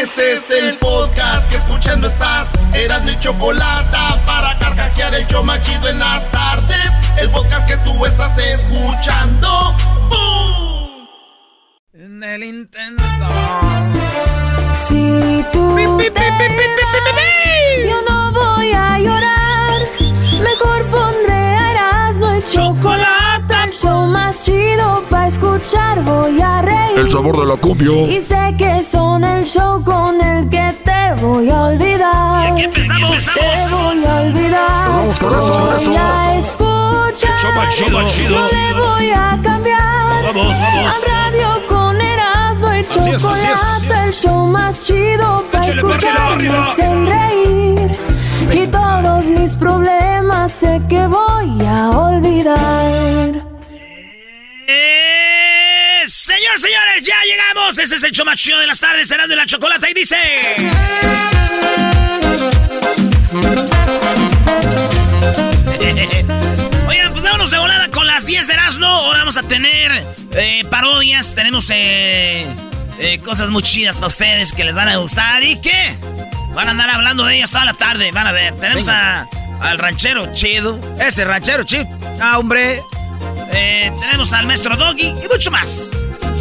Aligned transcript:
Este 0.00 0.34
es 0.34 0.50
el 0.50 0.78
podcast 0.78 1.50
que 1.50 1.56
escuchando 1.56 2.06
estás. 2.06 2.52
Eran 2.72 3.04
mi 3.04 3.18
chocolate 3.18 3.98
para 4.24 4.56
carcajear 4.60 5.12
el 5.12 5.26
yo 5.26 5.42
machido 5.42 5.88
en 5.88 5.98
las 5.98 6.30
tardes. 6.30 6.92
El 7.16 7.28
podcast 7.30 7.66
que 7.66 7.76
tú 7.78 8.06
estás 8.06 8.38
escuchando. 8.38 9.74
¡Bum! 10.08 11.08
En 11.94 12.22
el 12.22 12.44
intento. 12.44 13.02
Si 14.72 15.44
tú 15.52 15.74
te 15.76 16.28
yo 17.88 18.00
no 18.08 18.30
voy 18.30 18.70
a 18.72 19.00
llorar. 19.00 19.80
Mejor 20.44 20.84
pondré 20.90 21.47
el 23.68 23.74
show 23.74 24.06
más 24.06 24.44
chido 24.44 25.04
para 25.10 25.26
escuchar 25.26 26.02
voy 26.02 26.40
a 26.40 26.62
reír. 26.62 26.98
El 26.98 27.10
sabor 27.10 27.38
de 27.38 27.46
la 27.46 27.56
cumbia. 27.56 27.92
Y 28.08 28.22
sé 28.22 28.54
que 28.56 28.82
son 28.82 29.24
el 29.24 29.44
show 29.44 29.82
con 29.84 30.20
el 30.20 30.48
que 30.48 30.74
te 30.84 31.22
voy 31.22 31.50
a 31.50 31.64
olvidar. 31.64 32.48
Y 32.48 32.52
aquí 32.52 32.62
empezamos. 32.62 33.24
Te 33.24 33.74
voy 33.74 34.04
a 34.04 34.20
olvidar. 34.22 34.88
Vamos 34.88 35.18
con 35.18 35.38
eso, 35.38 35.52
con 35.52 35.76
eso. 35.76 35.86
Voy 35.86 35.96
a 35.96 36.36
escuchar. 36.38 37.30
El 37.30 37.38
show 37.38 37.52
más 37.54 37.76
chido, 37.76 38.08
chido. 38.08 38.40
No 38.40 38.48
le 38.48 38.72
voy 38.80 39.10
a 39.10 39.38
cambiar. 39.42 40.24
Vamos, 40.24 40.56
vamos. 40.60 40.94
A 40.94 41.26
radio 41.28 41.66
con 41.68 42.00
Erasmo 42.00 42.74
y 42.74 42.78
es, 42.80 42.96
así 42.96 43.10
es, 43.10 43.22
chocolate. 43.22 43.52
así 43.52 43.86
es. 43.86 44.06
El 44.06 44.14
show 44.14 44.46
más 44.46 44.82
chido 44.82 45.44
para 45.52 45.64
échale, 45.64 45.80
escucharme 45.80 46.34
arriba. 46.34 46.60
hacen 46.60 47.06
reír. 47.06 48.17
Y 48.52 48.66
todos 48.68 49.26
mis 49.26 49.54
problemas 49.56 50.52
sé 50.52 50.80
que 50.88 51.06
voy 51.06 51.66
a 51.66 51.90
olvidar. 51.90 53.44
Eh, 54.66 56.02
señor, 56.06 56.58
señores, 56.58 57.02
ya 57.02 57.16
llegamos. 57.24 57.78
Ese 57.78 57.96
es 57.96 58.02
el 58.02 58.12
chido 58.12 58.58
de 58.58 58.66
las 58.66 58.80
tardes, 58.80 59.10
Erasmo 59.10 59.34
y 59.34 59.36
la 59.36 59.44
chocolate. 59.46 59.90
Y 59.90 59.94
dice. 59.94 60.16
Oigan, 66.88 67.12
pues 67.12 67.22
vámonos 67.22 67.50
de 67.50 67.58
volada 67.58 67.90
con 67.90 68.06
las 68.06 68.24
10 68.24 68.46
de 68.46 68.54
Erasmo. 68.54 68.86
Ahora 68.86 69.18
vamos 69.18 69.36
a 69.36 69.42
tener 69.42 70.02
eh, 70.32 70.64
parodias. 70.70 71.34
Tenemos 71.34 71.68
eh, 71.70 72.46
eh, 72.98 73.18
cosas 73.18 73.50
muy 73.50 73.62
chidas 73.62 73.98
para 73.98 74.08
ustedes 74.08 74.52
que 74.52 74.64
les 74.64 74.74
van 74.74 74.88
a 74.88 74.96
gustar. 74.96 75.42
¿Y 75.42 75.60
qué? 75.60 75.94
Van 76.58 76.66
a 76.66 76.70
andar 76.72 76.90
hablando 76.90 77.24
de 77.24 77.36
ellas 77.36 77.52
toda 77.52 77.64
la 77.64 77.72
tarde. 77.74 78.10
Van 78.10 78.26
a 78.26 78.32
ver. 78.32 78.52
Tenemos 78.56 78.88
a, 78.88 79.28
al 79.60 79.78
ranchero 79.78 80.32
chido. 80.34 80.76
Ese 81.00 81.24
ranchero 81.24 81.62
chido. 81.62 81.86
Ah, 82.20 82.36
hombre. 82.36 82.82
Eh, 83.52 83.92
tenemos 84.00 84.32
al 84.32 84.44
maestro 84.48 84.74
Doggy 84.76 85.06
y 85.06 85.28
mucho 85.32 85.52
más. 85.52 85.92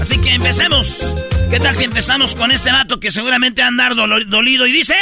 Así 0.02 0.18
que 0.18 0.34
empecemos. 0.34 1.14
¿Qué 1.52 1.60
tal 1.60 1.76
si 1.76 1.84
empezamos 1.84 2.34
con 2.34 2.50
este 2.52 2.72
vato 2.72 3.00
que 3.00 3.12
seguramente 3.12 3.62
va 3.62 3.68
a 3.68 3.70
andar 3.70 3.94
dolo- 3.94 4.26
dolido 4.26 4.66
y 4.66 4.72
dice... 4.72 4.96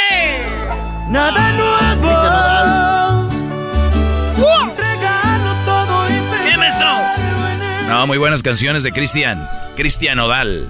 Nada 1.08 1.50
nuevo. 1.52 3.30
Todo 5.64 6.08
y 6.10 6.50
¿Qué, 6.50 6.58
maestro? 6.58 6.88
No, 7.88 8.06
muy 8.06 8.18
buenas 8.18 8.42
canciones 8.42 8.82
de 8.82 8.92
Cristian. 8.92 9.48
Cristian 9.76 10.18
Odal. 10.18 10.68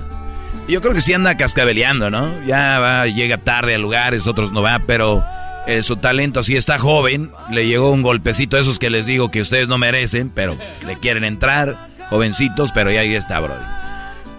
Yo 0.68 0.80
creo 0.82 0.94
que 0.94 1.00
sí 1.00 1.12
anda 1.14 1.36
cascabeleando, 1.36 2.10
¿no? 2.10 2.44
Ya 2.44 2.78
va, 2.80 3.06
llega 3.06 3.38
tarde 3.38 3.76
a 3.76 3.78
lugares, 3.78 4.26
otros 4.26 4.50
no 4.50 4.62
va, 4.62 4.80
pero 4.80 5.24
eh, 5.68 5.82
su 5.82 5.96
talento 5.96 6.42
sí 6.42 6.56
está 6.56 6.76
joven. 6.78 7.30
Le 7.50 7.66
llegó 7.68 7.90
un 7.90 8.02
golpecito, 8.02 8.58
esos 8.58 8.78
que 8.80 8.90
les 8.90 9.06
digo 9.06 9.30
que 9.30 9.40
ustedes 9.42 9.68
no 9.68 9.78
merecen, 9.78 10.28
pero 10.28 10.58
le 10.84 10.98
quieren 10.98 11.22
entrar, 11.22 11.76
jovencitos, 12.10 12.72
pero 12.72 12.90
ya 12.90 13.00
ahí 13.00 13.14
está, 13.14 13.38
Brody. 13.38 13.62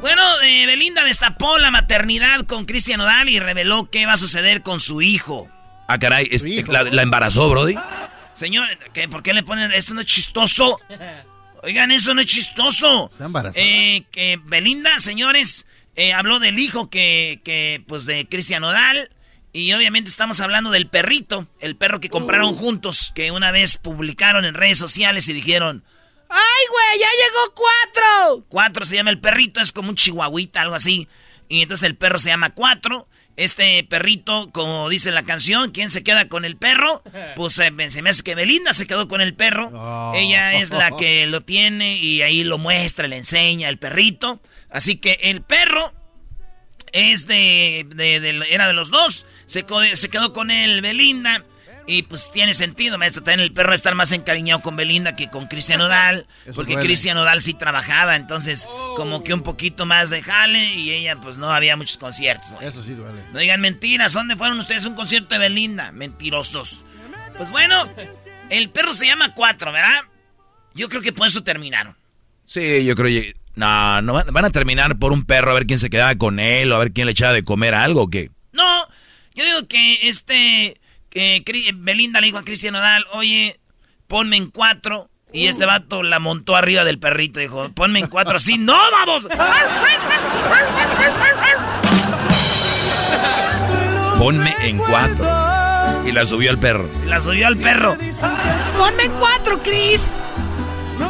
Bueno, 0.01 0.21
eh, 0.43 0.65
Belinda 0.65 1.03
destapó 1.05 1.57
la 1.59 1.71
maternidad 1.71 2.41
con 2.41 2.65
Cristian 2.65 2.99
Odal 2.99 3.29
y 3.29 3.39
reveló 3.39 3.89
qué 3.89 4.05
va 4.05 4.13
a 4.13 4.17
suceder 4.17 4.61
con 4.61 4.81
su 4.81 5.01
hijo. 5.01 5.47
Ah, 5.87 5.97
caray, 5.97 6.27
es- 6.29 6.43
la, 6.67 6.83
la 6.83 7.01
embarazó, 7.03 7.49
Brody. 7.49 7.75
Señor, 8.33 8.67
¿qué, 8.93 9.07
¿por 9.07 9.23
qué 9.23 9.33
le 9.33 9.43
ponen 9.43 9.71
esto 9.71 9.93
no 9.93 10.01
es 10.01 10.07
chistoso? 10.07 10.77
Oigan, 11.63 11.89
eso 11.91 12.13
no 12.13 12.19
es 12.21 12.27
chistoso. 12.27 13.09
Está 13.13 13.25
embarazada. 13.25 13.65
Eh, 13.65 14.03
que 14.11 14.39
Belinda, 14.45 14.99
señores, 14.99 15.65
eh, 15.97 16.13
habló 16.13 16.39
del 16.39 16.59
hijo 16.59 16.89
que, 16.89 17.41
que, 17.43 17.83
pues, 17.87 18.05
de 18.05 18.27
Cristian 18.27 18.63
Odal. 18.63 19.09
Y 19.51 19.73
obviamente 19.73 20.09
estamos 20.09 20.39
hablando 20.39 20.69
del 20.69 20.87
perrito, 20.87 21.47
el 21.59 21.75
perro 21.75 21.99
que 21.99 22.09
compraron 22.09 22.53
juntos, 22.53 23.11
que 23.15 23.31
una 23.31 23.51
vez 23.51 23.77
publicaron 23.77 24.45
en 24.45 24.53
redes 24.53 24.77
sociales 24.77 25.27
y 25.27 25.33
dijeron, 25.33 25.83
¡Ay, 26.29 26.65
güey, 26.69 26.99
ya 26.99 27.07
llegó 27.07 27.55
cuatro! 27.55 28.45
Cuatro 28.49 28.85
se 28.85 28.95
llama 28.95 29.09
el 29.09 29.19
perrito, 29.19 29.59
es 29.59 29.71
como 29.71 29.89
un 29.89 29.95
chihuahuita, 29.95 30.61
algo 30.61 30.75
así. 30.75 31.07
Y 31.49 31.63
entonces 31.63 31.87
el 31.87 31.95
perro 31.95 32.19
se 32.19 32.29
llama 32.29 32.51
Cuatro. 32.51 33.07
Este 33.35 33.83
perrito, 33.83 34.51
como 34.51 34.89
dice 34.89 35.11
la 35.11 35.23
canción, 35.23 35.71
¿quién 35.71 35.89
se 35.89 36.03
queda 36.03 36.27
con 36.27 36.45
el 36.45 36.57
perro? 36.57 37.01
Pues 37.35 37.57
eh, 37.59 37.71
se 37.89 38.01
me 38.01 38.09
hace 38.09 38.23
que 38.23 38.35
Belinda 38.35 38.73
se 38.73 38.85
quedó 38.87 39.07
con 39.07 39.21
el 39.21 39.33
perro. 39.33 39.69
Oh. 39.73 40.13
Ella 40.15 40.53
es 40.53 40.71
la 40.71 40.91
que 40.91 41.25
lo 41.27 41.41
tiene 41.41 41.97
y 41.97 42.21
ahí 42.21 42.43
lo 42.43 42.57
muestra, 42.57 43.07
le 43.07 43.17
enseña 43.17 43.69
el 43.69 43.77
perrito. 43.77 44.39
Así 44.77 44.97
que 44.97 45.13
el 45.23 45.41
perro 45.41 45.93
es 46.91 47.27
de, 47.27 47.85
de- 47.95 48.19
de- 48.19 48.45
era 48.53 48.67
de 48.67 48.73
los 48.73 48.89
dos. 48.89 49.25
Se, 49.45 49.65
se 49.95 50.09
quedó 50.09 50.33
con 50.33 50.51
él 50.51 50.81
Belinda. 50.81 51.43
Y 51.89 52.01
pues 52.03 52.31
tiene 52.33 52.53
sentido, 52.53 52.97
maestro. 52.97 53.23
También 53.23 53.39
el 53.39 53.53
perro 53.53 53.69
va 53.69 53.73
a 53.73 53.75
estar 53.75 53.95
más 53.95 54.11
encariñado 54.11 54.61
con 54.61 54.75
Belinda 54.75 55.15
que 55.15 55.29
con 55.29 55.47
Cristian 55.47 55.79
Odal. 55.79 56.27
Eso 56.45 56.53
porque. 56.55 56.75
Cristian 56.75 57.17
Odal 57.17 57.41
sí 57.41 57.53
trabajaba. 57.53 58.17
Entonces, 58.17 58.67
como 58.97 59.23
que 59.23 59.33
un 59.33 59.41
poquito 59.41 59.85
más 59.85 60.09
de 60.09 60.21
jale. 60.21 60.73
Y 60.73 60.91
ella, 60.91 61.15
pues 61.15 61.37
no 61.37 61.49
había 61.49 61.77
muchos 61.77 61.97
conciertos. 61.97 62.55
Eso 62.59 62.83
sí 62.83 62.93
duele. 62.93 63.21
No 63.31 63.39
digan 63.39 63.61
mentiras. 63.61 64.11
¿Dónde 64.11 64.35
fueron 64.35 64.59
ustedes 64.59 64.83
a 64.85 64.89
un 64.89 64.95
concierto 64.95 65.29
de 65.35 65.39
Belinda? 65.39 65.93
Mentirosos. 65.93 66.83
Pues 67.37 67.51
bueno, 67.51 67.87
el 68.49 68.69
perro 68.69 68.93
se 68.93 69.05
llama 69.05 69.33
Cuatro, 69.33 69.71
¿verdad? 69.71 70.01
Yo 70.73 70.89
creo 70.89 71.01
que 71.01 71.13
por 71.13 71.25
eso 71.27 71.41
terminaron. 71.43 71.95
Sí, 72.43 72.83
yo 72.83 72.95
creo 72.95 73.07
que... 73.07 73.33
No, 73.57 74.03
no 74.03 74.13
van 74.13 74.27
van 74.31 74.45
a 74.45 74.51
terminar 74.51 74.97
por 74.99 75.11
un 75.11 75.25
perro 75.25 75.49
a 75.51 75.55
ver 75.55 75.65
quién 75.65 75.79
se 75.79 75.89
quedaba 75.89 76.15
con 76.15 76.39
él 76.39 76.71
o 76.71 76.75
a 76.75 76.79
ver 76.79 76.93
quién 76.93 77.07
le 77.07 77.13
echaba 77.13 77.33
de 77.33 77.43
comer 77.43 77.73
algo 77.73 78.03
o 78.03 78.07
qué. 78.07 78.29
No, 78.53 78.87
yo 79.33 79.43
digo 79.43 79.67
que 79.67 80.07
este, 80.07 80.79
que 81.09 81.43
Belinda 81.75 82.21
le 82.21 82.27
dijo 82.27 82.37
a 82.37 82.45
Cristian 82.45 82.75
Odal, 82.75 83.05
oye, 83.13 83.59
ponme 84.07 84.37
en 84.37 84.51
cuatro. 84.51 85.09
Y 85.33 85.47
este 85.47 85.65
vato 85.65 86.03
la 86.03 86.19
montó 86.19 86.55
arriba 86.55 86.85
del 86.85 86.99
perrito, 86.99 87.39
dijo, 87.39 87.69
ponme 87.73 87.99
en 87.99 88.07
cuatro 88.07 88.37
así. 88.37 88.57
¡No, 88.57 88.77
vamos! 88.91 89.27
Ponme 94.17 94.55
en 94.61 94.77
cuatro. 94.77 95.25
Y 96.05 96.11
la 96.11 96.25
subió 96.25 96.51
al 96.51 96.59
perro. 96.59 96.89
La 97.05 97.19
subió 97.19 97.47
al 97.47 97.57
perro. 97.57 97.97
Ponme 98.77 99.03
en 99.03 99.11
cuatro, 99.13 99.61
Chris. 99.63 100.15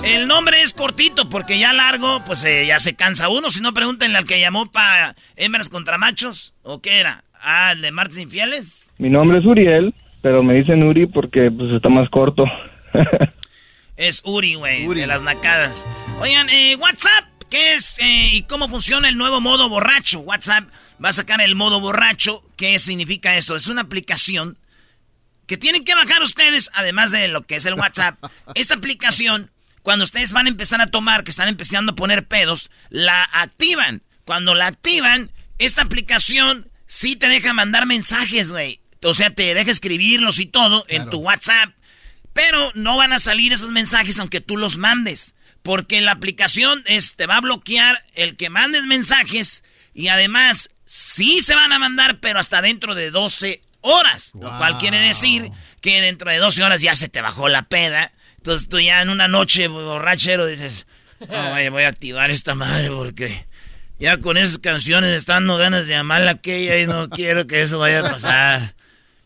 El 0.07 0.27
nombre 0.27 0.61
es 0.61 0.73
cortito 0.73 1.29
porque 1.29 1.59
ya 1.59 1.73
largo, 1.73 2.23
pues 2.25 2.43
eh, 2.45 2.65
ya 2.65 2.79
se 2.79 2.95
cansa 2.95 3.27
uno. 3.27 3.49
Si 3.49 3.61
no, 3.61 3.73
pregúntenle 3.73 4.17
al 4.17 4.25
que 4.25 4.39
llamó 4.39 4.71
para 4.71 5.15
hembras 5.35 5.69
contra 5.69 5.97
machos. 5.97 6.53
¿O 6.63 6.81
qué 6.81 6.99
era? 6.99 7.25
Ah, 7.41 7.73
el 7.73 7.81
de 7.81 7.91
martes 7.91 8.17
infieles. 8.17 8.89
Mi 8.97 9.09
nombre 9.09 9.39
es 9.39 9.45
Uriel, 9.45 9.93
pero 10.21 10.43
me 10.43 10.53
dicen 10.53 10.83
Uri 10.83 11.07
porque 11.07 11.51
pues 11.51 11.71
está 11.73 11.89
más 11.89 12.09
corto. 12.09 12.45
Es 13.97 14.21
Uri, 14.23 14.53
güey, 14.53 14.87
de 14.87 15.07
las 15.07 15.23
nacadas. 15.23 15.83
Oigan, 16.21 16.47
eh, 16.49 16.75
WhatsApp. 16.75 17.25
¿qué 17.49 17.75
es 17.75 17.97
eh, 17.99 18.29
y 18.33 18.43
cómo 18.43 18.67
funciona 18.69 19.09
el 19.09 19.17
nuevo 19.17 19.41
modo 19.41 19.69
borracho? 19.69 20.19
WhatsApp 20.19 20.69
va 21.03 21.09
a 21.09 21.13
sacar 21.13 21.41
el 21.41 21.55
modo 21.55 21.79
borracho. 21.79 22.41
¿Qué 22.55 22.77
significa 22.79 23.35
esto? 23.37 23.55
Es 23.55 23.67
una 23.67 23.81
aplicación 23.81 24.57
que 25.47 25.57
tienen 25.57 25.83
que 25.83 25.95
bajar 25.95 26.21
ustedes, 26.21 26.69
además 26.75 27.11
de 27.11 27.27
lo 27.27 27.43
que 27.43 27.55
es 27.55 27.65
el 27.65 27.75
WhatsApp. 27.75 28.17
Esta 28.55 28.75
aplicación, 28.75 29.49
cuando 29.87 30.03
ustedes 30.03 30.33
van 30.33 30.47
a 30.47 30.49
empezar 30.49 30.81
a 30.81 30.87
tomar, 30.87 31.23
que 31.23 31.31
están 31.31 31.47
empezando 31.47 31.93
a 31.93 31.95
poner 31.95 32.27
pedos, 32.27 32.71
la 32.89 33.23
activan. 33.23 34.03
Cuando 34.25 34.53
la 34.53 34.67
activan, 34.67 35.31
esta 35.59 35.81
aplicación 35.81 36.69
sí 36.87 37.15
te 37.15 37.29
deja 37.29 37.53
mandar 37.53 37.85
mensajes, 37.85 38.51
güey. 38.51 38.81
O 39.01 39.13
sea, 39.13 39.33
te 39.33 39.53
deja 39.53 39.71
escribirlos 39.71 40.39
y 40.39 40.45
todo 40.45 40.83
en 40.89 41.09
tu 41.09 41.19
WhatsApp. 41.19 41.69
Pero 42.33 42.69
no 42.75 42.97
van 42.97 43.13
a 43.13 43.19
salir 43.19 43.53
esos 43.53 43.69
mensajes 43.69 44.19
aunque 44.19 44.41
tú 44.41 44.57
los 44.57 44.75
mandes. 44.75 45.35
Porque 45.63 46.01
la 46.01 46.11
aplicación 46.11 46.83
es, 46.85 47.15
te 47.15 47.25
va 47.25 47.37
a 47.37 47.41
bloquear 47.41 47.97
el 48.15 48.35
que 48.35 48.49
mandes 48.49 48.83
mensajes. 48.83 49.63
Y 49.93 50.09
además, 50.09 50.69
sí 50.83 51.39
se 51.39 51.55
van 51.55 51.71
a 51.71 51.79
mandar, 51.79 52.19
pero 52.19 52.39
hasta 52.39 52.61
dentro 52.61 52.93
de 52.93 53.09
12 53.09 53.61
horas. 53.79 54.33
Lo 54.37 54.49
cual 54.57 54.79
quiere 54.79 54.99
decir 54.99 55.49
que 55.79 56.01
dentro 56.01 56.29
de 56.29 56.39
12 56.39 56.61
horas 56.61 56.81
ya 56.81 56.93
se 56.93 57.07
te 57.07 57.21
bajó 57.21 57.47
la 57.47 57.69
peda. 57.69 58.11
Entonces 58.47 58.69
tú 58.69 58.79
ya 58.79 59.01
en 59.01 59.09
una 59.09 59.27
noche 59.27 59.67
borrachero 59.67 60.45
dices, 60.45 60.87
voy 61.19 61.83
a 61.83 61.87
activar 61.89 62.31
esta 62.31 62.55
madre 62.55 62.89
porque 62.89 63.45
ya 63.99 64.21
con 64.21 64.37
esas 64.37 64.57
canciones 64.57 65.11
están 65.17 65.47
dando 65.47 65.57
ganas 65.57 65.85
de 65.85 65.95
llamarla 65.95 66.31
a 66.31 66.33
aquella 66.35 66.79
y 66.79 66.87
no 66.87 67.09
quiero 67.09 67.45
que 67.45 67.61
eso 67.61 67.77
vaya 67.77 67.99
a 67.99 68.09
pasar. 68.09 68.75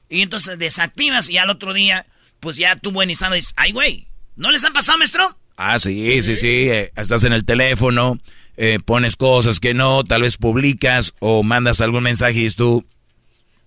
Y 0.09 0.23
entonces 0.23 0.57
desactivas 0.57 1.29
y 1.29 1.37
al 1.37 1.51
otro 1.51 1.71
día, 1.71 2.07
pues 2.39 2.57
ya 2.57 2.75
tú 2.77 2.91
buen 2.91 3.11
y 3.11 3.15
sano 3.15 3.35
dices, 3.35 3.53
ay 3.57 3.73
güey, 3.73 4.07
¿no 4.37 4.49
les 4.49 4.65
ha 4.65 4.71
pasado, 4.71 4.97
maestro? 4.97 5.37
Ah, 5.55 5.77
sí, 5.77 6.23
sí, 6.23 6.35
sí. 6.35 6.69
Eh, 6.71 6.91
estás 6.95 7.23
en 7.23 7.33
el 7.33 7.45
teléfono, 7.45 8.17
eh, 8.57 8.79
pones 8.83 9.17
cosas 9.17 9.59
que 9.59 9.75
no, 9.75 10.03
tal 10.03 10.23
vez 10.23 10.37
publicas 10.37 11.13
o 11.19 11.43
mandas 11.43 11.79
algún 11.79 12.01
mensaje 12.01 12.39
y 12.39 12.49
tú, 12.49 12.87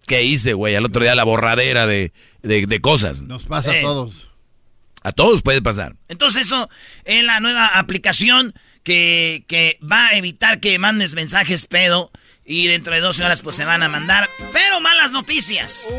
¿qué 0.08 0.24
hice, 0.24 0.54
güey? 0.54 0.74
Al 0.74 0.84
otro 0.84 1.00
día 1.00 1.14
la 1.14 1.22
borradera 1.22 1.86
de, 1.86 2.10
de, 2.42 2.80
cosas. 2.80 3.22
Nos 3.22 3.44
pasa 3.44 3.70
a 3.70 3.80
todos. 3.80 4.33
A 5.04 5.12
todos 5.12 5.42
puede 5.42 5.60
pasar. 5.62 5.96
Entonces 6.08 6.46
eso 6.46 6.68
es 7.04 7.22
la 7.22 7.38
nueva 7.38 7.66
aplicación 7.78 8.54
que, 8.82 9.44
que 9.46 9.78
va 9.80 10.08
a 10.08 10.16
evitar 10.16 10.60
que 10.60 10.78
mandes 10.78 11.14
mensajes 11.14 11.66
pedo 11.66 12.10
y 12.44 12.66
dentro 12.68 12.94
de 12.94 13.00
12 13.00 13.22
horas 13.22 13.42
pues 13.42 13.54
se 13.54 13.66
van 13.66 13.82
a 13.82 13.88
mandar. 13.88 14.28
Pero 14.52 14.80
malas 14.80 15.12
noticias. 15.12 15.92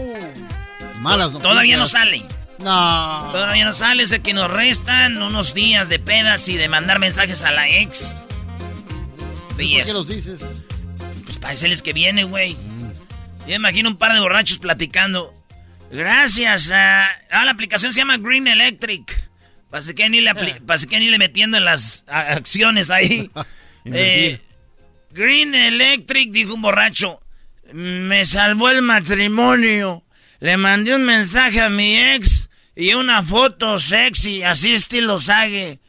malas 1.02 1.32
noticias. 1.32 1.52
Todavía 1.52 1.78
no 1.78 1.86
sale. 1.86 2.26
No. 2.60 3.30
Todavía 3.32 3.66
no 3.66 3.74
sale, 3.74 4.02
es 4.02 4.20
que 4.20 4.34
nos 4.34 4.50
restan 4.50 5.22
unos 5.22 5.54
días 5.54 5.88
de 5.88 6.00
pedas 6.00 6.48
y 6.48 6.58
de 6.58 6.68
mandar 6.68 6.98
mensajes 6.98 7.44
a 7.44 7.52
la 7.52 7.70
ex. 7.70 8.16
¿Por 9.50 9.58
qué 9.58 9.94
los 9.94 10.08
dices? 10.08 10.42
Pues 11.26 11.38
para 11.38 11.52
decirles 11.52 11.84
que 11.84 11.94
viene, 11.94 12.24
güey. 12.24 12.58
Yo 13.48 13.54
imagino 13.54 13.90
un 13.90 13.98
par 13.98 14.14
de 14.14 14.20
borrachos 14.20 14.58
platicando. 14.58 15.35
Gracias 15.96 16.72
a... 16.72 17.06
Ah, 17.30 17.46
la 17.46 17.52
aplicación 17.52 17.94
se 17.94 18.02
llama 18.02 18.18
Green 18.18 18.48
Electric. 18.48 19.30
Para 19.70 19.94
que 19.94 20.10
ni 20.10 20.20
le, 20.20 20.34
que 20.90 21.00
ni 21.00 21.10
le 21.10 21.18
metiendo 21.18 21.58
en 21.58 21.66
las 21.66 22.04
acciones 22.08 22.90
ahí. 22.90 23.32
eh, 23.86 24.40
Green 25.12 25.56
Electric, 25.56 26.32
dijo 26.32 26.54
un 26.54 26.62
borracho. 26.62 27.22
Me 27.72 28.26
salvó 28.26 28.70
el 28.70 28.82
matrimonio. 28.82 30.04
Le 30.40 30.58
mandé 30.58 30.94
un 30.94 31.06
mensaje 31.06 31.62
a 31.62 31.70
mi 31.70 31.98
ex 31.98 32.50
y 32.76 32.94
una 32.94 33.24
foto 33.24 33.80
sexy, 33.80 34.44
así 34.44 34.74
estilo 34.74 35.18
Sage. 35.20 35.80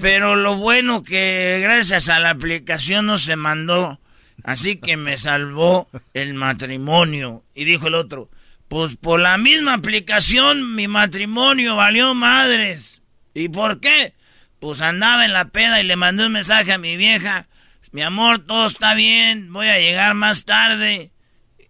Pero 0.00 0.36
lo 0.36 0.56
bueno 0.56 1.02
que 1.02 1.60
gracias 1.62 2.10
a 2.10 2.20
la 2.20 2.30
aplicación 2.30 3.06
no 3.06 3.16
se 3.16 3.36
mandó. 3.36 3.98
Así 4.44 4.76
que 4.76 4.96
me 4.96 5.16
salvó 5.16 5.88
el 6.12 6.34
matrimonio. 6.34 7.42
Y 7.54 7.64
dijo 7.64 7.88
el 7.88 7.94
otro, 7.94 8.30
pues 8.68 8.96
por 8.96 9.20
la 9.20 9.38
misma 9.38 9.74
aplicación 9.74 10.74
mi 10.74 10.88
matrimonio 10.88 11.76
valió 11.76 12.14
madres. 12.14 13.00
¿Y 13.34 13.48
por 13.48 13.80
qué? 13.80 14.14
Pues 14.60 14.80
andaba 14.80 15.24
en 15.24 15.32
la 15.32 15.48
peda 15.48 15.80
y 15.80 15.84
le 15.84 15.96
mandé 15.96 16.26
un 16.26 16.32
mensaje 16.32 16.72
a 16.72 16.78
mi 16.78 16.96
vieja. 16.96 17.46
Mi 17.92 18.02
amor, 18.02 18.40
todo 18.40 18.66
está 18.66 18.94
bien, 18.94 19.52
voy 19.52 19.68
a 19.68 19.78
llegar 19.78 20.14
más 20.14 20.44
tarde. 20.44 21.10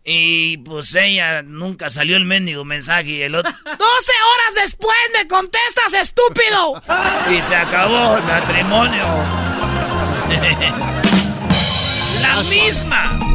Y 0.09 0.59
pues 0.59 0.95
ella 0.95 1.43
nunca 1.43 1.91
salió 1.91 2.17
el 2.17 2.25
mendigo 2.25 2.65
mensaje 2.65 3.11
y 3.11 3.23
el 3.23 3.35
otro... 3.35 3.51
¡12 3.65 3.65
horas 3.65 4.55
después 4.63 4.97
me 5.15 5.27
contestas, 5.27 5.93
estúpido! 5.95 6.83
Y 7.37 7.43
se 7.43 7.57
acabó 7.57 8.17
el 8.17 8.23
matrimonio. 8.23 9.05
la 12.23 12.43
misma. 12.49 13.26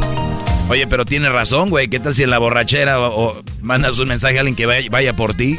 Oye, 0.68 0.86
pero 0.86 1.04
tiene 1.04 1.28
razón, 1.28 1.70
güey. 1.70 1.88
¿Qué 1.88 2.00
tal 2.00 2.14
si 2.14 2.22
en 2.22 2.30
la 2.30 2.38
borrachera 2.38 2.98
o, 3.00 3.42
mandas 3.60 3.98
un 3.98 4.08
mensaje 4.08 4.38
a 4.38 4.40
alguien 4.40 4.56
que 4.56 4.66
vaya, 4.66 5.12
por 5.12 5.36
ti? 5.36 5.58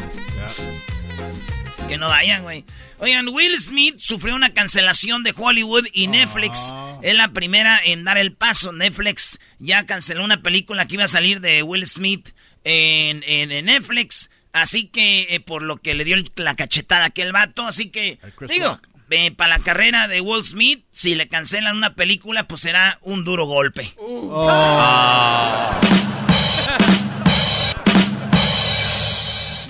Que 1.87 1.97
no 1.97 2.07
vayan, 2.07 2.43
güey. 2.43 2.65
Oigan, 2.97 3.27
Will 3.29 3.59
Smith 3.59 3.95
sufrió 3.99 4.33
una 4.33 4.53
cancelación 4.53 5.23
de 5.23 5.33
Hollywood 5.35 5.85
y 5.91 6.07
Netflix 6.07 6.69
ah. 6.71 6.99
es 7.01 7.15
la 7.15 7.29
primera 7.29 7.79
en 7.83 8.05
dar 8.05 8.17
el 8.17 8.33
paso. 8.33 8.71
Netflix 8.71 9.39
ya 9.59 9.85
canceló 9.85 10.23
una 10.23 10.41
película 10.41 10.87
que 10.87 10.95
iba 10.95 11.03
a 11.03 11.09
salir 11.09 11.41
de 11.41 11.63
Will 11.63 11.85
Smith 11.85 12.29
en, 12.63 13.19
Netflix. 13.65 14.29
Así 14.53 14.87
que, 14.87 15.27
eh, 15.29 15.39
por 15.39 15.63
lo 15.63 15.77
que 15.77 15.95
le 15.95 16.05
dio 16.05 16.15
la 16.37 16.55
cachetada 16.55 17.03
a 17.03 17.07
aquel 17.07 17.33
vato. 17.33 17.67
Así 17.67 17.89
que, 17.89 18.19
digo, 18.47 18.79
eh, 19.13 19.31
para 19.31 19.57
la 19.57 19.63
carrera 19.63 20.07
de 20.07 20.21
Will 20.21 20.43
Smith, 20.43 20.83
si 20.89 21.13
le 21.13 21.27
cancelan 21.27 21.77
una 21.77 21.93
película, 21.93 22.47
pues 22.47 22.61
será 22.61 22.97
un 23.01 23.23
duro 23.23 23.45
golpe. 23.45 23.93
Oh. 23.97 24.49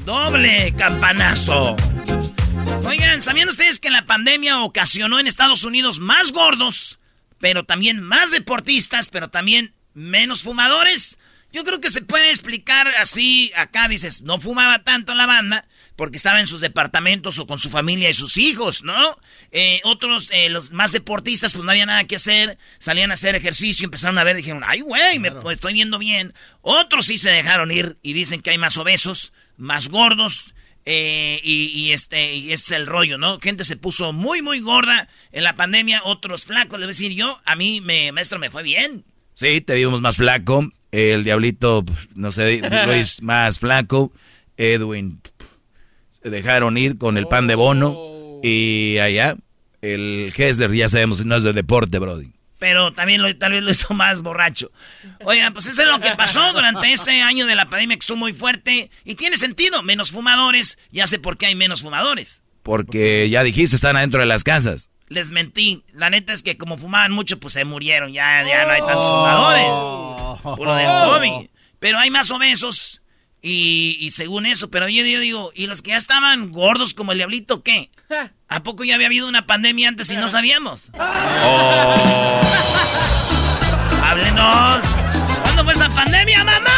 Doble 0.06 0.74
campanazo. 0.78 1.76
Oigan, 2.86 3.22
¿sabían 3.22 3.50
ustedes 3.50 3.82
que 3.82 3.90
la 3.90 4.06
pandemia 4.06 4.62
ocasionó 4.62 5.20
en 5.20 5.28
Estados 5.28 5.66
Unidos 5.66 6.00
más 6.00 6.32
gordos, 6.32 7.00
pero 7.40 7.66
también 7.66 8.02
más 8.02 8.32
deportistas, 8.32 9.10
pero 9.10 9.30
también 9.30 9.74
menos 9.94 10.44
fumadores? 10.44 11.20
Yo 11.52 11.66
creo 11.66 11.82
que 11.82 11.90
se 11.90 12.02
puede 12.02 12.30
explicar 12.30 12.88
así. 13.00 13.52
Acá 13.58 13.90
dices, 13.90 14.24
no 14.24 14.40
fumaba 14.40 14.80
tanto 14.80 15.14
la 15.16 15.26
banda 15.26 15.66
porque 15.96 16.18
estaba 16.18 16.40
en 16.40 16.48
sus 16.48 16.62
departamentos 16.62 17.40
o 17.40 17.48
con 17.48 17.60
su 17.60 17.70
familia 17.70 18.10
y 18.10 18.14
sus 18.14 18.38
hijos, 18.38 18.84
¿no? 18.84 19.18
Eh, 19.52 19.80
otros, 19.84 20.30
eh, 20.32 20.50
los 20.50 20.72
más 20.72 20.92
deportistas, 20.92 21.54
pues 21.54 21.64
no 21.64 21.72
había 21.72 21.86
nada 21.86 22.06
que 22.06 22.16
hacer, 22.16 22.58
salían 22.80 23.12
a 23.12 23.16
hacer 23.16 23.36
ejercicio, 23.36 23.86
empezaron 23.86 24.18
a 24.18 24.24
ver, 24.24 24.36
dijeron, 24.36 24.64
ay, 24.66 24.82
güey, 24.82 25.20
me 25.20 25.32
pues, 25.32 25.58
estoy 25.58 25.74
viendo 25.74 26.00
bien. 26.00 26.34
Otros 26.62 27.06
sí 27.06 27.18
se 27.18 27.30
dejaron 27.30 27.72
ir 27.72 27.98
y 28.02 28.14
dicen 28.14 28.42
que 28.42 28.50
hay 28.50 28.58
más 28.58 28.78
obesos, 28.78 29.34
más 29.58 29.90
gordos 29.90 30.54
eh, 30.86 31.40
y, 31.44 31.92
este, 31.92 32.36
y 32.36 32.52
es 32.52 32.70
el 32.72 32.88
rollo, 32.88 33.18
¿no? 33.18 33.40
Gente 33.40 33.64
se 33.64 33.78
puso 33.78 34.12
muy, 34.12 34.42
muy 34.42 34.60
gorda 34.60 35.08
en 35.32 35.44
la 35.44 35.56
pandemia, 35.56 36.02
otros 36.04 36.46
flacos. 36.46 36.80
Le 36.80 36.86
voy 36.86 36.92
a 36.92 36.96
decir 36.96 37.14
yo, 37.14 37.40
a 37.46 37.56
mí, 37.56 37.80
me, 37.80 38.12
maestro, 38.12 38.40
me 38.40 38.50
fue 38.50 38.64
bien. 38.64 39.06
Sí, 39.34 39.62
te 39.62 39.76
vimos 39.76 40.02
más 40.02 40.18
flaco. 40.18 40.70
El 40.92 41.24
diablito, 41.24 41.86
no 42.16 42.32
sé, 42.32 42.62
Luis 42.86 43.22
más 43.22 43.60
flaco. 43.60 44.12
Edwin, 44.58 45.20
dejaron 46.24 46.78
ir 46.78 46.98
con 46.98 47.18
el 47.18 47.28
pan 47.28 47.48
de 47.48 47.56
bono. 47.56 48.40
Y 48.44 48.98
allá, 49.00 49.36
el 49.82 50.34
Hesler, 50.36 50.72
ya 50.74 50.90
sabemos, 50.90 51.26
no 51.26 51.38
es 51.38 51.44
de 51.44 51.54
deporte, 51.54 52.00
Brody 52.00 52.34
pero 52.64 52.94
también 52.94 53.22
lo, 53.22 53.36
tal 53.36 53.52
vez 53.52 53.62
lo 53.62 53.72
hizo 53.72 53.94
más 53.94 54.22
borracho. 54.22 54.72
Oigan, 55.26 55.52
pues 55.52 55.66
eso 55.66 55.82
es 55.82 55.88
lo 55.90 56.00
que 56.00 56.12
pasó 56.12 56.54
durante 56.54 56.94
este 56.94 57.22
año 57.22 57.46
de 57.46 57.56
la 57.56 57.66
pandemia 57.66 57.98
que 57.98 58.00
estuvo 58.00 58.16
muy 58.16 58.32
fuerte 58.32 58.90
y 59.04 59.16
tiene 59.16 59.36
sentido, 59.36 59.84
menos 59.84 60.12
fumadores, 60.12 60.78
ya 60.90 61.06
sé 61.06 61.20
por 61.20 61.38
qué 61.38 61.48
hay 61.48 61.56
menos 61.56 61.82
fumadores. 61.82 62.42
Porque 62.64 63.30
ya 63.30 63.44
dijiste, 63.44 63.76
están 63.76 63.98
adentro 63.98 64.22
de 64.22 64.28
las 64.28 64.46
casas. 64.46 64.92
Les 65.10 65.32
mentí, 65.32 65.84
la 65.92 66.10
neta 66.10 66.32
es 66.32 66.42
que 66.42 66.56
como 66.56 66.78
fumaban 66.78 67.12
mucho, 67.12 67.38
pues 67.38 67.54
se 67.56 67.66
murieron, 67.66 68.14
ya, 68.14 68.48
ya 68.48 68.66
no 68.66 68.72
hay 68.72 68.80
tantos 68.80 69.08
fumadores 69.08 69.66
por 70.42 70.66
lo 70.66 70.76
del 70.76 70.88
COVID. 70.88 71.50
Pero 71.80 71.98
hay 71.98 72.10
más 72.10 72.32
obesos 72.32 73.02
y, 73.46 74.10
según 74.12 74.46
eso, 74.46 74.70
pero 74.70 74.88
yo, 74.88 75.04
yo, 75.06 75.20
digo, 75.20 75.52
¿y 75.54 75.68
los 75.68 75.82
que 75.82 75.90
ya 75.90 75.98
estaban 75.98 76.54
gordos 76.54 76.94
como 76.94 77.12
el 77.12 77.18
diablito 77.18 77.62
qué? 77.62 77.90
¿A 78.48 78.64
poco 78.64 78.86
ya 78.86 78.96
había 78.96 79.08
habido 79.08 79.28
una 79.28 79.46
pandemia 79.46 79.90
antes 79.90 80.10
y 80.12 80.16
no 80.16 80.30
sabíamos? 80.30 80.88
Oh. 80.98 82.42
¡Háblenos! 84.02 84.82
¿Cuándo 85.42 85.66
fue 85.66 85.74
esa 85.74 85.90
pandemia, 85.90 86.46
mamá? 86.46 86.70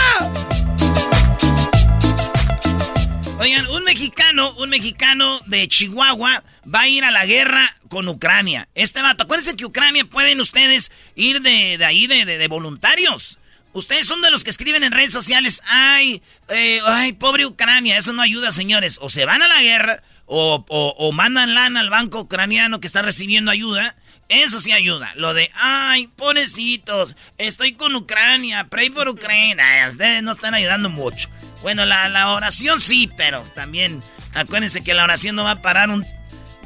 Oigan, 3.40 3.68
un 3.68 3.84
mexicano, 3.84 4.52
un 4.56 4.70
mexicano 4.70 5.42
de 5.46 5.68
Chihuahua 5.68 6.44
va 6.74 6.82
a 6.82 6.88
ir 6.88 7.04
a 7.04 7.12
la 7.12 7.28
guerra 7.28 7.76
con 7.90 8.08
Ucrania. 8.08 8.70
Este 8.74 9.04
vato, 9.04 9.26
acuérdense 9.26 9.56
que 9.56 9.66
Ucrania 9.66 10.06
pueden 10.06 10.42
ustedes 10.42 10.92
ir 11.14 11.44
de, 11.44 11.78
ahí 11.86 12.08
de, 12.08 12.26
de 12.26 12.48
voluntarios. 12.48 13.38
Ustedes 13.76 14.08
son 14.08 14.22
de 14.22 14.32
los 14.32 14.46
que 14.46 14.52
escriben 14.52 14.86
en 14.86 14.94
redes 14.94 15.12
sociales, 15.12 15.62
ay, 15.68 16.22
eh, 16.48 16.80
ay, 16.86 17.12
pobre 17.12 17.46
Ucrania, 17.46 17.98
eso 17.98 18.14
no 18.14 18.22
ayuda, 18.22 18.54
señores. 18.54 19.00
O 19.02 19.10
se 19.10 19.26
van 19.26 19.42
a 19.42 19.50
la 19.50 19.62
guerra, 19.62 20.02
o, 20.28 21.12
mandan 21.14 21.54
lana 21.54 21.82
al 21.82 21.90
banco 21.90 22.22
ucraniano 22.22 22.80
que 22.80 22.88
está 22.88 23.02
recibiendo 23.02 23.52
ayuda, 23.52 23.98
Eso 24.30 24.62
sí 24.62 24.72
ayuda. 24.72 25.12
Lo 25.16 25.34
de, 25.34 25.52
ay, 25.56 26.08
pobrecitos, 26.16 27.18
estoy 27.38 27.74
con 27.74 27.94
Ucrania, 27.96 28.68
pray 28.70 28.90
por 28.90 29.10
Ucrania. 29.10 29.88
Ustedes 29.90 30.24
no 30.24 30.32
están 30.32 30.54
ayudando 30.54 30.90
mucho. 30.90 31.30
Bueno, 31.62 31.86
la, 31.86 32.08
la 32.08 32.32
oración 32.32 32.80
sí, 32.80 33.12
pero 33.18 33.42
también 33.56 34.02
acuérdense 34.34 34.86
que 34.86 34.94
la 34.94 35.04
oración 35.04 35.36
no 35.36 35.44
va 35.44 35.52
a 35.52 35.62
parar 35.62 35.90
un, 35.90 36.06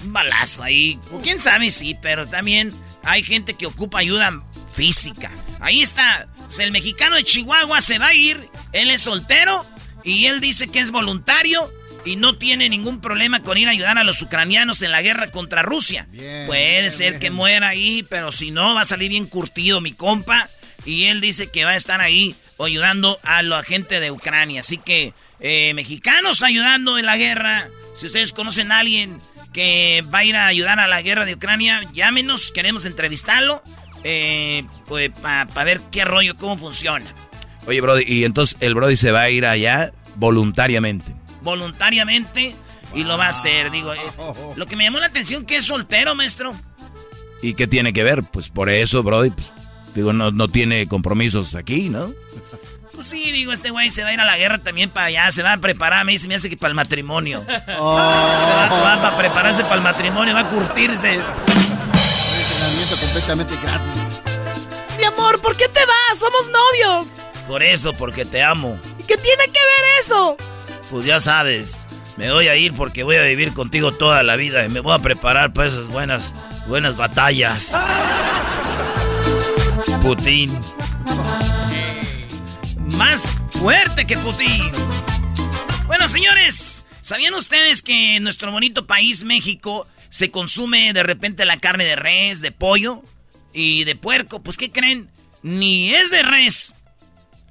balazo 0.03 0.61
ahí. 0.61 0.99
Quién 1.23 1.39
sabe, 1.39 1.71
sí, 1.71 1.97
pero 1.99 2.27
también 2.27 2.71
hay 3.03 3.23
gente 3.23 3.55
que 3.55 3.65
ocupa 3.65 3.97
ayuda 3.97 4.43
física. 4.75 5.31
Ahí 5.59 5.81
está. 5.81 6.27
El 6.57 6.71
mexicano 6.71 7.15
de 7.15 7.23
Chihuahua 7.23 7.81
se 7.81 7.99
va 7.99 8.07
a 8.07 8.13
ir. 8.13 8.39
Él 8.73 8.89
es 8.89 9.01
soltero 9.03 9.65
y 10.03 10.25
él 10.25 10.41
dice 10.41 10.67
que 10.67 10.79
es 10.79 10.91
voluntario 10.91 11.71
y 12.05 12.15
no 12.15 12.37
tiene 12.37 12.69
ningún 12.69 13.01
problema 13.01 13.43
con 13.43 13.57
ir 13.57 13.67
a 13.67 13.71
ayudar 13.71 13.97
a 13.97 14.03
los 14.03 14.21
ucranianos 14.21 14.81
en 14.81 14.91
la 14.91 15.01
guerra 15.01 15.31
contra 15.31 15.61
Rusia. 15.61 16.07
Puede 16.47 16.89
ser 16.89 17.19
que 17.19 17.29
muera 17.29 17.69
ahí, 17.69 18.05
pero 18.09 18.31
si 18.31 18.51
no, 18.51 18.73
va 18.75 18.81
a 18.81 18.85
salir 18.85 19.09
bien 19.09 19.27
curtido 19.27 19.81
mi 19.81 19.91
compa. 19.91 20.49
Y 20.85 21.05
él 21.05 21.21
dice 21.21 21.47
que 21.47 21.65
va 21.65 21.71
a 21.71 21.75
estar 21.75 22.01
ahí 22.01 22.35
ayudando 22.57 23.19
a 23.23 23.43
la 23.43 23.61
gente 23.63 23.99
de 23.99 24.11
Ucrania. 24.11 24.61
Así 24.61 24.77
que, 24.77 25.13
eh, 25.39 25.73
mexicanos 25.75 26.41
ayudando 26.41 26.97
en 26.97 27.05
la 27.05 27.17
guerra. 27.17 27.69
Si 27.97 28.05
ustedes 28.05 28.33
conocen 28.33 28.71
a 28.71 28.79
alguien 28.79 29.19
que 29.53 30.03
va 30.13 30.19
a 30.19 30.23
ir 30.23 30.35
a 30.35 30.47
ayudar 30.47 30.79
a 30.79 30.87
la 30.87 31.01
guerra 31.01 31.25
de 31.25 31.35
Ucrania, 31.35 31.81
llámenos, 31.93 32.51
queremos 32.51 32.85
entrevistarlo. 32.85 33.61
Eh, 34.03 34.65
pues 34.85 35.11
para 35.11 35.63
ver 35.63 35.81
qué 35.91 36.05
rollo, 36.05 36.35
cómo 36.37 36.57
funciona. 36.57 37.05
Oye, 37.67 37.81
Brody, 37.81 38.03
y 38.07 38.23
entonces 38.23 38.57
el 38.61 38.75
Brody 38.75 38.97
se 38.97 39.11
va 39.11 39.21
a 39.21 39.29
ir 39.29 39.45
allá 39.45 39.91
voluntariamente 40.15 41.19
voluntariamente 41.41 42.55
y 42.93 43.03
lo 43.03 43.17
va 43.17 43.27
a 43.27 43.29
hacer. 43.29 43.71
Digo, 43.71 43.93
eh, 43.93 43.99
lo 44.55 44.65
que 44.65 44.75
me 44.75 44.83
llamó 44.83 44.99
la 44.99 45.07
atención 45.07 45.45
que 45.45 45.57
es 45.57 45.65
soltero, 45.65 46.15
maestro. 46.15 46.53
¿Y 47.41 47.53
qué 47.53 47.67
tiene 47.67 47.93
que 47.93 48.03
ver? 48.03 48.23
Pues 48.23 48.49
por 48.49 48.69
eso, 48.69 49.03
Brody, 49.03 49.29
pues, 49.29 49.53
digo, 49.95 50.11
no, 50.13 50.31
no 50.31 50.47
tiene 50.49 50.87
compromisos 50.87 51.55
aquí, 51.55 51.89
¿no? 51.89 52.11
Pues 52.93 53.07
sí, 53.07 53.31
digo, 53.31 53.53
este 53.53 53.69
güey 53.69 53.91
se 53.91 54.03
va 54.03 54.09
a 54.09 54.13
ir 54.13 54.19
a 54.19 54.25
la 54.25 54.37
guerra 54.37 54.57
también 54.57 54.89
para 54.89 55.05
allá, 55.05 55.31
se 55.31 55.41
va 55.41 55.53
a 55.53 55.57
preparar, 55.57 56.03
me 56.03 56.11
dice, 56.11 56.27
me 56.27 56.35
hace 56.35 56.49
que 56.49 56.57
para 56.57 56.69
el 56.69 56.75
matrimonio. 56.75 57.45
Oh. 57.79 57.95
Va, 57.95 59.07
a 59.07 59.17
prepararse 59.17 59.63
para 59.63 59.75
el 59.75 59.81
matrimonio, 59.81 60.33
va 60.33 60.41
a 60.41 60.49
curtirse. 60.49 61.19
Completamente 62.97 63.55
gratis. 63.61 64.21
Mi 64.97 65.05
amor, 65.05 65.39
¿por 65.41 65.55
qué 65.55 65.67
te 65.67 65.79
vas? 65.85 66.19
Somos 66.19 66.49
novios. 66.49 67.07
Por 67.47 67.63
eso, 67.63 67.93
porque 67.93 68.25
te 68.25 68.43
amo. 68.43 68.79
¿Y 68.99 69.03
qué 69.03 69.17
tiene 69.17 69.45
que 69.45 69.59
ver 69.59 69.99
eso? 69.99 70.37
pues 70.89 71.05
ya 71.05 71.19
sabes, 71.19 71.85
me 72.17 72.31
voy 72.31 72.47
a 72.47 72.55
ir 72.55 72.73
porque 72.73 73.03
voy 73.03 73.17
a 73.17 73.21
vivir 73.23 73.53
contigo 73.53 73.91
toda 73.91 74.23
la 74.23 74.35
vida 74.35 74.65
y 74.65 74.69
me 74.69 74.79
voy 74.79 74.93
a 74.93 74.99
preparar 74.99 75.53
para 75.53 75.67
esas 75.67 75.87
buenas, 75.87 76.33
buenas 76.67 76.97
batallas. 76.97 77.73
Putin. 80.01 80.51
Más 82.97 83.27
fuerte 83.51 84.07
que 84.07 84.17
Putin. 84.17 84.71
Bueno, 85.85 86.09
señores, 86.09 86.85
¿sabían 87.01 87.35
ustedes 87.35 87.83
que 87.83 88.15
en 88.15 88.23
nuestro 88.23 88.51
bonito 88.51 88.87
país, 88.87 89.23
México, 89.23 89.85
se 90.09 90.31
consume 90.31 90.93
de 90.93 91.03
repente 91.03 91.45
la 91.45 91.57
carne 91.57 91.85
de 91.85 91.95
res, 91.95 92.41
de 92.41 92.51
pollo 92.51 93.03
y 93.53 93.83
de 93.83 93.95
puerco? 93.95 94.41
Pues, 94.41 94.57
¿qué 94.57 94.71
creen? 94.71 95.09
Ni 95.41 95.93
es 95.93 96.11
de 96.11 96.23
res, 96.23 96.75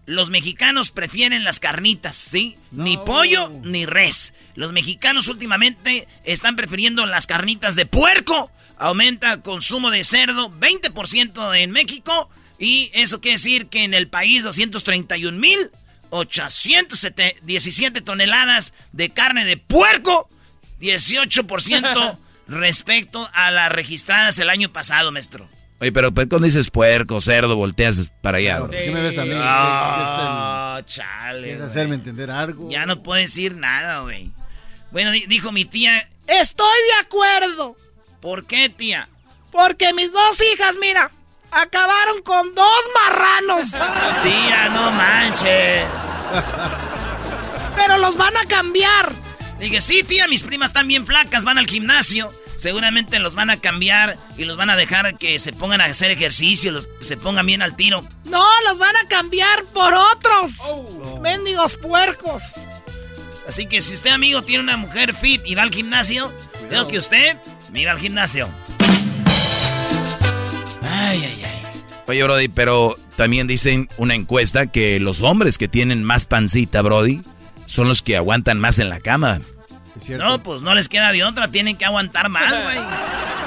los 0.09 0.31
mexicanos 0.31 0.91
prefieren 0.91 1.45
las 1.45 1.61
carnitas, 1.61 2.17
¿sí? 2.17 2.57
Ni 2.71 2.97
pollo 2.97 3.51
ni 3.63 3.85
res. 3.85 4.33
Los 4.55 4.73
mexicanos 4.73 5.29
últimamente 5.29 6.09
están 6.25 6.57
prefiriendo 6.57 7.05
las 7.05 7.27
carnitas 7.27 7.75
de 7.75 7.85
puerco. 7.85 8.51
Aumenta 8.79 9.43
consumo 9.43 9.91
de 9.91 10.05
cerdo 10.05 10.51
20% 10.51 11.59
en 11.59 11.71
México. 11.73 12.31
Y 12.59 12.91
eso 12.95 13.21
quiere 13.21 13.35
decir 13.35 13.67
que 13.67 13.85
en 13.85 13.93
el 13.93 14.09
país 14.09 14.45
231 14.45 15.39
mil 15.39 15.71
817 16.09 18.01
toneladas 18.01 18.73
de 18.93 19.11
carne 19.11 19.45
de 19.45 19.59
puerco. 19.59 20.31
18% 20.81 22.19
respecto 22.49 23.29
a 23.33 23.51
las 23.51 23.71
registradas 23.71 24.39
el 24.39 24.51
año 24.51 24.73
pasado, 24.73 25.13
maestro. 25.13 25.49
Oye, 25.81 25.93
pero 25.93 26.13
pues, 26.13 26.27
cuando 26.29 26.47
dices 26.47 26.71
puerco, 26.71 27.21
cerdo, 27.21 27.55
volteas 27.55 28.11
para 28.21 28.39
allá. 28.39 28.63
¿Qué 28.69 28.91
me 28.91 29.01
ves 29.01 29.17
a 29.17 29.25
mí? 29.25 29.35
Ah, 29.37 30.83
chale. 30.85 31.49
¿Quieres 31.49 31.63
hacerme 31.63 31.95
entender 31.95 32.31
algo? 32.31 32.69
Ya 32.69 32.85
no 32.85 33.03
puedo 33.03 33.21
decir 33.21 33.55
nada, 33.55 34.01
güey. 34.01 34.33
Bueno, 34.91 35.13
dijo 35.13 35.53
mi 35.53 35.65
tía. 35.65 36.09
Estoy 36.27 36.67
de 36.67 37.07
acuerdo. 37.07 37.77
¿Por 38.21 38.47
qué, 38.47 38.69
tía? 38.69 39.09
Porque 39.53 39.95
mis 39.95 40.13
dos 40.13 40.41
hijas, 40.53 40.77
mira, 40.81 41.13
acabaron 41.51 42.23
con 42.23 42.55
dos 42.55 42.91
marranos. 43.07 43.71
Tía, 44.23 44.69
no 44.71 44.91
manches. 44.91 45.87
Pero 47.77 47.99
los 47.99 48.17
van 48.17 48.37
a 48.37 48.45
cambiar. 48.47 49.13
Dije, 49.61 49.81
sí, 49.81 50.03
tía, 50.03 50.29
mis 50.29 50.43
primas 50.43 50.71
están 50.71 50.89
bien 50.89 51.05
flacas, 51.05 51.45
van 51.45 51.59
al 51.59 51.67
gimnasio 51.67 52.31
seguramente 52.59 53.21
los 53.21 53.35
van 53.35 53.51
a 53.51 53.57
cambiar 53.57 54.19
y 54.37 54.45
los 54.45 54.57
van 54.57 54.69
a 54.69 54.77
dejar 54.77 55.17
que 55.17 55.39
se 55.39 55.53
pongan 55.53 55.81
a 55.81 55.87
hacer 55.87 56.11
ejercicio, 56.11 56.73
los, 56.73 56.89
se 57.01 57.17
pongan 57.17 57.47
bien 57.47 57.63
al 57.63 57.77
tiro. 57.77 58.07
No, 58.25 58.45
los 58.69 58.79
van 58.79 58.95
a 58.97 59.09
cambiar 59.09 59.65
por 59.73 59.95
otros. 59.95 60.51
Oh. 60.59 61.21
Mendigos 61.23 61.77
puercos. 61.77 62.43
Así 63.49 63.67
que 63.67 63.81
si 63.81 63.95
usted, 63.95 64.11
amigo, 64.11 64.43
tiene 64.43 64.65
una 64.65 64.77
mujer 64.77 65.15
fit 65.15 65.41
y 65.47 65.55
va 65.55 65.63
al 65.63 65.73
gimnasio, 65.73 66.31
veo 66.69 66.87
que 66.87 66.99
usted 66.99 67.39
me 67.73 67.81
iba 67.81 67.93
al 67.93 67.99
gimnasio. 67.99 68.51
Ay, 70.83 71.25
ay, 71.25 71.43
ay. 71.45 71.83
Oye, 72.07 72.23
Brody, 72.23 72.49
pero 72.49 72.99
también 73.17 73.47
dicen 73.47 73.89
una 73.97 74.15
encuesta 74.15 74.67
que 74.67 74.99
los 75.01 75.23
hombres 75.23 75.57
que 75.59 75.69
tienen 75.69 76.03
más 76.03 76.27
pancita, 76.27 76.83
Brody, 76.83 77.23
son 77.69 77.87
los 77.87 78.03
que 78.03 78.17
aguantan 78.17 78.59
más 78.59 78.79
en 78.79 78.89
la 78.89 78.99
cama. 78.99 79.41
No, 80.09 80.43
pues 80.43 80.63
no 80.63 80.75
les 80.75 80.89
queda 80.89 81.13
de 81.13 81.23
otra, 81.23 81.51
tienen 81.51 81.77
que 81.77 81.85
aguantar 81.85 82.29
más, 82.29 82.51
güey. 82.63 82.79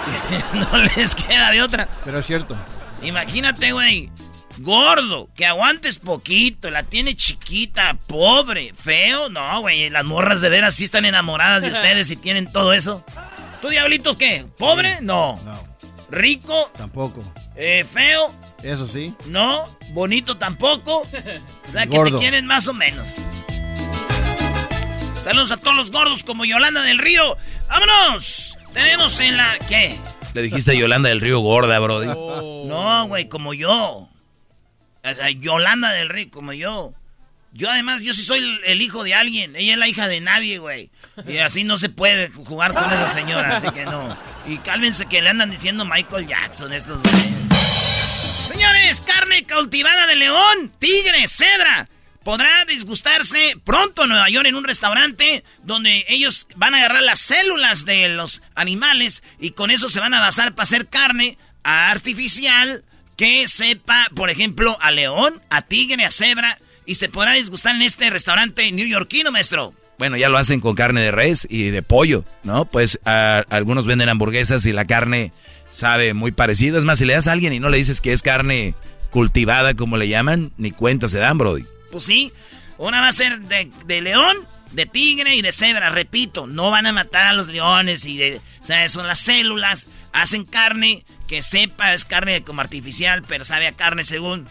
no 0.54 0.78
les 0.78 1.16
queda 1.16 1.52
de 1.52 1.62
otra. 1.62 1.88
Pero 2.06 2.20
es 2.20 2.26
cierto. 2.26 2.56
Imagínate, 3.02 3.72
güey. 3.72 4.10
Gordo, 4.58 5.30
que 5.36 5.46
aguantes 5.46 5.98
poquito, 5.98 6.70
la 6.70 6.84
tiene 6.84 7.16
chiquita, 7.16 7.98
pobre, 8.06 8.74
feo. 8.76 9.30
No, 9.30 9.62
güey, 9.62 9.90
las 9.90 10.06
morras 10.06 10.42
de 10.42 10.50
veras 10.50 10.76
sí 10.76 10.84
están 10.84 11.06
enamoradas 11.06 11.64
de 11.64 11.72
ustedes 11.72 12.12
y 12.12 12.16
tienen 12.16 12.52
todo 12.52 12.74
eso. 12.74 13.04
¿Tú, 13.62 13.70
diablitos, 13.70 14.18
qué? 14.18 14.46
¿Pobre? 14.58 15.00
No. 15.02 15.40
No. 15.44 15.68
¿Rico? 16.12 16.70
Tampoco. 16.78 17.24
Eh, 17.56 17.86
¿Feo? 17.92 18.34
Eso 18.62 18.88
sí. 18.88 19.16
No. 19.26 19.68
¿Bonito 19.94 20.38
tampoco? 20.38 21.02
O 21.02 21.72
sea, 21.72 21.88
que 21.88 21.98
te 22.00 22.12
quieren 22.18 22.46
más 22.46 22.68
o 22.68 22.74
menos. 22.74 23.16
Saludos 25.22 25.52
a 25.52 25.58
todos 25.58 25.76
los 25.76 25.92
gordos 25.92 26.24
como 26.24 26.46
Yolanda 26.46 26.82
del 26.82 26.98
Río. 26.98 27.38
¡Vámonos! 27.70 28.58
Tenemos 28.74 29.20
en 29.20 29.38
la... 29.38 29.56
¿Qué? 29.70 29.96
Le 30.34 30.42
dijiste 30.42 30.72
a 30.72 30.74
Yolanda 30.74 31.10
del 31.10 31.22
Río 31.22 31.40
gorda, 31.42 31.78
Brody. 31.78 32.08
No, 32.08 33.08
güey, 33.08 33.30
como 33.30 33.54
yo. 33.54 34.10
O 34.10 34.10
sea, 35.04 35.30
Yolanda 35.30 35.92
del 35.92 36.10
Río, 36.10 36.32
como 36.32 36.54
yo. 36.54 36.94
Yo 37.54 37.70
además, 37.70 38.02
yo 38.02 38.14
sí 38.14 38.24
soy 38.24 38.60
el, 38.66 38.82
hijo 38.82 39.04
de 39.04 39.14
alguien. 39.14 39.56
Ella 39.56 39.74
es 39.74 39.78
la 39.78 39.88
hija 39.88 40.08
de 40.08 40.22
nadie, 40.22 40.58
güey. 40.58 40.90
Y 41.28 41.38
así 41.38 41.64
no 41.64 41.78
se 41.78 41.90
puede 41.90 42.30
jugar 42.30 42.74
con 42.74 42.86
esa 42.86 43.10
señora, 43.10 43.58
así 43.58 43.70
que 43.70 43.86
no. 43.86 44.18
Y 44.48 44.58
cálmense 44.58 45.06
que 45.06 45.22
le 45.22 45.30
andan 45.30 45.52
diciendo 45.52 45.86
Michael 45.86 46.26
Jackson 46.28 46.74
estos 46.74 47.00
Señores, 48.48 49.02
carne 49.02 49.46
cultivada 49.46 50.08
de 50.08 50.16
león, 50.16 50.72
tigre, 50.80 51.28
cebra 51.28 51.88
podrá 52.24 52.66
disgustarse 52.66 53.58
pronto 53.64 54.04
en 54.04 54.10
Nueva 54.10 54.30
York 54.30 54.48
en 54.48 54.56
un 54.56 54.64
restaurante 54.64 55.44
donde 55.64 56.06
ellos 56.08 56.48
van 56.56 56.74
a 56.74 56.78
agarrar 56.78 57.04
las 57.04 57.20
células 57.20 57.86
de 57.86 58.10
los 58.10 58.42
animales 58.56 59.24
y 59.40 59.52
con 59.52 59.72
eso 59.72 59.90
se 59.90 60.00
van 60.00 60.14
a 60.14 60.20
basar 60.20 60.54
para 60.54 60.64
hacer 60.64 60.88
carne 60.88 61.38
artificial 61.64 62.84
que 63.18 63.48
sepa, 63.48 64.08
por 64.16 64.30
ejemplo, 64.30 64.78
a 64.82 64.92
león, 64.92 65.42
a 65.50 65.62
tigre, 65.62 66.06
a 66.06 66.12
cebra 66.12 66.60
y 66.86 66.96
se 66.96 67.10
podrá 67.10 67.34
disgustar 67.34 67.76
en 67.76 67.84
este 67.84 68.10
restaurante 68.10 68.72
neoyorquino, 68.72 69.32
maestro. 69.32 69.74
Bueno, 69.98 70.18
ya 70.18 70.30
lo 70.30 70.38
hacen 70.38 70.62
con 70.62 70.74
carne 70.74 71.02
de 71.02 71.12
res 71.12 71.46
y 71.50 71.70
de 71.70 71.84
pollo, 71.84 72.26
¿no? 72.44 72.66
Pues 72.66 73.00
algunos 73.06 73.86
venden 73.86 74.10
hamburguesas 74.10 74.66
y 74.66 74.74
la 74.74 74.86
carne 74.86 75.32
sabe 75.70 76.16
muy 76.16 76.32
parecida. 76.32 76.80
Es 76.80 76.86
más, 76.86 76.98
si 76.98 77.06
le 77.06 77.14
das 77.14 77.28
a 77.28 77.34
alguien 77.34 77.54
y 77.54 77.60
no 77.60 77.70
le 77.70 77.78
dices 77.78 78.02
que 78.02 78.12
es 78.12 78.24
carne 78.24 78.74
cultivada, 79.12 79.76
como 79.76 79.98
le 79.98 80.08
llaman, 80.08 80.52
ni 80.58 80.72
cuenta 80.72 81.08
se 81.08 81.20
dan, 81.20 81.38
Brody. 81.38 81.66
Pues 81.92 82.06
sí, 82.06 82.32
una 82.78 83.02
va 83.02 83.10
a 83.10 83.14
ser 83.14 83.42
de, 83.42 84.02
león, 84.02 84.48
de 84.72 84.86
tigre 84.86 85.36
y 85.36 85.42
de 85.42 85.52
cebra. 85.52 85.90
Repito, 85.90 86.48
no 86.48 86.72
van 86.72 86.88
a 86.88 86.94
matar 86.94 87.28
a 87.28 87.34
los 87.34 87.48
leones 87.48 88.06
y 88.06 88.18
de, 88.18 88.42
o 88.62 88.66
sea, 88.66 88.88
son 88.90 89.08
las 89.08 89.20
células, 89.20 89.88
hacen 90.14 90.46
carne 90.46 91.06
que 91.28 91.42
sepa, 91.42 91.94
es 91.94 92.06
carne 92.06 92.44
como 92.44 92.62
artificial, 92.62 93.24
pero 93.28 93.46
sabe 93.46 93.68
a 93.68 93.74
carne 93.74 94.04
según. 94.04 94.48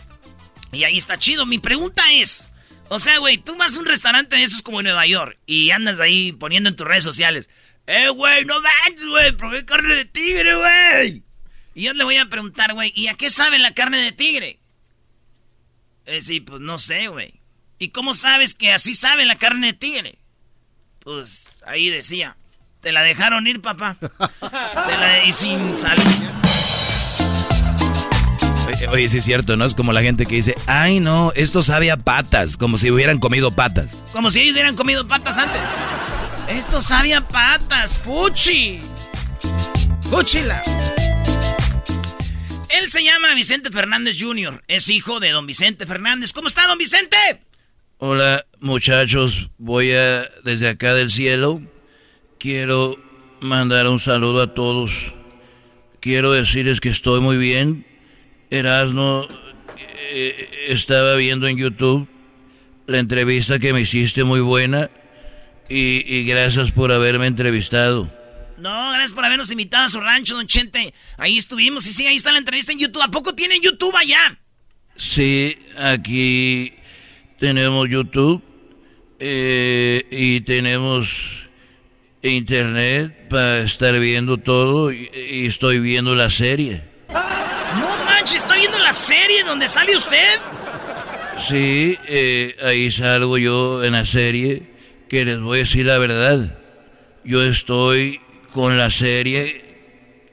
Y 0.73 0.85
ahí 0.85 0.97
está 0.97 1.19
chido. 1.19 1.47
Mi 1.47 1.59
pregunta 1.59 2.03
es, 2.13 2.49
o 2.89 2.99
sea, 2.99 3.19
güey, 3.19 3.39
tú 3.39 3.57
vas 3.57 3.77
a 3.77 3.81
un 3.81 3.87
restaurante 3.87 4.37
de 4.37 4.45
esos 4.45 4.63
como 4.63 4.81
en 4.81 4.85
Nueva 4.85 5.07
York 5.07 5.39
y 5.47 5.71
andas 5.71 5.99
ahí 5.99 6.33
poniendo 6.33 6.69
en 6.69 6.77
tus 6.77 6.87
redes 6.87 7.05
sociales, 7.05 7.49
eh, 7.87 8.09
güey, 8.11 8.45
no 8.45 8.61
manches, 8.61 9.07
güey, 9.07 9.33
probé 9.33 9.65
carne 9.65 9.95
de 9.97 10.05
tigre, 10.05 10.55
güey. 10.55 11.25
Y 11.75 11.83
yo 11.83 11.95
le 11.95 12.05
voy 12.05 12.17
a 12.17 12.27
preguntar, 12.27 12.75
güey, 12.75 12.93
¿y 12.95 13.09
a 13.09 13.15
qué 13.15 13.31
sabe 13.31 13.59
la 13.59 13.75
carne 13.75 13.99
de 13.99 14.13
tigre? 14.13 14.60
Eh, 16.07 16.21
sí, 16.23 16.41
pues 16.41 16.61
no 16.61 16.79
sé, 16.79 17.09
güey. 17.09 17.41
¿Y 17.79 17.89
cómo 17.89 18.15
sabes 18.15 18.55
que 18.55 18.73
así 18.73 18.95
sabe 18.95 19.25
la 19.25 19.39
carne 19.39 19.69
de 19.69 19.73
tigre? 19.73 20.19
Pues 21.01 21.47
ahí 21.67 21.89
decía, 21.89 22.37
te 22.81 22.93
la 22.93 23.03
dejaron 23.03 23.47
ir, 23.47 23.61
papá. 23.61 23.97
Te 24.01 24.97
la, 24.99 25.25
y 25.25 25.33
sin 25.33 25.77
salir. 25.77 26.05
Oye, 28.89 29.09
sí 29.09 29.19
es 29.19 29.25
cierto, 29.25 29.57
¿no? 29.57 29.65
Es 29.65 29.75
como 29.75 29.93
la 29.93 30.03
gente 30.03 30.27
que 30.27 30.37
dice, 30.37 30.57
ay 30.67 31.01
no, 31.01 31.33
esto 31.37 31.63
sabe 31.63 31.91
a 31.91 31.97
patas, 31.97 32.57
como 32.57 32.79
si 32.79 32.91
hubieran 32.91 33.19
comido 33.19 33.51
patas. 33.51 34.01
Como 34.13 34.31
si 34.31 34.41
ellos 34.41 34.55
hubieran 34.55 34.75
comido 34.75 35.07
patas 35.07 35.37
antes. 35.39 35.61
Esto 36.49 36.81
sabe 36.81 37.15
a 37.15 37.21
patas, 37.21 37.99
fuchi. 37.99 38.81
Fuchila. 40.11 40.63
Él 42.71 42.91
se 42.91 43.03
llama 43.03 43.35
Vicente 43.35 43.71
Fernández 43.71 44.17
Jr., 44.21 44.63
es 44.69 44.89
hijo 44.89 45.21
de 45.21 45.31
don 45.31 45.47
Vicente 45.47 45.87
Fernández. 45.87 46.33
¿Cómo 46.33 46.49
está, 46.49 46.67
don 46.67 46.79
Vicente? 46.79 47.17
Hola, 47.99 48.47
muchachos, 48.61 49.51
voy 49.59 49.93
a, 49.93 50.27
desde 50.45 50.69
acá 50.69 50.95
del 50.95 51.11
cielo, 51.11 51.61
quiero 52.39 52.97
mandar 53.41 53.89
un 53.89 53.99
saludo 53.99 54.43
a 54.43 54.55
todos. 54.55 54.93
Quiero 56.01 56.33
decirles 56.33 56.81
que 56.81 56.89
estoy 56.89 57.21
muy 57.21 57.37
bien, 57.37 57.85
Erasno, 58.51 59.29
eh, 60.13 60.49
estaba 60.69 61.17
viendo 61.17 61.47
en 61.47 61.57
YouTube 61.57 62.09
la 62.87 62.99
entrevista 62.99 63.59
que 63.59 63.73
me 63.73 63.83
hiciste 63.83 64.25
muy 64.25 64.41
buena 64.41 64.91
y, 65.69 66.25
gracias 66.25 66.71
por 66.71 66.91
haberme 66.93 67.27
entrevistado. 67.27 68.11
No, 68.61 68.91
gracias 68.91 69.15
por 69.15 69.25
habernos 69.25 69.51
invitado 69.51 69.87
a 69.87 69.89
su 69.89 70.01
rancho, 70.01 70.35
don 70.35 70.47
Chente. 70.47 70.93
Ahí 71.17 71.39
estuvimos 71.39 71.87
y 71.87 71.93
sí, 71.93 72.07
ahí 72.07 72.17
está 72.17 72.31
la 72.31 72.39
entrevista 72.39 72.73
en 72.73 72.79
YouTube. 72.79 73.03
¿A 73.03 73.11
poco 73.11 73.35
tienen 73.35 73.63
YouTube 73.63 73.97
allá? 73.97 74.39
Sí, 74.97 75.57
aquí 75.79 76.75
tenemos 77.39 77.89
YouTube 77.89 78.43
eh, 79.19 80.07
y 80.11 80.43
tenemos 80.43 81.49
internet 82.23 83.29
para 83.31 83.61
estar 83.61 83.99
viendo 83.99 84.37
todo 84.37 84.93
y 84.93 85.47
estoy 85.47 85.81
viendo 85.81 86.15
la 86.15 86.29
serie. 86.29 86.83
No 87.09 88.05
manches, 88.05 88.43
¿está 88.43 88.57
viendo 88.57 88.79
la 88.79 88.93
serie 88.93 89.43
donde 89.45 89.69
sale 89.69 89.97
usted? 89.97 90.39
Sí, 91.49 91.97
eh, 92.09 92.55
ahí 92.63 92.91
salgo 92.91 93.39
yo 93.39 93.83
en 93.83 93.95
la 93.95 94.05
serie, 94.05 94.75
que 95.09 95.25
les 95.25 95.41
voy 95.41 95.61
a 95.61 95.63
decir 95.63 95.87
la 95.87 95.97
verdad. 95.97 96.59
Yo 97.25 97.43
estoy 97.43 98.21
con 98.53 98.79
la 98.79 98.91
serie 98.91 99.65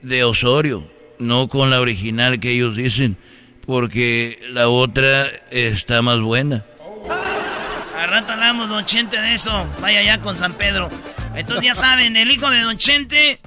de 0.01 0.23
Osorio, 0.23 0.89
no 1.19 1.47
con 1.47 1.69
la 1.69 1.81
original 1.81 2.39
que 2.39 2.51
ellos 2.51 2.75
dicen, 2.75 3.17
porque 3.65 4.39
la 4.49 4.69
otra 4.69 5.27
está 5.51 6.01
más 6.01 6.19
buena. 6.19 6.65
A 7.95 8.05
rato 8.07 8.33
hablamos, 8.33 8.69
don 8.69 8.85
Chente, 8.85 9.19
de 9.19 9.33
eso. 9.33 9.67
Vaya 9.81 10.03
ya 10.03 10.21
con 10.21 10.37
San 10.37 10.53
Pedro. 10.53 10.89
Entonces 11.35 11.65
ya 11.65 11.75
saben, 11.75 12.15
el 12.15 12.31
hijo 12.31 12.49
de 12.49 12.61
don 12.61 12.77
Chente 12.77 13.39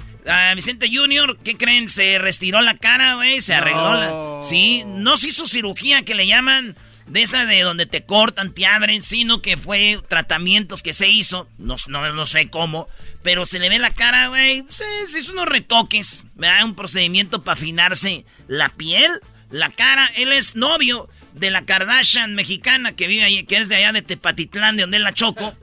Vicente 0.54 0.90
Junior, 0.92 1.38
¿qué 1.42 1.56
creen? 1.56 1.88
Se 1.88 2.18
restiró 2.18 2.60
la 2.60 2.74
cara, 2.74 3.14
güey, 3.14 3.40
se 3.40 3.54
arregló 3.54 3.94
la... 3.94 4.42
Sí, 4.42 4.84
no 4.86 5.16
se 5.16 5.28
hizo 5.28 5.46
cirugía 5.46 6.02
que 6.02 6.14
le 6.14 6.26
llaman 6.26 6.76
de 7.11 7.23
esa 7.23 7.45
de 7.45 7.62
donde 7.62 7.87
te 7.87 8.05
cortan, 8.05 8.52
te 8.52 8.67
abren, 8.67 9.02
sino 9.02 9.43
que 9.43 9.57
fue 9.57 9.99
tratamientos 10.09 10.83
que 10.83 10.93
se 10.93 11.09
hizo, 11.09 11.49
no, 11.59 11.75
no, 11.88 12.26
sé 12.26 12.49
cómo, 12.50 12.87
pero 13.25 13.47
se 13.47 13.59
le 13.59 13.69
ve 13.69 13.81
la 13.81 13.93
cara, 13.93 14.29
güey, 14.29 14.64
se, 14.69 14.85
hizo 15.19 15.33
unos 15.33 15.47
retoques, 15.47 16.25
¿verdad? 16.37 16.64
Un 16.64 16.76
procedimiento 16.76 17.43
para 17.43 17.55
afinarse 17.55 18.25
la 18.47 18.69
piel, 18.69 19.11
la 19.50 19.71
cara, 19.71 20.07
él 20.14 20.33
es 20.33 20.55
novio 20.55 21.09
de 21.35 21.50
la 21.50 21.64
Kardashian 21.64 22.37
mexicana 22.37 22.93
que 22.93 23.09
vive 23.09 23.25
ahí, 23.25 23.43
que 23.43 23.57
es 23.57 23.69
de 23.69 23.75
allá 23.75 23.93
de 23.93 24.02
Tepatitlán, 24.02 24.76
de 24.76 24.83
donde 24.83 24.99
es 24.99 25.02
la 25.02 25.12
Choco. 25.12 25.55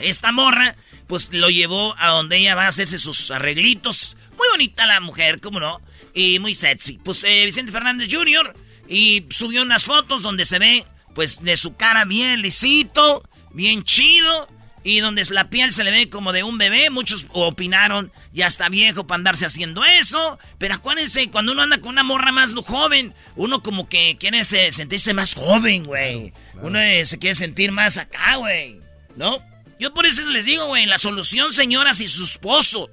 Esta 0.00 0.32
morra 0.32 0.74
pues 1.06 1.32
lo 1.32 1.50
llevó 1.50 1.94
a 1.98 2.08
donde 2.08 2.36
ella 2.36 2.56
va 2.56 2.64
a 2.64 2.68
hacerse 2.68 2.98
sus 2.98 3.30
arreglitos. 3.30 4.16
Muy 4.36 4.46
bonita 4.50 4.86
la 4.86 5.00
mujer, 5.00 5.40
¿cómo 5.40 5.60
no? 5.60 5.80
Y 6.14 6.38
muy 6.40 6.54
sexy. 6.54 6.98
Pues 7.02 7.24
eh, 7.24 7.44
Vicente 7.44 7.72
Fernández 7.72 8.08
Jr. 8.12 8.54
y 8.88 9.26
subió 9.30 9.62
unas 9.62 9.84
fotos 9.84 10.22
donde 10.22 10.44
se 10.44 10.58
ve, 10.58 10.84
pues, 11.14 11.42
de 11.44 11.56
su 11.56 11.76
cara 11.76 12.04
bien 12.04 12.40
lisito, 12.42 13.28
bien 13.52 13.84
chido. 13.84 14.48
Y 14.84 15.00
donde 15.00 15.22
la 15.30 15.50
piel 15.50 15.72
se 15.72 15.84
le 15.84 15.90
ve 15.90 16.08
como 16.08 16.32
de 16.32 16.44
un 16.44 16.56
bebé. 16.56 16.88
Muchos 16.88 17.26
opinaron, 17.32 18.10
ya 18.32 18.46
está 18.46 18.70
viejo 18.70 19.06
para 19.06 19.16
andarse 19.16 19.44
haciendo 19.44 19.84
eso. 19.84 20.38
Pero 20.56 20.74
acuérdense, 20.74 21.30
cuando 21.30 21.52
uno 21.52 21.62
anda 21.62 21.78
con 21.78 21.90
una 21.90 22.04
morra 22.04 22.32
más 22.32 22.54
joven, 22.54 23.12
uno 23.36 23.62
como 23.62 23.88
que 23.88 24.16
quiere 24.18 24.42
sentirse 24.44 25.12
más 25.12 25.34
joven, 25.34 25.84
güey. 25.84 26.32
Uno 26.62 26.80
eh, 26.80 27.04
se 27.04 27.18
quiere 27.18 27.34
sentir 27.34 27.70
más 27.70 27.98
acá, 27.98 28.36
güey. 28.36 28.80
¿No? 29.16 29.42
Yo 29.78 29.92
por 29.92 30.06
eso 30.06 30.26
les 30.28 30.46
digo, 30.46 30.66
güey, 30.66 30.86
la 30.86 30.98
solución, 30.98 31.52
señora, 31.52 31.92
si 31.92 32.08
su 32.08 32.24
esposo, 32.24 32.88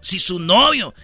si 0.00 0.18
su 0.18 0.40
novio, 0.40 0.94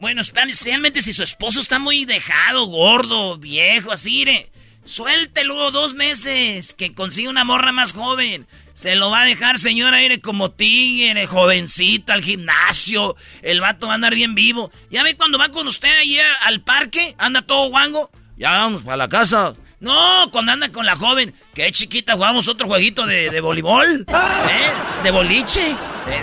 bueno, 0.00 0.20
especialmente 0.20 1.02
si 1.02 1.12
su 1.12 1.22
esposo 1.22 1.60
está 1.60 1.78
muy 1.78 2.04
dejado, 2.04 2.66
gordo, 2.66 3.38
viejo, 3.38 3.92
así, 3.92 4.22
¿eh? 4.22 4.50
suéltelo 4.88 5.70
dos 5.70 5.94
meses, 5.94 6.74
que 6.74 6.94
consiga 6.94 7.30
una 7.30 7.44
morra 7.44 7.72
más 7.72 7.92
joven. 7.92 8.46
Se 8.72 8.94
lo 8.94 9.10
va 9.10 9.22
a 9.22 9.26
dejar, 9.26 9.58
señora, 9.58 10.02
ir 10.02 10.20
como 10.20 10.50
tigre, 10.50 11.26
jovencita, 11.26 12.14
al 12.14 12.22
gimnasio. 12.22 13.16
El 13.42 13.60
vato 13.60 13.86
va 13.88 13.92
a 13.92 13.96
andar 13.96 14.14
bien 14.14 14.34
vivo. 14.34 14.70
Ya 14.90 15.02
ve 15.02 15.16
cuando 15.16 15.36
va 15.36 15.48
con 15.50 15.66
usted 15.66 15.90
allí 16.00 16.18
al 16.42 16.60
parque, 16.62 17.14
anda 17.18 17.42
todo 17.42 17.70
guango. 17.70 18.10
Ya 18.36 18.52
vamos 18.52 18.82
para 18.82 18.96
la 18.96 19.08
casa. 19.08 19.54
No, 19.80 20.28
cuando 20.32 20.52
anda 20.52 20.70
con 20.70 20.84
la 20.86 20.96
joven, 20.96 21.34
que 21.54 21.70
chiquita, 21.70 22.14
jugamos 22.14 22.48
otro 22.48 22.66
jueguito 22.66 23.06
de, 23.06 23.30
de 23.30 23.40
voleibol, 23.40 24.06
¿eh? 24.08 24.72
De 25.04 25.10
boliche. 25.12 25.76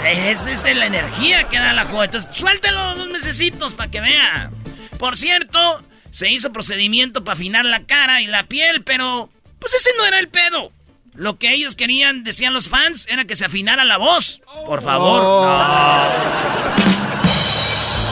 Esa 0.06 0.52
es 0.52 0.76
la 0.76 0.86
energía 0.86 1.46
que 1.46 1.58
da 1.58 1.72
la 1.74 1.86
joven. 1.86 2.06
Entonces, 2.06 2.36
suéltelo 2.36 2.94
unos 2.94 3.08
mesecitos 3.08 3.76
para 3.76 3.90
que 3.90 4.02
vea. 4.02 4.52
Por 5.00 5.16
cierto, 5.16 5.82
se 6.12 6.30
hizo 6.30 6.52
procedimiento 6.52 7.24
para 7.24 7.34
afinar 7.34 7.66
la 7.66 7.86
cara 7.86 8.22
y 8.22 8.28
la 8.28 8.46
piel, 8.46 8.84
pero 8.84 9.30
pues 9.60 9.74
ese 9.74 9.90
no 9.98 10.06
era 10.06 10.20
el 10.20 10.28
pedo. 10.28 10.72
Lo 11.14 11.38
que 11.38 11.54
ellos 11.54 11.78
querían, 11.78 12.26
decían 12.26 12.54
los 12.54 12.68
fans, 12.68 13.08
era 13.10 13.24
que 13.24 13.38
se 13.38 13.46
afinara 13.46 13.86
la 13.86 13.98
voz. 13.98 14.42
Por 14.66 14.84
favor. 14.84 15.22
Oh. 15.24 16.10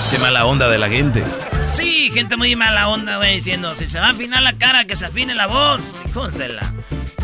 Qué 0.09 0.17
mala 0.19 0.45
onda 0.45 0.69
de 0.69 0.77
la 0.77 0.87
gente. 0.87 1.23
Sí, 1.67 2.11
gente 2.13 2.37
muy 2.37 2.55
mala 2.55 2.87
onda, 2.87 3.17
güey, 3.17 3.35
diciendo, 3.35 3.73
si 3.75 3.87
se 3.87 3.99
va 3.99 4.07
a 4.07 4.11
afinar 4.11 4.43
la 4.43 4.57
cara, 4.57 4.85
que 4.85 4.95
se 4.95 5.05
afine 5.05 5.33
la 5.33 5.47
voz. 5.47 5.81
Hijos 6.07 6.37
de 6.37 6.49
la... 6.49 6.73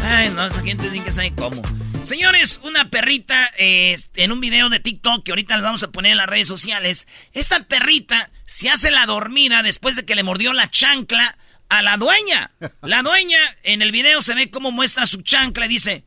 Ay, 0.02 0.30
no, 0.30 0.46
esa 0.46 0.62
gente 0.64 0.90
tiene 0.90 1.06
que 1.06 1.12
saber 1.12 1.34
cómo. 1.36 1.62
Señores, 2.04 2.60
una 2.64 2.90
perrita 2.90 3.50
en 3.58 4.32
un 4.32 4.42
video 4.42 4.70
de 4.70 4.80
TikTok 4.80 5.24
que 5.24 5.32
ahorita 5.32 5.56
les 5.56 5.64
vamos 5.64 5.84
a 5.84 5.92
poner 5.92 6.14
en 6.14 6.18
las 6.18 6.28
redes 6.28 6.48
sociales. 6.48 7.08
Esta 7.34 7.64
perrita 7.66 8.32
se 8.46 8.70
hace 8.70 8.90
la 8.90 9.06
dormida 9.06 9.62
después 9.62 9.96
de 9.96 10.06
que 10.06 10.16
le 10.16 10.24
mordió 10.24 10.54
la 10.54 10.70
chancla 10.70 11.38
a 11.68 11.82
la 11.82 11.98
dueña. 11.98 12.52
La 12.82 13.04
dueña 13.04 13.40
en 13.64 13.82
el 13.82 13.92
video 13.92 14.22
se 14.22 14.34
ve 14.34 14.50
cómo 14.50 14.72
muestra 14.72 15.06
su 15.06 15.22
chancla 15.22 15.66
y 15.66 15.70
dice, 15.70 16.06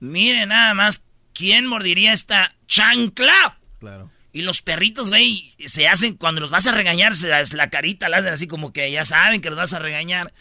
mire 0.00 0.46
nada 0.46 0.74
más, 0.74 1.04
¿quién 1.32 1.66
mordiría 1.66 2.12
esta 2.12 2.50
chancla? 2.66 3.58
Claro. 3.78 4.10
Y 4.34 4.42
los 4.42 4.62
perritos, 4.62 5.10
güey, 5.10 5.54
se 5.64 5.86
hacen, 5.86 6.16
cuando 6.16 6.40
los 6.40 6.50
vas 6.50 6.66
a 6.66 6.72
regañar, 6.72 7.14
se, 7.14 7.28
la 7.28 7.70
carita 7.70 8.08
la 8.08 8.16
hacen 8.16 8.32
así 8.32 8.48
como 8.48 8.72
que 8.72 8.90
ya 8.90 9.04
saben 9.04 9.40
que 9.40 9.48
los 9.48 9.56
vas 9.56 9.72
a 9.72 9.78
regañar. 9.78 10.34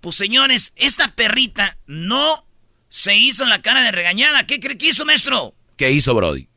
Pues 0.00 0.16
señores, 0.16 0.72
esta 0.74 1.14
perrita 1.14 1.76
no 1.86 2.46
se 2.88 3.14
hizo 3.14 3.44
la 3.44 3.60
cara 3.60 3.82
de 3.82 3.92
regañada. 3.92 4.46
¿Qué 4.46 4.58
cree 4.58 4.78
que 4.78 4.88
hizo, 4.88 5.04
maestro? 5.04 5.54
¿Qué 5.76 5.90
hizo, 5.90 6.14
Brody? 6.14 6.48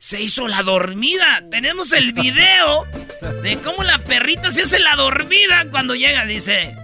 Se 0.00 0.20
hizo 0.20 0.48
la 0.48 0.64
dormida. 0.64 1.44
Tenemos 1.48 1.92
el 1.92 2.12
video 2.12 2.86
de 3.44 3.56
cómo 3.58 3.84
la 3.84 3.98
perrita 3.98 4.50
se 4.50 4.62
hace 4.62 4.80
la 4.80 4.96
dormida 4.96 5.70
cuando 5.70 5.94
llega. 5.94 6.26
Dice, 6.26 6.74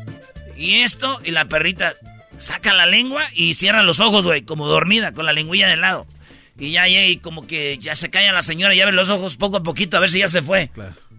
y 0.56 0.82
esto, 0.82 1.20
y 1.24 1.32
la 1.32 1.46
perrita 1.46 1.96
saca 2.38 2.72
la 2.74 2.86
lengua 2.86 3.24
y 3.32 3.54
cierra 3.54 3.82
los 3.82 3.98
ojos, 3.98 4.24
güey, 4.24 4.42
como 4.42 4.68
dormida, 4.68 5.10
con 5.10 5.26
la 5.26 5.32
lengüilla 5.32 5.66
de 5.66 5.78
lado. 5.78 6.06
Y 6.59 6.73
ya 6.73 6.88
y 6.88 7.19
como 7.19 7.47
que 7.47 7.77
ya 7.79 7.95
se 7.95 8.11
calla 8.11 8.33
la 8.33 8.42
señora 8.42 8.75
y 8.75 8.81
abre 8.81 8.95
los 8.95 9.11
ojos 9.11 9.37
poco 9.37 9.59
a 9.59 9.62
poquito 9.62 9.97
a 9.97 10.01
ver 10.01 10.11
si 10.11 10.21
ya 10.21 10.29
se 10.29 10.42
fue. 10.42 10.71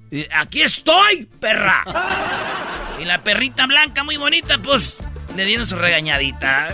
Y, 0.10 0.26
Aquí 0.34 0.62
estoy, 0.62 1.28
perra. 1.40 1.84
y 3.00 3.06
la 3.06 3.20
perrita 3.24 3.68
blanca 3.68 4.04
muy 4.04 4.18
bonita, 4.18 4.58
pues 4.58 5.04
le 5.36 5.46
dieron 5.46 5.66
su 5.66 5.76
regañadita. 5.76 6.70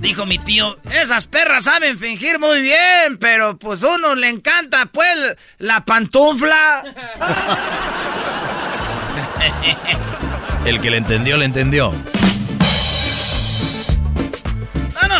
Dijo 0.00 0.26
mi 0.26 0.38
tío, 0.38 0.78
esas 0.92 1.26
perras 1.26 1.64
saben 1.64 1.98
fingir 1.98 2.38
muy 2.38 2.60
bien, 2.62 3.18
pero 3.18 3.58
pues 3.58 3.82
uno 3.82 4.14
le 4.14 4.28
encanta 4.28 4.86
pues 4.86 5.36
la 5.58 5.84
pantufla. 5.84 6.84
El 10.64 10.80
que 10.80 10.90
le 10.90 10.98
entendió, 10.98 11.36
le 11.36 11.44
entendió 11.46 11.92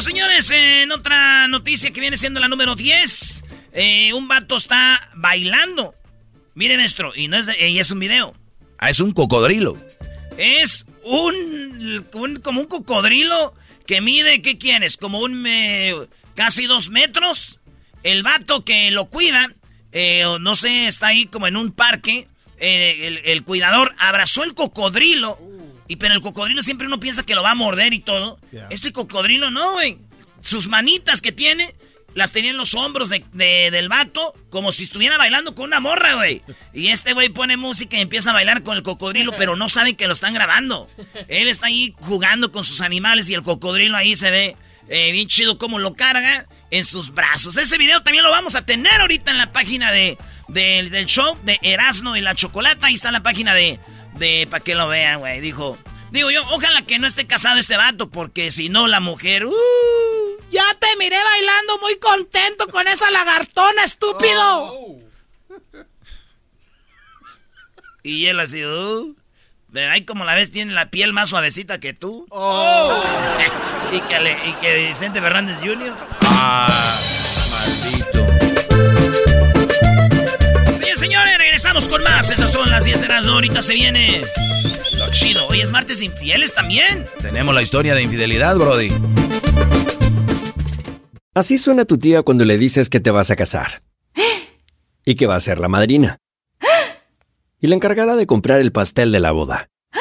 señores, 0.00 0.50
en 0.50 0.92
otra 0.92 1.48
noticia 1.48 1.90
que 1.92 2.00
viene 2.00 2.16
siendo 2.16 2.40
la 2.40 2.48
número 2.48 2.74
10, 2.76 3.42
eh, 3.72 4.12
un 4.12 4.28
vato 4.28 4.56
está 4.56 5.10
bailando. 5.16 5.94
Mire, 6.54 6.76
maestro, 6.76 7.12
y, 7.14 7.28
no 7.28 7.36
es, 7.36 7.48
y 7.60 7.78
es 7.78 7.90
un 7.90 7.98
video. 8.00 8.34
Ah, 8.78 8.90
es 8.90 9.00
un 9.00 9.12
cocodrilo. 9.12 9.76
Es 10.36 10.86
un, 11.02 12.06
un- 12.12 12.36
como 12.40 12.60
un 12.60 12.66
cocodrilo 12.66 13.54
que 13.86 14.00
mide, 14.00 14.40
¿qué 14.42 14.56
quieres? 14.58 14.96
Como 14.96 15.20
un 15.20 15.44
eh, 15.46 15.94
casi 16.34 16.66
dos 16.66 16.90
metros. 16.90 17.58
El 18.04 18.22
vato 18.22 18.64
que 18.64 18.90
lo 18.92 19.06
cuida, 19.06 19.48
eh, 19.92 20.24
no 20.40 20.54
sé, 20.54 20.86
está 20.86 21.08
ahí 21.08 21.26
como 21.26 21.46
en 21.48 21.56
un 21.56 21.72
parque. 21.72 22.28
eh, 22.60 23.06
el, 23.08 23.18
el 23.24 23.42
cuidador 23.44 23.94
abrazó 23.98 24.44
el 24.44 24.54
cocodrilo. 24.54 25.38
Y 25.88 25.96
pero 25.96 26.14
el 26.14 26.20
cocodrilo 26.20 26.62
siempre 26.62 26.86
uno 26.86 27.00
piensa 27.00 27.24
que 27.24 27.34
lo 27.34 27.42
va 27.42 27.52
a 27.52 27.54
morder 27.54 27.92
y 27.94 28.00
todo. 28.00 28.38
Ese 28.70 28.92
cocodrilo 28.92 29.50
no, 29.50 29.72
güey. 29.72 29.98
Sus 30.40 30.68
manitas 30.68 31.20
que 31.20 31.32
tiene 31.32 31.74
las 32.14 32.32
tenía 32.32 32.50
en 32.50 32.56
los 32.56 32.74
hombros 32.74 33.10
de- 33.10 33.24
de- 33.32 33.70
del 33.70 33.88
vato, 33.88 34.34
como 34.50 34.72
si 34.72 34.82
estuviera 34.82 35.18
bailando 35.18 35.54
con 35.54 35.66
una 35.66 35.78
morra, 35.78 36.14
güey. 36.14 36.42
Y 36.74 36.88
este 36.88 37.12
güey 37.12 37.28
pone 37.28 37.56
música 37.56 37.96
y 37.96 38.00
empieza 38.00 38.30
a 38.30 38.32
bailar 38.32 38.62
con 38.62 38.76
el 38.76 38.82
cocodrilo, 38.82 39.32
pero 39.36 39.56
no 39.56 39.68
saben 39.68 39.94
que 39.94 40.06
lo 40.06 40.14
están 40.14 40.34
grabando. 40.34 40.88
Él 41.28 41.48
está 41.48 41.66
ahí 41.66 41.94
jugando 42.00 42.50
con 42.50 42.64
sus 42.64 42.80
animales 42.80 43.28
y 43.30 43.34
el 43.34 43.42
cocodrilo 43.42 43.96
ahí 43.96 44.16
se 44.16 44.30
ve 44.30 44.56
eh, 44.88 45.12
bien 45.12 45.28
chido 45.28 45.58
como 45.58 45.78
lo 45.78 45.94
carga 45.94 46.46
en 46.70 46.84
sus 46.84 47.12
brazos. 47.12 47.56
Ese 47.58 47.76
video 47.78 48.02
también 48.02 48.24
lo 48.24 48.30
vamos 48.30 48.54
a 48.56 48.64
tener 48.64 49.00
ahorita 49.00 49.30
en 49.30 49.38
la 49.38 49.52
página 49.52 49.92
de, 49.92 50.16
del- 50.48 50.90
del 50.90 51.06
show 51.06 51.38
de 51.44 51.58
Erasmo 51.62 52.16
y 52.16 52.20
la 52.22 52.34
Chocolata. 52.34 52.86
Ahí 52.88 52.94
está 52.94 53.12
la 53.12 53.22
página 53.22 53.52
de, 53.54 53.78
de 54.18 54.46
para 54.50 54.62
que 54.62 54.74
lo 54.74 54.88
vean, 54.88 55.20
güey. 55.20 55.40
Dijo, 55.40 55.76
digo 56.10 56.30
yo, 56.30 56.42
ojalá 56.50 56.82
que 56.82 56.98
no 56.98 57.06
esté 57.06 57.26
casado 57.26 57.58
este 57.58 57.76
vato, 57.76 58.10
porque 58.10 58.50
si 58.50 58.68
no 58.68 58.86
la 58.86 59.00
mujer... 59.00 59.46
uh, 59.46 59.52
Ya 60.50 60.64
te 60.78 60.86
miré 60.98 61.16
bailando 61.22 61.78
muy 61.80 61.96
contento 61.98 62.66
con 62.68 62.86
esa 62.88 63.10
lagartona, 63.10 63.84
estúpido. 63.84 64.96
Y 68.02 68.26
él 68.26 68.40
así, 68.40 68.64
uh, 68.64 69.14
pero 69.72 69.92
ahí 69.92 70.04
como 70.04 70.24
la 70.24 70.34
ves, 70.34 70.50
tiene 70.50 70.72
la 70.72 70.88
piel 70.90 71.12
más 71.12 71.28
suavecita 71.28 71.78
que 71.78 71.92
tú. 71.92 72.26
Oh. 72.30 73.02
y, 73.92 74.00
que 74.00 74.20
le- 74.20 74.48
y 74.48 74.52
que 74.54 74.88
Vicente 74.88 75.20
Fernández 75.20 75.58
Jr. 75.60 75.94
Ah, 76.22 77.00
maldito. 77.50 77.97
Regresamos 81.58 81.88
con 81.88 82.04
más. 82.04 82.30
Esas 82.30 82.52
son 82.52 82.70
las 82.70 82.84
10 82.84 83.00
de 83.00 83.08
las 83.08 83.26
Ahorita 83.26 83.62
se 83.62 83.74
viene 83.74 84.22
lo 84.96 85.10
chido. 85.10 85.48
Hoy 85.48 85.60
es 85.60 85.72
martes 85.72 86.00
infieles 86.00 86.54
también. 86.54 87.04
Tenemos 87.20 87.52
la 87.52 87.62
historia 87.62 87.96
de 87.96 88.02
infidelidad, 88.02 88.56
Brody. 88.56 88.90
Así 91.34 91.58
suena 91.58 91.84
tu 91.84 91.98
tía 91.98 92.22
cuando 92.22 92.44
le 92.44 92.58
dices 92.58 92.88
que 92.88 93.00
te 93.00 93.10
vas 93.10 93.32
a 93.32 93.36
casar. 93.36 93.82
Y 95.04 95.16
que 95.16 95.26
va 95.26 95.34
a 95.34 95.40
ser 95.40 95.58
la 95.58 95.66
madrina. 95.66 96.18
Y 97.60 97.66
la 97.66 97.74
encargada 97.74 98.14
de 98.14 98.28
comprar 98.28 98.60
el 98.60 98.70
pastel 98.70 99.10
de 99.10 99.18
la 99.18 99.32
boda. 99.32 99.68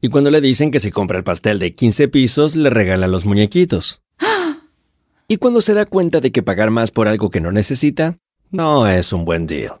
Y 0.00 0.08
cuando 0.08 0.30
le 0.30 0.40
dicen 0.40 0.70
que 0.70 0.80
si 0.80 0.90
compra 0.90 1.18
el 1.18 1.24
pastel 1.24 1.58
de 1.58 1.74
15 1.74 2.08
pisos, 2.08 2.56
le 2.56 2.70
regalan 2.70 3.10
los 3.10 3.26
muñequitos. 3.26 4.00
Y 5.28 5.36
cuando 5.36 5.60
se 5.60 5.74
da 5.74 5.84
cuenta 5.84 6.22
de 6.22 6.32
que 6.32 6.42
pagar 6.42 6.70
más 6.70 6.92
por 6.92 7.08
algo 7.08 7.28
que 7.28 7.42
no 7.42 7.52
necesita, 7.52 8.16
no 8.50 8.88
es 8.88 9.12
un 9.12 9.26
buen 9.26 9.46
deal. 9.46 9.80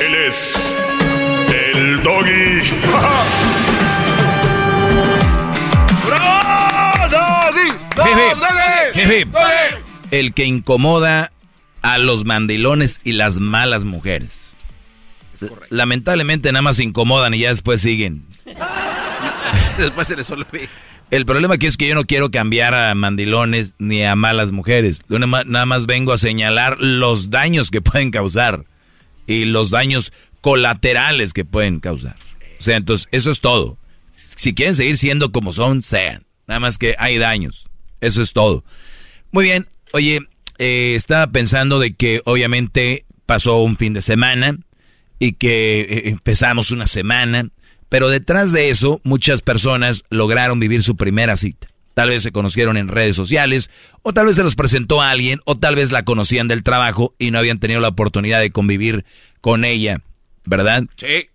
Él 0.00 0.14
es 0.14 0.74
el 1.48 2.02
doggy. 2.02 2.60
Jefe, 8.94 9.26
el 10.10 10.32
que 10.32 10.44
incomoda 10.44 11.30
a 11.82 11.98
los 11.98 12.24
mandilones 12.24 13.00
y 13.04 13.12
las 13.12 13.40
malas 13.40 13.84
mujeres. 13.84 14.54
Lamentablemente 15.68 16.50
nada 16.52 16.62
más 16.62 16.76
se 16.76 16.84
incomodan 16.84 17.34
y 17.34 17.40
ya 17.40 17.50
después 17.50 17.82
siguen. 17.82 18.26
Después 19.78 20.08
se 20.08 20.16
les 20.16 20.30
olvida. 20.30 20.68
El 21.10 21.26
problema 21.26 21.54
aquí 21.54 21.66
es 21.66 21.76
que 21.76 21.86
yo 21.86 21.94
no 21.94 22.04
quiero 22.04 22.30
cambiar 22.30 22.74
a 22.74 22.94
mandilones 22.94 23.74
ni 23.78 24.02
a 24.02 24.16
malas 24.16 24.52
mujeres. 24.52 25.02
Nada 25.08 25.66
más 25.66 25.84
vengo 25.84 26.14
a 26.14 26.18
señalar 26.18 26.78
los 26.80 27.28
daños 27.28 27.70
que 27.70 27.82
pueden 27.82 28.10
causar 28.10 28.64
y 29.26 29.44
los 29.44 29.70
daños 29.70 30.12
colaterales 30.40 31.32
que 31.32 31.44
pueden 31.44 31.80
causar. 31.80 32.16
O 32.58 32.62
sea, 32.62 32.76
entonces 32.76 33.08
eso 33.12 33.30
es 33.30 33.40
todo. 33.40 33.78
Si 34.14 34.54
quieren 34.54 34.74
seguir 34.74 34.96
siendo 34.96 35.32
como 35.32 35.52
son, 35.52 35.82
sean. 35.82 36.24
Nada 36.46 36.60
más 36.60 36.78
que 36.78 36.94
hay 36.98 37.18
daños. 37.18 37.68
Eso 38.00 38.22
es 38.22 38.32
todo. 38.32 38.64
Muy 39.32 39.44
bien. 39.44 39.66
Oye, 39.92 40.20
eh, 40.58 40.94
estaba 40.94 41.26
pensando 41.28 41.78
de 41.78 41.94
que 41.94 42.22
obviamente 42.24 43.04
pasó 43.26 43.58
un 43.58 43.76
fin 43.76 43.92
de 43.92 44.02
semana 44.02 44.56
y 45.18 45.32
que 45.32 45.80
eh, 45.80 46.08
empezamos 46.10 46.70
una 46.70 46.86
semana, 46.86 47.48
pero 47.88 48.08
detrás 48.08 48.52
de 48.52 48.70
eso 48.70 49.00
muchas 49.04 49.42
personas 49.42 50.04
lograron 50.10 50.60
vivir 50.60 50.82
su 50.82 50.96
primera 50.96 51.36
cita. 51.36 51.68
Tal 51.96 52.10
vez 52.10 52.22
se 52.22 52.30
conocieron 52.30 52.76
en 52.76 52.88
redes 52.88 53.16
sociales, 53.16 53.70
o 54.02 54.12
tal 54.12 54.26
vez 54.26 54.36
se 54.36 54.42
los 54.42 54.54
presentó 54.54 55.00
a 55.00 55.10
alguien, 55.10 55.40
o 55.46 55.56
tal 55.56 55.76
vez 55.76 55.92
la 55.92 56.04
conocían 56.04 56.46
del 56.46 56.62
trabajo 56.62 57.14
y 57.18 57.30
no 57.30 57.38
habían 57.38 57.58
tenido 57.58 57.80
la 57.80 57.88
oportunidad 57.88 58.38
de 58.38 58.50
convivir 58.50 59.06
con 59.40 59.64
ella, 59.64 60.02
¿verdad? 60.44 60.84
Sí. 60.96 61.30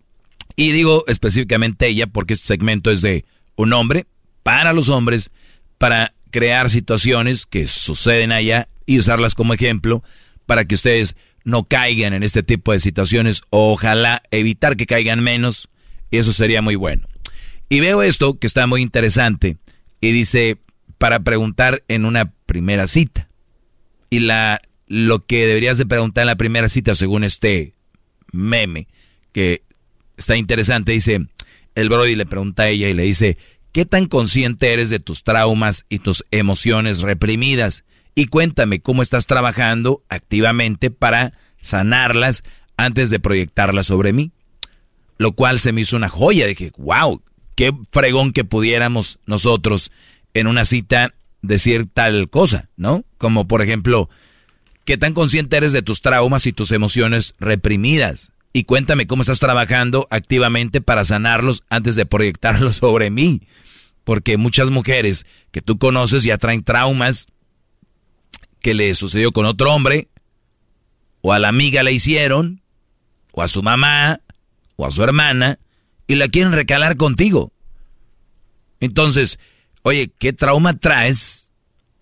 Y 0.56 0.70
digo 0.70 1.04
específicamente 1.08 1.88
ella 1.88 2.06
porque 2.06 2.36
este 2.36 2.46
segmento 2.46 2.92
es 2.92 3.02
de 3.02 3.26
un 3.56 3.74
hombre 3.74 4.06
para 4.44 4.72
los 4.72 4.90
hombres, 4.90 5.32
para 5.80 6.14
crear 6.30 6.70
situaciones 6.70 7.48
que 7.48 7.68
suceden 7.68 8.32
allá 8.32 8.68
y 8.86 9.00
usarlas 9.00 9.34
como 9.34 9.56
ejemplo 9.56 10.04
para 10.46 10.66
que 10.66 10.76
ustedes 10.76 11.16
no 11.44 11.64
caigan 11.64 12.14
en 12.14 12.22
este 12.22 12.44
tipo 12.44 12.72
de 12.72 12.80
situaciones 12.80 13.42
ojalá 13.50 14.22
evitar 14.30 14.78
que 14.78 14.86
caigan 14.86 15.24
menos 15.24 15.70
y 16.12 16.18
eso 16.18 16.34
sería 16.34 16.62
muy 16.62 16.76
bueno. 16.76 17.08
Y 17.68 17.80
veo 17.80 18.04
esto 18.04 18.38
que 18.38 18.46
está 18.46 18.68
muy 18.68 18.84
interesante 18.84 19.58
y 20.02 20.12
dice 20.12 20.58
para 20.98 21.22
preguntar 21.22 21.84
en 21.88 22.06
una 22.06 22.34
primera 22.46 22.88
cita. 22.88 23.30
Y 24.10 24.20
la 24.20 24.62
lo 24.88 25.26
que 25.26 25.48
deberías 25.48 25.78
de 25.78 25.86
preguntar 25.86 26.24
en 26.24 26.28
la 26.28 26.36
primera 26.36 26.68
cita 26.68 26.96
según 26.96 27.24
este 27.24 27.76
meme 28.34 28.88
que 29.32 29.64
está 30.18 30.36
interesante 30.36 30.92
dice 30.92 31.28
el 31.76 31.88
Brody 31.88 32.16
le 32.16 32.26
pregunta 32.26 32.64
a 32.64 32.68
ella 32.68 32.90
y 32.90 32.94
le 32.94 33.04
dice 33.04 33.38
¿qué 33.72 33.86
tan 33.86 34.08
consciente 34.08 34.74
eres 34.74 34.90
de 34.90 35.00
tus 35.00 35.24
traumas 35.24 35.86
y 35.90 36.00
tus 36.00 36.26
emociones 36.32 37.02
reprimidas? 37.02 37.86
Y 38.16 38.26
cuéntame 38.26 38.82
cómo 38.82 39.02
estás 39.02 39.26
trabajando 39.26 40.04
activamente 40.10 40.92
para 40.92 41.34
sanarlas 41.62 42.44
antes 42.76 43.10
de 43.10 43.20
proyectarlas 43.20 43.88
sobre 43.88 44.12
mí. 44.12 44.32
Lo 45.18 45.34
cual 45.34 45.60
se 45.60 45.72
me 45.72 45.82
hizo 45.82 45.96
una 45.96 46.10
joya. 46.10 46.48
Dije, 46.48 46.72
wow, 46.78 47.22
qué 47.62 47.74
fregón 47.92 48.34
que 48.34 48.44
pudiéramos 48.44 49.20
nosotros 49.28 49.92
en 50.34 50.48
una 50.48 50.66
cita 50.66 51.14
decir 51.44 51.86
tal 51.86 52.28
cosa, 52.28 52.72
¿no? 52.76 53.06
Como 53.20 53.48
por 53.48 53.62
ejemplo, 53.62 54.10
¿qué 54.84 54.98
tan 54.98 55.14
consciente 55.14 55.58
eres 55.58 55.72
de 55.72 55.84
tus 55.84 56.02
traumas 56.02 56.48
y 56.48 56.54
tus 56.54 56.72
emociones 56.72 57.36
reprimidas? 57.38 58.32
Y 58.52 58.64
cuéntame 58.64 59.06
cómo 59.06 59.22
estás 59.22 59.40
trabajando 59.40 60.08
activamente 60.10 60.82
para 60.82 61.06
sanarlos 61.06 61.64
antes 61.70 61.96
de 61.96 62.08
proyectarlos 62.08 62.78
sobre 62.78 63.12
mí. 63.12 63.44
Porque 64.06 64.38
muchas 64.38 64.72
mujeres 64.72 65.28
que 65.52 65.62
tú 65.62 65.78
conoces 65.78 66.24
ya 66.24 66.40
traen 66.40 66.64
traumas 66.64 67.28
que 68.60 68.74
le 68.74 68.96
sucedió 68.96 69.32
con 69.32 69.46
otro 69.46 69.72
hombre, 69.72 70.08
o 71.22 71.32
a 71.32 71.38
la 71.38 71.50
amiga 71.50 71.84
le 71.84 71.92
hicieron, 71.92 72.64
o 73.34 73.44
a 73.44 73.48
su 73.48 73.62
mamá, 73.62 74.20
o 74.78 74.88
a 74.88 74.90
su 74.90 75.04
hermana, 75.04 75.60
y 76.12 76.16
la 76.16 76.28
quieren 76.28 76.52
recalar 76.52 76.98
contigo. 76.98 77.54
Entonces, 78.82 79.40
oye, 79.82 80.12
¿qué 80.20 80.34
trauma 80.34 80.78
traes? 80.78 81.52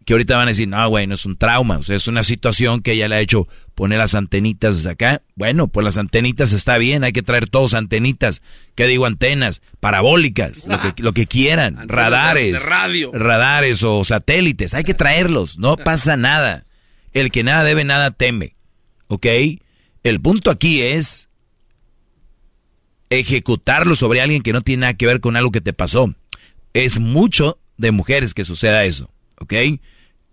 Que 0.04 0.14
ahorita 0.14 0.36
van 0.36 0.48
a 0.48 0.52
decir, 0.52 0.68
no, 0.68 0.90
güey, 0.90 1.06
no 1.06 1.14
es 1.14 1.28
un 1.28 1.38
trauma, 1.38 1.78
o 1.78 1.84
sea, 1.84 1.96
es 1.96 2.08
una 2.08 2.24
situación 2.24 2.82
que 2.82 2.94
ella 2.94 3.08
le 3.08 3.18
ha 3.18 3.20
hecho 3.20 3.48
poner 3.76 4.00
las 4.00 4.16
antenitas 4.16 4.84
acá. 4.88 5.22
Bueno, 5.36 5.68
pues 5.68 5.84
las 5.84 5.98
antenitas 5.98 6.54
está 6.54 6.80
bien, 6.80 7.04
hay 7.04 7.12
que 7.12 7.22
traer 7.22 7.48
todos 7.48 7.76
antenitas. 7.76 8.42
¿Qué 8.74 8.88
digo 8.88 9.06
antenas? 9.06 9.62
Parabólicas, 9.80 10.66
lo, 10.66 10.82
que, 10.82 11.04
lo 11.04 11.14
que 11.14 11.28
quieran, 11.28 11.88
radares, 11.88 12.64
radio. 12.64 13.12
radares 13.14 13.84
o 13.84 14.04
satélites, 14.04 14.74
hay 14.74 14.84
que 14.84 14.96
traerlos, 14.96 15.60
no 15.60 15.78
pasa 15.86 16.18
nada. 16.18 16.66
El 17.14 17.30
que 17.30 17.44
nada 17.44 17.64
debe, 17.64 17.84
nada 17.84 18.10
teme, 18.10 18.56
¿ok? 19.08 19.28
El 20.02 20.20
punto 20.20 20.50
aquí 20.50 20.82
es 20.82 21.29
ejecutarlo 23.10 23.96
sobre 23.96 24.22
alguien 24.22 24.42
que 24.42 24.54
no 24.54 24.62
tiene 24.62 24.82
nada 24.82 24.94
que 24.94 25.08
ver 25.08 25.20
con 25.20 25.36
algo 25.36 25.52
que 25.52 25.62
te 25.62 25.74
pasó. 25.74 26.14
Es 26.74 27.00
mucho 27.00 27.60
de 27.78 27.92
mujeres 27.92 28.34
que 28.34 28.46
suceda 28.46 28.86
eso, 28.86 29.12
¿ok? 29.40 29.54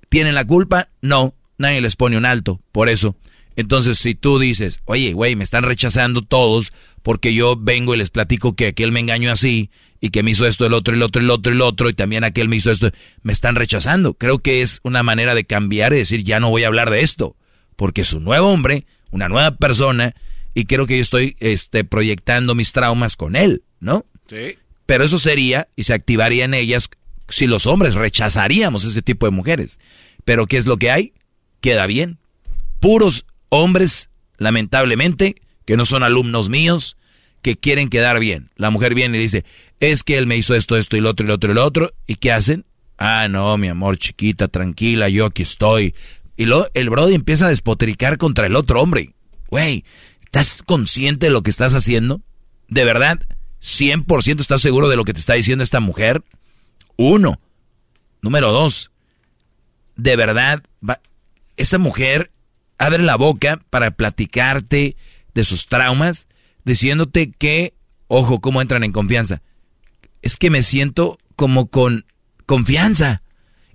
¿Tienen 0.09 0.35
la 0.35 0.47
culpa? 0.47 0.89
No, 1.01 1.35
nadie 1.59 1.81
les 1.81 1.97
pone 1.97 2.17
un 2.17 2.27
alto, 2.27 2.61
por 2.73 2.89
eso. 2.89 3.17
Entonces, 3.57 3.99
si 3.99 4.15
tú 4.15 4.39
dices, 4.39 4.83
oye, 4.85 5.15
güey, 5.15 5.35
me 5.35 5.45
están 5.45 5.63
rechazando 5.63 6.21
todos 6.21 6.73
porque 7.03 7.33
yo 7.33 7.57
vengo 7.57 7.95
y 7.95 7.99
les 7.99 8.11
platico 8.11 8.55
que 8.55 8.67
aquel 8.67 8.93
me 8.93 9.01
engañó 9.01 9.33
así 9.33 9.71
y 9.99 10.11
que 10.11 10.23
me 10.23 10.33
hizo 10.33 10.47
esto, 10.47 10.67
el 10.67 10.75
otro, 10.75 10.95
el 10.95 11.03
otro, 11.03 11.23
el 11.23 11.31
otro, 11.31 11.53
el 11.53 11.63
otro, 11.63 11.89
y 11.89 11.95
también 11.95 12.23
aquel 12.23 12.49
me 12.49 12.57
hizo 12.57 12.71
esto, 12.71 12.91
me 13.23 13.33
están 13.33 13.55
rechazando. 13.55 14.13
Creo 14.13 14.41
que 14.41 14.61
es 14.61 14.81
una 14.83 15.03
manera 15.03 15.35
de 15.35 15.47
cambiar 15.47 15.95
y 15.95 15.97
decir, 15.97 16.23
ya 16.23 16.39
no 16.39 16.51
voy 16.51 16.65
a 16.65 16.67
hablar 16.67 16.91
de 16.91 17.01
esto, 17.01 17.35
porque 17.77 18.03
es 18.03 18.13
un 18.13 18.25
nuevo 18.25 18.49
hombre, 18.49 18.85
una 19.11 19.29
nueva 19.29 19.53
persona, 19.53 20.15
y 20.57 20.65
creo 20.65 20.87
que 20.87 20.97
yo 20.97 21.03
estoy 21.03 21.37
este, 21.39 21.85
proyectando 21.85 22.55
mis 22.55 22.73
traumas 22.73 23.17
con 23.17 23.37
él, 23.37 23.63
¿no? 23.79 24.07
Sí. 24.27 24.57
Pero 24.87 25.05
eso 25.05 25.19
sería, 25.19 25.69
y 25.77 25.83
se 25.83 25.93
activaría 25.93 26.47
en 26.47 26.55
ellas, 26.55 26.89
si 27.29 27.47
los 27.47 27.67
hombres 27.67 27.95
rechazaríamos 27.95 28.83
ese 28.85 29.03
tipo 29.03 29.27
de 29.27 29.33
mujeres. 29.33 29.79
Pero 30.25 30.47
¿qué 30.47 30.57
es 30.57 30.65
lo 30.65 30.79
que 30.79 30.91
hay? 30.91 31.13
Queda 31.61 31.87
bien. 31.87 32.17
Puros 32.81 33.27
hombres, 33.51 34.09
lamentablemente, 34.39 35.37
que 35.67 35.77
no 35.77 35.85
son 35.85 36.03
alumnos 36.03 36.49
míos, 36.49 36.97
que 37.43 37.57
quieren 37.59 37.91
quedar 37.91 38.19
bien. 38.19 38.49
La 38.57 38.71
mujer 38.71 38.95
viene 38.95 39.19
y 39.19 39.21
dice, 39.21 39.45
es 39.81 40.05
que 40.05 40.17
él 40.17 40.27
me 40.27 40.39
hizo 40.39 40.55
esto, 40.55 40.79
esto 40.79 40.97
y 40.97 41.01
lo 41.01 41.11
otro 41.11 41.27
y 41.27 41.29
lo 41.29 41.35
otro 41.35 41.53
y 41.53 41.55
lo 41.55 41.65
otro. 41.67 41.93
¿Y 42.07 42.15
qué 42.15 42.33
hacen? 42.33 42.65
Ah, 42.97 43.29
no, 43.29 43.59
mi 43.59 43.69
amor, 43.69 43.99
chiquita, 43.99 44.49
tranquila, 44.49 45.11
yo 45.11 45.27
aquí 45.27 45.43
estoy. 45.43 45.95
Y 46.35 46.47
luego 46.47 46.67
el 46.73 46.89
brody 46.89 47.15
empieza 47.15 47.45
a 47.45 47.51
despotricar 47.51 48.17
contra 48.17 48.47
el 48.47 48.57
otro 48.57 48.81
hombre. 48.81 49.11
Güey, 49.49 49.85
¿estás 50.41 50.63
consciente 50.63 51.27
de 51.27 51.33
lo 51.33 51.43
que 51.43 51.49
estás 51.49 51.75
haciendo? 51.75 52.21
¿De 52.69 52.85
verdad? 52.85 53.21
¿100% 53.63 54.41
estás 54.41 54.61
seguro 54.61 54.91
de 54.91 54.97
lo 54.97 55.05
que 55.05 55.15
te 55.15 55.21
está 55.21 55.33
diciendo 55.33 55.65
esta 55.65 55.81
mujer? 55.81 56.23
Uno. 56.97 57.41
Número 58.21 58.53
dos. 58.53 58.91
De 59.97 60.15
verdad, 60.15 60.63
esa 61.57 61.79
mujer 61.79 62.33
abre 62.77 63.03
la 63.03 63.17
boca 63.17 63.63
para 63.71 63.93
platicarte 63.93 64.97
de 65.33 65.45
sus 65.45 65.69
traumas, 65.69 66.27
diciéndote 66.65 67.31
que, 67.31 67.73
ojo, 68.07 68.43
cómo 68.43 68.61
entran 68.61 68.85
en 68.85 68.93
confianza. 68.93 69.41
Es 70.21 70.37
que 70.37 70.51
me 70.51 70.63
siento 70.63 71.19
como 71.35 71.69
con 71.69 72.05
confianza. 72.45 73.23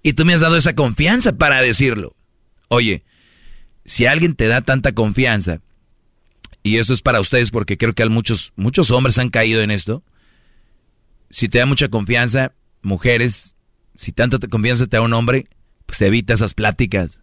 Y 0.03 0.13
tú 0.13 0.25
me 0.25 0.35
has 0.35 0.41
dado 0.41 0.57
esa 0.57 0.75
confianza 0.75 1.37
para 1.37 1.59
decirlo. 1.59 2.15
Oye, 2.67 3.03
si 3.83 4.05
alguien 4.05 4.35
te 4.35 4.47
da 4.47 4.61
tanta 4.61 4.91
confianza, 4.91 5.59
y 6.63 6.77
eso 6.77 6.93
es 6.93 7.01
para 7.01 7.19
ustedes 7.19 7.51
porque 7.51 7.77
creo 7.77 7.93
que 7.93 8.07
muchos, 8.09 8.53
muchos 8.55 8.91
hombres 8.91 9.17
han 9.19 9.29
caído 9.29 9.61
en 9.61 9.71
esto, 9.71 10.03
si 11.29 11.49
te 11.49 11.59
da 11.59 11.65
mucha 11.65 11.89
confianza, 11.89 12.53
mujeres, 12.81 13.55
si 13.95 14.11
tanta 14.11 14.37
confianza 14.47 14.87
te 14.87 14.97
da 14.97 15.01
un 15.01 15.13
hombre, 15.13 15.47
pues 15.85 16.01
evita 16.01 16.33
esas 16.33 16.53
pláticas 16.53 17.21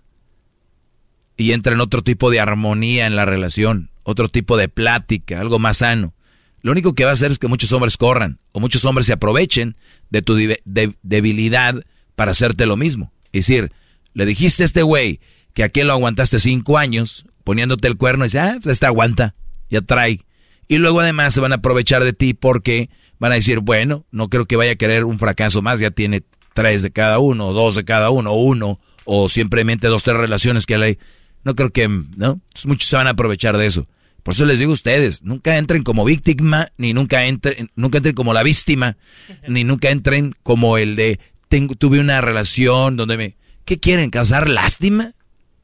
y 1.37 1.53
entra 1.53 1.73
en 1.73 1.81
otro 1.81 2.03
tipo 2.03 2.31
de 2.31 2.41
armonía 2.41 3.07
en 3.07 3.17
la 3.17 3.25
relación, 3.25 3.91
otro 4.03 4.29
tipo 4.29 4.57
de 4.57 4.69
plática, 4.69 5.41
algo 5.41 5.59
más 5.59 5.79
sano. 5.79 6.15
Lo 6.61 6.73
único 6.73 6.95
que 6.95 7.05
va 7.05 7.11
a 7.11 7.15
hacer 7.15 7.31
es 7.31 7.39
que 7.39 7.47
muchos 7.47 7.71
hombres 7.73 7.97
corran 7.97 8.41
o 8.51 8.61
muchos 8.61 8.85
hombres 8.85 9.07
se 9.07 9.13
aprovechen 9.13 9.77
de 10.11 10.23
tu 10.23 10.35
de, 10.35 10.61
de, 10.65 10.95
debilidad 11.03 11.85
para 12.17 12.33
hacerte 12.33 12.67
lo 12.67 12.77
mismo. 12.77 13.13
Es 13.33 13.47
decir, 13.47 13.73
le 14.15 14.27
dijiste 14.27 14.65
a 14.65 14.67
este 14.67 14.83
güey 14.83 15.21
que 15.55 15.63
aquel 15.63 15.87
lo 15.87 15.93
aguantaste 15.93 16.41
cinco 16.41 16.77
años 16.77 17.25
poniéndote 17.49 17.89
el 17.89 17.97
cuerno 17.97 18.27
y 18.27 18.29
dice, 18.29 18.41
ah, 18.41 18.59
pues 18.63 18.75
este 18.75 18.85
aguanta, 18.85 19.35
ya 19.71 19.81
trae. 19.81 20.21
Y 20.69 20.77
luego 20.77 21.01
además 21.01 21.33
se 21.33 21.41
van 21.41 21.53
a 21.53 21.55
aprovechar 21.55 22.05
de 22.05 22.13
ti 22.13 22.35
porque 22.35 22.91
van 23.19 23.33
a 23.33 23.37
decir, 23.37 23.61
bueno, 23.61 24.05
no 24.11 24.29
creo 24.29 24.45
que 24.45 24.57
vaya 24.57 24.73
a 24.73 24.77
querer 24.77 25.07
un 25.07 25.19
fracaso 25.19 25.63
más, 25.63 25.81
ya 25.81 25.91
tiene 25.91 26.25
tres 26.53 26.83
de 26.83 26.91
cada 26.91 27.21
uno, 27.21 27.55
dos 27.55 27.75
de 27.75 27.87
cada 27.87 28.11
uno, 28.11 28.33
o 28.33 28.43
uno, 28.43 28.81
o 29.07 29.31
simplemente 29.31 29.87
dos, 29.87 30.03
tres 30.03 30.19
relaciones 30.19 30.67
que 30.67 30.77
le 30.77 30.99
no 31.43 31.57
creo 31.57 31.71
que, 31.71 31.89
¿no? 31.89 32.39
Muchos 32.67 32.87
se 32.87 32.97
van 32.97 33.07
a 33.07 33.13
aprovechar 33.13 33.57
de 33.57 33.65
eso. 33.65 33.89
Por 34.23 34.35
eso 34.35 34.45
les 34.45 34.59
digo 34.59 34.73
a 34.73 34.75
ustedes, 34.75 35.23
nunca 35.23 35.57
entren 35.57 35.85
como 35.85 36.05
víctima, 36.05 36.69
ni 36.77 36.93
nunca 36.93 37.25
entren, 37.25 37.71
nunca 37.77 37.97
entren 37.97 38.15
como 38.15 38.35
la 38.35 38.43
víctima, 38.43 38.99
ni 39.49 39.65
nunca 39.65 39.89
entren 39.89 40.35
como 40.43 40.77
el 40.77 40.97
de 40.97 41.19
tengo, 41.49 41.77
tuve 41.77 41.99
una 41.99 42.21
relación 42.21 42.99
donde 42.99 43.17
me... 43.17 43.37
¿Qué 43.65 43.81
quieren? 43.81 44.11
¿Causar 44.11 44.51
lástima? 44.51 45.15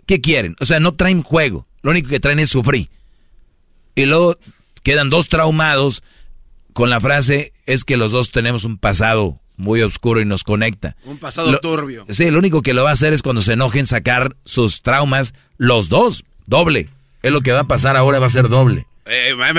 ¿Qué 0.07 0.23
quieren? 0.23 0.57
O 0.61 0.65
sea, 0.65 0.81
no 0.81 0.95
traen 0.95 1.23
juego. 1.23 1.67
Lo 1.85 1.91
único 1.93 2.09
que 2.09 2.19
traen 2.19 2.41
es 2.41 2.49
sufrir. 2.49 2.89
Y 3.95 4.07
luego 4.07 4.39
quedan 4.83 5.11
dos 5.11 5.29
traumados 5.29 6.03
con 6.73 6.89
la 6.91 7.01
frase 7.01 7.53
es 7.67 7.85
que 7.85 7.97
los 7.99 8.11
dos 8.11 8.31
tenemos 8.31 8.65
un 8.65 8.79
pasado 8.79 9.39
muy 9.57 9.83
oscuro 9.83 10.21
y 10.21 10.25
nos 10.25 10.45
conecta. 10.45 10.97
Un 11.05 11.19
pasado 11.19 11.53
Lo- 11.53 11.61
turbio. 11.61 12.07
Sí, 12.11 12.31
lo 12.31 12.39
único 12.39 12.63
que 12.63 12.73
lo 12.73 12.83
va 12.85 12.91
a 12.91 12.95
hacer 12.95 13.13
es 13.13 13.21
cuando 13.23 13.43
se 13.43 13.53
enojen 13.53 13.87
sacar 13.87 14.35
sus 14.47 14.81
traumas, 14.81 15.35
los 15.59 15.91
dos, 15.91 16.25
doble. 16.47 16.89
Es 17.23 17.31
lo 17.33 17.43
que 17.43 17.53
va 17.53 17.61
a 17.61 17.65
pasar 17.69 17.97
ahora, 17.99 18.19
va 18.19 18.27
a 18.27 18.31
ser 18.31 18.49
doble. 18.49 18.87
Eh. 19.07 19.35
Ah, 19.39 19.53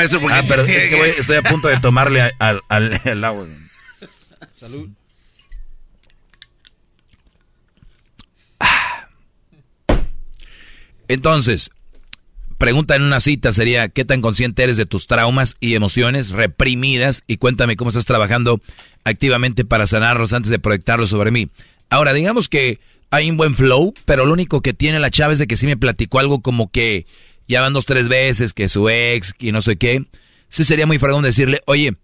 pero 0.48 0.64
es 0.64 0.90
que 0.90 0.96
voy- 0.98 1.10
estoy 1.20 1.38
a 1.38 1.44
punto 1.44 1.68
de 1.68 1.80
tomarle 1.80 2.22
a- 2.24 2.32
al, 2.40 2.62
al- 2.70 3.00
al 3.06 3.24
agua. 3.24 3.46
Salud. 4.60 4.90
Entonces, 11.08 11.70
pregunta 12.58 12.96
en 12.96 13.04
una 13.04 13.20
cita 13.20 13.52
sería, 13.52 13.90
¿qué 13.90 14.06
tan 14.06 14.22
consciente 14.22 14.64
eres 14.64 14.78
de 14.78 14.86
tus 14.86 15.08
traumas 15.08 15.56
y 15.60 15.76
emociones 15.76 16.32
reprimidas? 16.32 17.24
Y 17.28 17.38
cuéntame 17.38 17.76
cómo 17.76 17.90
estás 17.90 18.06
trabajando 18.06 18.62
activamente 19.04 19.66
para 19.66 19.88
sanarlos 19.88 20.34
antes 20.34 20.50
de 20.50 20.60
proyectarlos 20.60 21.10
sobre 21.10 21.32
mí. 21.32 21.50
Ahora, 21.90 22.14
digamos 22.14 22.50
que 22.50 22.80
hay 23.12 23.30
un 23.30 23.38
buen 23.38 23.56
flow, 23.56 23.94
pero 24.06 24.26
lo 24.26 24.34
único 24.34 24.62
que 24.62 24.74
tiene 24.74 25.00
la 25.00 25.12
chava 25.12 25.34
es 25.34 25.40
de 25.40 25.48
que 25.48 25.58
sí 25.58 25.66
me 25.66 25.78
platicó 25.78 26.20
algo 26.20 26.42
como 26.42 26.72
que 26.72 27.06
ya 27.48 27.62
van 27.62 27.74
dos, 27.74 27.86
tres 27.86 28.08
veces, 28.08 28.54
que 28.54 28.70
su 28.70 28.90
ex 28.90 29.34
y 29.40 29.52
no 29.52 29.62
sé 29.62 29.78
qué. 29.78 30.06
Sí 30.50 30.64
sería 30.64 30.88
muy 30.88 31.00
fregón 31.00 31.24
decirle, 31.24 31.62
oye, 31.66 31.96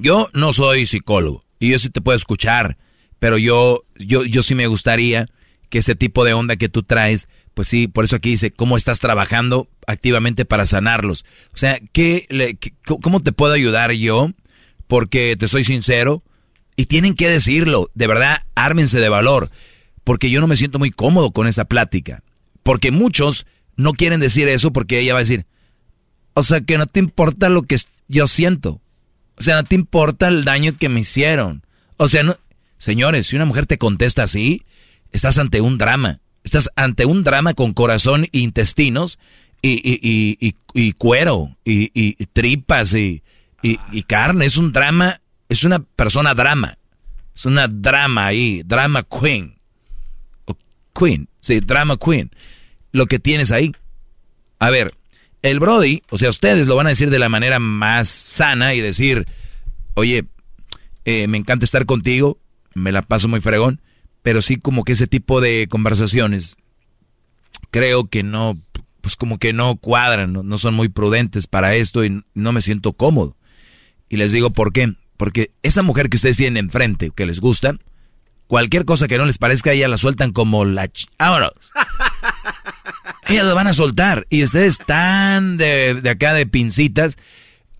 yo 0.00 0.28
no 0.32 0.52
soy 0.52 0.86
psicólogo 0.86 1.44
y 1.58 1.70
yo 1.70 1.78
sí 1.78 1.90
te 1.90 2.00
puedo 2.00 2.16
escuchar, 2.16 2.78
pero 3.18 3.38
yo, 3.38 3.84
yo, 3.96 4.24
yo 4.24 4.42
sí 4.42 4.54
me 4.54 4.66
gustaría 4.66 5.28
que 5.68 5.78
ese 5.78 5.94
tipo 5.94 6.24
de 6.24 6.32
onda 6.34 6.56
que 6.56 6.68
tú 6.68 6.82
traes, 6.82 7.28
pues 7.54 7.68
sí, 7.68 7.88
por 7.88 8.04
eso 8.04 8.16
aquí 8.16 8.30
dice, 8.30 8.50
¿cómo 8.50 8.76
estás 8.76 9.00
trabajando 9.00 9.68
activamente 9.86 10.44
para 10.44 10.66
sanarlos? 10.66 11.24
O 11.54 11.58
sea, 11.58 11.78
¿qué 11.92 12.26
le- 12.30 12.58
¿cómo 13.02 13.20
te 13.20 13.32
puedo 13.32 13.52
ayudar 13.52 13.92
yo? 13.92 14.30
Porque 14.86 15.36
te 15.38 15.48
soy 15.48 15.64
sincero 15.64 16.22
y 16.76 16.86
tienen 16.86 17.14
que 17.14 17.28
decirlo, 17.28 17.90
de 17.94 18.06
verdad, 18.06 18.44
ármense 18.54 19.00
de 19.00 19.08
valor, 19.08 19.50
porque 20.04 20.30
yo 20.30 20.40
no 20.40 20.46
me 20.46 20.56
siento 20.56 20.78
muy 20.78 20.90
cómodo 20.90 21.32
con 21.32 21.46
esa 21.46 21.64
plática, 21.64 22.22
porque 22.62 22.90
muchos 22.90 23.46
no 23.76 23.92
quieren 23.92 24.20
decir 24.20 24.48
eso 24.48 24.72
porque 24.72 24.98
ella 25.00 25.12
va 25.14 25.20
a 25.20 25.22
decir, 25.22 25.46
o 26.34 26.42
sea, 26.44 26.60
que 26.60 26.78
no 26.78 26.86
te 26.86 27.00
importa 27.00 27.48
lo 27.48 27.62
que 27.62 27.76
yo 28.06 28.26
siento. 28.28 28.80
O 29.36 29.42
sea, 29.42 29.56
no 29.56 29.64
te 29.64 29.74
importa 29.74 30.28
el 30.28 30.44
daño 30.44 30.76
que 30.78 30.88
me 30.88 31.00
hicieron. 31.00 31.62
O 31.96 32.08
sea, 32.08 32.22
no, 32.22 32.36
señores, 32.78 33.26
si 33.28 33.36
una 33.36 33.44
mujer 33.44 33.66
te 33.66 33.78
contesta 33.78 34.22
así, 34.22 34.62
estás 35.12 35.38
ante 35.38 35.60
un 35.60 35.78
drama. 35.78 36.20
Estás 36.44 36.70
ante 36.76 37.04
un 37.04 37.24
drama 37.24 37.54
con 37.54 37.74
corazón 37.74 38.24
e 38.24 38.38
intestinos 38.38 39.18
y, 39.60 39.70
y, 39.70 40.38
y, 40.40 40.54
y 40.72 40.92
cuero 40.92 41.56
y, 41.64 42.12
tripas 42.26 42.94
y, 42.94 43.22
carne. 44.06 44.46
Es 44.46 44.56
un 44.56 44.72
drama, 44.72 45.20
es 45.48 45.64
una 45.64 45.80
persona 45.80 46.34
drama. 46.34 46.78
Es 47.34 47.46
una 47.46 47.68
drama 47.68 48.26
ahí, 48.26 48.62
drama 48.64 49.04
queen. 49.04 49.58
queen, 50.98 51.28
sí, 51.40 51.60
drama 51.60 51.96
queen. 51.96 52.30
Lo 52.92 53.06
que 53.06 53.18
tienes 53.18 53.50
ahí. 53.50 53.74
A 54.58 54.70
ver, 54.70 54.94
el 55.42 55.60
Brody, 55.60 56.02
o 56.10 56.18
sea, 56.18 56.30
ustedes 56.30 56.66
lo 56.66 56.74
van 56.74 56.86
a 56.86 56.90
decir 56.90 57.10
de 57.10 57.18
la 57.18 57.28
manera 57.28 57.58
más 57.58 58.08
sana 58.08 58.74
y 58.74 58.80
decir, 58.80 59.26
oye, 59.94 60.24
eh, 61.04 61.28
me 61.28 61.38
encanta 61.38 61.64
estar 61.64 61.86
contigo, 61.86 62.38
me 62.74 62.90
la 62.90 63.02
paso 63.02 63.28
muy 63.28 63.40
fregón, 63.40 63.80
pero 64.22 64.42
sí 64.42 64.56
como 64.56 64.84
que 64.84 64.92
ese 64.92 65.06
tipo 65.06 65.40
de 65.40 65.66
conversaciones 65.70 66.56
creo 67.70 68.08
que 68.08 68.22
no, 68.22 68.58
pues 69.00 69.16
como 69.16 69.38
que 69.38 69.52
no 69.52 69.76
cuadran, 69.76 70.32
no, 70.32 70.42
no 70.42 70.58
son 70.58 70.74
muy 70.74 70.88
prudentes 70.88 71.46
para 71.46 71.74
esto 71.74 72.04
y 72.04 72.22
no 72.34 72.52
me 72.52 72.62
siento 72.62 72.92
cómodo. 72.92 73.36
Y 74.08 74.16
les 74.16 74.32
digo 74.32 74.50
por 74.50 74.72
qué. 74.72 74.94
Porque 75.16 75.50
esa 75.62 75.82
mujer 75.82 76.08
que 76.08 76.16
ustedes 76.16 76.36
tienen 76.36 76.64
enfrente, 76.64 77.10
que 77.14 77.26
les 77.26 77.40
gusta, 77.40 77.76
cualquier 78.46 78.84
cosa 78.84 79.08
que 79.08 79.18
no 79.18 79.26
les 79.26 79.38
parezca, 79.38 79.72
ella 79.72 79.88
la 79.88 79.98
sueltan 79.98 80.32
como 80.32 80.64
la... 80.64 80.86
Ch 80.86 81.06
Ahora, 81.18 81.50
ellas 83.28 83.44
lo 83.44 83.54
van 83.54 83.66
a 83.66 83.72
soltar. 83.72 84.26
Y 84.30 84.44
ustedes 84.44 84.78
están 84.78 85.56
de, 85.56 86.02
acá 86.08 86.34
de 86.34 86.46
pincitas. 86.46 87.16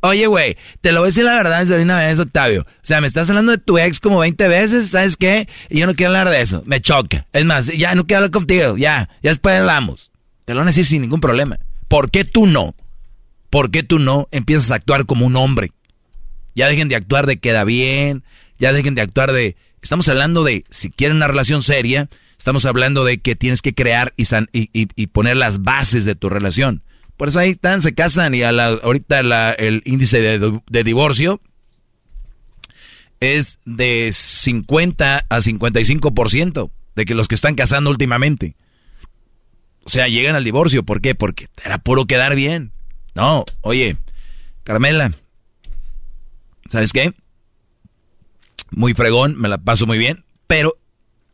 Oye, 0.00 0.26
güey, 0.28 0.56
te 0.80 0.92
lo 0.92 1.00
voy 1.00 1.06
a 1.06 1.10
decir 1.10 1.24
la 1.24 1.34
verdad 1.34 1.60
desde 1.60 1.82
una 1.82 1.98
vez, 1.98 2.18
Octavio. 2.18 2.62
O 2.62 2.86
sea, 2.86 3.00
me 3.00 3.06
estás 3.06 3.28
hablando 3.30 3.52
de 3.52 3.58
tu 3.58 3.78
ex 3.78 3.98
como 3.98 4.20
20 4.20 4.46
veces, 4.46 4.90
¿sabes 4.90 5.16
qué? 5.16 5.48
Y 5.68 5.80
yo 5.80 5.86
no 5.86 5.94
quiero 5.94 6.10
hablar 6.10 6.30
de 6.30 6.40
eso. 6.40 6.62
Me 6.66 6.80
choca. 6.80 7.26
Es 7.32 7.44
más, 7.44 7.66
ya 7.66 7.94
no 7.94 8.06
quiero 8.06 8.18
hablar 8.18 8.30
contigo. 8.30 8.76
Ya, 8.76 9.08
ya 9.22 9.30
después 9.30 9.58
hablamos. 9.58 10.12
Te 10.44 10.54
lo 10.54 10.58
van 10.58 10.68
a 10.68 10.70
decir 10.70 10.86
sin 10.86 11.02
ningún 11.02 11.20
problema. 11.20 11.58
¿Por 11.88 12.10
qué 12.10 12.24
tú 12.24 12.46
no? 12.46 12.76
¿Por 13.50 13.70
qué 13.70 13.82
tú 13.82 13.98
no 13.98 14.28
empiezas 14.30 14.70
a 14.70 14.76
actuar 14.76 15.06
como 15.06 15.26
un 15.26 15.36
hombre? 15.36 15.72
Ya 16.54 16.68
dejen 16.68 16.88
de 16.88 16.96
actuar 16.96 17.26
de 17.26 17.38
queda 17.38 17.64
bien, 17.64 18.24
ya 18.58 18.72
dejen 18.72 18.94
de 18.94 19.02
actuar 19.02 19.32
de... 19.32 19.56
Estamos 19.82 20.08
hablando 20.08 20.44
de, 20.44 20.64
si 20.70 20.90
quieren 20.90 21.16
una 21.16 21.28
relación 21.28 21.62
seria, 21.62 22.08
estamos 22.38 22.64
hablando 22.64 23.04
de 23.04 23.18
que 23.18 23.36
tienes 23.36 23.62
que 23.62 23.74
crear 23.74 24.12
y, 24.16 24.26
y, 24.52 25.06
poner 25.08 25.36
las 25.36 25.62
bases 25.62 26.04
de 26.04 26.14
tu 26.14 26.28
relación. 26.28 26.82
Por 27.18 27.28
eso 27.28 27.40
ahí 27.40 27.50
están, 27.50 27.80
se 27.80 27.94
casan 27.94 28.32
y 28.36 28.42
a 28.42 28.52
la, 28.52 28.68
ahorita 28.68 29.18
el 29.58 29.82
índice 29.84 30.20
de, 30.20 30.84
divorcio 30.84 31.40
es 33.18 33.58
de 33.64 34.10
50 34.12 35.26
a 35.28 35.38
55% 35.38 36.70
de 36.94 37.04
que 37.04 37.14
los 37.16 37.26
que 37.26 37.34
están 37.34 37.56
casando 37.56 37.90
últimamente. 37.90 38.54
O 39.84 39.90
sea, 39.90 40.06
llegan 40.06 40.36
al 40.36 40.44
divorcio. 40.44 40.84
¿Por 40.84 41.00
qué? 41.00 41.16
Porque 41.16 41.48
era 41.64 41.78
puro 41.78 42.06
quedar 42.06 42.36
bien. 42.36 42.70
No, 43.16 43.44
oye, 43.62 43.96
Carmela, 44.62 45.12
¿sabes 46.70 46.92
qué? 46.92 47.14
Muy 48.70 48.94
fregón, 48.94 49.34
me 49.36 49.48
la 49.48 49.58
paso 49.58 49.86
muy 49.86 49.98
bien, 49.98 50.24
pero 50.46 50.78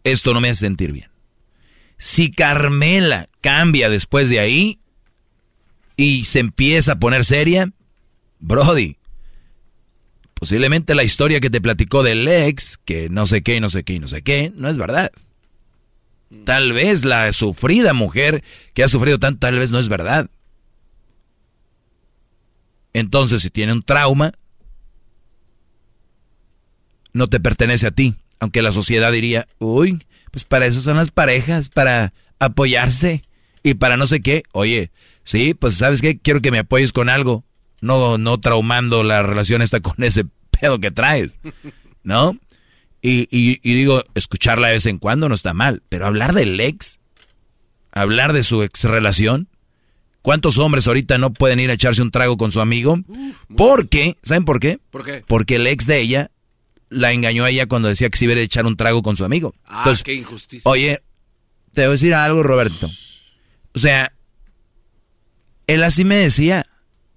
esto 0.03 0.33
no 0.33 0.41
me 0.41 0.49
hace 0.49 0.61
sentir 0.61 0.93
bien. 0.93 1.11
Si 1.99 2.31
Carmela 2.31 3.29
cambia 3.43 3.91
después 3.91 4.31
de 4.31 4.41
ahí 4.41 4.79
y 5.97 6.25
se 6.25 6.41
empieza 6.41 6.93
a 6.93 6.99
poner 6.99 7.25
seria, 7.25 7.73
Brody, 8.39 8.97
posiblemente 10.35 10.95
la 10.95 11.05
historia 11.05 11.41
que 11.41 11.51
te 11.51 11.61
platicó 11.61 12.03
del 12.03 12.27
ex, 12.29 12.79
que 12.85 13.09
no 13.09 13.27
sé 13.27 13.43
qué, 13.43 13.61
no 13.61 13.69
sé 13.69 13.85
qué, 13.85 13.99
no 14.01 14.09
sé 14.09 14.23
qué, 14.23 14.53
no 14.55 14.69
es 14.69 14.79
verdad. 14.79 15.13
Tal 16.45 16.73
vez 16.73 17.05
la 17.05 17.33
sufrida 17.33 17.93
mujer 17.93 18.43
que 18.75 18.83
ha 18.83 18.89
sufrido 18.89 19.19
tanto, 19.19 19.41
tal 19.41 19.59
vez 19.59 19.71
no 19.71 19.79
es 19.79 19.89
verdad. 19.89 20.31
Entonces, 22.93 23.43
si 23.43 23.51
tiene 23.51 23.73
un 23.73 23.83
trauma, 23.83 24.35
no 27.13 27.29
te 27.29 27.41
pertenece 27.41 27.87
a 27.87 27.91
ti. 27.93 28.17
Aunque 28.41 28.63
la 28.63 28.73
sociedad 28.73 29.13
diría, 29.13 29.49
uy, 29.59 30.05
pues 30.31 30.45
para 30.45 30.67
eso 30.67 30.83
son 30.83 30.97
las 30.97 31.11
parejas, 31.11 31.69
para 31.69 32.13
apoyarse 32.39 33.23
y 33.63 33.75
para 33.75 33.97
no 33.97 34.07
sé 34.07 34.21
qué. 34.21 34.43
Oye, 34.53 34.91
sí, 35.25 35.55
pues 35.55 35.75
sabes 35.75 36.01
qué, 36.01 36.19
quiero 36.19 36.41
que 36.41 36.51
me 36.51 36.61
apoyes 36.61 36.93
con 36.93 37.09
algo. 37.09 37.45
No, 37.81 38.17
no 38.17 38.39
traumando 38.39 39.03
la 39.03 39.23
relación 39.23 39.61
esta 39.61 39.81
con 39.81 40.03
ese 40.03 40.25
pedo 40.51 40.79
que 40.79 40.91
traes. 40.91 41.39
¿No? 42.03 42.39
Y, 43.03 43.29
y, 43.31 43.61
y 43.63 43.75
digo, 43.75 44.03
escucharla 44.15 44.69
de 44.69 44.75
vez 44.75 44.87
en 44.87 44.99
cuando 44.99 45.29
no 45.29 45.35
está 45.35 45.53
mal, 45.53 45.83
pero 45.91 46.07
hablar 46.07 46.33
del 46.33 46.59
ex, 46.61 47.01
hablar 47.93 48.33
de 48.33 48.43
su 48.43 48.63
ex 48.63 48.85
relación, 48.85 49.49
¿Cuántos 50.25 50.57
hombres 50.57 50.89
ahorita 50.89 51.19
no 51.19 51.35
pueden 51.35 51.61
ir 51.61 51.69
a 51.69 51.75
echarse 51.75 52.01
un 52.01 52.11
trago 52.11 52.39
con 52.39 52.51
su 52.51 52.63
amigo? 52.63 52.99
Porque, 53.59 54.17
¿saben 54.23 54.47
por 54.47 54.59
qué? 54.59 54.79
¿Por 54.91 55.05
qué? 55.05 55.23
Porque 55.27 55.57
el 55.57 55.67
ex 55.67 55.87
de 55.87 56.01
ella 56.01 56.31
la 56.89 57.13
engañó 57.13 57.45
a 57.45 57.51
ella 57.51 57.67
cuando 57.67 57.89
decía 57.89 58.09
que 58.09 58.17
se 58.17 58.25
iba 58.25 58.33
a 58.33 58.39
echar 58.39 58.65
un 58.65 58.79
trago 58.79 59.03
con 59.03 59.17
su 59.17 59.27
amigo. 59.27 59.55
Ah, 59.67 59.93
qué 60.03 60.15
injusticia. 60.15 60.63
Oye, 60.71 61.03
te 61.75 61.83
voy 61.83 61.89
a 61.89 61.91
decir 61.91 62.15
algo, 62.15 62.43
Roberto. 62.43 62.91
O 63.75 63.79
sea, 63.79 64.14
él 65.67 65.83
así 65.83 66.05
me 66.05 66.17
decía, 66.17 66.67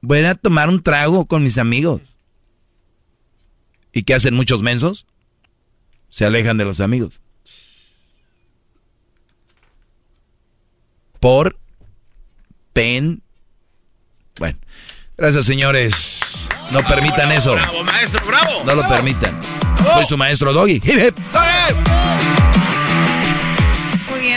voy 0.02 0.24
a 0.24 0.36
tomar 0.36 0.70
un 0.70 0.82
trago 0.82 1.26
con 1.26 1.44
mis 1.44 1.58
amigos. 1.58 2.02
¿Y 3.92 4.04
qué 4.04 4.14
hacen 4.14 4.36
muchos 4.36 4.62
mensos? 4.62 5.06
Se 6.08 6.26
alejan 6.26 6.58
de 6.58 6.66
los 6.66 6.80
amigos. 6.80 7.22
Por 11.20 11.58
pen. 12.74 13.24
Bueno, 14.38 14.60
gracias 15.18 15.46
señores. 15.46 16.22
No 16.72 16.84
permitan 16.84 17.32
eso. 17.32 17.56
Bravo, 17.56 17.84
maestro, 17.84 18.26
bravo. 18.26 18.64
No 18.66 18.76
lo 18.76 18.88
permitan. 18.88 19.42
Soy 19.94 20.06
su 20.06 20.18
maestro 20.18 20.54
Doggy. 20.54 20.82
Muy 20.86 22.27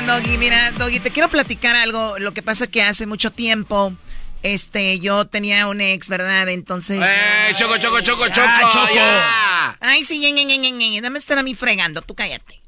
bien, 0.01 0.07
Doggy. 0.07 0.39
Mira, 0.39 0.71
Doggy, 0.73 1.01
te 1.01 1.11
quiero 1.11 1.29
platicar 1.29 1.77
algo. 1.77 2.19
Lo 2.19 2.33
que 2.33 2.43
pasa 2.43 2.67
que 2.67 2.83
hace 2.83 3.07
mucho 3.07 3.31
tiempo, 3.31 3.95
este, 4.43 4.99
yo 5.01 5.27
tenía 5.27 5.67
un 5.67 5.81
ex, 5.81 6.09
¿verdad? 6.09 6.49
Entonces. 6.49 7.03
¡Eh, 7.03 7.55
choco, 7.57 7.79
choco, 7.79 8.01
choco, 8.01 8.27
choco! 8.29 8.49
Ay, 9.81 10.05
sí, 10.05 11.01
dame 11.03 11.19
estar 11.19 11.39
a 11.39 11.43
mí 11.43 11.55
fregando. 11.55 12.03
Tú 12.03 12.15
cállate. 12.15 12.61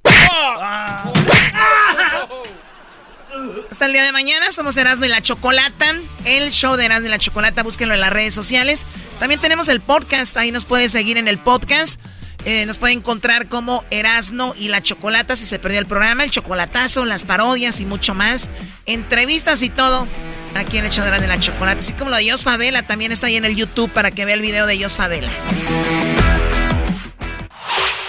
Hasta 3.71 3.87
el 3.87 3.93
día 3.93 4.05
de 4.05 4.13
mañana 4.13 4.53
somos 4.53 4.77
Erasmo 4.77 5.07
y 5.07 5.09
la 5.09 5.23
Chocolata. 5.23 5.95
El 6.25 6.51
show 6.51 6.77
de 6.77 6.85
Erasmo 6.85 7.07
y 7.07 7.11
la 7.11 7.19
Chocolata, 7.19 7.63
búsquenlo 7.63 7.95
en 7.95 8.01
las 8.01 8.11
redes 8.11 8.35
sociales. 8.35 8.87
También 9.19 9.41
tenemos 9.41 9.69
el 9.69 9.81
podcast, 9.81 10.37
ahí 10.37 10.53
nos 10.53 10.67
puede 10.67 10.89
seguir 10.89 11.17
en 11.17 11.29
el 11.29 11.39
podcast. 11.39 12.01
Eh, 12.45 12.67
nos 12.67 12.79
puede 12.79 12.93
encontrar 12.93 13.49
como 13.49 13.85
Erasno 13.91 14.55
y 14.59 14.69
la 14.69 14.83
Chocolata 14.83 15.37
si 15.37 15.47
se 15.47 15.59
perdió 15.59 15.79
el 15.79 15.87
programa, 15.87 16.25
el 16.25 16.31
chocolatazo, 16.31 17.05
las 17.05 17.25
parodias 17.25 17.81
y 17.81 17.87
mucho 17.87 18.15
más. 18.15 18.51
Entrevistas 18.87 19.63
y 19.63 19.71
todo 19.71 20.07
aquí 20.55 20.79
en 20.79 20.85
el 20.85 20.91
de 21.21 21.29
la 21.29 21.39
Chocolata. 21.39 21.79
Así 21.79 21.93
como 21.93 22.11
lo 22.11 22.17
de 22.17 22.31
Jos 22.31 22.45
Favela 22.45 22.83
también 22.83 23.13
está 23.13 23.29
ahí 23.29 23.37
en 23.37 23.45
el 23.45 23.55
YouTube 23.55 23.91
para 23.91 24.11
que 24.11 24.25
vea 24.25 24.35
el 24.35 24.41
video 24.41 24.67
de 24.67 24.83
Jos 24.83 24.97
Favela. 24.97 25.31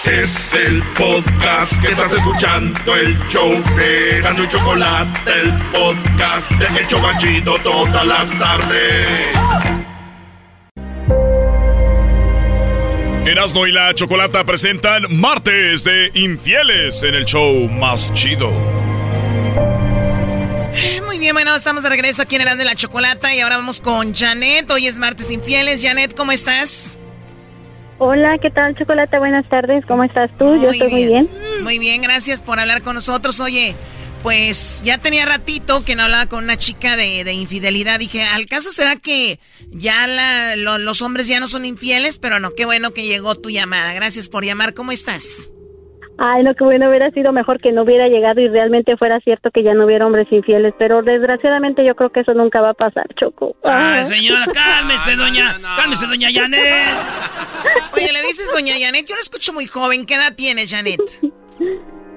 Es 0.04 0.52
el 0.52 0.82
podcast 0.94 1.80
que 1.80 1.92
estás 1.92 2.12
escuchando, 2.12 2.94
el 2.94 3.18
show 3.28 3.50
de 3.74 4.20
y 4.20 4.46
Chocolate, 4.48 5.32
el 5.40 5.52
podcast 5.72 6.50
de 6.50 6.66
El 6.80 6.86
todas 7.62 8.06
las 8.06 8.38
tardes. 8.38 9.73
Erasmo 13.26 13.66
y 13.66 13.72
la 13.72 13.94
Chocolata 13.94 14.44
presentan 14.44 15.04
Martes 15.08 15.82
de 15.82 16.10
Infieles 16.12 17.02
en 17.02 17.14
el 17.14 17.24
show 17.24 17.68
más 17.70 18.12
chido. 18.12 18.50
Muy 21.06 21.18
bien, 21.18 21.32
bueno, 21.32 21.56
estamos 21.56 21.82
de 21.82 21.88
regreso 21.88 22.20
aquí 22.20 22.34
en 22.34 22.42
Erasmo 22.42 22.62
y 22.62 22.66
la 22.66 22.74
Chocolata 22.74 23.34
y 23.34 23.40
ahora 23.40 23.56
vamos 23.56 23.80
con 23.80 24.14
Janet. 24.14 24.70
Hoy 24.70 24.88
es 24.88 24.98
Martes 24.98 25.30
Infieles. 25.30 25.82
Janet, 25.82 26.14
¿cómo 26.14 26.32
estás? 26.32 26.98
Hola, 27.96 28.36
¿qué 28.42 28.50
tal, 28.50 28.76
Chocolate? 28.76 29.18
Buenas 29.18 29.48
tardes. 29.48 29.86
¿Cómo 29.86 30.04
estás 30.04 30.30
tú? 30.38 30.60
Yo 30.60 30.68
estoy 30.70 30.90
muy 30.90 31.06
bien. 31.06 31.30
Muy 31.62 31.78
bien, 31.78 32.02
gracias 32.02 32.42
por 32.42 32.60
hablar 32.60 32.82
con 32.82 32.94
nosotros. 32.94 33.40
Oye, 33.40 33.74
pues 34.24 34.82
ya 34.82 34.96
tenía 34.96 35.26
ratito 35.26 35.84
que 35.84 35.94
no 35.94 36.04
hablaba 36.04 36.24
con 36.24 36.42
una 36.42 36.56
chica 36.56 36.96
de, 36.96 37.30
infidelidad. 37.30 37.98
Dije, 37.98 38.22
¿al 38.24 38.46
caso 38.46 38.72
será 38.72 38.96
que 38.96 39.38
ya 39.70 40.06
los 40.56 41.02
hombres 41.02 41.28
ya 41.28 41.40
no 41.40 41.46
son 41.46 41.66
infieles? 41.66 42.18
Pero 42.18 42.40
no, 42.40 42.54
qué 42.54 42.64
bueno 42.64 42.94
que 42.94 43.02
llegó 43.04 43.34
tu 43.34 43.50
llamada. 43.50 43.92
Gracias 43.92 44.30
por 44.30 44.42
llamar. 44.42 44.72
¿Cómo 44.72 44.92
estás? 44.92 45.50
Ay, 46.16 46.42
no, 46.42 46.54
que 46.54 46.64
bueno, 46.64 46.88
hubiera 46.88 47.10
sido 47.10 47.32
mejor 47.32 47.60
que 47.60 47.70
no 47.72 47.82
hubiera 47.82 48.08
llegado 48.08 48.40
y 48.40 48.48
realmente 48.48 48.96
fuera 48.96 49.20
cierto 49.20 49.50
que 49.50 49.62
ya 49.62 49.74
no 49.74 49.84
hubiera 49.84 50.06
hombres 50.06 50.28
infieles, 50.30 50.72
pero 50.78 51.02
desgraciadamente 51.02 51.84
yo 51.84 51.94
creo 51.94 52.10
que 52.10 52.20
eso 52.20 52.32
nunca 52.32 52.62
va 52.62 52.70
a 52.70 52.74
pasar, 52.74 53.04
Choco. 53.20 53.56
Ay, 53.62 54.06
señora, 54.06 54.46
cálmese, 54.46 55.16
doña, 55.16 55.54
cálmese, 55.76 56.06
doña 56.06 56.28
Janet. 56.32 56.62
Oye, 57.92 58.10
le 58.10 58.22
dices 58.22 58.50
doña 58.54 58.74
Janet, 58.80 59.06
yo 59.06 59.16
la 59.16 59.20
escucho 59.20 59.52
muy 59.52 59.66
joven, 59.66 60.06
¿qué 60.06 60.14
edad 60.14 60.34
tienes, 60.34 60.70
Janet? 60.70 61.00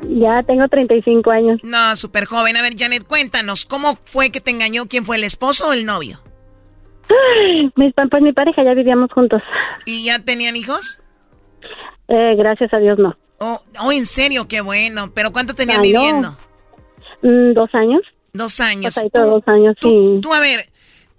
Ya 0.03 0.41
tengo 0.41 0.67
35 0.67 1.31
años. 1.31 1.59
No, 1.63 1.95
súper 1.95 2.25
joven. 2.25 2.55
A 2.57 2.61
ver, 2.61 2.73
Janet, 2.77 3.05
cuéntanos, 3.05 3.65
¿cómo 3.65 3.95
fue 3.95 4.31
que 4.31 4.41
te 4.41 4.51
engañó? 4.51 4.87
¿Quién 4.87 5.05
fue, 5.05 5.17
el 5.17 5.23
esposo 5.23 5.69
o 5.69 5.73
el 5.73 5.85
novio? 5.85 6.19
Mis 7.75 7.93
pues 7.93 8.21
mi 8.21 8.33
pareja 8.33 8.63
ya 8.63 8.73
vivíamos 8.73 9.11
juntos. 9.11 9.41
¿Y 9.85 10.05
ya 10.05 10.19
tenían 10.19 10.55
hijos? 10.55 10.99
Eh, 12.07 12.35
gracias 12.37 12.73
a 12.73 12.77
Dios 12.77 12.97
no. 12.97 13.15
Oh, 13.39 13.59
oh, 13.81 13.91
en 13.91 14.05
serio, 14.05 14.47
qué 14.47 14.61
bueno. 14.61 15.11
¿Pero 15.13 15.31
cuánto 15.31 15.53
tenían 15.53 15.81
viviendo? 15.81 16.35
Mm, 17.21 17.53
dos 17.53 17.69
años. 17.73 18.01
Dos 18.33 18.59
años. 18.59 18.95
dos 19.13 19.43
años, 19.47 19.75
sí. 19.81 20.19
Tú, 20.21 20.33
a 20.33 20.39
ver, 20.39 20.61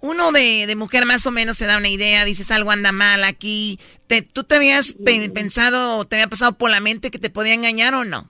uno 0.01 0.31
de, 0.31 0.65
de, 0.67 0.75
mujer 0.75 1.05
más 1.05 1.25
o 1.27 1.31
menos 1.31 1.57
se 1.57 1.65
da 1.65 1.77
una 1.77 1.89
idea, 1.89 2.25
dices 2.25 2.51
algo 2.51 2.71
anda 2.71 2.91
mal 2.91 3.23
aquí. 3.23 3.79
Te, 4.07 4.21
¿Tú 4.21 4.43
te 4.43 4.55
habías 4.55 4.95
pensado 5.33 5.97
o 5.97 6.05
te 6.05 6.15
había 6.15 6.27
pasado 6.27 6.53
por 6.57 6.69
la 6.69 6.79
mente 6.79 7.11
que 7.11 7.19
te 7.19 7.29
podía 7.29 7.53
engañar 7.53 7.93
o 7.93 8.03
no? 8.03 8.29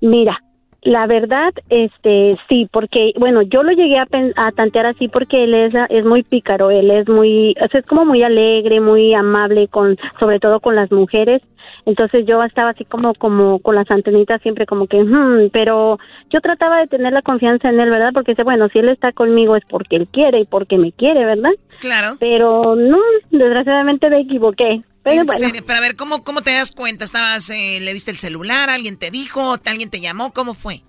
Mira, 0.00 0.38
la 0.86 1.06
verdad, 1.08 1.52
este, 1.68 2.38
sí, 2.48 2.68
porque, 2.70 3.12
bueno, 3.18 3.42
yo 3.42 3.64
lo 3.64 3.72
llegué 3.72 3.98
a, 3.98 4.06
a 4.36 4.52
tantear 4.52 4.86
así 4.86 5.08
porque 5.08 5.42
él 5.42 5.54
es, 5.54 5.74
es 5.90 6.04
muy 6.04 6.22
pícaro, 6.22 6.70
él 6.70 6.90
es 6.92 7.08
muy, 7.08 7.56
o 7.60 7.68
sea, 7.68 7.80
es 7.80 7.86
como 7.86 8.04
muy 8.04 8.22
alegre, 8.22 8.80
muy 8.80 9.12
amable 9.12 9.66
con, 9.66 9.96
sobre 10.20 10.38
todo 10.38 10.60
con 10.60 10.76
las 10.76 10.92
mujeres. 10.92 11.42
Entonces 11.86 12.24
yo 12.26 12.42
estaba 12.42 12.70
así 12.70 12.84
como, 12.84 13.14
como 13.14 13.58
con 13.58 13.74
las 13.74 13.90
antenitas 13.90 14.40
siempre 14.42 14.66
como 14.66 14.86
que, 14.86 15.02
hmm, 15.02 15.50
pero 15.52 15.98
yo 16.30 16.40
trataba 16.40 16.78
de 16.78 16.86
tener 16.86 17.12
la 17.12 17.22
confianza 17.22 17.68
en 17.68 17.80
él, 17.80 17.90
¿verdad? 17.90 18.10
Porque 18.12 18.32
dice, 18.32 18.44
bueno, 18.44 18.68
si 18.68 18.78
él 18.78 18.88
está 18.88 19.10
conmigo 19.12 19.56
es 19.56 19.64
porque 19.68 19.96
él 19.96 20.08
quiere 20.08 20.40
y 20.40 20.44
porque 20.44 20.78
me 20.78 20.92
quiere, 20.92 21.24
¿verdad? 21.24 21.52
Claro. 21.80 22.16
Pero 22.20 22.76
no, 22.76 22.98
desgraciadamente 23.30 24.08
me 24.08 24.20
equivoqué. 24.20 24.82
Pero, 25.06 25.22
Pero 25.66 25.78
a 25.78 25.80
ver, 25.80 25.94
¿cómo, 25.94 26.24
¿cómo 26.24 26.40
te 26.40 26.52
das 26.52 26.72
cuenta? 26.72 27.04
¿Estabas, 27.04 27.48
eh, 27.50 27.78
le 27.80 27.92
viste 27.92 28.10
el 28.10 28.16
celular? 28.16 28.70
¿Alguien 28.70 28.98
te 28.98 29.12
dijo? 29.12 29.54
¿Alguien 29.64 29.88
te 29.88 30.00
llamó? 30.00 30.32
¿Cómo 30.32 30.54
fue? 30.54 30.82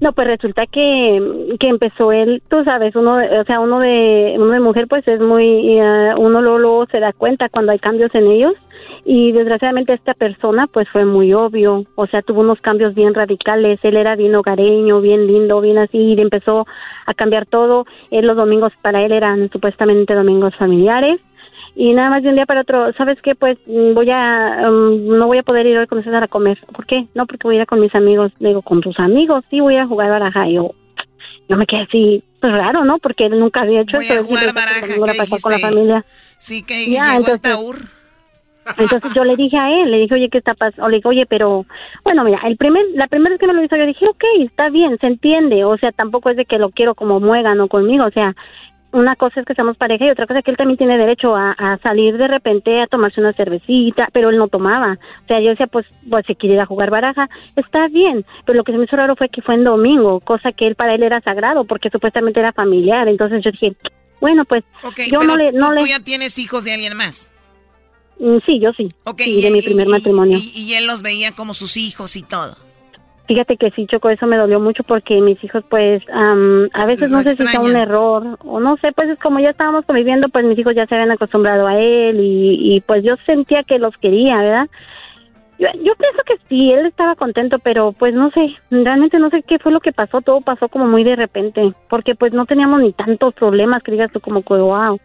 No, 0.00 0.12
pues 0.12 0.28
resulta 0.28 0.66
que, 0.66 1.56
que 1.58 1.68
empezó 1.68 2.12
él, 2.12 2.42
tú 2.48 2.62
sabes, 2.64 2.94
uno, 2.94 3.16
o 3.16 3.44
sea, 3.44 3.58
uno 3.58 3.80
de, 3.80 4.34
uno 4.36 4.52
de 4.52 4.60
mujer, 4.60 4.86
pues 4.86 5.08
es 5.08 5.18
muy, 5.18 5.80
uh, 5.80 6.14
uno 6.20 6.40
luego, 6.40 6.58
luego, 6.58 6.86
se 6.86 7.00
da 7.00 7.12
cuenta 7.12 7.48
cuando 7.48 7.72
hay 7.72 7.80
cambios 7.80 8.14
en 8.14 8.30
ellos 8.30 8.54
y 9.04 9.32
desgraciadamente 9.32 9.94
esta 9.94 10.14
persona, 10.14 10.68
pues 10.68 10.88
fue 10.90 11.04
muy 11.04 11.32
obvio, 11.32 11.84
o 11.96 12.06
sea, 12.06 12.22
tuvo 12.22 12.42
unos 12.42 12.60
cambios 12.60 12.94
bien 12.94 13.12
radicales, 13.12 13.80
él 13.82 13.96
era 13.96 14.14
bien 14.14 14.36
hogareño, 14.36 15.00
bien 15.00 15.26
lindo, 15.26 15.60
bien 15.60 15.78
así, 15.78 15.98
y 15.98 16.20
empezó 16.20 16.66
a 17.06 17.14
cambiar 17.14 17.46
todo, 17.46 17.84
él 18.10 18.26
los 18.26 18.36
domingos 18.36 18.72
para 18.82 19.02
él 19.04 19.10
eran 19.10 19.50
supuestamente 19.50 20.14
domingos 20.14 20.54
familiares, 20.56 21.20
y 21.80 21.94
nada 21.94 22.10
más 22.10 22.24
de 22.24 22.30
un 22.30 22.34
día 22.34 22.44
para 22.44 22.62
otro, 22.62 22.92
¿sabes 22.94 23.18
qué? 23.22 23.36
Pues 23.36 23.56
mm, 23.66 23.94
voy 23.94 24.10
a, 24.10 24.68
mm, 24.68 25.16
no 25.16 25.28
voy 25.28 25.38
a 25.38 25.44
poder 25.44 25.64
ir 25.64 25.78
hoy 25.78 25.86
con 25.86 26.02
César 26.02 26.24
a 26.24 26.26
comer. 26.26 26.58
¿Por 26.74 26.84
qué? 26.86 27.06
No, 27.14 27.24
porque 27.24 27.46
voy 27.46 27.56
a 27.56 27.60
ir 27.60 27.66
con 27.68 27.78
mis 27.78 27.94
amigos. 27.94 28.32
digo, 28.40 28.62
¿con 28.62 28.80
tus 28.80 28.98
amigos? 28.98 29.44
Sí, 29.48 29.60
voy 29.60 29.76
a 29.76 29.86
jugar 29.86 30.10
baraja. 30.10 30.48
Y 30.48 30.54
yo, 30.54 30.74
yo 31.48 31.56
me 31.56 31.66
quedé 31.66 31.82
así, 31.82 32.24
pues 32.40 32.52
raro, 32.52 32.84
¿no? 32.84 32.98
Porque 32.98 33.26
él 33.26 33.36
nunca 33.36 33.60
había 33.60 33.82
hecho 33.82 33.98
voy 33.98 34.06
eso. 34.06 34.24
A 34.24 34.24
jugar 34.24 34.52
baraja, 34.54 35.38
con 35.40 35.52
la 35.52 35.58
familia. 35.60 36.04
Sí, 36.38 36.64
que 36.64 36.90
ya, 36.90 37.14
entonces, 37.14 37.40
entonces 38.76 39.14
yo 39.14 39.22
le 39.22 39.36
dije 39.36 39.56
a 39.56 39.70
él, 39.70 39.92
le 39.92 39.98
dije, 39.98 40.14
oye, 40.14 40.28
¿qué 40.30 40.38
está 40.38 40.54
pasando? 40.54 40.84
O 40.84 40.88
le 40.88 40.96
dije, 40.96 41.08
oye, 41.08 41.26
pero, 41.26 41.64
bueno, 42.02 42.24
mira, 42.24 42.40
el 42.44 42.56
primer, 42.56 42.84
la 42.94 43.06
primera 43.06 43.30
vez 43.30 43.40
que 43.40 43.46
me 43.46 43.54
lo 43.54 43.62
hizo, 43.62 43.76
yo 43.76 43.86
dije, 43.86 44.04
ok, 44.08 44.24
está 44.40 44.68
bien, 44.68 44.98
se 45.00 45.06
entiende, 45.06 45.64
o 45.64 45.78
sea, 45.78 45.92
tampoco 45.92 46.28
es 46.30 46.36
de 46.36 46.44
que 46.44 46.58
lo 46.58 46.70
quiero 46.70 46.96
como 46.96 47.20
muégano 47.20 47.68
conmigo, 47.68 48.04
o 48.04 48.10
sea, 48.10 48.34
una 48.92 49.16
cosa 49.16 49.40
es 49.40 49.46
que 49.46 49.54
seamos 49.54 49.76
pareja 49.76 50.06
y 50.06 50.10
otra 50.10 50.26
cosa 50.26 50.38
es 50.38 50.44
que 50.44 50.50
él 50.50 50.56
también 50.56 50.78
tiene 50.78 50.96
derecho 50.96 51.36
a, 51.36 51.78
salir 51.82 52.16
de 52.16 52.26
repente 52.26 52.80
a 52.80 52.86
tomarse 52.86 53.20
una 53.20 53.32
cervecita, 53.34 54.08
pero 54.12 54.30
él 54.30 54.38
no 54.38 54.48
tomaba. 54.48 54.98
O 55.24 55.26
sea, 55.26 55.40
yo 55.40 55.50
decía, 55.50 55.66
pues, 55.66 55.86
pues 56.08 56.24
si 56.26 56.34
quiere 56.34 56.54
ir 56.54 56.60
a 56.60 56.66
jugar 56.66 56.90
baraja, 56.90 57.28
está 57.56 57.88
bien. 57.88 58.24
Pero 58.46 58.56
lo 58.56 58.64
que 58.64 58.72
se 58.72 58.78
me 58.78 58.84
hizo 58.84 58.96
raro 58.96 59.14
fue 59.16 59.28
que 59.28 59.42
fue 59.42 59.56
en 59.56 59.64
domingo, 59.64 60.20
cosa 60.20 60.52
que 60.52 60.66
él 60.66 60.74
para 60.74 60.94
él 60.94 61.02
era 61.02 61.20
sagrado 61.20 61.64
porque 61.64 61.90
supuestamente 61.90 62.40
era 62.40 62.52
familiar. 62.52 63.08
Entonces 63.08 63.44
yo 63.44 63.50
dije, 63.50 63.76
bueno, 64.20 64.44
pues 64.46 64.64
yo 65.10 65.20
no 65.20 65.36
le... 65.36 65.52
No 65.52 65.68
¿tú, 65.68 65.72
le... 65.74 65.88
ya 65.88 66.00
tienes 66.00 66.38
hijos 66.38 66.64
de 66.64 66.72
alguien 66.72 66.96
más? 66.96 67.30
Mm, 68.18 68.38
sí, 68.46 68.58
yo 68.58 68.72
sí. 68.72 68.88
sí, 69.18 69.42
de 69.42 69.50
mi 69.50 69.60
primer 69.60 69.88
matrimonio. 69.88 70.38
y 70.38 70.72
él 70.74 70.86
los 70.86 71.02
veía 71.02 71.32
como 71.32 71.52
sus 71.52 71.76
hijos 71.76 72.16
y 72.16 72.22
todo. 72.22 72.67
Fíjate 73.28 73.58
que 73.58 73.70
sí, 73.72 73.86
Choco, 73.86 74.08
eso 74.08 74.26
me 74.26 74.38
dolió 74.38 74.58
mucho 74.58 74.82
porque 74.84 75.20
mis 75.20 75.42
hijos, 75.44 75.62
pues, 75.68 76.02
a 76.10 76.86
veces 76.86 77.10
no 77.10 77.20
sé 77.20 77.36
si 77.36 77.46
fue 77.46 77.70
un 77.70 77.76
error 77.76 78.38
o 78.42 78.58
no 78.58 78.78
sé, 78.78 78.90
pues 78.92 79.10
es 79.10 79.18
como 79.18 79.38
ya 79.38 79.50
estábamos 79.50 79.84
conviviendo, 79.84 80.30
pues 80.30 80.46
mis 80.46 80.58
hijos 80.58 80.74
ya 80.74 80.86
se 80.86 80.94
habían 80.94 81.10
acostumbrado 81.10 81.66
a 81.66 81.78
él 81.78 82.18
y, 82.20 82.76
y 82.76 82.80
pues 82.80 83.04
yo 83.04 83.16
sentía 83.26 83.64
que 83.64 83.78
los 83.78 83.94
quería, 83.98 84.38
¿verdad? 84.38 84.68
Yo, 85.58 85.66
yo, 85.74 85.92
pienso 85.96 86.22
que 86.24 86.38
sí, 86.48 86.72
él 86.72 86.86
estaba 86.86 87.16
contento, 87.16 87.58
pero 87.58 87.92
pues 87.92 88.14
no 88.14 88.30
sé, 88.30 88.54
realmente 88.70 89.18
no 89.18 89.28
sé 89.28 89.42
qué 89.42 89.58
fue 89.58 89.72
lo 89.72 89.80
que 89.80 89.92
pasó, 89.92 90.22
todo 90.22 90.40
pasó 90.40 90.70
como 90.70 90.86
muy 90.86 91.04
de 91.04 91.16
repente, 91.16 91.74
porque 91.90 92.14
pues 92.14 92.32
no 92.32 92.46
teníamos 92.46 92.80
ni 92.80 92.94
tantos 92.94 93.34
problemas 93.34 93.82
que 93.82 93.92
digas 93.92 94.10
tú 94.10 94.20
como 94.20 94.40
que 94.40 94.54
wow. 94.54 94.98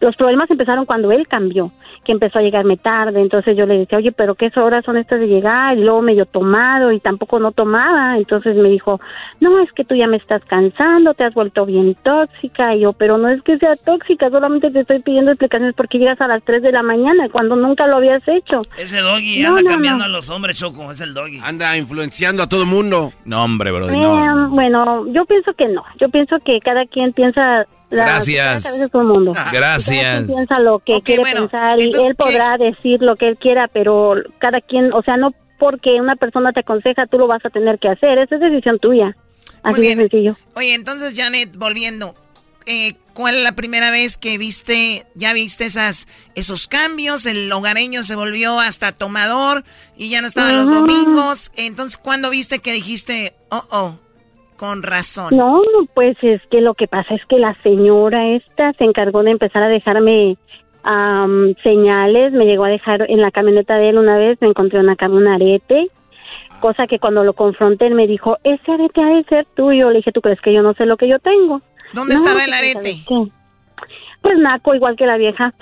Los 0.00 0.16
problemas 0.16 0.50
empezaron 0.50 0.86
cuando 0.86 1.10
él 1.10 1.26
cambió, 1.28 1.72
que 2.04 2.12
empezó 2.12 2.38
a 2.38 2.42
llegarme 2.42 2.76
tarde, 2.76 3.20
entonces 3.20 3.56
yo 3.56 3.66
le 3.66 3.78
decía, 3.78 3.98
oye, 3.98 4.12
pero 4.12 4.34
¿qué 4.34 4.50
horas 4.56 4.84
son 4.84 4.96
estas 4.96 5.20
de 5.20 5.26
llegar? 5.26 5.76
Y 5.76 5.82
luego 5.82 6.02
medio 6.02 6.24
tomado 6.26 6.92
y 6.92 7.00
tampoco 7.00 7.38
no 7.38 7.52
tomaba, 7.52 8.16
entonces 8.16 8.56
me 8.56 8.68
dijo, 8.68 9.00
no, 9.40 9.58
es 9.62 9.70
que 9.72 9.84
tú 9.84 9.94
ya 9.94 10.06
me 10.06 10.16
estás 10.16 10.42
cansando, 10.44 11.14
te 11.14 11.24
has 11.24 11.34
vuelto 11.34 11.66
bien 11.66 11.96
tóxica, 12.02 12.74
y 12.74 12.80
yo, 12.80 12.92
pero 12.92 13.18
no 13.18 13.28
es 13.28 13.42
que 13.42 13.58
sea 13.58 13.76
tóxica, 13.76 14.30
solamente 14.30 14.70
te 14.70 14.80
estoy 14.80 15.00
pidiendo 15.00 15.32
explicaciones 15.32 15.74
porque 15.74 15.98
llegas 15.98 16.20
a 16.20 16.28
las 16.28 16.42
3 16.44 16.62
de 16.62 16.72
la 16.72 16.82
mañana, 16.82 17.28
cuando 17.30 17.56
nunca 17.56 17.86
lo 17.86 17.96
habías 17.96 18.22
hecho. 18.26 18.62
Ese 18.76 19.00
doggy 19.00 19.44
anda 19.44 19.62
cambiando 19.64 20.04
a 20.04 20.08
los 20.08 20.30
hombres, 20.30 20.56
Choco, 20.56 20.90
es 20.90 21.00
el 21.00 21.14
doggy. 21.14 21.40
Anda 21.44 21.76
influenciando 21.76 22.42
a 22.42 22.48
todo 22.48 22.62
el 22.62 22.68
mundo. 22.68 23.12
No, 23.24 23.44
hombre, 23.44 23.72
bro, 23.72 23.88
eh, 23.88 24.48
Bueno, 24.50 25.06
yo 25.12 25.24
pienso 25.26 25.52
que 25.54 25.68
no, 25.68 25.84
yo 26.00 26.08
pienso 26.08 26.38
que 26.44 26.60
cada 26.60 26.86
quien 26.86 27.12
piensa 27.12 27.66
Gracias. 27.90 28.90
mundo. 28.92 29.34
Gracias. 29.52 30.26
piensa 30.26 30.58
lo 30.58 30.78
que 30.80 31.00
quiere 31.02 31.22
pensar 31.22 31.80
y 31.80 31.92
él 31.92 32.14
podrá 32.16 32.58
decir 32.58 33.02
lo 33.02 33.16
que 33.16 33.28
él 33.28 33.38
quiera, 33.38 33.68
pero 33.68 34.14
cada 34.38 34.60
quien, 34.60 34.92
o 34.92 35.02
sea, 35.02 35.16
no 35.16 35.32
porque 35.58 36.00
una 36.00 36.16
persona 36.16 36.52
te 36.52 36.60
aconseja, 36.60 37.06
tú 37.06 37.18
lo 37.18 37.26
vas 37.26 37.44
a 37.44 37.50
tener 37.50 37.78
que 37.78 37.88
hacer. 37.88 38.18
Esa 38.18 38.36
es 38.36 38.40
decisión 38.40 38.78
tuya. 38.78 39.16
Así 39.62 39.80
de 39.80 39.96
sencillo. 39.96 40.36
Oye, 40.54 40.74
entonces, 40.74 41.14
Janet, 41.16 41.56
volviendo, 41.56 42.14
eh, 42.66 42.94
¿cuál 43.12 43.36
es 43.36 43.42
la 43.42 43.52
primera 43.52 43.90
vez 43.90 44.18
que 44.18 44.38
viste, 44.38 45.06
ya 45.14 45.32
viste 45.32 45.64
esas, 45.64 46.06
esos 46.34 46.68
cambios? 46.68 47.26
El 47.26 47.50
hogareño 47.50 48.04
se 48.04 48.14
volvió 48.14 48.60
hasta 48.60 48.92
tomador 48.92 49.64
y 49.96 50.10
ya 50.10 50.20
no 50.20 50.28
estaba 50.28 50.52
los 50.52 50.66
domingos. 50.66 51.50
Entonces, 51.56 51.98
¿cuándo 51.98 52.30
viste 52.30 52.60
que 52.60 52.72
dijiste, 52.72 53.34
oh, 53.50 53.64
oh, 53.70 53.98
con 54.58 54.82
razón. 54.82 55.34
No, 55.34 55.62
pues 55.94 56.16
es 56.20 56.42
que 56.50 56.60
lo 56.60 56.74
que 56.74 56.86
pasa 56.86 57.14
es 57.14 57.24
que 57.26 57.38
la 57.38 57.54
señora 57.62 58.26
esta 58.28 58.74
se 58.74 58.84
encargó 58.84 59.22
de 59.22 59.30
empezar 59.30 59.62
a 59.62 59.68
dejarme 59.68 60.36
señales, 61.62 62.32
me 62.32 62.44
llegó 62.44 62.64
a 62.64 62.68
dejar 62.68 63.10
en 63.10 63.20
la 63.20 63.30
camioneta 63.30 63.76
de 63.76 63.90
él 63.90 63.98
una 63.98 64.16
vez, 64.16 64.38
me 64.40 64.48
encontré 64.48 64.80
una, 64.80 64.96
un 65.08 65.28
arete, 65.28 65.88
cosa 66.60 66.86
que 66.86 66.98
cuando 66.98 67.24
lo 67.24 67.34
confronté 67.34 67.86
él 67.86 67.94
me 67.94 68.06
dijo, 68.06 68.38
ese 68.44 68.72
arete 68.72 69.00
ha 69.02 69.16
de 69.16 69.24
ser 69.24 69.46
tuyo. 69.54 69.90
Le 69.90 69.98
dije, 69.98 70.12
¿tú 70.12 70.20
crees 70.20 70.40
que 70.40 70.52
yo 70.52 70.62
no 70.62 70.74
sé 70.74 70.86
lo 70.86 70.96
que 70.96 71.08
yo 71.08 71.18
tengo? 71.18 71.62
¿Dónde 71.92 72.14
estaba 72.14 72.44
el 72.44 72.50
pues, 72.50 72.76
arete? 72.76 72.98
Pues 74.20 74.38
naco, 74.38 74.74
igual 74.74 74.96
que 74.96 75.06
la 75.06 75.16
vieja. 75.16 75.54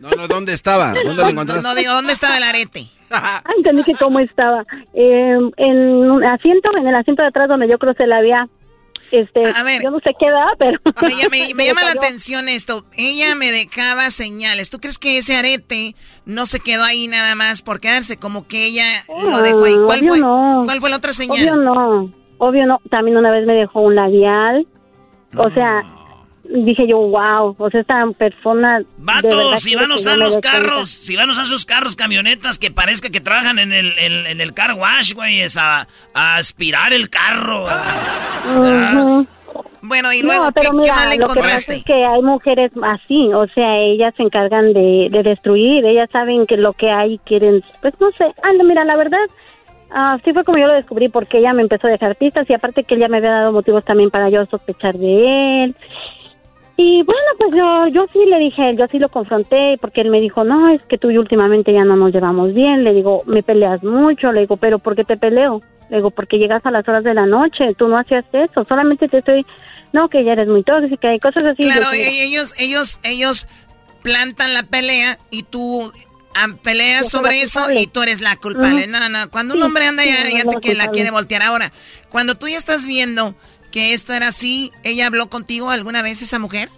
No, 0.00 0.10
no, 0.10 0.28
¿dónde 0.28 0.52
estaba? 0.52 0.94
¿Dónde 1.04 1.22
lo 1.22 1.28
encontraste? 1.30 1.66
No, 1.66 1.74
digo, 1.74 1.92
¿dónde 1.92 2.12
estaba 2.12 2.36
el 2.36 2.42
arete? 2.42 2.86
Entendí 3.56 3.84
que 3.84 3.94
cómo 3.94 4.20
estaba. 4.20 4.64
Eh, 4.94 5.38
en 5.56 5.78
un 5.78 6.24
asiento, 6.24 6.70
en 6.76 6.86
el 6.86 6.94
asiento 6.94 7.22
de 7.22 7.28
atrás 7.28 7.48
donde 7.48 7.68
yo 7.68 7.78
crucé 7.78 8.06
la 8.06 8.20
vía. 8.20 8.48
Este, 9.10 9.40
a 9.54 9.62
ver, 9.62 9.82
yo 9.82 9.90
no 9.90 10.00
sé 10.00 10.10
qué 10.18 10.30
da, 10.30 10.48
pero... 10.58 10.78
Me, 11.30 11.66
llama 11.66 11.82
la 11.82 11.92
atención 11.92 12.48
esto. 12.48 12.84
Ella 12.94 13.34
me 13.34 13.50
dejaba 13.50 14.10
señales. 14.10 14.68
¿Tú 14.68 14.80
crees 14.80 14.98
que 14.98 15.16
ese 15.16 15.36
arete 15.36 15.94
no 16.26 16.44
se 16.44 16.60
quedó 16.60 16.84
ahí 16.84 17.08
nada 17.08 17.34
más 17.34 17.62
por 17.62 17.80
quedarse? 17.80 18.18
Como 18.18 18.46
que 18.46 18.66
ella 18.66 18.86
lo 19.08 19.40
dejó 19.40 19.64
ahí. 19.64 19.76
¿Cuál 19.76 20.00
fue, 20.00 20.20
¿Cuál 20.20 20.80
fue 20.80 20.90
la 20.90 20.96
otra 20.96 21.12
señal? 21.14 21.38
Obvio 21.38 21.56
no. 21.56 22.12
Obvio 22.36 22.66
no. 22.66 22.80
También 22.90 23.16
una 23.16 23.30
vez 23.30 23.46
me 23.46 23.54
dejó 23.54 23.80
un 23.80 23.94
labial. 23.94 24.66
O 25.36 25.50
sea, 25.50 25.84
dije 26.48 26.86
yo, 26.86 26.98
wow, 26.98 27.54
o 27.58 27.70
sea, 27.70 27.80
esta 27.80 28.06
persona... 28.16 28.82
Vatos, 28.96 29.60
si 29.60 29.74
van 29.74 29.90
a 29.92 29.96
usar 29.96 30.16
los 30.16 30.38
carros, 30.38 30.88
si 30.88 31.16
van 31.16 31.28
a 31.28 31.32
usar 31.32 31.46
sus 31.46 31.64
carros, 31.64 31.96
camionetas 31.96 32.58
que 32.58 32.70
parezca 32.70 33.10
que 33.10 33.20
trabajan 33.20 33.58
en 33.58 33.72
el, 33.72 33.98
en, 33.98 34.40
el 34.40 34.54
car 34.54 34.74
wash, 34.74 35.14
güey, 35.14 35.40
es 35.40 35.56
a, 35.56 35.86
aspirar 36.14 36.92
el 36.92 37.10
carro. 37.10 37.66
Bueno, 39.80 40.12
y 40.12 40.22
luego, 40.22 40.46
no, 40.46 40.52
pero 40.52 40.70
¿qué, 40.70 40.76
mira, 40.76 40.94
mal 40.96 41.08
lo 41.08 41.12
que 41.12 41.18
pasa 41.18 41.32
encontraste? 41.32 41.76
es 41.76 41.84
que 41.84 42.04
hay 42.04 42.20
mujeres 42.20 42.72
así, 42.82 43.32
o 43.32 43.46
sea, 43.46 43.78
ellas 43.78 44.12
se 44.16 44.24
encargan 44.24 44.72
de, 44.72 45.08
de 45.10 45.22
destruir, 45.22 45.84
ellas 45.84 46.10
saben 46.10 46.46
que 46.46 46.56
lo 46.56 46.72
que 46.72 46.90
hay 46.90 47.18
quieren, 47.18 47.62
pues 47.80 47.94
no 48.00 48.10
sé, 48.12 48.24
no, 48.56 48.64
mira, 48.64 48.84
la 48.84 48.96
verdad, 48.96 49.24
ah, 49.90 50.18
sí 50.24 50.32
fue 50.32 50.44
como 50.44 50.58
yo 50.58 50.66
lo 50.66 50.74
descubrí, 50.74 51.08
porque 51.08 51.38
ella 51.38 51.52
me 51.52 51.62
empezó 51.62 51.86
a 51.86 51.90
dejar 51.90 52.16
pistas 52.16 52.48
y 52.50 52.54
aparte 52.54 52.84
que 52.84 52.96
ella 52.96 53.08
me 53.08 53.18
había 53.18 53.30
dado 53.30 53.52
motivos 53.52 53.84
también 53.84 54.10
para 54.10 54.30
yo 54.30 54.44
sospechar 54.46 54.98
de 54.98 55.64
él. 55.64 55.76
Y 56.80 57.02
bueno, 57.02 57.20
pues 57.38 57.56
yo, 57.56 57.88
yo 57.88 58.06
sí 58.12 58.20
le 58.24 58.38
dije 58.38 58.76
yo 58.78 58.86
sí 58.90 59.00
lo 59.00 59.08
confronté, 59.08 59.76
porque 59.80 60.00
él 60.00 60.10
me 60.10 60.20
dijo, 60.20 60.44
no, 60.44 60.68
es 60.68 60.80
que 60.88 60.96
tú 60.96 61.10
y 61.10 61.18
últimamente 61.18 61.72
ya 61.72 61.84
no 61.84 61.96
nos 61.96 62.12
llevamos 62.12 62.54
bien. 62.54 62.84
Le 62.84 62.94
digo, 62.94 63.24
me 63.26 63.42
peleas 63.42 63.82
mucho. 63.82 64.30
Le 64.30 64.42
digo, 64.42 64.56
pero 64.58 64.78
¿por 64.78 64.94
qué 64.94 65.02
te 65.02 65.16
peleo? 65.16 65.60
Le 65.90 65.96
digo, 65.96 66.12
porque 66.12 66.38
llegas 66.38 66.64
a 66.64 66.70
las 66.70 66.86
horas 66.88 67.02
de 67.02 67.14
la 67.14 67.26
noche, 67.26 67.74
tú 67.76 67.88
no 67.88 67.98
hacías 67.98 68.24
eso, 68.32 68.64
solamente 68.68 69.08
te 69.08 69.18
estoy, 69.18 69.44
no, 69.92 70.08
que 70.08 70.22
ya 70.22 70.32
eres 70.34 70.46
muy 70.46 70.62
tóxica 70.62 71.12
y 71.12 71.18
cosas 71.18 71.46
así. 71.46 71.64
Claro, 71.64 71.86
Yo, 71.94 71.98
ellos, 72.10 72.54
ellos, 72.60 73.00
ellos 73.02 73.48
plantan 74.02 74.54
la 74.54 74.62
pelea 74.62 75.18
y 75.30 75.42
tú 75.42 75.90
ah, 76.36 76.46
peleas 76.62 77.10
Yo 77.10 77.18
sobre 77.18 77.42
eso 77.42 77.72
y 77.72 77.88
tú 77.88 78.02
eres 78.02 78.20
la 78.20 78.36
culpable. 78.36 78.82
Ujú. 78.82 78.92
No, 78.92 79.08
no, 79.08 79.28
cuando 79.30 79.54
Sí, 79.54 79.58
un 79.58 79.64
hombre 79.66 79.86
anda 79.86 80.04
sí, 80.04 80.10
ya, 80.10 80.30
ya 80.30 80.44
te- 80.44 80.54
la 80.54 80.60
que 80.60 80.68
la 80.74 80.84
culpable. 80.84 80.90
quiere 80.92 81.10
voltear 81.10 81.42
ahora. 81.42 81.72
Cuando 82.08 82.36
tú 82.36 82.46
ya 82.46 82.56
estás 82.58 82.86
viendo 82.86 83.34
que 83.70 83.92
esto 83.92 84.12
era 84.12 84.28
así, 84.28 84.72
¿ella 84.84 85.06
habló 85.06 85.28
contigo 85.28 85.70
alguna 85.70 86.02
vez 86.02 86.22
esa 86.22 86.38
mujer? 86.38 86.68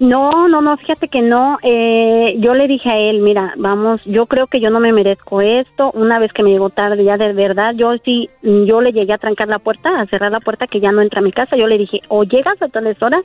No, 0.00 0.48
no, 0.48 0.60
no, 0.60 0.76
fíjate 0.76 1.08
que 1.08 1.22
no. 1.22 1.58
Eh, 1.62 2.36
yo 2.38 2.54
le 2.54 2.68
dije 2.68 2.88
a 2.88 2.96
él, 2.98 3.20
mira, 3.20 3.54
vamos, 3.56 4.00
yo 4.04 4.26
creo 4.26 4.46
que 4.46 4.60
yo 4.60 4.70
no 4.70 4.78
me 4.80 4.92
merezco 4.92 5.40
esto. 5.40 5.90
Una 5.92 6.18
vez 6.20 6.32
que 6.32 6.42
me 6.44 6.50
llegó 6.50 6.70
tarde, 6.70 7.02
ya 7.04 7.16
de 7.16 7.32
verdad, 7.32 7.74
yo 7.74 7.92
sí, 8.04 8.28
yo 8.42 8.80
le 8.80 8.92
llegué 8.92 9.12
a 9.12 9.18
trancar 9.18 9.48
la 9.48 9.58
puerta, 9.58 10.00
a 10.00 10.06
cerrar 10.06 10.30
la 10.30 10.40
puerta 10.40 10.66
que 10.68 10.80
ya 10.80 10.92
no 10.92 11.02
entra 11.02 11.18
a 11.20 11.22
mi 11.22 11.32
casa. 11.32 11.56
Yo 11.56 11.66
le 11.66 11.78
dije, 11.78 12.00
o 12.08 12.22
llegas 12.24 12.60
a 12.62 12.68
tales 12.68 13.00
horas 13.02 13.24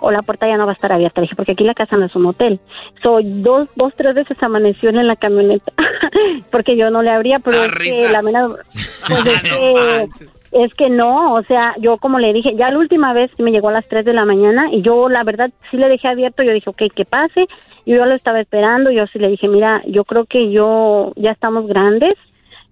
o 0.00 0.10
la 0.10 0.20
puerta 0.22 0.46
ya 0.48 0.56
no 0.56 0.66
va 0.66 0.72
a 0.72 0.74
estar 0.74 0.92
abierta. 0.92 1.20
Le 1.20 1.26
dije, 1.26 1.36
porque 1.36 1.52
aquí 1.52 1.64
la 1.64 1.74
casa 1.74 1.96
no 1.96 2.04
es 2.06 2.14
un 2.16 2.26
hotel. 2.26 2.60
Soy 3.02 3.22
dos, 3.24 3.68
dos, 3.76 3.94
tres 3.96 4.14
veces 4.14 4.36
amaneció 4.42 4.90
él 4.90 4.98
en 4.98 5.06
la 5.06 5.16
camioneta, 5.16 5.72
porque 6.50 6.76
yo 6.76 6.90
no 6.90 7.02
le 7.02 7.10
abría, 7.10 7.38
pero 7.38 7.64
es 7.64 7.72
que 7.72 8.08
la 8.12 8.20
mera- 8.22 8.48
pues 9.08 9.26
es 9.26 9.40
que 9.42 10.26
es 10.52 10.72
que 10.74 10.90
no, 10.90 11.34
o 11.34 11.42
sea, 11.44 11.74
yo 11.78 11.96
como 11.96 12.18
le 12.18 12.32
dije, 12.32 12.54
ya 12.56 12.70
la 12.70 12.78
última 12.78 13.12
vez 13.12 13.30
me 13.38 13.50
llegó 13.50 13.70
a 13.70 13.72
las 13.72 13.88
3 13.88 14.04
de 14.04 14.12
la 14.12 14.26
mañana 14.26 14.68
y 14.70 14.82
yo 14.82 15.08
la 15.08 15.24
verdad 15.24 15.50
sí 15.70 15.76
le 15.76 15.88
dejé 15.88 16.08
abierto, 16.08 16.42
yo 16.42 16.52
dije, 16.52 16.68
ok, 16.68 16.82
que 16.94 17.04
pase, 17.04 17.46
yo 17.86 18.04
lo 18.04 18.14
estaba 18.14 18.40
esperando, 18.40 18.90
yo 18.90 19.06
sí 19.06 19.18
le 19.18 19.28
dije, 19.28 19.48
mira, 19.48 19.82
yo 19.86 20.04
creo 20.04 20.26
que 20.26 20.50
yo 20.50 21.12
ya 21.16 21.30
estamos 21.30 21.66
grandes, 21.66 22.14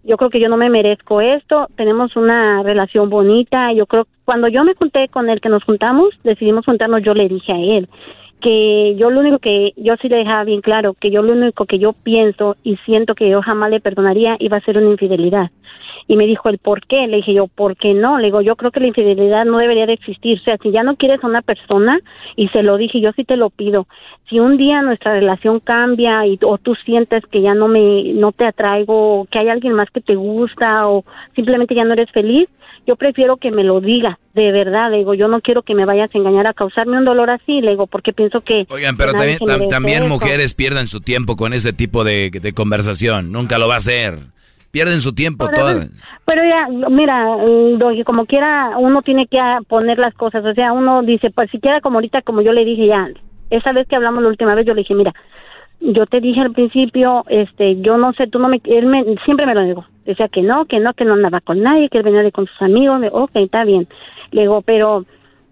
yo 0.05 0.17
creo 0.19 0.31
que 0.31 0.41
yo 0.41 0.49
no 0.49 0.59
me 0.59 0.71
merezco 0.71 1.21
esto, 1.21 1.69
tenemos 1.77 2.17
una 2.17 2.63
relación 2.63 3.09
bonita, 3.09 3.73
yo 3.73 3.87
creo, 3.87 4.07
cuando 4.25 4.49
yo 4.49 4.63
me 4.65 4.75
junté 4.75 5.09
con 5.09 5.31
él, 5.31 5.41
que 5.41 5.49
nos 5.49 5.65
juntamos, 5.65 6.11
decidimos 6.23 6.67
juntarnos, 6.67 7.03
yo 7.03 7.15
le 7.15 7.29
dije 7.29 7.53
a 7.53 7.59
él 7.59 7.89
que 8.41 8.97
yo 8.97 9.11
lo 9.11 9.21
único 9.21 9.39
que, 9.39 9.73
yo 9.77 9.95
sí 10.01 10.09
le 10.09 10.17
dejaba 10.17 10.45
bien 10.45 10.63
claro, 10.63 10.95
que 10.95 11.11
yo 11.11 11.23
lo 11.23 11.33
único 11.33 11.67
que 11.67 11.79
yo 11.79 11.93
pienso 11.93 12.57
y 12.63 12.77
siento 12.87 13.15
que 13.15 13.29
yo 13.29 13.43
jamás 13.43 13.71
le 13.71 13.81
perdonaría 13.81 14.37
iba 14.41 14.57
a 14.57 14.63
ser 14.63 14.79
una 14.79 14.91
infidelidad. 14.91 15.51
Y 16.11 16.17
me 16.17 16.27
dijo 16.27 16.49
el 16.49 16.59
por 16.59 16.85
qué. 16.89 17.07
Le 17.07 17.19
dije 17.19 17.35
yo, 17.35 17.47
¿por 17.47 17.77
qué 17.77 17.95
no? 17.95 18.19
Le 18.19 18.25
digo, 18.25 18.41
yo 18.41 18.57
creo 18.57 18.73
que 18.73 18.81
la 18.81 18.89
infidelidad 18.89 19.45
no 19.45 19.59
debería 19.59 19.87
de 19.87 19.93
existir. 19.93 20.41
O 20.41 20.43
sea, 20.43 20.57
si 20.61 20.73
ya 20.73 20.83
no 20.83 20.97
quieres 20.97 21.23
a 21.23 21.29
una 21.29 21.41
persona, 21.41 22.01
y 22.35 22.49
se 22.49 22.65
lo 22.65 22.79
dije, 22.79 23.01
yo 23.01 23.13
sí 23.13 23.23
te 23.23 23.37
lo 23.37 23.49
pido. 23.49 23.87
Si 24.29 24.41
un 24.41 24.57
día 24.57 24.83
nuestra 24.83 25.13
relación 25.13 25.61
cambia 25.61 26.27
y, 26.27 26.37
o 26.43 26.59
tú 26.59 26.75
sientes 26.85 27.23
que 27.31 27.43
ya 27.43 27.55
no 27.55 27.69
me, 27.69 28.13
no 28.13 28.33
te 28.33 28.45
atraigo, 28.45 29.21
o 29.21 29.25
que 29.27 29.39
hay 29.39 29.51
alguien 29.51 29.75
más 29.75 29.89
que 29.93 30.01
te 30.01 30.17
gusta, 30.17 30.89
o 30.89 31.05
simplemente 31.37 31.77
ya 31.77 31.85
no 31.85 31.93
eres 31.93 32.11
feliz, 32.11 32.49
yo 32.89 32.97
prefiero 32.97 33.37
que 33.37 33.53
me 33.53 33.63
lo 33.63 33.81
diga, 33.81 34.19
de 34.35 34.51
verdad. 34.51 34.91
Le 34.91 34.97
digo, 34.97 35.15
yo 35.15 35.29
no 35.29 35.41
quiero 35.41 35.63
que 35.63 35.77
me 35.77 35.85
vayas 35.85 36.11
a 36.13 36.19
engañar 36.19 36.49
a 36.49 36.55
causarme 36.55 36.99
un 36.99 37.05
dolor 37.05 37.31
así. 37.31 37.61
Le 37.61 37.71
digo, 37.71 37.87
porque 37.87 38.13
pienso 38.13 38.41
que... 38.41 38.67
Oigan, 38.69 38.97
pero 38.97 39.13
también, 39.13 39.39
también 39.69 40.09
mujeres 40.09 40.55
pierden 40.57 40.89
su 40.89 41.01
tiempo 41.01 41.37
con 41.37 41.53
ese 41.53 41.73
tipo 41.73 42.03
de, 42.03 42.31
de 42.31 42.53
conversación. 42.53 43.31
Nunca 43.31 43.59
lo 43.59 43.69
va 43.69 43.75
a 43.75 43.79
hacer. 43.79 44.19
Pierden 44.71 45.01
su 45.01 45.15
tiempo 45.15 45.47
Pero, 45.47 45.59
todas. 45.59 45.91
Pero 46.25 46.43
ya, 46.45 46.89
mira, 46.91 47.37
mm, 47.37 48.03
como 48.05 48.27
quiera, 48.27 48.77
uno 48.79 49.03
tiene 49.03 49.27
que 49.27 49.41
poner 49.69 49.99
las 49.99 50.15
cosas. 50.15 50.45
O 50.45 50.55
sea, 50.55 50.73
uno 50.73 51.03
dice, 51.03 51.31
pues 51.31 51.51
siquiera 51.51 51.81
como 51.81 51.99
ahorita, 51.99 52.23
como 52.23 52.41
yo 52.41 52.53
le 52.53 52.65
dije 52.65 52.87
ya, 52.87 53.09
esa 53.51 53.73
vez 53.73 53.89
que 53.89 53.97
hablamos 53.97 54.23
la 54.23 54.29
última 54.29 54.55
vez, 54.55 54.67
yo 54.67 54.75
le 54.75 54.83
dije, 54.83 54.95
mira, 54.95 55.13
yo 55.81 56.07
te 56.07 56.21
dije 56.21 56.41
al 56.41 56.53
principio, 56.53 57.25
este, 57.29 57.81
yo 57.81 57.97
no 57.97 58.13
sé, 58.13 58.27
tú 58.29 58.39
no 58.39 58.49
me, 58.49 58.61
él 58.65 58.87
me, 58.87 59.05
siempre 59.25 59.47
me 59.47 59.55
lo 59.55 59.63
negó. 59.63 59.87
Decía 60.05 60.29
que 60.29 60.43
no, 60.43 60.67
que 60.67 60.79
no, 60.79 60.95
que 60.95 61.05
no 61.05 61.15
andaba 61.15 61.41
con 61.41 61.63
nadie, 61.63 61.89
que 61.89 61.99
él 61.99 62.05
venía 62.05 62.23
de 62.23 62.33
con 62.33 62.47
sus 62.47 62.63
amigos. 62.63 63.03
Ok, 63.13 63.31
está 63.35 63.65
bien. 63.65 63.89
Le 64.31 64.43
digo, 64.43 64.63
pero 64.63 65.05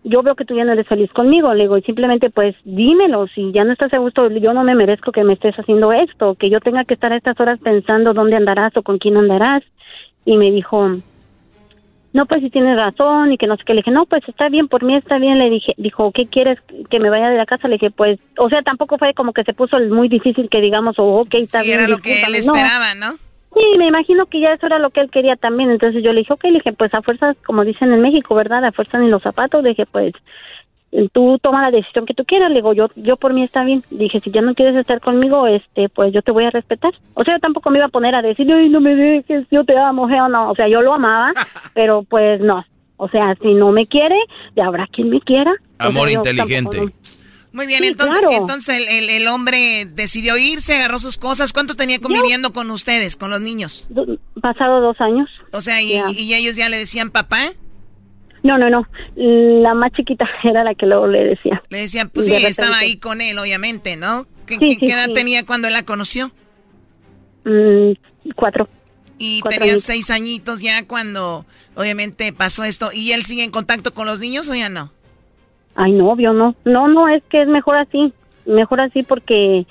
yo 0.08 0.22
veo 0.22 0.34
que 0.34 0.44
tú 0.44 0.54
ya 0.56 0.64
no 0.64 0.72
eres 0.72 0.86
feliz 0.88 1.10
conmigo. 1.12 1.52
Le 1.54 1.64
digo, 1.64 1.76
y 1.78 1.82
simplemente 1.82 2.30
pues 2.30 2.56
dímelo, 2.64 3.26
si 3.28 3.52
ya 3.52 3.64
no 3.64 3.72
estás 3.72 3.92
a 3.92 3.98
gusto, 3.98 4.28
yo 4.30 4.52
no 4.52 4.64
me 4.64 4.74
merezco 4.74 5.12
que 5.12 5.24
me 5.24 5.34
estés 5.34 5.54
haciendo 5.58 5.92
esto, 5.92 6.34
que 6.34 6.50
yo 6.50 6.60
tenga 6.60 6.84
que 6.84 6.94
estar 6.94 7.12
a 7.12 7.16
estas 7.16 7.38
horas 7.40 7.58
pensando 7.62 8.14
dónde 8.14 8.36
andarás 8.36 8.76
o 8.76 8.82
con 8.82 8.98
quién 8.98 9.16
andarás. 9.16 9.62
Y 10.24 10.36
me 10.36 10.50
dijo, 10.50 10.88
no, 12.12 12.26
pues 12.26 12.40
si 12.42 12.50
tienes 12.50 12.76
razón 12.76 13.32
y 13.32 13.38
que 13.38 13.46
no 13.46 13.56
sé 13.56 13.62
qué. 13.64 13.74
Le 13.74 13.80
dije, 13.80 13.90
no, 13.90 14.06
pues 14.06 14.22
está 14.28 14.48
bien, 14.48 14.68
por 14.68 14.82
mí 14.82 14.96
está 14.96 15.18
bien. 15.18 15.38
Le 15.38 15.50
dije, 15.50 15.74
dijo, 15.76 16.10
¿qué 16.12 16.26
quieres 16.26 16.58
que 16.90 17.00
me 17.00 17.10
vaya 17.10 17.28
de 17.30 17.36
la 17.36 17.46
casa? 17.46 17.68
Le 17.68 17.74
dije, 17.74 17.90
pues, 17.90 18.18
o 18.38 18.48
sea, 18.48 18.62
tampoco 18.62 18.98
fue 18.98 19.14
como 19.14 19.32
que 19.32 19.44
se 19.44 19.52
puso 19.52 19.76
el 19.76 19.90
muy 19.90 20.08
difícil 20.08 20.48
que 20.50 20.60
digamos, 20.60 20.98
o 20.98 21.04
ok, 21.04 21.34
está 21.34 21.60
Sí, 21.60 21.68
bien. 21.68 21.80
era 21.80 21.88
lo 21.88 21.98
que 21.98 22.22
él 22.22 22.32
discúlpame". 22.32 22.62
No. 22.62 22.66
esperaba, 22.66 22.94
¿no? 22.94 23.27
Sí, 23.54 23.78
me 23.78 23.86
imagino 23.86 24.26
que 24.26 24.40
ya 24.40 24.52
eso 24.52 24.66
era 24.66 24.78
lo 24.78 24.90
que 24.90 25.00
él 25.00 25.10
quería 25.10 25.36
también. 25.36 25.70
Entonces 25.70 26.02
yo 26.02 26.12
le 26.12 26.20
dije, 26.20 26.32
ok, 26.32 26.44
le 26.44 26.52
dije, 26.52 26.72
pues 26.72 26.92
a 26.94 27.02
fuerzas, 27.02 27.36
como 27.46 27.64
dicen 27.64 27.92
en 27.92 28.00
México, 28.00 28.34
¿verdad? 28.34 28.64
A 28.64 28.72
fuerzas 28.72 29.00
ni 29.00 29.08
los 29.08 29.22
zapatos. 29.22 29.62
Le 29.62 29.70
dije, 29.70 29.86
pues 29.86 30.14
tú 31.12 31.38
toma 31.42 31.62
la 31.62 31.70
decisión 31.70 32.06
que 32.06 32.14
tú 32.14 32.24
quieras. 32.24 32.50
Le 32.50 32.56
digo, 32.56 32.72
yo, 32.72 32.88
yo 32.96 33.16
por 33.16 33.32
mí 33.32 33.42
está 33.42 33.64
bien. 33.64 33.82
Dije, 33.90 34.20
si 34.20 34.30
ya 34.30 34.42
no 34.42 34.54
quieres 34.54 34.76
estar 34.76 35.00
conmigo, 35.00 35.46
este, 35.46 35.88
pues 35.88 36.12
yo 36.12 36.22
te 36.22 36.30
voy 36.30 36.44
a 36.44 36.50
respetar. 36.50 36.92
O 37.14 37.24
sea, 37.24 37.34
yo 37.34 37.40
tampoco 37.40 37.70
me 37.70 37.78
iba 37.78 37.86
a 37.86 37.90
poner 37.90 38.14
a 38.14 38.22
decir, 38.22 38.50
ay, 38.52 38.68
no 38.68 38.80
me 38.80 38.94
dejes, 38.94 39.46
yo 39.50 39.64
te 39.64 39.76
amo, 39.76 40.02
o 40.02 40.28
no. 40.28 40.50
O 40.50 40.54
sea, 40.54 40.68
yo 40.68 40.82
lo 40.82 40.94
amaba, 40.94 41.32
pero 41.74 42.02
pues 42.02 42.40
no. 42.40 42.64
O 42.96 43.08
sea, 43.08 43.34
si 43.40 43.54
no 43.54 43.70
me 43.70 43.86
quiere, 43.86 44.16
ya 44.56 44.66
habrá 44.66 44.86
quien 44.88 45.08
me 45.08 45.20
quiera. 45.20 45.52
O 45.52 45.76
sea, 45.78 45.86
Amor 45.86 46.10
inteligente. 46.10 46.76
tampoco 46.76 47.17
Muy 47.52 47.66
bien, 47.66 47.80
Sí, 47.82 47.88
entonces, 47.88 48.18
claro. 48.20 48.36
entonces 48.36 48.76
el, 48.76 48.88
el- 48.88 49.10
el 49.10 49.26
hombre 49.28 49.86
decidió 49.86 50.36
irse, 50.36 50.74
agarró 50.76 50.98
sus 50.98 51.16
cosas. 51.16 51.52
¿Cuánto 51.52 51.74
tenía 51.74 51.98
conviviendo 51.98 52.52
con 52.52 52.70
ustedes, 52.70 53.16
con 53.16 53.30
los 53.30 53.40
niños? 53.40 53.88
Pasado 54.42 54.80
dos 54.80 55.00
años. 55.00 55.28
O 55.52 55.60
sea, 55.60 55.80
y, 55.80 55.94
ellos 56.34 56.56
ya 56.56 56.68
le 56.68 56.76
decían 56.78 57.10
papá. 57.10 57.52
No, 58.42 58.56
no, 58.58 58.68
no. 58.70 58.86
La 59.16 59.74
más 59.74 59.92
chiquita 59.92 60.26
era 60.44 60.62
la 60.62 60.74
que 60.74 60.86
luego 60.86 61.06
le 61.06 61.24
decía. 61.24 61.62
Le 61.70 61.78
decían, 61.78 62.10
pues 62.10 62.26
sí, 62.26 62.34
estaba 62.34 62.78
ahí 62.78 62.96
con 62.98 63.20
él, 63.20 63.38
obviamente, 63.38 63.96
¿no? 63.96 64.26
¿Qué, 64.46 64.54
Sí, 64.54 64.60
qué- 64.60 64.74
sí, 64.74 64.76
qué 64.86 64.92
edad 64.92 65.08
tenía 65.14 65.44
cuando 65.46 65.68
él 65.68 65.74
la 65.74 65.84
conoció? 65.84 66.30
Mm, 67.44 67.92
cuatro. 68.36 68.68
Y 69.18 69.40
Cuatro 69.40 69.58
tenía 69.60 69.78
seis 69.78 70.10
añitos 70.10 70.60
ya 70.60 70.86
cuando, 70.86 71.44
obviamente, 71.74 72.32
pasó 72.32 72.62
esto. 72.62 72.90
¿Y 72.92 73.12
él 73.12 73.24
sigue 73.24 73.42
en 73.42 73.50
contacto 73.50 73.92
con 73.92 74.06
los 74.06 74.20
niños 74.20 74.48
o 74.48 74.54
ya 74.54 74.68
no? 74.68 74.92
Ay, 75.80 75.92
no, 75.92 76.10
obvio, 76.10 76.32
no. 76.32 76.56
No, 76.64 76.88
no, 76.88 77.08
es 77.08 77.22
que 77.30 77.42
es 77.42 77.46
mejor 77.48 77.76
así. 77.76 78.12
Mejor 78.46 78.80
así 78.80 79.04
porque, 79.04 79.64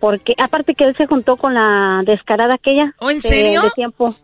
porque, 0.00 0.32
aparte 0.38 0.74
que 0.74 0.84
él 0.84 0.96
se 0.96 1.06
juntó 1.06 1.36
con 1.36 1.52
la 1.52 2.02
descarada 2.06 2.54
aquella. 2.54 2.94
¿Oh, 3.00 3.10
en 3.10 3.16
de- 3.16 3.22
serio? 3.22 3.60
De 3.62 3.70
tiempo. 3.70 4.14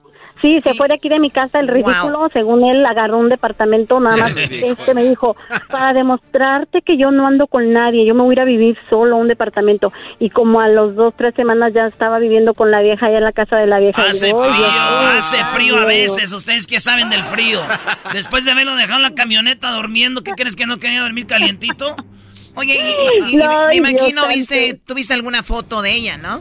Sí, 0.41 0.61
se 0.63 0.75
fue 0.75 0.87
de 0.89 0.95
aquí 0.95 1.09
de 1.09 1.19
mi 1.19 1.31
casa 1.31 1.59
el 1.59 1.67
ridículo. 1.69 2.29
Según 2.33 2.65
él, 2.65 2.87
agarró 2.87 3.19
un 3.19 3.29
departamento 3.29 3.99
nada 3.99 4.17
más. 4.17 4.37
este 4.51 4.95
me 4.95 5.03
dijo, 5.09 5.37
para 5.71 5.93
demostrarte 5.93 6.83
que 6.83 6.97
yo 6.97 7.11
no 7.11 7.27
ando 7.27 7.47
con 7.49 7.73
nadie, 7.73 8.07
yo 8.07 8.15
me 8.15 8.23
voy 8.23 8.31
a 8.31 8.33
ir 8.35 8.41
a 8.41 8.45
vivir 8.45 8.79
solo 8.89 9.17
a 9.17 9.19
un 9.19 9.27
departamento. 9.29 9.93
Y 10.21 10.31
como 10.31 10.61
a 10.61 10.69
los 10.69 10.95
dos, 10.95 11.15
tres 11.17 11.35
semanas 11.35 11.73
ya 11.75 11.87
estaba 11.87 12.19
viviendo 12.19 12.55
con 12.55 12.71
la 12.71 12.81
vieja 12.83 13.07
allá 13.07 13.19
en 13.19 13.25
la 13.25 13.33
casa 13.33 13.57
de 13.57 13.67
la 13.67 13.79
vieja. 13.81 14.01
Hace 14.03 14.27
digo, 14.27 14.43
frío, 14.45 14.55
"Oye, 14.55 14.65
ay, 14.69 15.19
hace 15.19 15.45
frío 15.57 15.77
a 15.77 15.81
no". 15.81 15.87
veces. 15.87 16.33
Ustedes 16.33 16.67
que 16.67 16.79
saben 16.81 17.11
del 17.11 17.23
frío. 17.25 17.61
Después 18.13 18.45
de 18.45 18.53
haberlo 18.53 18.77
dejado 18.77 18.99
en 18.99 19.03
la 19.03 19.15
camioneta 19.15 19.73
durmiendo, 19.73 20.23
¿qué 20.23 20.33
crees 20.33 20.55
que 20.57 20.67
no 20.67 20.79
quería 20.79 21.01
dormir 21.03 21.27
calientito? 21.27 21.97
Oye, 22.55 22.75
y, 22.75 23.31
y- 23.31 23.35
y 23.35 23.37
me 23.39 23.43
Dios 23.43 23.75
imagino, 23.75 24.29
viste, 24.29 24.81
tuviste 24.87 25.15
alguna 25.15 25.43
foto 25.43 25.83
de 25.83 25.95
ella, 25.95 26.17
¿no? 26.17 26.41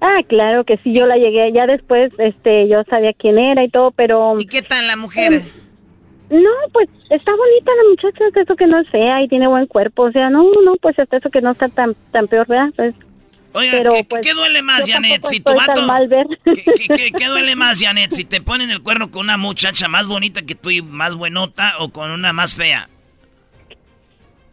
Ah, 0.00 0.20
claro 0.28 0.64
que 0.64 0.78
sí, 0.78 0.92
yo 0.94 1.06
la 1.06 1.16
llegué. 1.16 1.52
Ya 1.52 1.66
después, 1.66 2.10
este, 2.18 2.68
yo 2.68 2.82
sabía 2.88 3.12
quién 3.12 3.38
era 3.38 3.62
y 3.64 3.68
todo, 3.68 3.90
pero... 3.90 4.36
¿Y 4.38 4.46
qué 4.46 4.62
tal 4.62 4.86
la 4.86 4.96
mujer? 4.96 5.42
No, 6.30 6.50
pues 6.72 6.88
está 7.10 7.32
bonita 7.32 7.72
la 7.76 7.90
muchacha, 7.90 8.24
hasta 8.28 8.40
eso 8.42 8.54
que 8.56 8.66
no 8.66 8.78
es 8.80 8.88
fea 8.88 9.20
y 9.22 9.28
tiene 9.28 9.48
buen 9.48 9.66
cuerpo, 9.66 10.04
o 10.04 10.12
sea, 10.12 10.30
no, 10.30 10.44
no, 10.64 10.76
pues 10.80 10.96
hasta 10.98 11.16
eso 11.16 11.28
que 11.28 11.40
no 11.40 11.50
está 11.50 11.68
tan 11.68 11.96
tan 12.12 12.28
peor, 12.28 12.46
¿verdad? 12.46 12.68
Pues, 12.76 12.94
Oiga, 13.52 13.72
pero, 13.72 13.90
¿qué, 13.90 14.04
pues, 14.04 14.24
qué 14.24 14.32
duele 14.32 14.62
más, 14.62 14.88
Janet? 14.88 15.24
Si 15.24 15.40
tu 15.40 15.52
vato... 15.52 15.82
mal 15.82 16.06
ver. 16.06 16.26
¿Qué, 16.44 16.52
qué- 16.52 16.86
qué- 16.94 17.10
qué 17.10 17.26
duele 17.26 17.56
más, 17.56 17.82
Janet? 17.82 18.12
Si 18.12 18.24
te 18.24 18.40
ponen 18.40 18.70
el 18.70 18.80
cuerno 18.80 19.10
con 19.10 19.22
una 19.24 19.36
muchacha 19.38 19.88
más 19.88 20.06
bonita 20.06 20.42
que 20.42 20.54
tú 20.54 20.70
y 20.70 20.82
más 20.82 21.16
buenota 21.16 21.74
o 21.80 21.88
con 21.88 22.12
una 22.12 22.32
más 22.32 22.54
fea. 22.54 22.88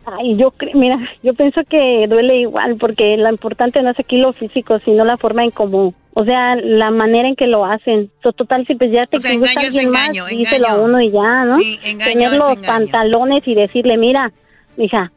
Ay, 0.10 0.38
yo 0.38 0.54
mira, 0.74 0.98
yo 1.22 1.34
pienso 1.34 1.62
que 1.70 2.08
duele 2.08 2.38
igual 2.40 2.78
porque 2.78 3.18
lo 3.18 3.30
importante 3.30 3.82
no 3.82 3.90
es 3.90 4.00
aquí 4.00 4.18
lo 4.18 4.32
físico, 4.32 4.80
sino 4.86 5.04
la 5.04 5.18
forma 5.18 5.44
en 5.44 5.52
cómo, 5.52 5.94
O 6.14 6.24
sea, 6.24 6.56
la 6.56 6.92
manera 6.92 7.28
en 7.28 7.36
que 7.36 7.46
lo 7.46 7.66
hacen. 7.66 8.10
So, 8.24 8.32
total, 8.32 8.66
si 8.66 8.76
pues 8.76 8.90
ya 8.92 9.04
te 9.04 9.18
O 9.18 9.20
sea, 9.20 9.34
gusta 9.34 9.52
engaño 9.52 9.68
alguien 9.68 9.88
engaño, 9.88 10.24
más, 10.24 10.32
díselo 10.32 10.68
a 10.68 10.76
uno 10.82 11.02
y 11.02 11.12
ya, 11.12 11.44
¿no? 11.44 11.56
Sí, 11.58 11.78
engaño 11.84 12.14
Tener 12.14 12.32
los 12.32 12.50
engaño. 12.52 12.68
pantalones 12.68 13.48
y 13.48 13.54
decirle, 13.54 13.98
mira, 13.98 14.32
mija, 14.78 15.12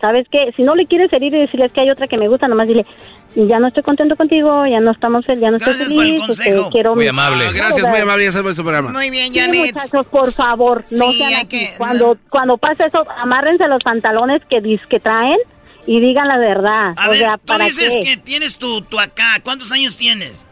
¿sabes 0.00 0.26
qué? 0.30 0.52
Si 0.56 0.62
no 0.62 0.76
le 0.76 0.86
quieres 0.86 1.12
herir 1.12 1.34
y 1.34 1.38
decirle 1.40 1.66
"Es 1.66 1.72
que 1.72 1.80
hay 1.80 1.90
otra 1.90 2.06
que 2.06 2.16
me 2.16 2.28
gusta, 2.28 2.46
nomás 2.46 2.68
dile, 2.68 2.86
ya 3.34 3.58
no 3.60 3.68
estoy 3.68 3.82
contento 3.82 4.16
contigo, 4.16 4.66
ya 4.66 4.80
no 4.80 4.90
estamos, 4.90 5.24
ya 5.26 5.50
no 5.50 5.58
estoy 5.58 5.74
Gracias 5.74 5.92
por 5.92 6.04
el 6.04 6.10
feliz, 6.18 6.28
este, 6.30 6.44
consejo. 6.50 6.70
quiero... 6.70 6.94
Muy 6.94 7.06
amable. 7.06 7.46
Ah, 7.46 7.52
gracias, 7.54 7.86
muy 7.88 7.98
amable. 8.00 8.24
Ya 8.24 8.32
sabemos 8.32 8.56
su 8.56 8.62
programa. 8.62 8.90
Muy 8.90 9.10
bien, 9.10 9.32
Sí, 9.32 9.38
Janet. 9.38 9.74
muchachos, 9.74 10.06
por 10.06 10.32
favor, 10.32 10.84
no 10.92 11.12
sean 11.12 11.46
que- 11.46 11.70
Cuando, 11.78 12.16
cuando 12.30 12.56
pasa 12.58 12.86
eso, 12.86 13.06
amárrense 13.18 13.66
los 13.68 13.82
pantalones 13.82 14.42
que, 14.48 14.56
dis- 14.62 14.84
que 14.88 14.98
traen 14.98 15.38
y 15.86 16.00
digan 16.00 16.26
la 16.28 16.38
verdad. 16.38 16.94
A 16.96 17.08
o 17.08 17.10
ver, 17.10 17.20
sea, 17.20 17.36
tú 17.38 17.46
¿para 17.46 17.64
dices 17.66 17.94
qué? 17.98 18.04
que 18.04 18.16
tienes 18.16 18.58
tu, 18.58 18.80
tu 18.82 18.98
acá. 18.98 19.36
¿Cuántos 19.42 19.70
años 19.72 19.96
tienes? 19.96 20.44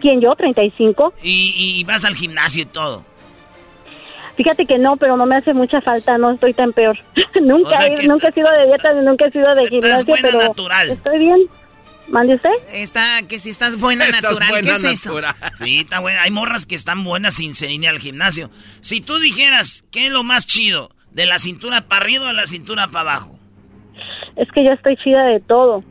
¿Quién 0.00 0.20
yo? 0.20 0.32
¿35? 0.36 1.12
Y, 1.22 1.76
y 1.78 1.84
vas 1.84 2.04
al 2.04 2.14
gimnasio 2.16 2.62
y 2.62 2.66
todo. 2.66 3.04
Fíjate 4.36 4.64
que 4.66 4.78
no, 4.78 4.96
pero 4.96 5.16
no 5.16 5.26
me 5.26 5.36
hace 5.36 5.52
mucha 5.52 5.80
falta, 5.82 6.16
no 6.16 6.30
estoy 6.32 6.54
tan 6.54 6.72
peor. 6.72 6.98
nunca, 7.42 7.68
O 7.70 7.76
sea 7.76 7.86
he, 7.86 8.06
nunca 8.08 8.28
he 8.28 8.32
sido 8.32 8.50
de 8.50 8.66
dieta, 8.66 8.92
nunca 8.94 9.26
he 9.26 9.30
sido 9.30 9.54
de 9.54 9.68
gimnasio, 9.68 10.06
buena 10.06 10.28
pero 10.28 10.40
natural. 10.42 10.90
estoy 10.90 11.18
bien. 11.18 11.38
¿Mande 12.08 12.34
usted? 12.34 12.50
Está, 12.72 13.22
que 13.28 13.38
si 13.38 13.50
estás 13.50 13.78
buena 13.78 14.06
natural, 14.10 14.62
¿qué 14.62 14.70
es 14.70 14.84
eso? 14.84 15.20
Sí, 15.54 15.80
está 15.80 16.00
buena. 16.00 16.22
Hay 16.22 16.30
morras 16.30 16.66
que 16.66 16.74
están 16.74 17.04
buenas 17.04 17.34
sin 17.34 17.54
ser 17.54 17.70
ir 17.70 17.88
al 17.88 17.98
gimnasio. 17.98 18.50
Si 18.80 19.00
tú 19.00 19.18
dijeras, 19.18 19.84
¿qué 19.90 20.06
es 20.06 20.12
lo 20.12 20.22
más 20.22 20.46
chido? 20.46 20.90
¿De 21.10 21.26
la 21.26 21.38
cintura 21.38 21.82
para 21.88 22.04
arriba 22.04 22.24
o 22.24 22.28
de 22.28 22.34
la 22.34 22.46
cintura 22.46 22.88
para 22.88 23.10
abajo? 23.10 23.38
Es 24.36 24.48
que 24.54 24.64
yo 24.64 24.72
estoy 24.72 24.96
chida 24.96 25.24
de 25.24 25.40
todo. 25.40 25.84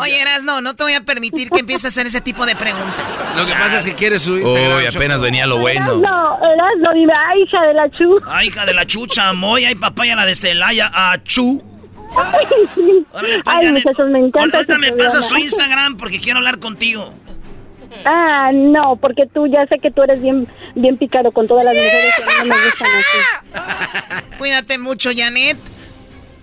Oye, 0.00 0.20
Erasno, 0.20 0.60
no 0.60 0.74
te 0.74 0.82
voy 0.82 0.94
a 0.94 1.02
permitir 1.02 1.50
que 1.50 1.60
empieces 1.60 1.84
a 1.84 1.88
hacer 1.88 2.06
ese 2.06 2.20
tipo 2.20 2.44
de 2.44 2.56
preguntas. 2.56 3.24
Lo 3.36 3.46
que 3.46 3.52
pasa 3.52 3.78
es 3.78 3.84
que 3.84 3.94
quiere 3.94 4.18
su 4.18 4.34
Uy, 4.34 4.86
apenas 4.86 5.20
venía 5.20 5.46
lo 5.46 5.58
bueno. 5.58 5.96
No, 5.96 6.36
eras 6.38 6.72
no, 6.80 6.92
dime, 6.92 7.12
ay, 7.14 7.42
hija 7.42 7.62
de 7.62 7.74
la 7.74 7.88
chu. 7.90 8.20
Ay, 8.26 8.48
hija 8.48 8.66
de 8.66 8.74
la 8.74 8.86
chucha, 8.86 9.32
moy, 9.34 9.64
ay, 9.64 9.76
papaya, 9.76 10.16
la 10.16 10.26
de 10.26 10.34
Celaya, 10.34 10.90
achú. 10.92 11.62
Ay, 12.16 12.46
sí. 12.74 13.06
Órale, 13.12 13.42
pues, 13.42 13.56
Ay, 13.56 13.66
Janet. 13.66 13.84
muchachos, 13.84 14.10
me 14.10 14.18
encanta 14.18 14.58
Ahorita 14.58 14.74
este 14.74 14.78
me 14.78 14.92
pasas 14.92 15.12
tu 15.24 15.28
programa. 15.30 15.40
Instagram 15.44 15.96
porque 15.96 16.18
quiero 16.18 16.38
hablar 16.38 16.58
contigo. 16.58 17.12
Ah, 18.04 18.50
no, 18.52 18.96
porque 18.96 19.26
tú 19.32 19.46
ya 19.46 19.66
sé 19.66 19.78
que 19.78 19.90
tú 19.90 20.02
eres 20.02 20.20
bien, 20.22 20.46
bien 20.74 20.96
pícaro 20.98 21.32
con 21.32 21.46
todas 21.46 21.64
las 21.64 21.74
mujeres 21.74 22.14
que 22.16 22.24
no 22.24 22.44
me 22.54 22.64
gustan 22.64 22.88
así. 22.98 24.24
Cuídate 24.38 24.78
mucho, 24.78 25.10
Janet. 25.16 25.56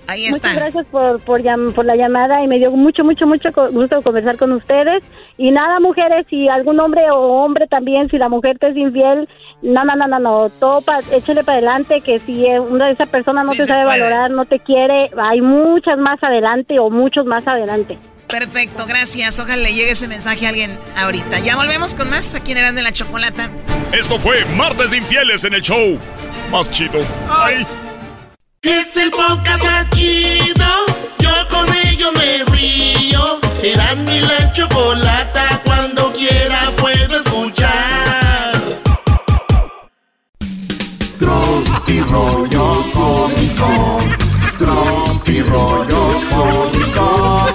Ahí 0.08 0.26
está. 0.26 0.50
Muchas 0.50 0.64
gracias 0.64 0.86
por, 0.92 1.20
por, 1.22 1.86
la 1.86 1.96
llamada 1.96 2.44
y 2.44 2.48
me 2.48 2.58
dio 2.58 2.72
mucho, 2.72 3.04
mucho, 3.04 3.26
mucho 3.26 3.50
gusto 3.72 4.02
conversar 4.02 4.38
con 4.38 4.52
ustedes. 4.52 5.04
Y 5.38 5.52
nada, 5.52 5.80
mujeres, 5.80 6.26
si 6.30 6.48
algún 6.48 6.80
hombre 6.80 7.10
o 7.12 7.44
hombre 7.44 7.68
también, 7.68 8.10
si 8.10 8.18
la 8.18 8.30
mujer 8.30 8.58
te 8.60 8.70
es 8.70 8.78
infiel, 8.78 9.28
no, 9.62 9.84
no, 9.84 9.96
no, 9.96 10.08
no, 10.08 10.20
no, 10.20 10.50
todo 10.50 10.82
pa, 10.82 11.00
échale 11.12 11.44
para 11.44 11.58
adelante, 11.58 12.02
que 12.02 12.20
si 12.20 12.46
una 12.46 12.88
de 12.88 12.94
esa 12.94 13.06
persona 13.06 13.44
no 13.44 13.52
Sí 13.54 13.60
te 13.60 13.66
sabe 13.66 13.84
puede. 13.84 14.00
valorar, 14.00 14.32
no 14.32 14.46
te 14.46 14.60
quiere, 14.60 15.10
hay 15.18 15.42
muchas 15.42 15.98
más 15.98 16.22
adelante 16.24 16.80
o 16.80 16.90
muchos 16.90 17.26
más 17.26 17.48
adelante. 17.48 17.98
Perfecto, 18.28 18.86
gracias. 18.88 19.40
Ojalá 19.40 19.58
le 19.58 19.74
llegue 19.74 19.92
ese 19.92 20.08
mensaje 20.08 20.46
a 20.46 20.50
alguien 20.50 20.78
ahorita. 20.98 21.40
Ya 21.40 21.56
volvemos 21.56 21.96
con 21.96 22.10
más 22.10 22.34
aquí 22.34 22.52
en 22.54 22.60
Erasmo 22.60 22.78
de 22.78 22.84
la 22.84 22.92
Chocolata. 22.92 23.50
Esto 23.92 24.18
fue 24.18 24.44
Martes 24.58 24.92
de 24.92 24.98
Infieles 24.98 25.44
en 25.44 25.54
el 25.54 25.62
show. 25.62 25.98
Más 26.52 26.70
chido. 26.70 27.00
Ay. 27.30 27.66
Es 28.68 28.98
el 28.98 29.12
podcast 29.12 29.64
más 29.64 29.88
chido. 29.92 30.66
Yo 31.20 31.30
con 31.52 31.72
ello 31.88 32.12
me 32.14 32.44
río. 32.46 33.40
Eras 33.62 33.98
mi 33.98 34.22
la 34.22 34.52
chocolata. 34.54 35.62
Cuando 35.64 36.12
quiera 36.12 36.72
puedo 36.76 37.16
escuchar. 37.16 38.60
Tropi 41.20 42.00
rollo 42.10 42.84
cómico. 42.92 44.00
Tropi 44.58 45.42
rollo 45.42 46.20
cómico. 46.32 47.46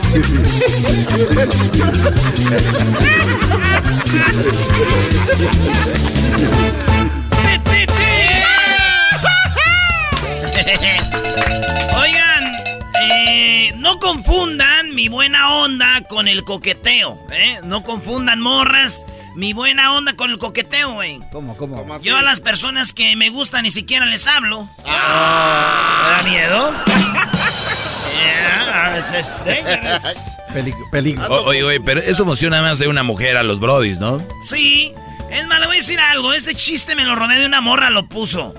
Oigan, 12.01 12.53
eh, 13.03 13.73
no 13.77 13.99
confundan 13.99 14.95
mi 14.95 15.09
buena 15.09 15.57
onda 15.57 16.03
con 16.09 16.29
el 16.29 16.45
coqueteo, 16.45 17.19
¿eh? 17.33 17.61
No 17.65 17.83
confundan 17.83 18.41
morras 18.41 19.05
mi 19.35 19.53
buena 19.53 19.95
onda 19.95 20.15
con 20.15 20.31
el 20.31 20.39
coqueteo, 20.39 20.95
güey. 20.95 21.21
¿Cómo, 21.33 21.57
cómo? 21.57 21.99
Yo 22.01 22.17
a 22.17 22.23
las 22.23 22.41
personas 22.41 22.93
que 22.93 23.17
me 23.17 23.31
gustan 23.31 23.63
ni 23.63 23.71
siquiera 23.71 24.07
les 24.07 24.27
hablo. 24.27 24.69
¿Me 24.85 24.91
da 24.93 26.23
miedo? 26.25 26.73
Yeah, 28.21 28.99
it's 28.99 29.45
dangerous. 29.45 30.37
Peligro. 30.53 30.91
peligro. 30.91 31.43
Oye, 31.45 31.63
oye, 31.63 31.81
pero 31.81 32.01
eso 32.01 32.25
funciona 32.25 32.61
más 32.61 32.79
de 32.79 32.87
una 32.89 33.03
mujer 33.03 33.39
a 33.39 33.43
los 33.43 33.61
brodis, 33.61 33.99
¿no? 33.99 34.21
Sí, 34.45 34.93
es 35.31 35.47
más, 35.47 35.61
le 35.61 35.67
voy 35.67 35.77
a 35.77 35.79
decir 35.79 35.99
algo. 36.01 36.35
Este 36.35 36.55
chiste 36.55 36.95
me 36.95 37.05
lo 37.05 37.15
rodé 37.15 37.39
de 37.39 37.47
una 37.47 37.61
morra, 37.63 37.89
lo 37.89 38.07
puso. 38.09 38.55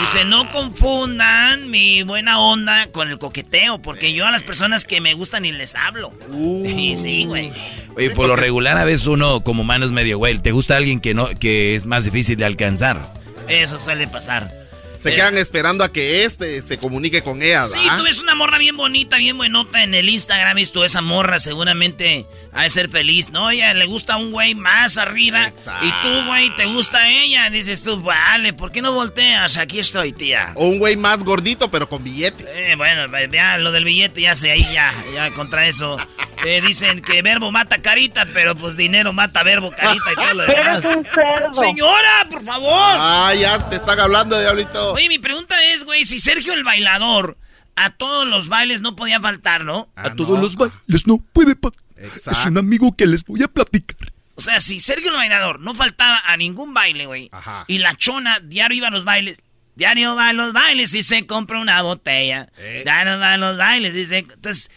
Dice, 0.00 0.24
no 0.24 0.50
confundan 0.50 1.70
mi 1.70 2.02
buena 2.02 2.40
onda 2.40 2.86
con 2.90 3.10
el 3.10 3.18
coqueteo, 3.18 3.78
porque 3.78 4.12
yo 4.14 4.26
a 4.26 4.30
las 4.30 4.42
personas 4.42 4.86
que 4.86 5.00
me 5.00 5.14
gustan 5.14 5.42
ni 5.42 5.52
les 5.52 5.74
hablo. 5.74 6.12
Sí, 6.64 6.96
sí, 6.96 7.24
güey. 7.26 7.52
Oye, 7.96 8.10
por 8.10 8.26
lo 8.26 8.36
regular 8.36 8.76
a 8.78 8.84
veces 8.84 9.06
uno 9.06 9.42
como 9.42 9.62
mano 9.64 9.84
es 9.86 9.92
medio 9.92 10.18
güey. 10.18 10.38
¿Te 10.38 10.50
gusta 10.50 10.76
alguien 10.76 11.00
que 11.00 11.14
no 11.14 11.28
que 11.28 11.74
es 11.74 11.86
más 11.86 12.04
difícil 12.04 12.36
de 12.36 12.44
alcanzar? 12.44 13.12
Eso 13.48 13.78
suele 13.78 14.08
pasar. 14.08 14.63
Se 15.04 15.10
Eh, 15.12 15.14
quedan 15.16 15.36
esperando 15.38 15.84
a 15.84 15.92
que 15.92 16.24
este 16.24 16.62
se 16.62 16.78
comunique 16.78 17.22
con 17.22 17.42
ella, 17.42 17.66
Sí, 17.68 17.78
¿verdad? 17.78 17.98
tú 17.98 18.04
ves 18.04 18.22
una 18.22 18.34
morra 18.34 18.56
bien 18.58 18.76
bonita, 18.76 19.18
bien 19.18 19.36
buenota 19.36 19.82
en 19.82 19.94
el 19.94 20.08
Instagram, 20.08 20.56
y 20.58 20.66
tú 20.66 20.82
esa 20.82 21.02
morra 21.02 21.38
seguramente 21.38 22.26
ha 22.52 22.62
de 22.62 22.70
ser 22.70 22.88
feliz, 22.88 23.30
¿no? 23.30 23.50
Ella 23.50 23.74
le 23.74 23.84
gusta 23.84 24.14
a 24.14 24.16
un 24.16 24.32
güey 24.32 24.54
más 24.54 24.96
arriba, 24.98 25.52
y 25.82 25.90
tú, 26.02 26.26
güey, 26.26 26.54
te 26.56 26.64
gusta 26.66 26.98
a 26.98 27.10
ella. 27.10 27.50
Dices 27.50 27.82
tú, 27.82 28.00
vale, 28.02 28.52
¿por 28.54 28.72
qué 28.72 28.80
no 28.80 28.92
volteas? 28.92 29.58
Aquí 29.58 29.78
estoy, 29.78 30.12
tía. 30.12 30.52
O 30.54 30.66
un 30.68 30.78
güey 30.78 30.96
más 30.96 31.18
gordito, 31.22 31.70
pero 31.70 31.88
con 31.88 32.02
billete. 32.02 32.44
Eh, 32.72 32.74
bueno, 32.76 33.06
ya 33.30 33.58
lo 33.58 33.72
del 33.72 33.84
billete 33.84 34.22
ya 34.22 34.34
sé, 34.34 34.50
ahí 34.52 34.66
ya, 34.72 34.92
ya 35.14 35.30
contra 35.30 35.68
eso. 35.68 35.98
Eh, 36.44 36.60
dicen 36.60 37.00
que 37.02 37.22
verbo 37.22 37.50
mata 37.50 37.80
carita, 37.80 38.26
pero 38.32 38.54
pues 38.54 38.76
dinero 38.76 39.12
mata 39.12 39.42
verbo 39.42 39.70
carita 39.70 40.12
y 40.12 40.14
todo 40.14 40.34
lo 40.34 40.46
demás. 40.46 40.84
Eres 40.84 40.96
un 40.96 41.04
cerdo. 41.06 41.54
Señora, 41.54 42.26
por 42.30 42.44
favor. 42.44 42.72
Ah, 42.72 43.32
ya 43.38 43.68
te 43.68 43.76
están 43.76 43.98
hablando, 43.98 44.38
diablito. 44.38 44.92
Oye, 44.92 45.08
mi 45.08 45.18
pregunta 45.18 45.54
es, 45.72 45.84
güey, 45.84 46.04
si 46.04 46.18
Sergio 46.18 46.52
el 46.52 46.64
bailador 46.64 47.38
a 47.76 47.90
todos 47.90 48.26
los 48.26 48.48
bailes 48.48 48.82
no 48.82 48.94
podía 48.94 49.20
faltar, 49.20 49.64
¿no? 49.64 49.88
Ah, 49.96 50.14
todos 50.14 50.38
los 50.40 50.56
bailes 50.56 51.06
no 51.06 51.18
puede 51.32 51.56
pa- 51.56 51.72
Es 51.96 52.44
un 52.46 52.58
amigo 52.58 52.94
que 52.96 53.06
les 53.06 53.24
voy 53.24 53.42
a 53.42 53.48
platicar. 53.48 54.12
O 54.36 54.40
sea, 54.40 54.60
si 54.60 54.80
Sergio 54.80 55.10
el 55.10 55.16
bailador 55.16 55.60
no 55.60 55.74
faltaba 55.74 56.20
a 56.26 56.36
ningún 56.36 56.74
baile, 56.74 57.06
güey, 57.06 57.30
y 57.68 57.78
la 57.78 57.94
chona 57.96 58.40
diario 58.40 58.76
iba 58.78 58.88
a 58.88 58.90
los 58.90 59.04
bailes, 59.04 59.40
diario 59.76 60.14
va 60.14 60.28
a 60.28 60.32
los 60.32 60.52
bailes 60.52 60.92
y 60.94 61.02
se 61.02 61.24
compra 61.26 61.58
una 61.60 61.80
botella, 61.82 62.48
diario 62.84 63.18
va 63.18 63.32
a 63.32 63.36
los 63.38 63.56
bailes 63.56 63.94
y 63.94 64.04
se... 64.06 64.18
Entonces, 64.18 64.70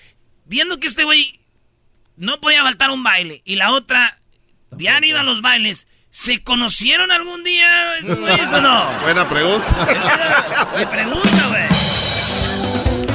viendo 0.45 0.79
que 0.79 0.87
este 0.87 1.03
güey 1.03 1.39
no 2.17 2.39
podía 2.41 2.63
faltar 2.63 2.89
un 2.91 3.03
baile 3.03 3.41
y 3.45 3.55
la 3.55 3.71
otra 3.71 4.17
diario 4.71 5.11
iba 5.11 5.21
a 5.21 5.23
los 5.23 5.41
bailes, 5.41 5.87
¿se 6.11 6.43
conocieron 6.43 7.11
algún 7.11 7.43
día 7.43 7.97
esos 7.99 8.19
güeyes 8.19 8.51
o 8.53 8.61
no? 8.61 8.99
Buena 9.01 9.27
pregunta. 9.29 9.87
Me 10.75 10.87
pregunta, 10.87 11.47
güey. 11.49 11.67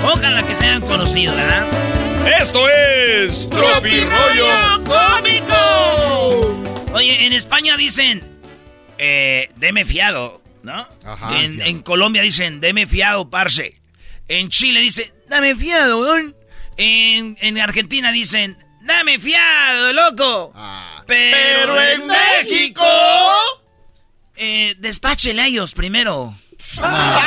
Ojalá 0.05 0.47
que 0.47 0.55
se 0.55 0.65
hayan 0.65 0.81
conocido, 0.83 1.35
¿verdad? 1.35 1.67
Esto 2.41 2.69
es 2.69 3.49
Tropi 3.51 4.01
Rollo 4.01 4.85
Cómico. 4.85 6.93
Oye, 6.95 7.27
en 7.27 7.33
España 7.33 7.77
dicen, 7.77 8.23
eh, 8.99 9.51
deme 9.57 9.85
fiado, 9.85 10.43
¿no? 10.63 10.87
Ajá. 11.05 11.41
en, 11.41 11.61
en 11.63 11.81
Colombia 11.83 12.23
dicen, 12.23 12.61
deme 12.61 12.87
fiado, 12.87 13.31
parce. 13.31 13.81
En 14.29 14.49
Chile 14.49 14.81
dicen, 14.81 15.07
dame 15.29 15.55
fiado, 15.57 16.01
weón. 16.01 16.37
En, 16.77 17.37
en 17.41 17.59
Argentina 17.59 18.13
dicen, 18.13 18.57
dame 18.83 19.19
fiado, 19.19 19.93
loco. 19.93 20.53
Pero, 21.07 21.75
Pero 21.75 21.83
en 21.83 22.07
México. 22.07 22.85
Eh, 24.37 24.75
despáchele 24.79 25.43
a 25.43 25.47
ellos 25.47 25.75
primero. 25.75 26.35
Para 26.81 27.21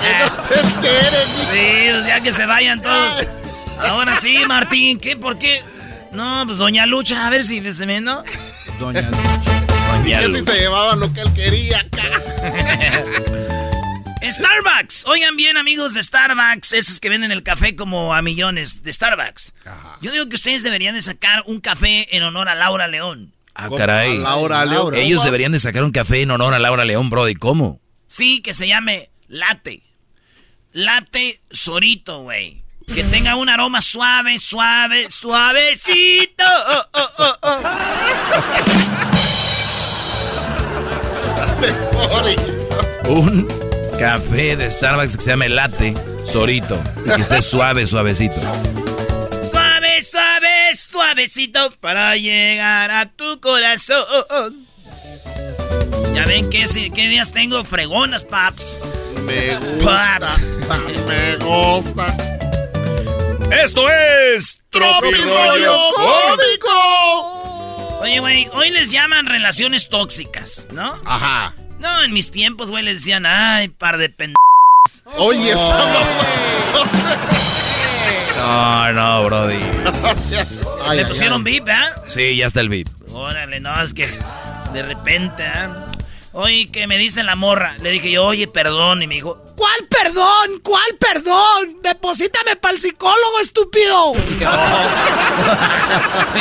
que 0.00 0.18
no 0.18 0.26
se 0.48 0.60
enteren. 0.60 1.28
Sí, 1.52 1.86
ya 2.06 2.20
que 2.20 2.32
se 2.32 2.46
vayan 2.46 2.80
todos. 2.82 3.26
Ahora 3.78 4.16
sí, 4.16 4.38
Martín, 4.46 4.98
¿qué? 4.98 5.16
¿Por 5.16 5.38
qué? 5.38 5.62
No, 6.12 6.44
pues 6.46 6.58
Doña 6.58 6.86
Lucha, 6.86 7.26
a 7.26 7.30
ver 7.30 7.44
si 7.44 7.60
se 7.74 7.86
me, 7.86 8.00
¿no? 8.00 8.22
Doña 8.78 9.00
Y 9.00 9.04
Doña 10.12 10.20
que 10.20 10.26
si 10.26 10.32
Lucha. 10.32 10.52
se 10.52 10.58
llevaban 10.60 11.00
lo 11.00 11.12
que 11.12 11.20
él 11.20 11.32
quería 11.34 11.78
acá. 11.80 12.02
Starbucks. 14.30 15.06
Oigan 15.06 15.36
bien, 15.36 15.56
amigos 15.56 15.94
de 15.94 16.02
Starbucks, 16.02 16.72
esos 16.72 17.00
que 17.00 17.08
venden 17.08 17.32
el 17.32 17.42
café 17.42 17.76
como 17.76 18.14
a 18.14 18.22
millones 18.22 18.82
de 18.82 18.92
Starbucks. 18.92 19.52
Yo 20.00 20.12
digo 20.12 20.28
que 20.28 20.36
ustedes 20.36 20.62
deberían 20.62 20.94
de 20.94 21.02
sacar 21.02 21.42
un 21.46 21.60
café 21.60 22.14
en 22.16 22.22
honor 22.22 22.48
a 22.48 22.54
Laura 22.54 22.86
León. 22.86 23.34
Ah, 23.54 23.68
caray. 23.76 24.18
Laura 24.18 24.64
León. 24.64 24.94
Ellos 24.94 25.22
deberían 25.24 25.52
de 25.52 25.60
sacar 25.60 25.84
un 25.84 25.92
café 25.92 26.22
en 26.22 26.30
honor 26.30 26.54
a 26.54 26.58
Laura 26.58 26.84
León, 26.84 27.10
Brody. 27.10 27.34
¿Cómo? 27.34 27.80
Sí, 28.06 28.42
que 28.42 28.52
se 28.54 28.66
llame 28.66 29.10
latte. 29.28 29.82
Latte 30.72 31.40
Sorito, 31.50 32.22
güey. 32.22 32.64
Que 32.92 33.04
tenga 33.04 33.36
un 33.36 33.48
aroma 33.48 33.80
suave, 33.80 34.38
suave, 34.38 35.10
suavecito. 35.10 36.44
Oh, 36.44 36.84
oh, 36.92 37.08
oh, 37.18 37.36
oh. 37.42 37.60
Un 43.06 43.46
café 43.98 44.56
de 44.56 44.70
Starbucks 44.70 45.16
que 45.16 45.22
se 45.22 45.30
llame 45.30 45.48
latte, 45.48 45.94
Sorito. 46.24 46.78
Y 47.04 47.10
que 47.10 47.22
esté 47.22 47.42
suave, 47.42 47.86
suavecito. 47.86 48.36
Suave, 49.50 50.04
suave, 50.04 50.76
suavecito 50.76 51.72
para 51.80 52.16
llegar 52.16 52.90
a 52.90 53.06
tu 53.06 53.40
corazón. 53.40 54.66
Ya 56.14 56.24
ven 56.26 56.48
que 56.50 56.64
qué 56.94 57.08
días 57.08 57.32
tengo 57.32 57.64
fregonas, 57.64 58.24
paps. 58.24 58.76
Me 59.24 59.56
gusta. 59.56 60.38
Me 61.06 61.36
gusta. 61.36 62.16
Esto 63.62 63.88
es 63.90 64.58
Tropi 64.70 65.12
Rollo 65.22 65.76
Cómico. 65.96 66.68
Oye, 68.00 68.20
güey, 68.20 68.48
hoy 68.52 68.70
les 68.70 68.90
llaman 68.90 69.26
relaciones 69.26 69.88
tóxicas, 69.88 70.68
¿no? 70.72 71.00
Ajá. 71.04 71.54
No, 71.84 72.02
en 72.02 72.14
mis 72.14 72.30
tiempos, 72.30 72.70
güey, 72.70 72.82
les 72.82 72.94
decían, 72.94 73.26
ay, 73.26 73.68
par 73.68 73.98
de 73.98 74.08
pen... 74.08 74.32
Oye, 75.18 75.50
eso 75.50 75.76
No, 78.38 78.92
no, 78.94 79.24
Brody. 79.24 79.58
¿Le 80.94 81.04
pusieron 81.04 81.44
VIP, 81.44 81.68
¿eh? 81.68 81.92
Sí, 82.08 82.36
ya 82.36 82.46
está 82.46 82.60
el 82.60 82.70
VIP. 82.70 82.88
Órale, 83.12 83.60
no, 83.60 83.82
es 83.82 83.92
que 83.92 84.08
de 84.72 84.82
repente, 84.82 85.42
¿eh? 85.44 85.68
Oye, 86.32 86.70
que 86.72 86.86
me 86.86 86.96
dice 86.96 87.22
la 87.22 87.36
morra. 87.36 87.74
Le 87.82 87.90
dije 87.90 88.10
yo, 88.10 88.24
oye, 88.24 88.48
perdón. 88.48 89.02
Y 89.02 89.06
me 89.06 89.16
dijo, 89.16 89.36
¿cuál 89.54 89.86
perdón? 89.90 90.60
¿Cuál 90.62 90.96
perdón? 90.98 91.82
Deposítame 91.82 92.56
para 92.56 92.72
el 92.72 92.80
psicólogo, 92.80 93.40
estúpido. 93.42 94.14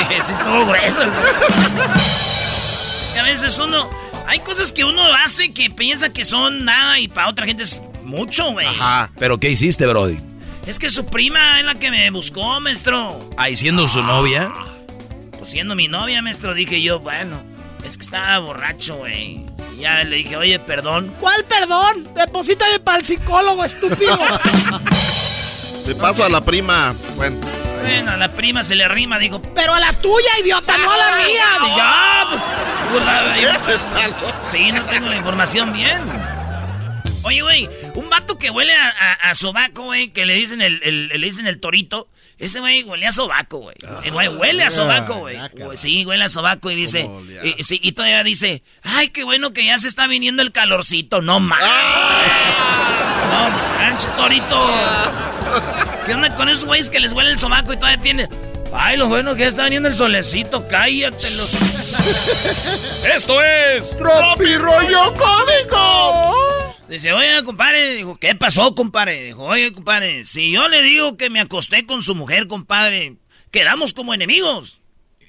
sí 0.08 0.32
estuvo 0.32 0.66
grueso. 0.68 1.02
Y 3.14 3.18
a 3.18 3.24
veces 3.24 3.60
uno... 3.60 4.13
Hay 4.28 4.40
cosas 4.40 4.72
que 4.72 4.84
uno 4.84 5.04
hace 5.14 5.54
que 5.54 5.70
piensa 5.70 6.12
que 6.12 6.26
son 6.26 6.66
nada 6.66 7.00
y 7.00 7.08
para 7.08 7.30
otra 7.30 7.46
gente 7.46 7.64
es 7.64 7.82
mucho, 8.04 8.52
güey. 8.52 8.68
Ajá. 8.68 9.12
¿Pero 9.18 9.40
qué 9.40 9.50
hiciste, 9.50 9.86
Brody? 9.86 10.18
Es 10.66 10.80
que 10.80 10.90
su 10.90 11.06
prima 11.06 11.60
es 11.60 11.66
la 11.66 11.76
que 11.76 11.92
me 11.92 12.10
buscó, 12.10 12.60
maestro. 12.62 13.30
Ahí 13.38 13.56
siendo 13.56 13.88
su 13.88 14.02
novia. 14.02 14.52
Pues 15.38 15.52
siendo 15.52 15.76
mi 15.76 15.88
novia, 15.88 16.22
maestro, 16.22 16.54
dije 16.54 16.82
yo, 16.82 17.00
bueno, 17.00 17.44
es 17.86 17.98
que 17.98 18.04
estaba 18.06 18.40
borracho, 18.40 18.96
güey. 18.96 19.46
Y 19.78 19.82
ya 19.82 20.04
le 20.04 20.18
dije, 20.18 20.38
oye, 20.38 20.60
perdón. 20.60 21.14
¿Cuál 21.20 21.44
perdón? 21.44 22.08
Deposítame 22.16 22.80
para 22.80 23.00
el 23.00 23.06
psicólogo, 23.06 23.64
estúpido. 23.66 24.18
De 25.86 25.96
paso 25.96 26.24
a 26.24 26.30
la 26.30 26.40
prima. 26.40 26.96
Bueno. 27.18 27.63
Bueno, 27.84 28.12
a 28.12 28.18
la 28.18 28.32
prima 28.32 28.64
se 28.64 28.76
le 28.76 28.88
rima, 28.88 29.20
dijo, 29.20 29.42
pero 29.54 29.74
a 29.74 29.80
la 29.80 29.92
tuya, 29.94 30.30
idiota, 30.42 30.78
no 30.78 30.92
a 30.92 30.98
la 30.98 31.16
mía. 31.18 31.44
Ya, 31.78 32.26
pues. 32.30 32.42
pues 32.92 33.06
la- 33.06 33.38
Ese 33.56 33.76
está 33.76 34.08
loco. 34.08 34.32
Sí, 34.52 34.72
no 34.72 34.84
tengo 34.86 35.10
la 35.10 35.18
información 35.18 35.74
bien. 35.74 36.00
Oye, 37.24 37.42
güey, 37.42 37.70
un 37.96 38.10
vato 38.10 38.38
que 38.38 38.50
huele 38.50 38.74
a, 38.76 38.90
a, 38.90 39.30
a 39.30 39.36
sobaco, 39.36 39.84
güey, 39.84 40.10
que 40.12 40.26
le 40.26 40.34
dicen 40.34 40.62
el, 40.62 40.82
el- 40.84 41.08
le 41.10 41.26
dicen 41.26 41.48
el 41.48 41.60
torito. 41.60 42.08
Ese 42.40 42.60
güey 42.60 42.84
huele 42.84 43.06
a 43.08 43.12
sobaco, 43.12 43.60
güey. 43.60 43.76
El 44.04 44.12
güey 44.12 44.28
huele 44.28 44.64
a 44.64 44.70
sobaco, 44.72 45.16
güey. 45.20 45.38
Sí, 45.76 46.06
huele 46.06 46.26
a 46.26 46.30
sobaco 46.30 46.72
y 46.72 46.76
dice. 46.76 47.08
Y, 47.44 47.64
sí, 47.64 47.80
y 47.82 47.92
todavía 47.94 48.24
dice, 48.24 48.64
ay, 48.82 49.10
qué 49.10 49.24
bueno 49.24 49.54
que 49.54 49.64
ya 49.64 49.78
se 49.78 49.88
está 49.88 50.08
viniendo 50.08 50.42
el 50.42 50.52
calorcito. 50.52 51.22
No 51.22 51.40
manches. 51.40 51.68
No 53.32 53.50
manches, 53.78 54.16
torito. 54.16 54.70
¿Qué 56.06 56.14
onda 56.14 56.36
con 56.36 56.50
esos 56.50 56.66
güeyes 56.66 56.90
que 56.90 57.00
les 57.00 57.14
huele 57.14 57.32
el 57.32 57.40
sobaco 57.40 57.72
y 57.72 57.78
todavía 57.78 58.02
tiene. 58.02 58.28
Ay, 58.74 58.98
lo 58.98 59.08
bueno 59.08 59.36
que 59.36 59.42
ya 59.42 59.48
está 59.48 59.64
viniendo 59.66 59.88
el 59.88 59.96
solecito, 59.96 60.68
cállate. 60.68 61.28
Esto 63.16 63.42
es 63.42 63.98
Tropi 63.98 64.58
Rollo 64.58 65.14
Cómico. 65.14 66.76
Dice, 66.90 67.14
oye, 67.14 67.42
compadre, 67.44 67.96
dijo, 67.96 68.18
¿qué 68.18 68.36
pasó, 68.36 68.76
compadre? 68.76 69.24
Dijo, 69.24 69.44
oye, 69.44 69.72
compadre, 69.72 70.26
si 70.26 70.52
yo 70.52 70.68
le 70.68 70.82
digo 70.82 71.16
que 71.16 71.30
me 71.30 71.40
acosté 71.40 71.86
con 71.86 72.02
su 72.02 72.16
mujer, 72.16 72.48
compadre, 72.48 73.16
quedamos 73.52 73.94
como 73.94 74.14
enemigos. 74.14 74.82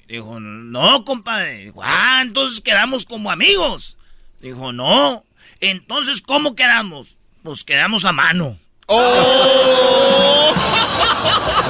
Dijo, 0.07 0.39
no, 0.39 1.05
compadre. 1.05 1.65
Dijo, 1.65 1.81
ah, 1.83 2.19
entonces 2.21 2.59
quedamos 2.61 3.05
como 3.05 3.31
amigos. 3.31 3.97
Dijo, 4.41 4.73
no. 4.73 5.23
Entonces, 5.61 6.21
¿cómo 6.21 6.55
quedamos? 6.55 7.15
Pues 7.43 7.63
quedamos 7.63 8.03
a 8.05 8.11
mano. 8.11 8.59
¡Oh! 8.87 10.04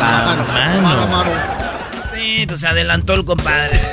La 0.09 0.79
mano. 0.81 1.31
Sí, 2.13 2.45
pues 2.47 2.59
se 2.59 2.67
adelantó 2.67 3.13
el 3.13 3.25
compadre. 3.25 3.79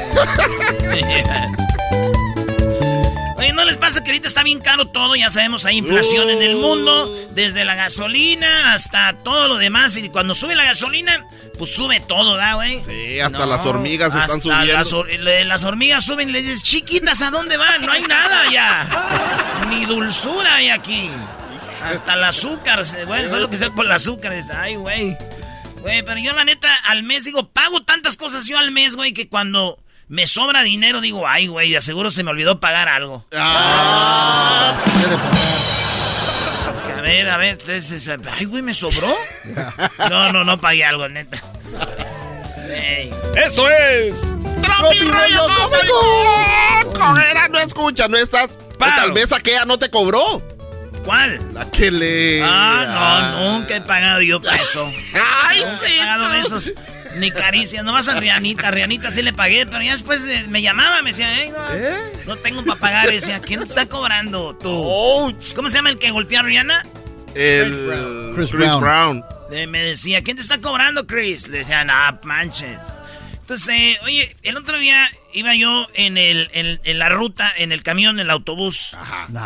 Oye, 3.39 3.53
¿no 3.53 3.65
les 3.65 3.79
pasa 3.79 4.03
que 4.05 4.11
ahorita 4.13 4.29
está 4.29 4.43
bien 4.43 4.61
caro 4.61 4.87
todo? 4.89 5.17
Ya 5.17 5.31
sabemos, 5.31 5.65
hay 5.65 5.79
inflación 5.79 6.29
en 6.31 6.43
el 6.43 6.57
mundo, 6.57 7.13
desde 7.31 7.65
la 7.65 7.75
gasolina 7.75 8.75
hasta 8.75 9.15
todo 9.19 9.49
lo 9.49 9.57
demás. 9.57 9.97
Y 9.97 10.09
cuando 10.11 10.35
sube 10.35 10.55
la 10.55 10.65
gasolina, 10.65 11.27
pues 11.59 11.75
sube 11.75 11.99
todo, 12.01 12.37
¿da, 12.37 12.55
güey? 12.55 12.83
Sí, 12.85 13.19
hasta 13.21 13.47
las 13.47 13.65
hormigas 13.67 14.15
están 14.15 14.41
subiendo. 14.41 15.05
Las, 15.45 15.65
hormigas 15.65 16.05
suben 16.05 16.29
y 16.29 16.33
le 16.33 16.43
dices, 16.43 16.63
chiquitas, 16.63 17.21
¿a 17.23 17.31
dónde 17.31 17.57
van? 17.57 17.83
No 17.83 17.93
hay 17.93 18.03
nada 18.03 18.43
ya. 18.53 18.87
Ni 19.71 19.87
dulzura 19.87 20.57
hay 20.57 20.69
aquí. 20.71 21.11
Hasta 21.85 22.15
el 22.15 22.23
azúcar, 22.25 22.85
se- 22.87 23.05
bueno, 23.07 23.25
eso 23.25 23.37
es 23.37 23.43
lo 23.43 23.51
que 23.51 23.59
sea 23.59 23.71
por 23.71 23.87
el 23.87 23.93
azúcar. 23.93 24.33
Ay, 24.57 24.77
güey. 24.77 25.17
Güey, 25.83 26.03
pero 26.03 26.21
yo 26.21 26.33
la 26.33 26.45
neta, 26.45 26.73
al 26.87 27.03
mes 27.03 27.25
digo, 27.25 27.49
pago 27.49 27.83
tantas 27.83 28.17
cosas 28.17 28.47
yo 28.47 28.57
al 28.57 28.71
mes, 28.71 28.95
güey, 28.97 29.13
que 29.13 29.29
cuando 29.29 29.79
me 30.09 30.27
sobra 30.27 30.63
dinero 30.63 31.01
digo, 31.01 31.27
ay, 31.27 31.49
güey, 31.49 31.71
de 31.73 31.81
seguro 31.81 32.11
se 32.11 32.23
me 32.23 32.31
olvidó 32.31 32.61
pagar 32.61 32.89
algo. 32.89 33.27
Ah. 33.35 34.81
A 36.97 37.01
ver, 37.01 37.29
a 37.29 37.37
ver, 37.37 37.59
entonces, 37.61 38.09
ay, 38.39 38.45
güey, 38.45 38.63
¿me 38.63 38.75
sobró? 38.75 39.13
No, 40.09 40.33
no, 40.33 40.45
no 40.45 40.61
pagué 40.61 40.85
algo, 40.85 41.09
neta. 41.09 41.43
Esto 43.37 43.69
es 43.69 44.35
Tropi 44.63 45.01
Rollo 45.01 45.47
Cómico. 45.57 46.93
Cojera, 46.95 47.49
no 47.49 47.59
escucha, 47.59 48.07
no 48.09 48.17
estás. 48.17 48.51
O 48.75 48.79
tal 48.79 49.13
vez 49.13 49.33
aquella 49.33 49.65
no 49.65 49.79
te 49.79 49.91
cobró. 49.91 50.43
¿Cuál? 51.05 51.41
La 51.53 51.71
que 51.71 51.91
le. 51.91 52.43
Ah, 52.45 53.33
no, 53.35 53.59
nunca 53.59 53.77
he 53.77 53.81
pagado 53.81 54.21
yo 54.23 54.41
para 54.41 54.57
eso. 54.57 54.87
Ay, 55.45 55.61
Nunca 55.61 55.79
sí. 55.87 55.95
he 55.95 55.99
pagado 55.99 56.29
de 56.31 56.41
esos. 56.41 56.73
Ni 57.17 57.31
caricias, 57.31 57.85
nomás 57.85 58.09
a 58.09 58.19
Rianita. 58.19 58.69
A 58.69 58.71
Rianita 58.71 59.11
sí 59.11 59.21
le 59.21 59.33
pagué, 59.33 59.67
pero 59.67 59.83
ya 59.83 59.93
después 59.93 60.25
eh, 60.27 60.47
me 60.49 60.63
llamaba, 60.63 61.03
me 61.03 61.11
decía, 61.11 61.43
"Ey, 61.43 61.51
no, 61.51 62.35
no 62.35 62.37
tengo 62.37 62.65
para 62.65 62.81
pagar. 62.81 63.11
Y 63.11 63.17
decía, 63.17 63.41
¿quién 63.41 63.61
te 63.61 63.67
está 63.67 63.87
cobrando 63.87 64.57
tú? 64.57 65.37
¿Cómo 65.55 65.69
se 65.69 65.77
llama 65.77 65.91
el 65.91 65.99
que 65.99 66.11
golpeó 66.11 66.39
a 66.39 66.43
Rihanna? 66.43 66.87
El. 67.35 68.33
Chris 68.35 68.51
Chris 68.51 68.75
Brown. 68.75 68.81
Brown. 68.81 69.25
Eh, 69.51 69.67
me 69.67 69.83
decía, 69.83 70.23
¿quién 70.23 70.37
te 70.37 70.43
está 70.43 70.59
cobrando, 70.63 71.07
Chris? 71.07 71.49
Le 71.49 71.59
decía, 71.59 71.85
no, 71.85 71.93
manches. 72.23 72.79
Entonces, 73.43 73.69
eh, 73.77 73.99
oye, 74.05 74.37
el 74.43 74.57
otro 74.57 74.79
día 74.79 75.11
iba 75.35 75.55
yo 75.55 75.87
en, 75.95 76.17
el, 76.17 76.49
en, 76.53 76.81
en 76.85 76.99
la 76.99 77.09
ruta, 77.09 77.53
en 77.57 77.73
el 77.73 77.83
camión, 77.83 78.17
en 78.17 78.21
el 78.27 78.31
autobús. 78.31 78.95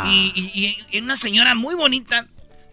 Y, 0.08 0.32
y- 0.34 0.78
y 0.90 0.98
una 1.00 1.16
señora 1.16 1.54
muy 1.54 1.74
bonita. 1.74 2.26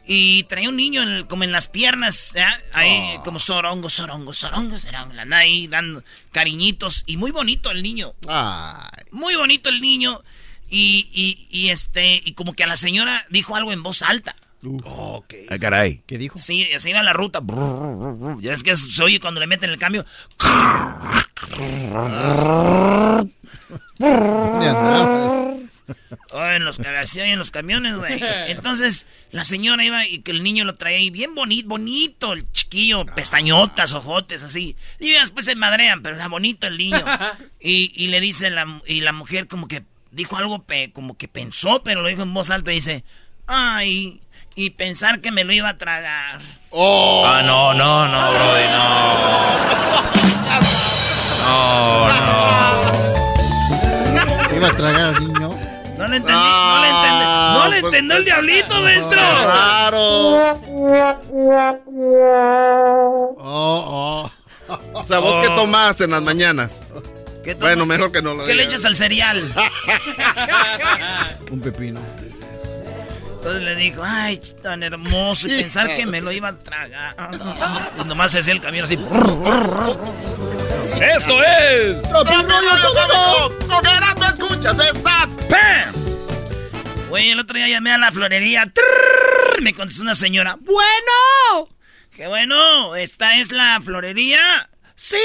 Y 0.06 0.44
traía 0.44 0.68
un 0.68 0.76
niño 0.76 1.02
en 1.02 1.10
el- 1.10 1.28
como 1.28 1.46
en 1.46 1.54
las 1.54 1.70
piernas, 1.70 2.36
¿eh? 2.36 2.44
ahí 2.74 3.16
como 3.24 3.40
sorongo, 3.40 3.90
sorongo, 3.90 4.34
sorongo, 4.34 4.78
sorongo. 4.78 5.18
Anda 5.20 5.38
ahí 5.38 5.68
dando 5.68 6.04
cariñitos. 6.34 7.04
Y 7.06 7.16
muy 7.16 7.32
bonito 7.32 7.72
el 7.72 7.82
niño. 7.82 8.14
Muy 9.12 9.36
bonito 9.36 9.70
el 9.70 9.80
niño. 9.80 10.22
Y, 10.70 11.08
y, 11.14 11.48
y 11.58 11.70
este, 11.70 12.22
y 12.26 12.34
como 12.34 12.54
que 12.54 12.64
a 12.64 12.68
la 12.68 12.76
señora 12.76 13.26
dijo 13.30 13.56
algo 13.56 13.72
en 13.72 13.82
voz 13.82 14.02
alta. 14.02 14.36
Ah, 15.50 15.58
caray. 15.60 16.02
¿Qué 16.06 16.18
dijo? 16.18 16.38
Sí, 16.38 16.68
se 16.78 16.90
iba 16.90 17.00
a 17.00 17.04
la 17.04 17.14
ruta. 17.14 17.42
Ya 18.40 18.54
es 18.54 18.64
que 18.64 18.76
se 18.76 19.04
oye 19.04 19.20
cuando 19.20 19.40
le 19.42 19.48
meten 19.48 19.70
el 19.70 19.78
cambio. 19.78 20.06
Oh, 26.32 26.46
en 26.50 26.64
los 26.64 26.80
así 26.80 27.20
en 27.20 27.38
los 27.38 27.52
camiones, 27.52 27.96
güey. 27.98 28.20
Entonces, 28.48 29.06
la 29.32 29.44
señora 29.44 29.84
iba 29.84 30.08
y 30.08 30.20
que 30.20 30.32
el 30.32 30.42
niño 30.42 30.64
lo 30.66 30.76
traía 30.76 30.98
ahí 30.98 31.10
bien 31.10 31.36
bonito, 31.36 31.68
bonito, 31.68 32.34
el 32.34 32.50
chiquillo, 32.52 33.06
pestañotas, 33.06 33.94
ojotes, 33.94 34.44
así. 34.44 34.76
Y 35.00 35.10
después 35.12 35.46
se 35.46 35.56
madrean, 35.56 36.02
pero 36.02 36.16
está 36.16 36.28
bonito 36.30 36.68
el 36.68 36.78
niño. 36.78 37.04
Y, 37.66 37.94
y 37.96 38.08
le 38.08 38.20
dice 38.20 38.50
la, 38.50 38.82
y 38.86 39.00
la 39.02 39.14
mujer 39.14 39.48
como 39.48 39.70
que 39.70 39.84
dijo 40.12 40.36
algo, 40.36 40.64
pe- 40.64 40.92
como 40.92 41.18
que 41.18 41.30
pensó, 41.30 41.82
pero 41.82 42.02
lo 42.02 42.10
dijo 42.10 42.24
en 42.24 42.34
voz 42.34 42.50
alta 42.50 42.72
y 42.74 42.76
dice, 42.76 43.06
Ay, 43.48 44.20
y 44.56 44.72
pensar 44.72 45.22
que 45.22 45.32
me 45.32 45.44
lo 45.44 45.54
iba 45.54 45.70
a 45.70 45.78
tragar. 45.78 46.40
Oh. 46.70 47.24
Ah, 47.26 47.42
no, 47.44 47.74
no, 47.74 48.08
no, 48.08 48.32
Brody, 48.32 48.68
no. 48.68 49.14
No, 51.44 52.08
no. 52.26 52.44
Iba 54.56 54.68
a 54.68 54.76
tragar 54.76 55.16
al 55.16 55.20
niño. 55.20 55.50
No 55.98 56.08
le 56.08 56.18
entendí, 56.18 56.34
no 56.34 56.82
le 56.82 56.90
entendí. 56.90 57.26
No 57.54 57.68
le 57.68 57.78
entendió 57.80 58.18
el 58.18 58.26
diablito, 58.26 58.82
maestro. 58.82 59.22
Claro. 59.22 60.60
Oh, 63.38 64.30
oh. 64.30 64.32
O 64.94 65.06
sea, 65.06 65.20
¿vos 65.20 65.40
qué 65.40 65.50
tomás 65.50 66.02
en 66.02 66.12
las 66.12 66.22
mañanas? 66.22 66.82
bueno, 67.60 67.86
mejor 67.86 68.12
que 68.12 68.22
no 68.22 68.34
lo 68.34 68.46
¿Qué 68.46 68.56
le 68.56 68.64
echas 68.64 68.86
al 68.86 68.96
cereal? 68.96 69.44
Un 71.52 71.60
pepino. 71.60 72.00
Entonces 73.44 73.64
le 73.64 73.76
dijo, 73.76 74.02
ay, 74.06 74.40
tan 74.62 74.84
hermoso, 74.84 75.50
y 75.50 75.50
pensar 75.50 75.94
que 75.98 76.06
me 76.06 76.22
lo 76.22 76.32
iba 76.32 76.48
a 76.48 76.58
tragar. 76.58 77.30
Y 78.00 78.06
nomás 78.06 78.32
se 78.32 78.40
hacía 78.40 78.54
el 78.54 78.62
camión 78.62 78.86
así. 78.86 78.94
¡Esto 78.94 79.04
es! 81.44 81.98
¡Con 82.08 82.48
no 82.48 84.26
escuchas! 84.26 84.80
¡Estás! 84.80 85.28
¡Pam! 85.50 85.94
Güey, 87.10 87.32
el 87.32 87.40
otro 87.40 87.58
día 87.58 87.68
llamé 87.68 87.92
a 87.92 87.98
la 87.98 88.14
florería. 88.14 88.72
¡Trrr! 88.74 89.62
Me 89.62 89.74
contestó 89.74 90.04
una 90.04 90.16
señora. 90.16 90.56
¡Bueno! 90.62 91.68
¡Qué 92.16 92.28
bueno! 92.28 92.96
¿Esta 92.96 93.40
es 93.40 93.52
la 93.52 93.82
florería? 93.84 94.70
Sí, 94.96 95.18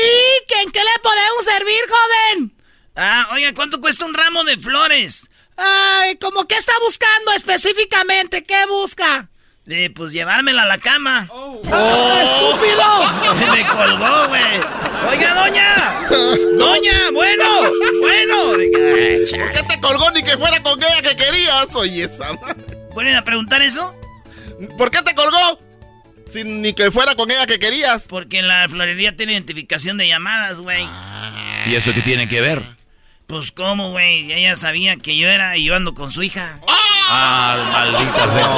¿que 0.49 0.61
¿en 0.63 0.73
qué 0.73 0.81
le 0.81 1.03
podemos 1.05 1.45
servir, 1.45 1.83
joven? 1.89 2.53
Ah, 2.97 3.29
oiga, 3.31 3.55
¿cuánto 3.55 3.81
cuesta 3.81 4.05
un 4.05 4.15
ramo 4.15 4.43
de 4.43 4.59
flores? 4.59 5.31
Ay, 5.61 6.17
¿cómo 6.19 6.47
qué 6.47 6.55
está 6.55 6.73
buscando 6.85 7.33
específicamente? 7.33 8.45
¿Qué 8.45 8.65
busca? 8.69 9.29
Eh, 9.67 9.91
pues 9.91 10.13
llevármela 10.13 10.63
a 10.63 10.67
la 10.67 10.79
cama. 10.79 11.29
¡Oh! 11.33 11.61
estúpido! 12.23 13.53
Me 13.53 13.67
colgó, 13.67 14.29
güey. 14.29 14.61
Oiga, 15.11 15.35
doña. 15.35 16.09
Doña, 16.57 17.11
bueno, 17.13 17.45
bueno. 18.01 18.51
¿Por 18.53 19.53
qué 19.53 19.63
te 19.69 19.81
colgó 19.81 20.11
ni 20.13 20.23
que 20.23 20.39
fuera 20.39 20.63
con 20.63 20.81
ella 20.81 21.03
que 21.03 21.17
querías? 21.17 21.75
Oye, 21.75 22.05
esa. 22.05 22.31
¿Pueden 22.95 23.17
a 23.17 23.25
preguntar 23.25 23.61
eso? 23.61 23.95
¿Por 24.79 24.93
qué 24.93 25.03
te 25.03 25.15
colgó? 25.17 25.59
Sin 26.31 26.63
ni 26.63 26.73
que 26.73 26.93
fuera 26.93 27.17
con 27.17 27.31
ella 27.33 27.47
que 27.47 27.59
querías. 27.59 28.07
Porque 28.09 28.43
la 28.43 28.69
florería 28.69 29.17
tiene 29.17 29.33
identificación 29.33 29.99
de 29.99 30.07
llamadas, 30.07 30.61
güey. 30.61 30.87
¿Y 31.67 31.75
eso 31.75 31.93
qué 31.93 32.01
tiene 32.01 32.29
que 32.29 32.41
ver? 32.41 32.78
Pues 33.29 33.53
cómo, 33.53 33.91
güey. 33.91 34.33
Ella 34.33 34.57
sabía 34.57 34.97
que 34.97 35.15
yo 35.19 35.29
era 35.29 35.55
y 35.59 35.65
yo 35.65 35.77
ando 35.77 35.93
con 35.93 36.11
su 36.11 36.23
hija. 36.23 36.59
Ah, 37.11 37.59
maldita 37.75 38.27
sea. 38.27 38.49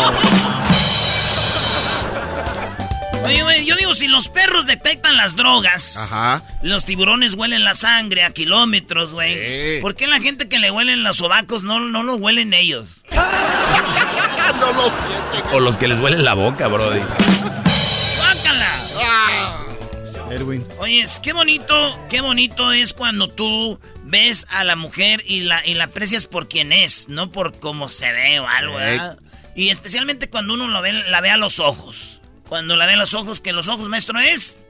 Oye, 3.27 3.43
güey, 3.43 3.64
yo 3.66 3.75
digo, 3.75 3.95
si 3.95 4.07
los 4.07 4.29
perros 4.29 4.66
detectan 4.66 5.16
las 5.16 5.35
drogas, 5.35 5.97
Ajá. 5.97 6.45
los 6.62 6.85
tiburones 6.85 7.35
huelen 7.35 7.64
la 7.64 7.75
sangre 7.75 8.23
a 8.23 8.31
kilómetros, 8.31 9.12
güey. 9.12 9.35
Sí. 9.37 9.81
¿Por 9.83 9.97
qué 9.97 10.07
la 10.07 10.21
gente 10.21 10.49
que 10.49 10.61
le 10.61 10.71
huelen 10.71 11.03
los 11.03 11.16
sobacos 11.16 11.64
no, 11.64 11.81
no 11.81 12.05
lo 12.05 12.14
huelen 12.14 12.55
ellos? 12.55 12.87
no 13.12 14.73
lo 14.73 14.83
sienten. 14.85 15.43
O 15.53 15.59
los 15.59 15.79
que 15.79 15.89
les 15.89 15.99
huelen 15.99 16.25
la 16.25 16.35
boca, 16.35 16.68
Brody. 16.68 17.01
¡Guácala! 18.18 19.57
Edwin. 20.31 20.64
Oye, 20.79 21.01
es- 21.03 21.18
qué 21.18 21.33
bonito, 21.33 21.99
qué 22.09 22.21
bonito 22.21 22.71
es 22.73 22.95
cuando 22.95 23.29
tú 23.29 23.81
ves 24.11 24.47
a 24.51 24.65
la 24.65 24.77
mujer 24.77 25.23
y 25.27 25.41
la, 25.41 25.65
y 25.67 25.75
la 25.75 25.85
aprecias 25.85 26.27
por 26.27 26.49
quien 26.49 26.73
es, 26.73 27.09
no 27.09 27.31
por 27.33 27.59
cómo 27.61 27.89
se 27.89 28.11
ve 28.13 28.41
o 28.41 28.47
algo, 28.49 28.75
¿verdad? 28.75 29.19
Y 29.55 29.71
especialmente 29.71 30.29
cuando 30.31 30.55
uno 30.55 30.69
lo 30.69 30.83
ve, 30.83 30.93
la 30.93 31.21
ve 31.21 31.31
a 31.31 31.37
los 31.37 31.61
ojos. 31.61 32.21
Cuando 32.49 32.77
la 32.77 32.87
ve 32.87 32.95
a 32.95 32.97
los 32.97 33.15
ojos, 33.15 33.41
que 33.41 33.53
los 33.53 33.69
ojos, 33.69 33.89
maestro, 33.89 34.19
es... 34.19 34.65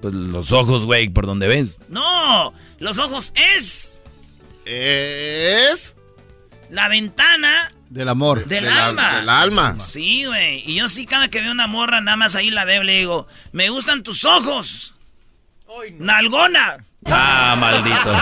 Pues 0.00 0.14
los 0.14 0.52
ojos, 0.52 0.84
güey, 0.84 1.08
por 1.08 1.26
donde 1.26 1.46
ves. 1.48 1.78
No, 1.88 2.52
los 2.78 2.98
ojos 2.98 3.32
es... 3.54 4.00
Es... 4.64 5.96
La 6.70 6.88
ventana 6.88 7.70
Del 7.90 8.08
amor. 8.08 8.44
del 8.46 8.48
De 8.64 8.70
la- 8.70 8.86
alma. 8.86 9.16
del 9.18 9.28
alma. 9.28 9.80
Sí, 9.80 10.24
güey. 10.26 10.62
Y 10.70 10.74
yo 10.76 10.88
sí, 10.88 11.06
cada 11.06 11.28
que 11.28 11.40
veo 11.40 11.50
una 11.52 11.66
morra, 11.66 12.00
nada 12.00 12.16
más 12.16 12.34
ahí 12.34 12.50
la 12.50 12.64
veo, 12.64 12.82
le 12.82 12.98
digo, 12.98 13.26
me 13.52 13.70
gustan 13.70 14.02
tus 14.02 14.24
ojos. 14.24 14.94
Nalgona. 15.98 16.84
Ah, 17.06 17.56
maldito. 17.58 18.12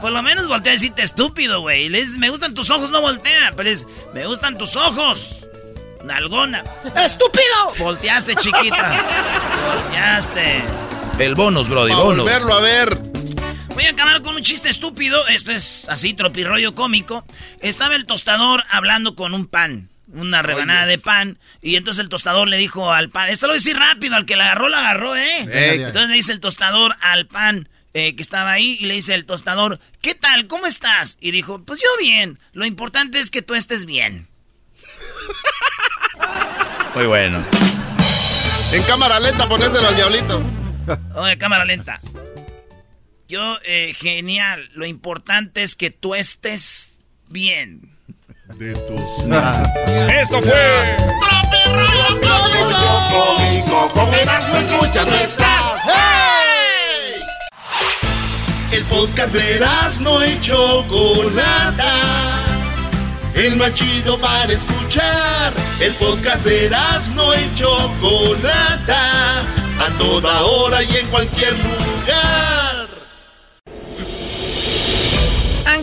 Por 0.00 0.12
lo 0.12 0.22
menos 0.22 0.46
voltea 0.46 0.72
a 0.72 0.74
decirte 0.74 1.02
estúpido, 1.02 1.60
güey. 1.60 1.88
Le 1.88 2.00
dices, 2.00 2.18
me 2.18 2.30
gustan 2.30 2.54
tus 2.54 2.70
ojos, 2.70 2.90
no 2.90 3.00
voltea. 3.00 3.52
Pero 3.56 3.68
es, 3.70 3.86
me 4.14 4.26
gustan 4.26 4.56
tus 4.58 4.76
ojos. 4.76 5.46
Nalgona. 6.04 6.62
¡Estúpido! 6.94 7.74
Volteaste, 7.78 8.36
chiquita. 8.36 8.92
Volteaste. 9.66 10.62
El 11.18 11.34
bonus, 11.34 11.68
Brody, 11.68 11.92
Para 11.92 12.04
bonus. 12.04 12.24
volverlo 12.24 12.54
a 12.54 12.60
ver. 12.60 12.96
Voy 13.74 13.84
a 13.84 13.90
acabar 13.90 14.22
con 14.22 14.36
un 14.36 14.42
chiste 14.42 14.68
estúpido. 14.68 15.26
Este 15.28 15.54
es 15.54 15.88
así, 15.88 16.14
tropirroyo 16.14 16.74
cómico. 16.74 17.24
Estaba 17.60 17.96
el 17.96 18.06
tostador 18.06 18.62
hablando 18.70 19.16
con 19.16 19.34
un 19.34 19.46
pan. 19.46 19.90
Una 20.12 20.42
rebanada 20.42 20.86
de 20.86 20.98
pan. 20.98 21.38
Y 21.62 21.76
entonces 21.76 22.02
el 22.02 22.08
tostador 22.08 22.48
le 22.48 22.58
dijo 22.58 22.92
al 22.92 23.10
pan. 23.10 23.28
Esto 23.28 23.46
lo 23.46 23.52
voy 23.52 23.56
a 23.56 23.62
decir 23.62 23.76
rápido. 23.76 24.14
Al 24.14 24.24
que 24.24 24.36
la 24.36 24.46
agarró, 24.46 24.68
la 24.68 24.80
agarró, 24.80 25.16
¿eh? 25.16 25.46
Ey. 25.50 25.82
Entonces 25.82 26.08
le 26.08 26.16
dice 26.16 26.32
el 26.32 26.40
tostador 26.40 26.96
al 27.00 27.26
pan 27.26 27.68
eh, 27.92 28.14
que 28.14 28.22
estaba 28.22 28.52
ahí. 28.52 28.76
Y 28.80 28.86
le 28.86 28.94
dice 28.94 29.14
el 29.14 29.26
tostador, 29.26 29.80
¿qué 30.00 30.14
tal? 30.14 30.46
¿Cómo 30.46 30.66
estás? 30.66 31.18
Y 31.20 31.32
dijo, 31.32 31.64
pues 31.64 31.80
yo 31.80 31.88
bien. 31.98 32.38
Lo 32.52 32.64
importante 32.64 33.18
es 33.18 33.30
que 33.30 33.42
tú 33.42 33.54
estés 33.54 33.84
bien. 33.84 34.28
Muy 36.94 37.06
bueno. 37.06 37.44
En 38.72 38.82
cámara 38.84 39.18
lenta 39.18 39.48
ponéselo 39.48 39.88
al 39.88 39.96
diablito. 39.96 40.42
Oye, 41.16 41.36
cámara 41.36 41.64
lenta. 41.64 42.00
Yo, 43.28 43.58
eh, 43.64 43.94
genial. 43.98 44.70
Lo 44.74 44.86
importante 44.86 45.62
es 45.62 45.74
que 45.74 45.90
tú 45.90 46.14
estés 46.14 46.90
bien. 47.28 47.95
Esto 50.20 50.40
fue. 50.40 50.96
Rollo 51.72 52.16
cómico, 53.10 53.88
con 53.92 54.14
Erasmo 54.14 54.56
escuchas, 54.58 55.10
no 55.10 55.16
estás. 55.16 55.80
¡Hey! 55.84 57.20
El 58.70 58.84
podcast 58.84 59.32
de 59.32 59.56
Erasmo 59.56 60.24
y 60.24 60.40
Chocolata. 60.40 61.92
El 63.34 63.56
más 63.56 63.74
chido 63.74 64.18
para 64.20 64.52
escuchar. 64.52 65.52
El 65.80 65.92
podcast 65.94 66.44
de 66.44 66.66
Erasmo 66.66 67.34
y 67.34 67.54
Chocolata. 67.54 69.40
A 69.40 69.90
toda 69.98 70.42
hora 70.42 70.82
y 70.84 70.96
en 70.96 71.06
cualquier 71.08 71.52
lugar. 71.52 72.65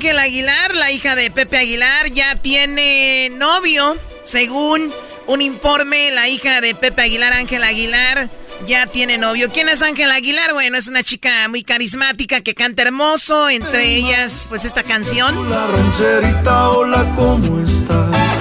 Ángel 0.03 0.19
Aguilar, 0.19 0.75
la 0.75 0.91
hija 0.91 1.15
de 1.15 1.31
Pepe 1.31 1.55
Aguilar, 1.55 2.11
ya 2.11 2.35
tiene 2.35 3.29
novio. 3.29 3.95
Según 4.25 4.91
un 5.27 5.41
informe, 5.41 6.11
la 6.11 6.27
hija 6.27 6.59
de 6.59 6.75
Pepe 6.75 7.03
Aguilar, 7.03 7.31
Ángel 7.31 7.63
Aguilar, 7.63 8.29
ya 8.67 8.85
tiene 8.85 9.17
novio. 9.17 9.49
¿Quién 9.49 9.69
es 9.69 9.81
Ángel 9.81 10.11
Aguilar? 10.11 10.51
Bueno, 10.51 10.77
es 10.77 10.89
una 10.89 11.03
chica 11.03 11.47
muy 11.47 11.63
carismática 11.63 12.41
que 12.41 12.53
canta 12.53 12.81
hermoso. 12.81 13.47
Entre 13.47 13.95
ellas, 13.95 14.47
pues 14.49 14.65
esta 14.65 14.83
canción. 14.83 15.49
La 15.49 15.67
rancherita, 15.67 16.71
hola, 16.71 17.05
¿cómo 17.15 17.63
estás? 17.63 18.33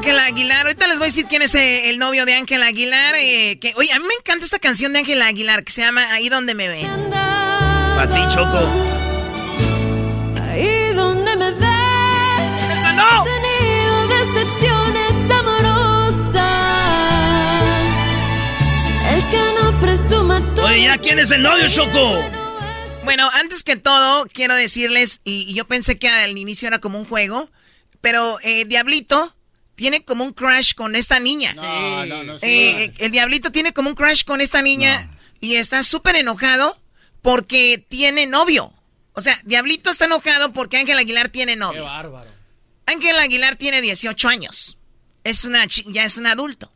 Ángel 0.00 0.18
Aguilar, 0.18 0.66
decir 1.10 1.26
quién 1.26 1.42
es 1.42 1.54
eh, 1.56 1.90
el 1.90 1.98
novio 1.98 2.24
de 2.24 2.34
Ángel 2.34 2.62
Aguilar. 2.62 3.16
eh, 3.16 3.58
que, 3.60 3.74
oye, 3.76 3.92
a 3.92 3.98
mí 3.98 4.04
me 4.06 4.14
encanta 4.14 4.44
esta 4.44 4.60
canción 4.60 4.92
de 4.92 5.00
Ángel 5.00 5.20
Aguilar 5.22 5.64
que 5.64 5.72
se 5.72 5.82
llama 5.82 6.12
Ahí 6.12 6.28
donde 6.28 6.54
me 6.54 6.68
ven. 6.68 6.86
Para 7.10 8.08
ti, 8.08 8.20
Choco. 8.32 8.60
Ahí 10.40 10.94
donde 10.94 11.36
me 11.36 11.50
ves. 11.50 12.74
¡Esa 12.74 12.92
no! 12.92 13.24
He 13.24 13.28
tenido 13.28 14.08
decepciones 14.08 15.30
amorosas. 15.36 16.44
El 19.12 19.30
que 19.30 19.52
no 19.60 19.80
presuma 19.80 20.40
todo. 20.54 20.66
Oye, 20.66 20.84
¿ya 20.84 20.98
quién 20.98 21.18
es 21.18 21.32
el 21.32 21.42
novio, 21.42 21.68
Choco? 21.68 22.20
Bueno, 23.02 23.28
antes 23.32 23.64
que 23.64 23.74
todo, 23.74 24.26
quiero 24.32 24.54
decirles, 24.54 25.22
y, 25.24 25.50
y 25.50 25.54
yo 25.54 25.66
pensé 25.66 25.98
que 25.98 26.08
al 26.08 26.38
inicio 26.38 26.68
era 26.68 26.78
como 26.78 27.00
un 27.00 27.04
juego, 27.04 27.50
pero 28.00 28.38
eh, 28.44 28.64
Diablito 28.66 29.34
tiene 29.80 30.04
como 30.04 30.24
un 30.24 30.34
crush 30.34 30.74
con 30.74 30.94
esta 30.94 31.18
niña. 31.20 31.54
No, 31.54 32.04
no, 32.04 32.22
no. 32.22 32.36
sí. 32.36 32.44
Eh, 32.46 32.92
el 32.98 33.12
Diablito 33.12 33.50
tiene 33.50 33.72
como 33.72 33.88
un 33.88 33.96
crush 33.96 34.24
con 34.24 34.42
esta 34.42 34.60
niña 34.60 35.08
y 35.40 35.54
está 35.54 35.82
súper 35.82 36.16
enojado 36.16 36.78
porque 37.22 37.82
tiene 37.88 38.26
novio. 38.26 38.74
O 39.14 39.22
sea, 39.22 39.38
Diablito 39.44 39.88
está 39.88 40.04
enojado 40.04 40.52
porque 40.52 40.76
Ángel 40.76 40.98
Aguilar 40.98 41.30
tiene 41.30 41.56
novio. 41.56 41.80
Qué 41.80 41.88
bárbaro. 41.88 42.30
Ángel 42.84 43.18
Aguilar 43.18 43.56
tiene 43.56 43.80
18 43.80 44.28
años. 44.28 44.76
Es 45.24 45.46
una 45.46 45.64
ya 45.64 46.04
es 46.04 46.18
un 46.18 46.26
adulto. 46.26 46.70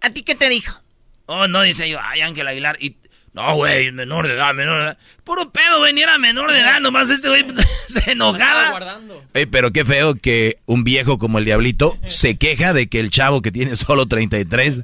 ¿A 0.00 0.10
ti 0.10 0.24
qué 0.24 0.34
te 0.34 0.48
dijo? 0.48 0.82
Oh, 1.26 1.46
no, 1.46 1.62
dice 1.62 1.88
yo. 1.88 2.00
Ay, 2.02 2.22
Ángel 2.22 2.48
Aguilar. 2.48 2.76
Y 2.80 2.96
No, 3.34 3.54
güey, 3.56 3.92
menor 3.92 4.28
de 4.28 4.34
edad, 4.34 4.52
menor 4.52 4.78
de 4.78 4.84
edad. 4.88 4.98
Puro 5.24 5.50
pedo, 5.50 5.78
güey, 5.78 5.94
ni 5.94 6.02
era 6.02 6.18
menor 6.18 6.52
de 6.52 6.60
edad, 6.60 6.80
nomás 6.80 7.08
este 7.08 7.28
güey 7.28 7.46
se 7.88 8.12
enojaba. 8.12 9.00
Ey, 9.32 9.46
pero 9.46 9.72
qué 9.72 9.84
feo 9.86 10.14
que 10.16 10.58
un 10.66 10.84
viejo 10.84 11.16
como 11.18 11.38
el 11.38 11.44
Diablito 11.46 11.96
se 12.08 12.36
queja 12.36 12.72
de 12.74 12.88
que 12.88 13.00
el 13.00 13.10
chavo 13.10 13.40
que 13.40 13.50
tiene 13.50 13.74
solo 13.76 14.06
33... 14.06 14.82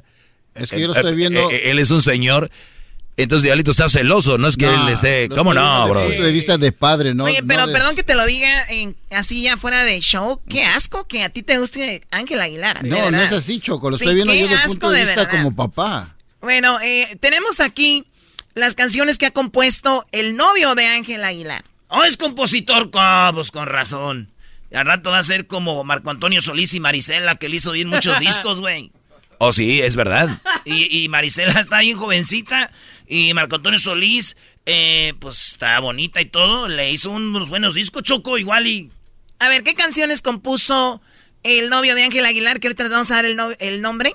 Es 0.55 0.71
que 0.71 0.81
yo 0.81 0.87
lo 0.87 0.95
estoy 0.95 1.15
viendo... 1.15 1.39
eh, 1.51 1.55
eh, 1.55 1.61
él 1.71 1.79
es 1.79 1.91
un 1.91 2.01
señor... 2.01 2.49
Entonces 3.17 3.43
Diablito 3.43 3.71
está 3.71 3.89
celoso, 3.89 4.37
no 4.37 4.47
es 4.47 4.55
que 4.55 4.65
él 4.65 4.87
esté... 4.87 5.27
¿Cómo 5.27 5.53
no, 5.53 5.89
bro? 5.89 5.99
desde 5.99 6.05
el 6.05 6.15
punto 6.15 6.25
de 6.27 6.31
vista 6.31 6.57
de 6.57 6.71
padre, 6.71 7.13
¿no? 7.13 7.25
Oye, 7.25 7.41
no 7.41 7.47
pero 7.49 7.67
de- 7.67 7.73
perdón 7.73 7.93
que 7.97 8.03
te 8.03 8.15
lo 8.15 8.25
diga 8.25 8.63
en- 8.69 8.95
así 9.11 9.41
ya 9.43 9.57
fuera 9.57 9.83
de 9.83 9.99
show. 9.99 10.39
Qué 10.49 10.63
asco 10.63 11.05
que 11.05 11.23
a 11.23 11.29
ti 11.29 11.43
te 11.43 11.57
guste 11.59 12.01
Ángel 12.11 12.39
Aguilar. 12.39 12.81
de 12.81 12.87
No, 12.89 13.11
no 13.11 13.21
es 13.21 13.31
así, 13.33 13.59
Choco. 13.59 13.89
Lo 13.91 13.97
Sí, 13.97 14.05
estoy 14.05 14.15
viendo 14.15 14.33
yo 14.33 14.39
desde 14.43 14.53
el 14.53 14.59
asco 14.61 14.71
punto 14.71 14.89
de, 14.91 14.99
de 14.99 15.05
vista 15.05 15.21
verdad. 15.25 15.31
como 15.43 15.53
papá. 15.53 16.15
Bueno, 16.39 16.79
eh, 16.79 17.17
tenemos 17.19 17.59
aquí 17.59 18.05
las 18.59 18.75
canciones 18.75 19.17
que 19.17 19.25
ha 19.25 19.31
compuesto 19.31 20.05
el 20.11 20.35
novio 20.35 20.75
de 20.75 20.85
Ángel 20.87 21.23
Aguilar. 21.23 21.63
Oh, 21.87 22.03
es 22.03 22.17
compositor, 22.17 22.91
pues 23.33 23.51
con 23.51 23.65
razón. 23.67 24.29
Y 24.71 24.75
al 24.75 24.85
rato 24.85 25.09
va 25.11 25.17
a 25.19 25.23
ser 25.23 25.47
como 25.47 25.83
Marco 25.83 26.11
Antonio 26.11 26.41
Solís 26.41 26.73
y 26.75 26.79
Marisela, 26.79 27.35
que 27.37 27.49
le 27.49 27.55
hizo 27.57 27.71
bien 27.71 27.87
muchos 27.87 28.19
discos, 28.19 28.59
güey. 28.59 28.91
Oh, 29.39 29.51
sí, 29.53 29.81
es 29.81 29.95
verdad. 29.95 30.41
Y, 30.65 31.03
y 31.03 31.07
Marisela 31.09 31.59
está 31.59 31.79
bien 31.79 31.97
jovencita. 31.97 32.71
Y 33.07 33.33
Marco 33.33 33.55
Antonio 33.55 33.79
Solís, 33.79 34.37
eh, 34.67 35.13
pues 35.19 35.53
está 35.53 35.79
bonita 35.79 36.21
y 36.21 36.25
todo. 36.25 36.67
Le 36.67 36.91
hizo 36.91 37.09
unos 37.09 37.49
buenos 37.49 37.73
discos, 37.73 38.03
Choco, 38.03 38.37
igual 38.37 38.67
y... 38.67 38.91
A 39.39 39.47
ver, 39.49 39.63
¿qué 39.63 39.73
canciones 39.73 40.21
compuso 40.21 41.01
el 41.43 41.69
novio 41.69 41.95
de 41.95 42.03
Ángel 42.03 42.25
Aguilar? 42.25 42.59
Que 42.59 42.67
ahorita 42.67 42.83
les 42.83 42.91
vamos 42.91 43.09
a 43.11 43.15
dar 43.15 43.25
el, 43.25 43.35
no- 43.37 43.51
el 43.59 43.81
nombre. 43.81 44.13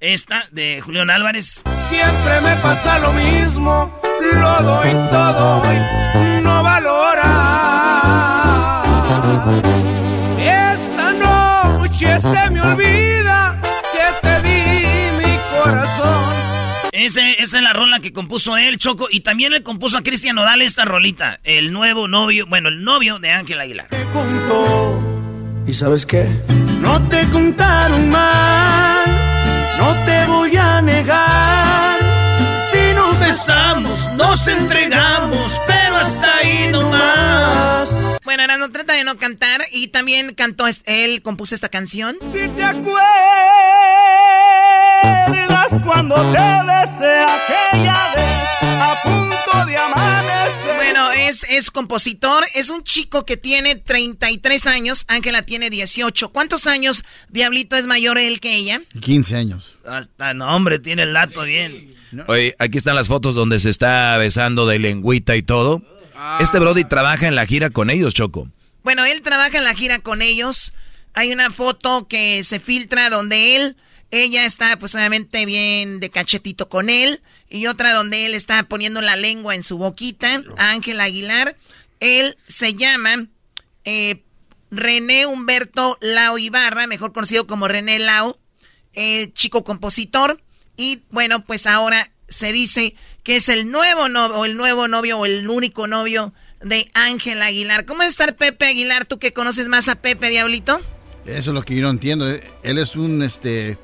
Esta, 0.00 0.44
de 0.52 0.80
Julián 0.80 1.10
Álvarez. 1.10 1.62
Siempre 1.88 2.40
me 2.42 2.54
pasa 2.56 3.00
lo 3.00 3.12
mismo, 3.12 4.00
lo 4.32 4.62
doy 4.62 4.92
todo 5.10 5.62
y 6.14 6.40
no 6.40 6.62
valora. 6.62 7.24
Esta 10.38 11.12
noche 11.14 12.18
se 12.20 12.50
me 12.50 12.60
olvida 12.60 13.60
que 13.92 14.04
te 14.22 14.42
di 14.42 14.86
mi 15.18 15.36
corazón. 15.52 16.34
Ese, 16.92 17.42
esa 17.42 17.56
es 17.56 17.62
la 17.62 17.72
rola 17.72 17.98
que 17.98 18.12
compuso 18.12 18.56
él, 18.56 18.78
Choco. 18.78 19.08
Y 19.10 19.20
también 19.20 19.50
le 19.50 19.64
compuso 19.64 19.98
a 19.98 20.02
Cristian 20.02 20.36
Nodal 20.36 20.62
esta 20.62 20.84
rolita. 20.84 21.40
El 21.42 21.72
nuevo 21.72 22.06
novio, 22.06 22.46
bueno, 22.46 22.68
el 22.68 22.84
novio 22.84 23.18
de 23.18 23.32
Ángel 23.32 23.60
Aguilar. 23.60 23.88
¿Y 25.66 25.74
sabes 25.74 26.06
qué? 26.06 26.28
No 26.80 27.02
te 27.08 27.28
contaron 27.30 28.08
mal, 28.10 28.97
no 29.78 29.94
te 30.04 30.26
voy 30.26 30.56
a 30.56 30.82
negar. 30.82 31.98
Si 32.70 32.94
nos 32.94 33.18
besamos, 33.18 34.14
nos 34.14 34.46
entregamos, 34.48 35.60
pero 35.66 35.96
hasta 35.96 36.36
ahí 36.38 36.68
nomás. 36.70 37.90
Bueno, 38.24 38.42
ahora 38.42 38.58
no 38.58 38.70
trata 38.70 38.92
de 38.92 39.04
no 39.04 39.16
cantar. 39.16 39.62
Y 39.72 39.88
también 39.88 40.34
cantó, 40.34 40.66
él 40.84 41.22
compuso 41.22 41.54
esta 41.54 41.68
canción. 41.68 42.16
Si 42.32 42.48
te 42.48 42.64
acuerdas 42.64 42.98
cuando 45.84 46.14
te 46.16 46.38
besé 46.68 47.24
aquella 47.36 47.98
vez 48.14 48.62
a 48.80 48.94
punto 49.02 49.66
de 49.66 49.76
amanecer. 49.78 50.37
Bueno, 50.90 51.12
es, 51.12 51.44
es 51.50 51.70
compositor, 51.70 52.46
es 52.54 52.70
un 52.70 52.82
chico 52.82 53.26
que 53.26 53.36
tiene 53.36 53.76
33 53.76 54.66
años, 54.66 55.04
Ángela 55.08 55.42
tiene 55.42 55.68
18. 55.68 56.30
¿Cuántos 56.30 56.66
años 56.66 57.04
Diablito 57.28 57.76
es 57.76 57.86
mayor 57.86 58.16
él 58.16 58.40
que 58.40 58.56
ella? 58.56 58.80
15 58.98 59.36
años. 59.36 59.76
Hasta, 59.86 60.32
no, 60.32 60.56
hombre, 60.56 60.78
tiene 60.78 61.02
el 61.02 61.12
lato 61.12 61.42
bien. 61.42 61.94
Oye, 62.26 62.56
aquí 62.58 62.78
están 62.78 62.96
las 62.96 63.08
fotos 63.08 63.34
donde 63.34 63.60
se 63.60 63.68
está 63.68 64.16
besando 64.16 64.66
de 64.66 64.78
lengüita 64.78 65.36
y 65.36 65.42
todo. 65.42 65.82
Este 66.40 66.58
Brody 66.58 66.84
trabaja 66.84 67.28
en 67.28 67.34
la 67.34 67.44
gira 67.44 67.68
con 67.68 67.90
ellos, 67.90 68.14
Choco. 68.14 68.48
Bueno, 68.82 69.04
él 69.04 69.20
trabaja 69.20 69.58
en 69.58 69.64
la 69.64 69.74
gira 69.74 69.98
con 69.98 70.22
ellos. 70.22 70.72
Hay 71.12 71.32
una 71.32 71.50
foto 71.50 72.08
que 72.08 72.42
se 72.44 72.60
filtra 72.60 73.10
donde 73.10 73.56
él, 73.56 73.76
ella 74.10 74.44
está 74.44 74.78
pues 74.78 74.94
obviamente 74.94 75.44
bien 75.44 76.00
de 76.00 76.10
cachetito 76.10 76.68
con 76.68 76.88
él. 76.88 77.20
Y 77.50 77.66
otra 77.66 77.92
donde 77.92 78.26
él 78.26 78.34
está 78.34 78.62
poniendo 78.64 79.00
la 79.00 79.16
lengua 79.16 79.54
en 79.54 79.62
su 79.62 79.78
boquita, 79.78 80.42
a 80.56 80.70
Ángel 80.70 81.00
Aguilar. 81.00 81.56
Él 82.00 82.36
se 82.46 82.74
llama 82.74 83.26
eh, 83.84 84.22
René 84.70 85.26
Humberto 85.26 85.98
Lao 86.00 86.38
Ibarra, 86.38 86.86
mejor 86.86 87.12
conocido 87.12 87.46
como 87.46 87.68
René 87.68 87.98
Lao, 87.98 88.38
eh, 88.94 89.30
chico 89.32 89.64
compositor. 89.64 90.42
Y 90.76 91.00
bueno, 91.10 91.44
pues 91.44 91.66
ahora 91.66 92.10
se 92.28 92.52
dice 92.52 92.94
que 93.22 93.36
es 93.36 93.48
el 93.48 93.70
nuevo 93.70 94.08
novio, 94.08 94.36
o 94.36 94.44
el 94.44 94.56
nuevo 94.56 94.88
novio, 94.88 95.18
o 95.18 95.26
el 95.26 95.48
único 95.48 95.86
novio 95.86 96.32
de 96.60 96.86
Ángel 96.94 97.42
Aguilar. 97.42 97.84
¿Cómo 97.86 98.02
es 98.02 98.10
estar 98.10 98.36
Pepe 98.36 98.66
Aguilar? 98.66 99.06
¿Tú 99.06 99.18
que 99.18 99.32
conoces 99.32 99.68
más 99.68 99.88
a 99.88 99.96
Pepe 99.96 100.28
Diablito? 100.30 100.80
Eso 101.28 101.50
es 101.50 101.54
lo 101.54 101.62
que 101.62 101.74
yo 101.76 101.82
no 101.82 101.90
entiendo. 101.90 102.28
eh. 102.30 102.42
Él 102.62 102.78
es 102.78 102.96
un 102.96 103.22
este 103.22 103.78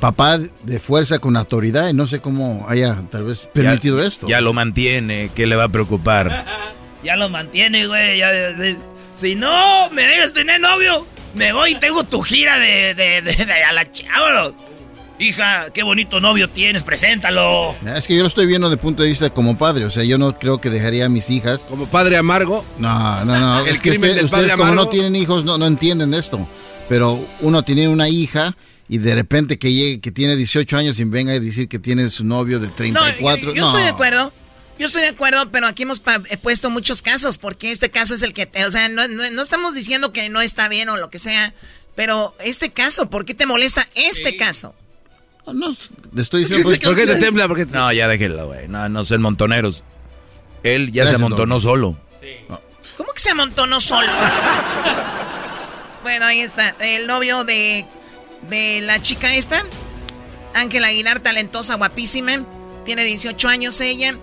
papá 0.00 0.38
de 0.38 0.78
fuerza 0.78 1.18
con 1.18 1.36
autoridad 1.36 1.88
y 1.88 1.92
no 1.92 2.06
sé 2.06 2.20
cómo 2.20 2.66
haya 2.68 3.02
tal 3.10 3.24
vez 3.24 3.48
permitido 3.52 4.00
Ya- 4.00 4.06
esto. 4.06 4.28
Ya 4.28 4.40
lo 4.40 4.52
mantiene, 4.52 5.30
¿qué 5.34 5.46
le 5.46 5.56
va 5.56 5.64
a 5.64 5.68
preocupar? 5.68 6.44
Ya 7.04 7.14
lo 7.14 7.28
mantiene, 7.28 7.86
güey. 7.86 8.18
ya- 8.18 8.54
si 9.14 9.36
no 9.36 9.88
me 9.90 10.02
dejas 10.02 10.32
tener 10.32 10.60
novio, 10.60 11.06
me 11.34 11.52
voy 11.52 11.70
y 11.70 11.74
tengo 11.76 12.02
tu 12.02 12.22
gira 12.22 12.58
de, 12.58 12.92
de, 12.94 13.22
de, 13.22 13.44
de 13.46 13.52
a 13.64 13.72
la 13.72 13.90
chava. 13.92 14.52
Hija, 15.20 15.66
qué 15.72 15.84
bonito 15.84 16.18
novio 16.20 16.48
tienes, 16.48 16.82
preséntalo. 16.82 17.74
Es 17.96 18.06
que 18.08 18.16
yo 18.16 18.22
lo 18.22 18.28
estoy 18.28 18.46
viendo 18.46 18.68
de 18.68 18.76
punto 18.76 19.02
de 19.04 19.08
vista 19.10 19.30
como 19.30 19.56
padre, 19.56 19.84
o 19.84 19.90
sea, 19.90 20.02
yo 20.04 20.18
no 20.18 20.36
creo 20.38 20.60
que 20.60 20.70
dejaría 20.70 21.06
a 21.06 21.08
mis 21.08 21.30
hijas. 21.30 21.66
¿Como 21.70 21.86
padre 21.86 22.16
amargo? 22.16 22.64
No, 22.78 23.24
no, 23.24 23.38
no. 23.38 23.60
El 23.66 23.68
es 23.74 23.80
que 23.80 23.90
crimen 23.90 24.10
usted- 24.10 24.16
del 24.16 24.24
ustedes 24.26 24.46
padre 24.48 24.50
como 24.56 24.64
no 24.66 24.72
amargo. 24.82 24.90
tienen 24.90 25.14
hijos 25.16 25.44
no, 25.44 25.56
no 25.56 25.66
entienden 25.66 26.14
esto. 26.14 26.46
Pero 26.88 27.18
uno 27.40 27.62
tiene 27.62 27.88
una 27.88 28.08
hija 28.08 28.56
y 28.88 28.98
de 28.98 29.14
repente 29.14 29.58
que 29.58 29.72
llegue, 29.72 30.00
que 30.00 30.10
tiene 30.10 30.34
18 30.36 30.76
años 30.76 30.98
y 30.98 31.04
venga 31.04 31.32
a 31.34 31.40
decir 31.40 31.68
que 31.68 31.78
tiene 31.78 32.08
su 32.08 32.24
novio 32.24 32.58
de 32.60 32.68
No, 32.68 32.74
34. 32.74 33.48
yo, 33.48 33.54
yo 33.54 33.66
estoy 33.66 33.82
de 33.82 33.88
acuerdo. 33.88 34.32
Yo 34.78 34.86
estoy 34.86 35.02
de 35.02 35.08
acuerdo, 35.08 35.50
pero 35.50 35.66
aquí 35.66 35.82
hemos 35.82 36.00
he 36.30 36.36
puesto 36.38 36.70
muchos 36.70 37.02
casos, 37.02 37.36
porque 37.36 37.72
este 37.72 37.90
caso 37.90 38.14
es 38.14 38.22
el 38.22 38.32
que, 38.32 38.46
te- 38.46 38.64
o 38.64 38.70
sea, 38.70 38.88
no, 38.88 39.08
no- 39.08 39.28
no 39.30 39.42
estamos 39.42 39.74
diciendo 39.74 40.12
que 40.12 40.28
no 40.28 40.40
está 40.40 40.68
bien 40.68 40.88
o 40.88 40.96
lo 40.96 41.10
que 41.10 41.18
sea, 41.18 41.52
pero 41.96 42.34
este 42.38 42.70
caso, 42.70 43.10
¿por 43.10 43.24
qué 43.24 43.34
te 43.34 43.44
molesta 43.44 43.84
este 43.96 44.36
caso? 44.36 44.74
No, 45.52 45.74
le 46.12 46.22
estoy 46.22 46.42
diciendo. 46.42 46.62
¿Por 46.68 46.78
qué, 46.78 46.86
por 46.86 46.94
qué 46.94 47.06
te 47.06 47.16
tembla? 47.16 47.48
¿Por 47.48 47.56
qué 47.56 47.66
te- 47.66 47.72
No, 47.72 47.92
ya 47.92 48.06
déjenlo, 48.06 48.46
güey. 48.46 48.68
No, 48.68 48.88
no 48.88 49.04
sean 49.04 49.20
montoneros. 49.20 49.82
Él 50.62 50.92
ya 50.92 51.02
Gracias, 51.02 51.18
se 51.18 51.24
amontonó 51.24 51.58
solo. 51.58 51.98
¿Cómo 52.96 53.12
que 53.12 53.20
se 53.20 53.30
amontonó 53.30 53.80
solo? 53.80 54.12
bueno, 56.08 56.24
ahí 56.24 56.40
está. 56.40 56.74
El 56.80 57.06
novio 57.06 57.44
de, 57.44 57.84
de 58.48 58.80
la 58.80 59.02
chica 59.02 59.34
esta, 59.34 59.62
Ángela 60.54 60.86
Aguilar, 60.86 61.20
talentosa, 61.20 61.74
guapísima. 61.74 62.46
Tiene 62.86 63.04
18 63.04 63.46
años 63.46 63.78
ella. 63.82 64.16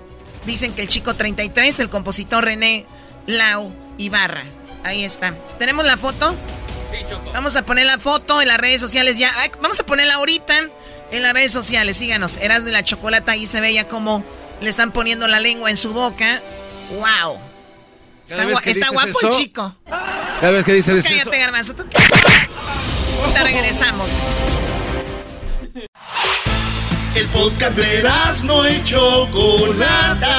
Dicen 0.47 0.73
que 0.73 0.81
el 0.81 0.88
chico 0.88 1.13
33, 1.13 1.81
el 1.81 1.89
compositor 1.89 2.43
René 2.43 2.88
Lau 3.27 3.71
Ibarra. 3.99 4.45
Ahí 4.83 5.03
está. 5.03 5.36
¿Tenemos 5.59 5.86
la 5.86 5.95
foto? 5.97 6.36
Vamos 7.33 7.55
a 7.55 7.63
poner 7.63 7.86
la 7.86 7.99
foto 7.99 8.41
en 8.41 8.47
las 8.47 8.57
redes 8.57 8.81
sociales 8.81 9.19
ya. 9.19 9.31
Ay, 9.38 9.51
Vamos 9.61 9.79
a 9.79 9.86
ponerla 9.86 10.15
ahorita 10.15 10.57
en 11.11 11.21
las 11.21 11.33
redes 11.33 11.51
sociales. 11.51 11.97
Síganos. 11.97 12.38
Erasmo 12.38 12.69
y 12.69 12.71
la 12.71 12.83
chocolata. 12.83 13.33
Ahí 13.33 13.45
se 13.45 13.61
ve 13.61 13.71
ya 13.71 13.88
como 13.88 14.23
le 14.59 14.71
están 14.71 14.91
poniendo 14.91 15.27
la 15.27 15.39
lengua 15.39 15.69
en 15.69 15.77
su 15.77 15.93
boca. 15.93 16.41
¡Wow! 16.97 17.38
Está, 18.28 18.89
guapo 18.89 19.19
el 19.21 19.30
chico. 19.32 19.76
Cada 19.86 20.51
vez 20.51 20.65
que 20.65 20.73
dices 20.73 21.05
eso. 21.05 21.09
Cállate, 21.09 21.39
garbanzo. 21.39 21.76
¿tú 21.76 21.86
qué? 21.89 21.97
Ahorita 23.21 23.43
regresamos. 23.43 24.09
El 27.15 27.28
podcast 27.28 27.78
de 27.78 28.03
no 28.43 28.69
y 28.69 28.84
Chocolata. 28.84 30.38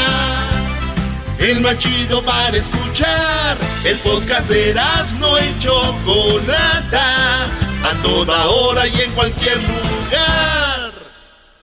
El 1.38 1.60
más 1.60 1.78
chido 1.78 2.22
para 2.24 2.56
escuchar. 2.56 3.56
El 3.84 3.98
podcast 3.98 4.48
de 4.48 4.74
no 5.18 5.38
y 5.38 5.58
Chocolata. 5.58 7.44
A 7.44 8.02
toda 8.02 8.46
hora 8.46 8.86
y 8.88 9.00
en 9.00 9.12
cualquier 9.12 9.58
lugar. 9.58 10.75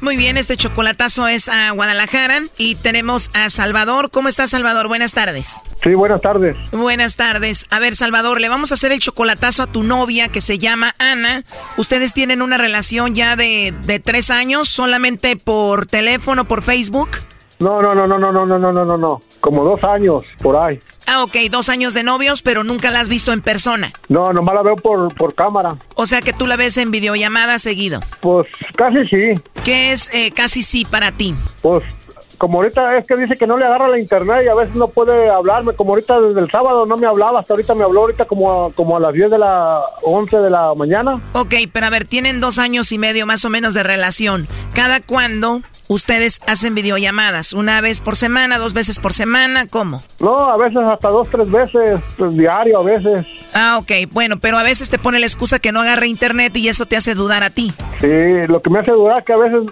Muy 0.00 0.16
bien, 0.16 0.38
este 0.38 0.56
chocolatazo 0.56 1.28
es 1.28 1.50
a 1.50 1.70
Guadalajara 1.72 2.40
y 2.56 2.76
tenemos 2.76 3.30
a 3.34 3.50
Salvador. 3.50 4.10
¿Cómo 4.10 4.30
estás, 4.30 4.50
Salvador? 4.50 4.88
Buenas 4.88 5.12
tardes. 5.12 5.58
Sí, 5.82 5.94
buenas 5.94 6.22
tardes. 6.22 6.56
Buenas 6.72 7.16
tardes. 7.16 7.66
A 7.68 7.78
ver, 7.80 7.94
Salvador, 7.94 8.40
le 8.40 8.48
vamos 8.48 8.70
a 8.70 8.74
hacer 8.74 8.92
el 8.92 9.00
chocolatazo 9.00 9.62
a 9.62 9.66
tu 9.66 9.82
novia 9.82 10.28
que 10.28 10.40
se 10.40 10.56
llama 10.58 10.94
Ana. 10.98 11.44
Ustedes 11.76 12.14
tienen 12.14 12.40
una 12.40 12.56
relación 12.56 13.14
ya 13.14 13.36
de, 13.36 13.74
de 13.84 14.00
tres 14.00 14.30
años, 14.30 14.70
solamente 14.70 15.36
por 15.36 15.86
teléfono, 15.86 16.46
por 16.46 16.62
Facebook. 16.62 17.10
No, 17.60 17.82
no, 17.82 17.94
no, 17.94 18.06
no, 18.06 18.18
no, 18.18 18.32
no, 18.32 18.46
no, 18.46 18.58
no, 18.58 18.72
no, 18.72 18.84
no, 18.84 18.96
no. 18.96 19.20
Como 19.40 19.62
dos 19.64 19.84
años, 19.84 20.22
por 20.42 20.56
ahí. 20.56 20.80
Ah, 21.06 21.22
ok, 21.24 21.36
dos 21.50 21.68
años 21.68 21.92
de 21.92 22.02
novios, 22.02 22.40
pero 22.40 22.64
nunca 22.64 22.90
la 22.90 23.00
has 23.00 23.08
visto 23.08 23.32
en 23.32 23.42
persona. 23.42 23.92
No, 24.08 24.32
nomás 24.32 24.54
la 24.54 24.62
veo 24.62 24.76
por, 24.76 25.14
por 25.14 25.34
cámara. 25.34 25.76
O 25.94 26.06
sea 26.06 26.22
que 26.22 26.32
tú 26.32 26.46
la 26.46 26.56
ves 26.56 26.78
en 26.78 26.90
videollamada 26.90 27.58
seguido. 27.58 28.00
Pues 28.20 28.46
casi 28.76 29.04
sí. 29.06 29.40
¿Qué 29.64 29.92
es 29.92 30.08
eh, 30.14 30.30
casi 30.30 30.62
sí 30.62 30.84
para 30.84 31.12
ti? 31.12 31.34
Pues 31.60 31.84
como 32.38 32.60
ahorita 32.60 32.96
es 32.96 33.06
que 33.06 33.16
dice 33.16 33.36
que 33.36 33.46
no 33.46 33.58
le 33.58 33.66
agarra 33.66 33.88
la 33.88 34.00
internet 34.00 34.44
y 34.46 34.48
a 34.48 34.54
veces 34.54 34.74
no 34.74 34.88
puede 34.88 35.28
hablarme, 35.28 35.74
como 35.74 35.90
ahorita 35.90 36.18
desde 36.22 36.40
el 36.40 36.50
sábado 36.50 36.86
no 36.86 36.96
me 36.96 37.06
hablaba, 37.06 37.40
hasta 37.40 37.52
ahorita 37.52 37.74
me 37.74 37.84
habló 37.84 38.00
ahorita 38.00 38.24
como 38.24 38.64
a, 38.64 38.72
como 38.72 38.96
a 38.96 39.00
las 39.00 39.12
10 39.12 39.30
de 39.32 39.38
la 39.38 39.82
11 40.00 40.38
de 40.38 40.48
la 40.48 40.74
mañana. 40.74 41.20
Ok, 41.34 41.54
pero 41.70 41.84
a 41.84 41.90
ver, 41.90 42.06
tienen 42.06 42.40
dos 42.40 42.58
años 42.58 42.92
y 42.92 42.98
medio 42.98 43.26
más 43.26 43.44
o 43.44 43.50
menos 43.50 43.74
de 43.74 43.82
relación. 43.82 44.48
¿Cada 44.72 45.00
cuándo 45.00 45.60
ustedes 45.90 46.40
hacen 46.46 46.76
videollamadas? 46.76 47.52
¿Una 47.52 47.80
vez 47.80 48.00
por 48.00 48.14
semana, 48.14 48.58
dos 48.58 48.74
veces 48.74 49.00
por 49.00 49.12
semana? 49.12 49.66
¿Cómo? 49.66 50.02
No, 50.20 50.48
a 50.48 50.56
veces 50.56 50.82
hasta 50.84 51.08
dos, 51.08 51.28
tres 51.28 51.50
veces, 51.50 52.00
pues, 52.16 52.36
diario 52.36 52.78
a 52.78 52.84
veces. 52.84 53.26
Ah, 53.52 53.78
ok, 53.78 53.90
bueno, 54.12 54.38
pero 54.38 54.56
a 54.56 54.62
veces 54.62 54.88
te 54.88 54.98
pone 54.98 55.18
la 55.18 55.26
excusa 55.26 55.58
que 55.58 55.72
no 55.72 55.80
agarre 55.80 56.06
internet 56.06 56.56
y 56.56 56.68
eso 56.68 56.86
te 56.86 56.96
hace 56.96 57.14
dudar 57.14 57.42
a 57.42 57.50
ti. 57.50 57.72
Sí, 58.00 58.06
lo 58.46 58.62
que 58.62 58.70
me 58.70 58.78
hace 58.78 58.92
dudar 58.92 59.18
es 59.18 59.24
que 59.24 59.32
a 59.32 59.36
veces 59.36 59.62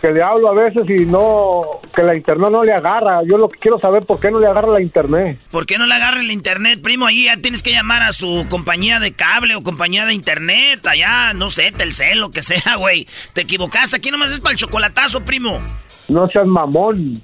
que 0.00 0.10
le 0.10 0.22
hablo 0.22 0.50
a 0.50 0.54
veces 0.54 0.82
y 0.88 1.04
no, 1.04 1.62
que 1.94 2.02
la 2.02 2.16
internet 2.16 2.50
no 2.50 2.64
le 2.64 2.72
agarra. 2.72 3.20
Yo 3.24 3.36
lo 3.36 3.48
que 3.48 3.58
quiero 3.58 3.78
saber 3.78 4.04
por 4.04 4.18
qué 4.18 4.30
no 4.30 4.40
le 4.40 4.46
agarra 4.46 4.68
la 4.68 4.80
internet. 4.80 5.38
¿Por 5.50 5.66
qué 5.66 5.78
no 5.78 5.86
le 5.86 5.94
agarra 5.94 6.22
la 6.22 6.32
internet, 6.32 6.80
primo? 6.82 7.06
Ahí 7.06 7.24
ya 7.24 7.36
tienes 7.36 7.62
que 7.62 7.72
llamar 7.72 8.02
a 8.02 8.12
su 8.12 8.46
compañía 8.48 8.98
de 9.00 9.12
cable 9.12 9.54
o 9.54 9.62
compañía 9.62 10.06
de 10.06 10.14
internet, 10.14 10.86
allá, 10.86 11.34
no 11.34 11.50
sé, 11.50 11.72
Telcel, 11.72 12.20
lo 12.20 12.30
que 12.30 12.42
sea, 12.42 12.76
güey. 12.76 13.06
Te 13.34 13.42
equivocaste, 13.42 13.96
aquí 13.96 14.10
nomás 14.10 14.32
es 14.32 14.40
para 14.40 14.52
el 14.52 14.58
chocolatazo, 14.58 15.24
primo. 15.24 15.65
No 16.08 16.28
seas 16.28 16.46
mamón. 16.46 17.20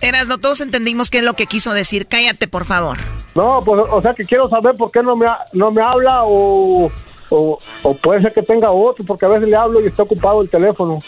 Eras, 0.00 0.28
no 0.28 0.38
todos 0.38 0.60
entendimos 0.60 1.10
qué 1.10 1.18
es 1.18 1.24
lo 1.24 1.34
que 1.34 1.46
quiso 1.46 1.72
decir. 1.72 2.06
Cállate, 2.06 2.46
por 2.46 2.64
favor. 2.64 2.98
No, 3.34 3.60
pues, 3.64 3.84
o 3.90 4.02
sea 4.02 4.12
que 4.14 4.24
quiero 4.24 4.48
saber 4.48 4.74
por 4.74 4.90
qué 4.90 5.02
no 5.02 5.16
me, 5.16 5.26
no 5.52 5.70
me 5.70 5.82
habla 5.82 6.24
o, 6.24 6.90
o, 7.30 7.58
o 7.82 7.96
puede 7.96 8.22
ser 8.22 8.32
que 8.32 8.42
tenga 8.42 8.70
otro, 8.70 9.04
porque 9.04 9.24
a 9.26 9.28
veces 9.28 9.48
le 9.48 9.56
hablo 9.56 9.80
y 9.80 9.86
está 9.86 10.02
ocupado 10.02 10.42
el 10.42 10.48
teléfono. 10.50 10.98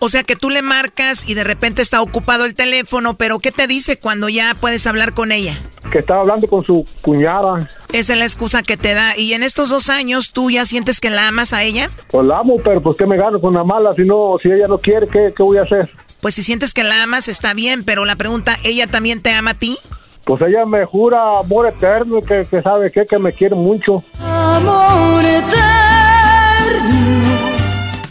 O 0.00 0.08
sea 0.08 0.22
que 0.22 0.36
tú 0.36 0.50
le 0.50 0.62
marcas 0.62 1.28
y 1.28 1.34
de 1.34 1.44
repente 1.44 1.82
está 1.82 2.00
ocupado 2.02 2.44
el 2.44 2.54
teléfono, 2.54 3.14
pero 3.14 3.38
¿qué 3.40 3.50
te 3.52 3.66
dice 3.66 3.98
cuando 3.98 4.28
ya 4.28 4.54
puedes 4.60 4.86
hablar 4.86 5.14
con 5.14 5.32
ella? 5.32 5.58
Que 5.90 5.98
estaba 5.98 6.20
hablando 6.20 6.46
con 6.46 6.64
su 6.64 6.86
cuñada. 7.00 7.66
Esa 7.92 8.12
es 8.12 8.18
la 8.18 8.24
excusa 8.24 8.62
que 8.62 8.76
te 8.76 8.94
da. 8.94 9.16
¿Y 9.16 9.32
en 9.32 9.42
estos 9.42 9.70
dos 9.70 9.88
años 9.88 10.30
tú 10.30 10.50
ya 10.50 10.66
sientes 10.66 11.00
que 11.00 11.10
la 11.10 11.28
amas 11.28 11.52
a 11.52 11.62
ella? 11.62 11.90
Pues 12.10 12.26
la 12.26 12.38
amo, 12.38 12.56
pero 12.62 12.80
pues 12.80 12.96
que 12.98 13.06
me 13.06 13.16
gano 13.16 13.40
con 13.40 13.54
la 13.54 13.64
mala, 13.64 13.94
si 13.94 14.04
no, 14.04 14.36
si 14.40 14.50
ella 14.50 14.68
no 14.68 14.78
quiere, 14.78 15.08
¿qué, 15.08 15.32
qué 15.36 15.42
voy 15.42 15.58
a 15.58 15.62
hacer? 15.62 15.90
Pues 16.20 16.34
si 16.34 16.42
sientes 16.42 16.74
que 16.74 16.84
la 16.84 17.02
amas 17.02 17.28
está 17.28 17.54
bien, 17.54 17.84
pero 17.84 18.04
la 18.04 18.16
pregunta, 18.16 18.56
¿ella 18.64 18.86
también 18.86 19.22
te 19.22 19.30
ama 19.32 19.50
a 19.52 19.54
ti? 19.54 19.78
Pues 20.24 20.42
ella 20.42 20.66
me 20.66 20.84
jura 20.84 21.38
amor 21.38 21.66
eterno, 21.66 22.20
que, 22.20 22.44
que 22.48 22.60
sabe 22.60 22.90
qué, 22.92 23.06
que 23.06 23.18
me 23.18 23.32
quiere 23.32 23.54
mucho. 23.54 24.02
Amor 24.20 25.24
eterno. 25.24 25.87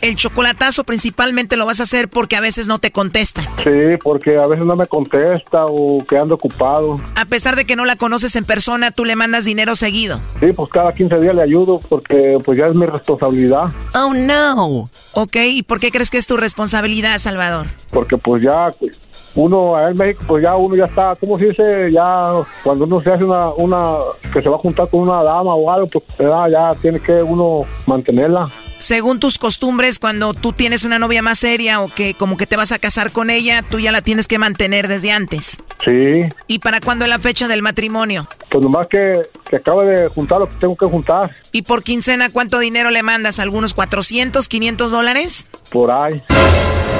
El 0.08 0.16
chocolatazo 0.16 0.86
principalmente 0.86 1.58
lo 1.58 1.66
vas 1.66 1.82
a 1.82 1.84
hacer 1.84 2.08
porque 2.08 2.38
a 2.38 2.40
veces 2.40 2.66
no 2.66 2.80
te 2.80 2.92
contesta. 2.92 3.42
Sí, 3.62 3.98
porque 4.02 4.38
a 4.38 4.48
veces 4.48 4.66
no 4.66 4.78
me 4.78 4.86
contesta 4.86 5.66
o 5.66 5.98
que 6.08 6.18
ando 6.18 6.36
ocupado. 6.36 6.98
A 7.16 7.26
pesar 7.26 7.58
de 7.58 7.66
que 7.66 7.76
no 7.76 7.84
la 7.84 7.98
conoces 7.98 8.38
en 8.38 8.46
persona, 8.46 8.92
tú 8.92 9.04
le 9.04 9.18
mandas 9.18 9.44
dinero 9.44 9.76
seguido. 9.76 10.22
Sí, 10.40 10.54
pues 10.56 10.70
cada 10.70 10.94
15 10.94 11.20
días 11.20 11.36
le 11.36 11.42
ayudo 11.42 11.82
porque 11.90 12.38
pues 12.46 12.58
ya 12.58 12.68
es 12.68 12.74
mi 12.74 12.86
responsabilidad. 12.86 13.66
Oh, 13.96 14.14
no. 14.14 14.90
Ok, 15.12 15.36
¿y 15.44 15.64
por 15.64 15.82
qué 15.82 15.92
crees 15.92 16.10
que 16.10 16.18
es 16.18 16.26
tu 16.26 16.38
responsabilidad, 16.38 17.20
Salvador? 17.20 17.68
Porque 17.92 18.18
pues 18.18 18.42
ya 18.42 18.72
uno 19.38 19.76
allá 19.76 19.90
en 19.92 19.98
México 19.98 20.24
pues 20.28 20.44
ya 20.44 20.56
uno 20.56 20.76
ya 20.76 20.86
está, 20.86 21.16
¿cómo 21.16 21.38
se 21.38 21.46
dice? 21.46 21.92
Ya 21.92 22.32
cuando 22.64 22.84
uno 22.86 23.02
se 23.02 23.12
hace 23.12 23.24
una, 23.24 23.50
una 23.50 23.98
que 24.34 24.42
se 24.42 24.50
va 24.50 24.56
a 24.58 24.60
juntar 24.60 24.90
con 24.90 25.02
una 25.02 25.24
dama 25.24 25.54
o 25.56 25.72
algo, 25.72 25.88
pues 25.88 26.04
ya, 26.18 26.50
ya 26.50 26.72
tiene 26.82 27.00
que 27.00 27.22
uno 27.24 27.66
mantenerla. 27.86 28.48
Según 28.80 29.20
tus 29.20 29.38
costumbres, 29.40 30.00
cuando 30.00 30.34
tú 30.34 30.54
tienes 30.54 30.84
una 30.84 31.00
novia 31.00 31.22
más 31.22 31.40
seria 31.40 31.82
o 31.82 31.88
que 31.88 32.14
como 32.14 32.38
que 32.38 32.46
te 32.46 32.58
vas 32.58 32.72
a 32.72 32.80
casar 32.80 33.12
con 33.12 33.30
ella, 33.30 33.64
tú 33.70 33.80
ya 33.80 33.92
la 33.92 34.02
tienes 34.02 34.28
que 34.28 34.38
mantener 34.38 34.88
desde 34.88 35.12
antes. 35.12 35.58
Sí, 35.84 36.20
¿Y 36.48 36.60
para 36.60 36.82
cuándo 36.82 37.06
es 37.06 37.10
la 37.10 37.20
fecha 37.20 37.48
del 37.48 37.62
matrimonio? 37.62 38.28
pues 38.50 38.64
nomás 38.64 38.88
que, 38.88 39.28
que 39.50 39.58
acabe 39.58 39.90
de 39.90 40.08
juntar 40.08 40.40
lo 40.40 40.48
que 40.48 40.56
tengo 40.56 40.76
que 40.78 40.86
juntar 40.86 41.32
¿Y 41.52 41.64
por 41.64 41.84
quincena 41.84 42.30
cuánto 42.30 42.60
dinero 42.60 42.90
le 42.92 43.04
mandas? 43.04 43.40
¿Algunos 43.40 43.74
400, 43.74 44.48
500 44.48 44.90
dólares? 44.92 45.48
Por 45.72 45.92
ahí. 45.92 46.22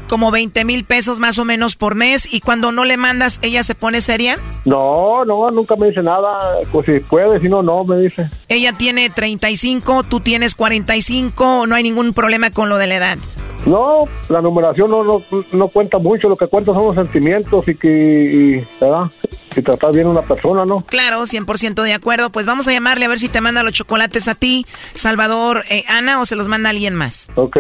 Como 0.10 0.32
20 0.32 0.64
mil 0.64 0.86
pesos 0.86 1.20
más 1.20 1.38
o 1.38 1.46
menos 1.46 1.76
por 1.76 1.96
mes. 1.96 2.32
¿Y 2.32 2.40
cuando 2.40 2.72
no 2.72 2.86
le 2.86 2.98
mandas, 2.98 3.40
ella 3.42 3.64
se 3.64 3.76
pone 3.76 4.02
seria? 4.02 4.40
No, 4.66 5.26
no, 5.26 5.52
nunca 5.52 5.76
me 5.76 5.88
dice 5.88 6.02
nada. 6.02 6.38
Pues 6.72 6.86
si 6.86 7.00
puede, 7.00 7.40
si 7.40 7.48
no, 7.50 7.62
no, 7.62 7.84
me 7.84 7.98
dice. 7.98 8.30
Ella 8.48 8.74
tiene 8.74 9.10
35, 9.10 10.04
tú 10.04 10.20
tienes 10.20 10.56
45, 10.56 11.66
no 11.68 11.76
hay 11.76 11.84
ningún 11.84 12.14
problema 12.14 12.52
con 12.52 12.70
lo 12.70 12.78
de 12.78 12.88
la 12.88 12.96
edad. 12.96 13.18
No, 13.66 14.08
la 14.30 14.42
numeración 14.42 14.90
no, 14.90 15.04
no, 15.04 15.22
no 15.52 15.68
cuenta 15.68 15.98
mucho, 15.98 16.30
lo 16.30 16.38
que 16.38 16.48
cuenta 16.48 16.74
son 16.74 16.86
los 16.86 16.96
sentimientos 16.96 17.68
y 17.68 17.76
que, 17.76 17.90
y, 17.90 18.66
¿verdad? 18.80 19.08
Si 19.54 19.62
tratar 19.62 19.92
bien 19.94 20.08
a 20.08 20.12
una 20.12 20.22
persona, 20.22 20.66
¿no? 20.66 20.86
Claro, 20.86 21.24
100% 21.24 21.84
de 21.84 21.94
acuerdo. 21.94 22.30
Pues 22.30 22.46
vamos 22.46 22.68
a 22.68 22.72
llamarle 22.72 23.06
a 23.06 23.10
ver 23.10 23.20
si 23.20 23.28
te 23.28 23.42
manda 23.42 23.64
los 23.64 23.74
chocolates 23.74 24.28
a 24.28 24.36
ti, 24.36 24.66
Salvador, 24.94 25.64
eh, 25.70 25.84
Ana, 25.90 26.22
o 26.22 26.26
se 26.26 26.36
los 26.36 26.48
manda 26.48 26.70
alguien 26.70 26.96
más. 26.96 27.28
Ok. 27.36 27.58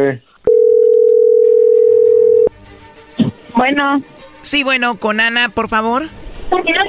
Bueno. 3.57 4.01
Sí, 4.43 4.63
bueno, 4.63 4.95
con 4.95 5.19
Ana, 5.19 5.49
por 5.49 5.67
favor. 5.67 6.07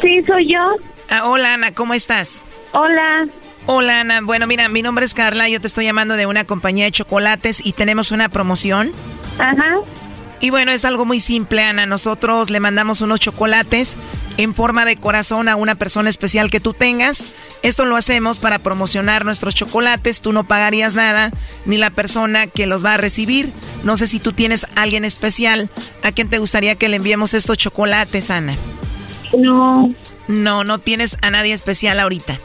Sí, 0.03 0.23
soy 0.27 0.53
yo. 0.53 0.77
Ah, 1.09 1.29
hola, 1.29 1.55
Ana, 1.55 1.73
¿cómo 1.73 1.95
estás? 1.95 2.43
Hola. 2.73 3.27
Hola, 3.67 4.01
Ana. 4.01 4.21
Bueno, 4.23 4.47
mira, 4.47 4.69
mi 4.69 4.83
nombre 4.83 5.05
es 5.05 5.15
Carla, 5.15 5.49
yo 5.49 5.61
te 5.61 5.67
estoy 5.67 5.85
llamando 5.85 6.15
de 6.15 6.27
una 6.27 6.45
compañía 6.45 6.85
de 6.85 6.93
chocolates 6.93 7.65
y 7.65 7.73
tenemos 7.73 8.13
una 8.13 8.29
promoción. 8.29 8.93
Ajá. 9.39 9.79
Y 10.41 10.51
bueno, 10.51 10.71
es 10.71 10.85
algo 10.85 11.05
muy 11.05 11.21
simple, 11.21 11.63
Ana. 11.63 11.87
Nosotros 11.87 12.49
le 12.49 12.61
mandamos 12.61 13.01
unos 13.01 13.19
chocolates 13.19 13.97
en 14.37 14.55
forma 14.55 14.85
de 14.85 14.97
corazón 14.97 15.49
a 15.49 15.57
una 15.57 15.75
persona 15.75 16.11
especial 16.11 16.51
que 16.51 16.61
tú 16.61 16.75
tengas. 16.75 17.29
Esto 17.63 17.85
lo 17.85 17.97
hacemos 17.97 18.39
para 18.39 18.61
promocionar 18.61 19.25
nuestros 19.25 19.57
chocolates. 19.57 20.21
Tú 20.21 20.33
no 20.33 20.45
pagarías 20.45 20.95
nada, 20.95 21.33
ni 21.65 21.77
la 21.77 21.91
persona 21.91 22.47
que 22.47 22.67
los 22.67 22.85
va 22.85 22.95
a 22.95 22.99
recibir. 22.99 23.51
No 23.83 23.97
sé 23.97 24.07
si 24.07 24.21
tú 24.21 24.33
tienes 24.33 24.65
a 24.77 24.83
alguien 24.83 25.05
especial 25.05 25.71
a 26.05 26.13
quien 26.13 26.31
te 26.31 26.39
gustaría 26.39 26.77
que 26.77 26.89
le 26.89 26.97
enviemos 26.97 27.35
estos 27.35 27.59
chocolates, 27.59 28.31
Ana. 28.31 28.55
No. 29.37 29.93
No, 30.29 30.63
no 30.63 30.79
tienes 30.79 31.19
a 31.21 31.31
nadie 31.31 31.53
especial 31.53 31.99
ahorita. 31.99 32.39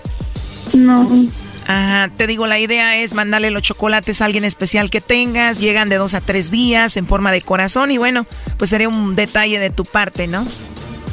No. 0.74 1.28
Ajá, 1.68 2.10
te 2.16 2.28
digo, 2.28 2.46
la 2.46 2.60
idea 2.60 2.98
es 2.98 3.14
mandarle 3.14 3.52
los 3.52 3.62
chocolates 3.62 4.22
a 4.22 4.26
alguien 4.26 4.44
especial 4.44 4.90
que 4.90 5.02
tengas, 5.02 5.60
llegan 5.60 5.90
de 5.90 5.98
dos 5.98 6.14
a 6.14 6.22
tres 6.22 6.52
días 6.52 6.98
en 6.98 7.08
forma 7.08 7.32
de 7.32 7.42
corazón 7.42 7.92
y 7.92 7.98
bueno, 7.98 8.26
pues 8.58 8.70
sería 8.70 8.90
un 8.90 9.16
detalle 9.16 9.60
de 9.60 9.70
tu 9.70 9.86
parte, 9.86 10.28
¿no? 10.28 10.46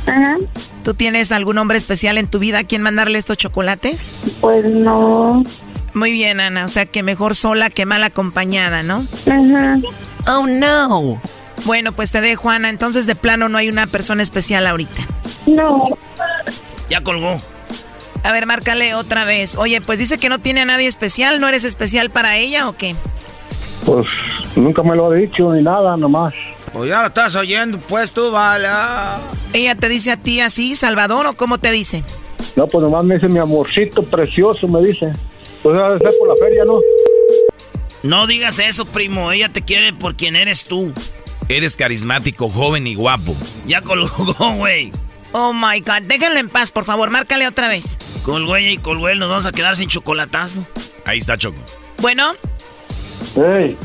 Ajá. 0.06 0.38
¿Tú 0.84 0.94
tienes 0.94 1.30
algún 1.30 1.58
hombre 1.58 1.78
especial 1.78 2.18
en 2.18 2.26
tu 2.26 2.38
vida 2.38 2.60
a 2.60 2.64
quien 2.64 2.82
mandarle 2.82 3.18
estos 3.18 3.36
chocolates? 3.36 4.10
Pues 4.40 4.64
no. 4.64 5.44
Muy 5.94 6.12
bien, 6.12 6.40
Ana, 6.40 6.64
o 6.64 6.68
sea 6.68 6.86
que 6.86 7.02
mejor 7.02 7.34
sola 7.34 7.70
que 7.70 7.86
mal 7.86 8.02
acompañada, 8.02 8.82
¿no? 8.82 9.04
Ajá. 9.26 9.78
Oh, 10.26 10.46
no. 10.46 11.20
Bueno, 11.64 11.92
pues 11.92 12.12
te 12.12 12.20
dejo, 12.20 12.50
Ana, 12.50 12.70
entonces 12.70 13.06
de 13.06 13.14
plano 13.14 13.48
no 13.48 13.58
hay 13.58 13.68
una 13.68 13.86
persona 13.86 14.22
especial 14.22 14.66
ahorita. 14.66 15.02
No. 15.46 15.84
Ya 16.88 17.02
colgó. 17.02 17.40
A 18.22 18.32
ver, 18.32 18.46
márcale 18.46 18.94
otra 18.94 19.24
vez. 19.24 19.56
Oye, 19.56 19.80
pues 19.80 19.98
dice 19.98 20.18
que 20.18 20.28
no 20.28 20.38
tiene 20.38 20.60
a 20.60 20.64
nadie 20.64 20.86
especial. 20.86 21.40
¿No 21.40 21.48
eres 21.48 21.64
especial 21.64 22.10
para 22.10 22.36
ella 22.36 22.68
o 22.68 22.76
qué? 22.76 22.94
Pues 23.86 24.06
nunca 24.56 24.82
me 24.82 24.94
lo 24.94 25.10
ha 25.10 25.14
dicho 25.14 25.52
ni 25.52 25.62
nada, 25.62 25.96
nomás. 25.96 26.34
Pues 26.72 26.88
ya 26.90 27.00
lo 27.00 27.08
estás 27.08 27.34
oyendo, 27.34 27.78
pues 27.78 28.12
tú, 28.12 28.30
vale. 28.30 28.68
¿Ella 29.52 29.74
te 29.74 29.88
dice 29.88 30.12
a 30.12 30.16
ti 30.16 30.40
así, 30.40 30.76
Salvador, 30.76 31.26
o 31.26 31.32
cómo 31.34 31.58
te 31.58 31.72
dice? 31.72 32.04
No, 32.56 32.66
pues 32.68 32.82
nomás 32.82 33.04
me 33.04 33.14
dice 33.16 33.26
mi 33.28 33.38
amorcito 33.38 34.02
precioso, 34.02 34.68
me 34.68 34.80
dice. 34.86 35.10
Pues 35.62 35.76
debe 35.78 35.98
ser 35.98 36.10
por 36.18 36.28
la 36.28 36.36
feria, 36.36 36.64
¿no? 36.64 36.78
No 38.02 38.26
digas 38.26 38.58
eso, 38.58 38.84
primo. 38.84 39.32
Ella 39.32 39.48
te 39.48 39.62
quiere 39.62 39.92
por 39.92 40.14
quien 40.14 40.36
eres 40.36 40.64
tú. 40.64 40.92
Eres 41.48 41.76
carismático, 41.76 42.48
joven 42.48 42.86
y 42.86 42.94
guapo. 42.94 43.34
Ya 43.66 43.80
colgó, 43.82 44.34
güey. 44.56 44.92
Oh 45.32 45.52
my 45.52 45.80
god, 45.80 46.02
déjenlo 46.02 46.40
en 46.40 46.48
paz, 46.48 46.72
por 46.72 46.84
favor, 46.84 47.10
márcale 47.10 47.46
otra 47.46 47.68
vez. 47.68 47.96
Colgó 48.24 48.56
ella 48.56 48.70
y 48.70 48.78
colgó 48.78 49.08
él, 49.08 49.18
nos 49.18 49.28
vamos 49.28 49.46
a 49.46 49.52
quedar 49.52 49.76
sin 49.76 49.88
chocolatazo. 49.88 50.66
Ahí 51.04 51.18
está 51.18 51.36
Choco. 51.36 51.58
Bueno. 51.98 52.32
Hey. 53.36 53.76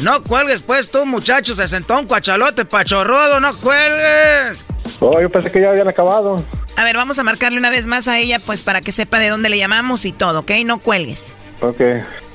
No 0.00 0.22
cuelgues, 0.24 0.62
pues 0.62 0.90
tú, 0.90 1.06
muchacho, 1.06 1.54
se 1.54 1.68
sentó 1.68 1.98
un 1.98 2.06
cuachalote 2.06 2.64
pachorrudo, 2.64 3.38
no 3.38 3.56
cuelgues. 3.56 4.64
Oh, 4.98 5.20
yo 5.20 5.30
pensé 5.30 5.52
que 5.52 5.60
ya 5.60 5.70
habían 5.70 5.88
acabado. 5.88 6.36
A 6.76 6.84
ver, 6.84 6.96
vamos 6.96 7.18
a 7.18 7.22
marcarle 7.22 7.58
una 7.58 7.70
vez 7.70 7.86
más 7.86 8.08
a 8.08 8.18
ella, 8.18 8.38
pues 8.40 8.62
para 8.62 8.80
que 8.80 8.92
sepa 8.92 9.18
de 9.18 9.28
dónde 9.28 9.48
le 9.48 9.58
llamamos 9.58 10.04
y 10.04 10.12
todo, 10.12 10.40
¿ok? 10.40 10.50
No 10.64 10.80
cuelgues. 10.80 11.32
Ok. 11.60 11.80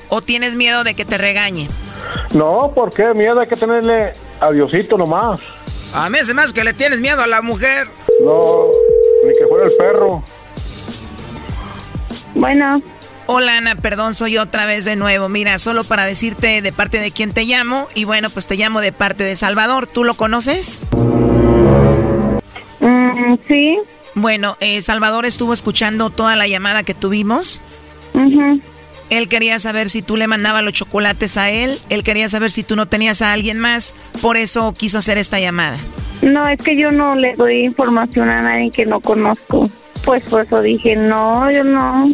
¿O 0.08 0.22
tienes 0.22 0.54
miedo 0.54 0.84
de 0.84 0.94
que 0.94 1.04
te 1.04 1.18
regañe? 1.18 1.68
No, 2.32 2.72
¿por 2.74 2.90
qué? 2.92 3.12
Miedo 3.14 3.40
hay 3.40 3.48
que 3.48 3.56
tenerle 3.56 4.12
adiosito 4.40 4.96
nomás. 4.96 5.40
A 5.94 6.10
mí 6.10 6.18
se 6.22 6.34
más 6.34 6.52
que 6.52 6.64
le 6.64 6.74
tienes 6.74 7.00
miedo 7.00 7.22
a 7.22 7.26
la 7.26 7.42
mujer. 7.42 7.86
No, 8.22 8.66
ni 9.24 9.32
que 9.32 9.46
fuera 9.48 9.66
el 9.66 9.72
perro. 9.76 10.22
Bueno. 12.34 12.82
Hola 13.26 13.58
Ana, 13.58 13.74
perdón, 13.74 14.14
soy 14.14 14.38
otra 14.38 14.64
vez 14.64 14.84
de 14.84 14.96
nuevo. 14.96 15.28
Mira, 15.28 15.58
solo 15.58 15.84
para 15.84 16.04
decirte 16.04 16.62
de 16.62 16.72
parte 16.72 16.98
de 16.98 17.10
quién 17.10 17.32
te 17.32 17.44
llamo 17.44 17.88
y 17.94 18.04
bueno, 18.04 18.30
pues 18.30 18.46
te 18.46 18.56
llamo 18.56 18.80
de 18.80 18.92
parte 18.92 19.22
de 19.24 19.36
Salvador. 19.36 19.86
¿Tú 19.86 20.04
lo 20.04 20.14
conoces? 20.14 20.78
Mm, 22.80 23.34
sí. 23.46 23.78
Bueno, 24.14 24.56
eh, 24.60 24.80
Salvador 24.80 25.26
estuvo 25.26 25.52
escuchando 25.52 26.10
toda 26.10 26.36
la 26.36 26.48
llamada 26.48 26.84
que 26.84 26.94
tuvimos. 26.94 27.60
Él 29.10 29.28
quería 29.28 29.58
saber 29.58 29.88
si 29.88 30.02
tú 30.02 30.16
le 30.16 30.26
mandabas 30.26 30.62
los 30.62 30.72
chocolates 30.74 31.36
a 31.36 31.50
él. 31.50 31.78
Él 31.88 32.04
quería 32.04 32.28
saber 32.28 32.50
si 32.50 32.62
tú 32.62 32.76
no 32.76 32.86
tenías 32.86 33.22
a 33.22 33.32
alguien 33.32 33.58
más. 33.58 33.94
Por 34.20 34.36
eso 34.36 34.72
quiso 34.76 34.98
hacer 34.98 35.18
esta 35.18 35.40
llamada. 35.40 35.78
No, 36.22 36.48
es 36.48 36.60
que 36.60 36.76
yo 36.76 36.90
no 36.90 37.14
le 37.14 37.34
doy 37.34 37.64
información 37.64 38.28
a 38.28 38.42
nadie 38.42 38.70
que 38.70 38.84
no 38.84 39.00
conozco. 39.00 39.70
Pues 40.04 40.24
por 40.24 40.42
eso 40.42 40.60
dije, 40.60 40.96
no, 40.96 41.50
yo 41.50 41.64
no. 41.64 42.08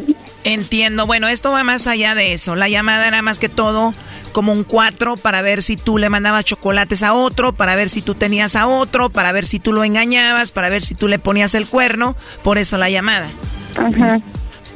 Entiendo. 0.45 1.07
Bueno, 1.07 1.29
esto 1.29 1.53
va 1.53 1.65
más 1.65 1.87
allá 1.87 2.15
de 2.15 2.33
eso. 2.33 2.55
La 2.55 2.69
llamada 2.69 3.09
era 3.09 3.23
más 3.23 3.39
que 3.39 3.49
todo 3.49 3.93
como 4.33 4.53
un 4.53 4.65
cuatro 4.65 5.17
para 5.17 5.43
ver 5.43 5.63
si 5.63 5.77
tú 5.77 5.97
le 5.97 6.11
mandabas 6.11 6.45
chocolates 6.45 7.03
a 7.03 7.15
otro, 7.15 7.53
para 7.53 7.77
ver 7.77 7.89
si 7.89 8.03
tú 8.03 8.15
tenías 8.15 8.57
a 8.57 8.67
otro, 8.67 9.09
para 9.09 9.31
ver 9.33 9.47
si 9.47 9.61
tú 9.61 9.73
lo 9.73 9.85
engañabas, 9.85 10.51
para 10.51 10.69
ver 10.69 10.83
si 10.83 10.95
tú 10.95 11.07
le 11.09 11.19
ponías 11.19 11.55
el 11.55 11.67
cuerno. 11.67 12.17
Por 12.43 12.59
eso 12.59 12.77
la 12.77 12.91
llamada. 12.91 13.29
Ajá. 13.77 14.21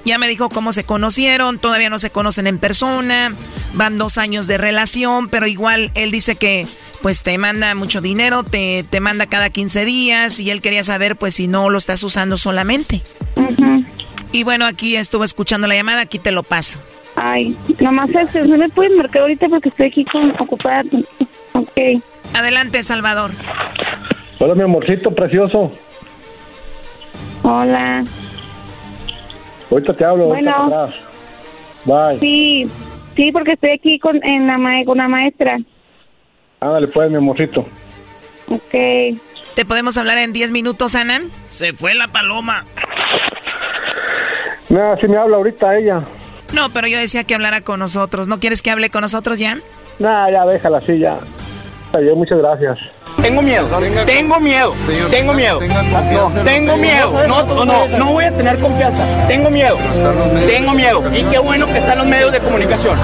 Ya 0.08 0.16
me 0.16 0.26
dijo 0.26 0.48
cómo 0.48 0.72
se 0.72 0.84
conocieron, 0.84 1.58
todavía 1.58 1.90
no 1.90 1.98
se 1.98 2.08
conocen 2.08 2.46
en 2.46 2.56
persona, 2.56 3.30
van 3.74 3.98
dos 3.98 4.16
años 4.16 4.46
de 4.46 4.56
relación, 4.56 5.28
pero 5.28 5.46
igual 5.46 5.90
él 5.94 6.10
dice 6.12 6.36
que 6.36 6.66
pues 7.02 7.22
te 7.22 7.36
manda 7.36 7.74
mucho 7.74 8.00
dinero, 8.00 8.42
te, 8.42 8.86
te 8.88 9.00
manda 9.00 9.26
cada 9.26 9.50
15 9.50 9.84
días 9.84 10.40
y 10.40 10.50
él 10.50 10.62
quería 10.62 10.82
saber 10.82 11.16
pues 11.16 11.34
si 11.34 11.46
no 11.46 11.68
lo 11.68 11.76
estás 11.76 12.02
usando 12.04 12.38
solamente. 12.38 13.02
Y 14.32 14.44
bueno, 14.44 14.64
aquí 14.64 14.96
estuvo 14.96 15.24
escuchando 15.24 15.66
la 15.66 15.74
llamada, 15.74 16.00
aquí 16.00 16.18
te 16.18 16.32
lo 16.32 16.42
paso. 16.42 16.78
Ay, 17.14 17.54
nomás 17.78 18.08
este, 18.08 18.46
no 18.46 18.56
me 18.56 18.70
puedes 18.70 18.96
marcar 18.96 19.20
ahorita 19.20 19.46
porque 19.50 19.68
estoy 19.68 19.88
aquí 19.88 20.06
con 20.06 20.30
ocupada. 20.40 20.84
Ok. 21.52 22.02
Adelante, 22.32 22.82
Salvador. 22.82 23.32
Hola, 24.38 24.54
mi 24.54 24.62
amorcito 24.62 25.14
precioso. 25.14 25.70
Hola. 27.42 28.04
Ahorita 29.70 29.92
te 29.94 30.04
hablo, 30.04 30.26
bueno. 30.26 30.50
ahorita. 30.54 30.96
Bye. 31.84 32.18
Sí, 32.18 32.70
sí, 33.14 33.32
porque 33.32 33.52
estoy 33.52 33.70
aquí 33.70 33.98
con, 33.98 34.22
en 34.24 34.46
la 34.46 34.58
ma 34.58 34.82
con 34.84 34.98
la 34.98 35.08
maestra. 35.08 35.58
Ándale, 36.60 36.88
pues, 36.88 37.10
mi 37.10 37.16
amorcito. 37.16 37.60
Ok. 38.48 38.72
¿Te 39.54 39.64
podemos 39.64 39.96
hablar 39.98 40.18
en 40.18 40.32
10 40.32 40.50
minutos, 40.50 40.94
Ana? 40.94 41.20
Se 41.50 41.72
fue 41.72 41.94
la 41.94 42.08
paloma. 42.08 42.64
Mira, 44.68 44.96
si 44.98 45.08
me 45.08 45.16
habla 45.16 45.36
ahorita 45.36 45.76
ella. 45.76 46.02
No, 46.54 46.70
pero 46.70 46.86
yo 46.88 46.98
decía 46.98 47.24
que 47.24 47.34
hablara 47.34 47.60
con 47.62 47.78
nosotros. 47.80 48.28
¿No 48.28 48.40
quieres 48.40 48.62
que 48.62 48.70
hable 48.70 48.90
con 48.90 49.02
nosotros 49.02 49.38
ya? 49.38 49.58
Nah, 49.98 50.30
ya 50.30 50.44
déjala 50.46 50.78
así, 50.78 50.98
ya. 50.98 51.18
Adiós, 51.92 52.16
muchas 52.16 52.38
gracias. 52.38 52.78
Tengo 53.22 53.42
miedo, 53.42 53.68
tengo 54.06 54.40
miedo, 54.40 54.74
tengo 55.10 55.34
miedo, 55.34 55.60
no, 55.60 56.44
tengo 56.44 56.76
miedo, 56.76 57.26
no, 57.26 57.64
no, 57.64 57.88
no 57.98 58.12
voy 58.12 58.24
a 58.24 58.32
tener 58.32 58.58
confianza, 58.58 59.04
tengo 59.26 59.50
miedo, 59.50 59.76
tengo 60.46 60.72
miedo. 60.72 61.02
Y 61.12 61.24
qué 61.24 61.38
bueno 61.38 61.66
que 61.66 61.78
están 61.78 61.98
los 61.98 62.06
medios 62.06 62.32
de 62.32 62.38
comunicación, 62.40 62.96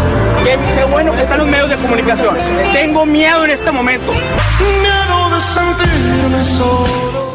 qué, 0.44 0.56
qué 0.76 0.84
bueno 0.84 1.12
que 1.14 1.22
están 1.22 1.38
los 1.38 1.48
medios 1.48 1.68
de 1.68 1.76
comunicación. 1.76 2.36
Tengo 2.72 3.04
miedo 3.04 3.44
en 3.44 3.50
este 3.50 3.70
momento. 3.72 4.12
Miedo 4.12 5.30
de 5.34 5.40
sentirme 5.40 6.44
solo. 6.44 7.34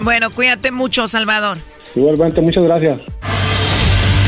Bueno, 0.00 0.30
cuídate 0.30 0.70
mucho, 0.70 1.08
Salvador. 1.08 1.58
Igualmente, 1.94 2.40
muchas 2.40 2.64
gracias. 2.64 3.00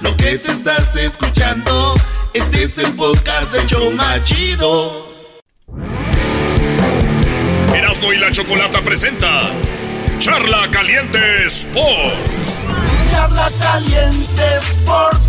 lo 0.00 0.16
que 0.16 0.38
te 0.38 0.50
estás 0.50 0.96
escuchando, 0.96 1.94
este 2.32 2.64
es 2.64 2.78
el 2.78 2.92
podcast 2.94 3.52
de 3.52 3.66
Choma 3.66 4.22
Chido. 4.24 5.12
Erasmo 7.74 8.12
y 8.12 8.18
la 8.18 8.30
Chocolata 8.30 8.82
presenta 8.82 9.50
Charla 10.24 10.70
Caliente 10.70 11.46
Sports. 11.48 12.62
Charla 13.10 13.50
Caliente 13.60 14.56
Sports. 14.56 15.26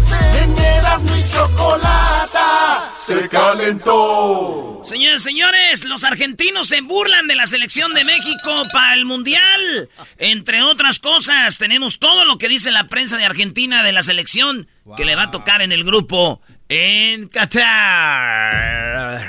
Y 1.14 1.30
Chocolata 1.34 2.94
se 3.06 3.28
calentó. 3.28 4.82
Señores, 4.86 5.22
señores, 5.22 5.84
los 5.84 6.06
argentinos 6.06 6.70
se 6.70 6.80
burlan 6.80 7.28
de 7.28 7.36
la 7.36 7.46
selección 7.46 7.94
de 7.94 8.06
México 8.06 8.64
para 8.72 8.94
el 8.94 9.04
Mundial. 9.04 9.90
Entre 10.18 10.64
otras 10.64 11.00
cosas, 11.00 11.58
tenemos 11.58 12.00
todo 12.00 12.24
lo 12.24 12.38
que 12.38 12.48
dice 12.48 12.72
la 12.72 12.88
prensa 12.88 13.18
de 13.18 13.26
Argentina 13.26 13.84
de 13.84 13.92
la 13.92 14.02
selección 14.02 14.70
que 14.96 15.04
le 15.04 15.18
va 15.18 15.24
a 15.24 15.32
tocar 15.32 15.62
en 15.62 15.74
el 15.74 15.84
grupo 15.84 16.42
en 16.70 17.28
Qatar. 17.28 19.28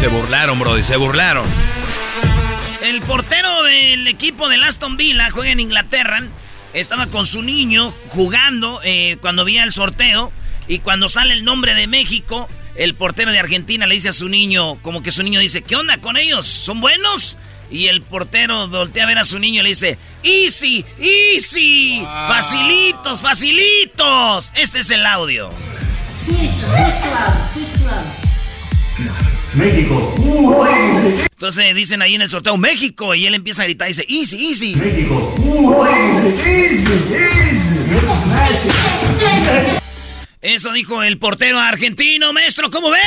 Se 0.00 0.08
burlaron, 0.08 0.58
bro, 0.58 0.82
se 0.82 0.96
burlaron. 0.96 1.46
El 2.80 3.02
portero 3.02 3.62
del 3.64 4.08
equipo 4.08 4.48
de 4.48 4.56
Aston 4.56 4.96
Villa 4.96 5.28
juega 5.28 5.50
en 5.50 5.60
Inglaterra. 5.60 6.22
Estaba 6.72 7.08
con 7.08 7.26
su 7.26 7.42
niño 7.42 7.92
jugando 8.08 8.80
eh, 8.82 9.18
cuando 9.20 9.44
veía 9.44 9.62
el 9.62 9.72
sorteo. 9.72 10.32
Y 10.66 10.78
cuando 10.78 11.10
sale 11.10 11.34
el 11.34 11.44
nombre 11.44 11.74
de 11.74 11.86
México, 11.86 12.48
el 12.76 12.94
portero 12.94 13.30
de 13.30 13.40
Argentina 13.40 13.86
le 13.86 13.96
dice 13.96 14.08
a 14.08 14.14
su 14.14 14.30
niño, 14.30 14.80
como 14.80 15.02
que 15.02 15.12
su 15.12 15.22
niño 15.22 15.38
dice, 15.38 15.60
¿qué 15.60 15.76
onda 15.76 15.98
con 15.98 16.16
ellos? 16.16 16.46
¿Son 16.46 16.80
buenos? 16.80 17.36
Y 17.70 17.88
el 17.88 18.00
portero 18.00 18.68
voltea 18.68 19.04
a 19.04 19.06
ver 19.06 19.18
a 19.18 19.24
su 19.24 19.38
niño 19.38 19.60
y 19.60 19.64
le 19.64 19.68
dice, 19.68 19.98
easy, 20.22 20.82
easy, 20.98 22.02
facilitos, 22.26 23.20
facilitos. 23.20 24.50
Este 24.56 24.78
es 24.78 24.88
el 24.88 25.04
audio. 25.04 25.50
México. 29.54 30.14
Entonces 31.30 31.74
dicen 31.74 32.02
ahí 32.02 32.14
en 32.14 32.22
el 32.22 32.30
sorteo 32.30 32.56
México 32.56 33.14
y 33.14 33.26
él 33.26 33.34
empieza 33.34 33.62
a 33.62 33.64
gritar 33.64 33.88
y 33.88 33.92
dice 33.92 34.06
easy, 34.08 34.48
easy. 34.48 34.76
México. 34.76 35.34
Eso 40.40 40.72
dijo 40.72 41.02
el 41.02 41.18
portero 41.18 41.58
argentino, 41.58 42.32
maestro, 42.32 42.70
¿cómo 42.70 42.90
ve? 42.90 42.98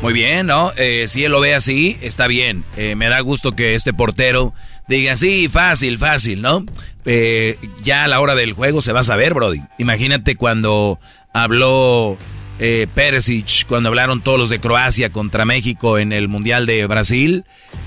Muy 0.00 0.12
bien, 0.12 0.46
¿no? 0.46 0.72
Eh, 0.76 1.06
si 1.08 1.24
él 1.24 1.32
lo 1.32 1.40
ve 1.40 1.54
así, 1.54 1.96
está 2.00 2.26
bien. 2.26 2.64
Eh, 2.76 2.94
me 2.94 3.08
da 3.08 3.20
gusto 3.20 3.52
que 3.52 3.74
este 3.74 3.92
portero 3.92 4.52
diga, 4.86 5.16
sí, 5.16 5.48
fácil, 5.48 5.98
fácil, 5.98 6.42
¿no? 6.42 6.64
Eh, 7.06 7.58
ya 7.82 8.04
a 8.04 8.08
la 8.08 8.20
hora 8.20 8.34
del 8.34 8.52
juego 8.52 8.82
se 8.82 8.92
va 8.92 9.00
a 9.00 9.04
saber, 9.04 9.34
Brody. 9.34 9.62
Imagínate 9.78 10.36
cuando 10.36 10.98
habló 11.32 12.18
eh, 12.58 12.86
Perisic, 12.94 13.66
cuando 13.66 13.88
hablaron 13.88 14.22
todos 14.22 14.38
los 14.38 14.48
de 14.48 14.60
Croacia 14.60 15.10
contra 15.10 15.44
México 15.44 15.98
en 15.98 16.12
el 16.12 16.28
Mundial 16.28 16.66
de 16.66 16.86
Brasil, 16.86 17.44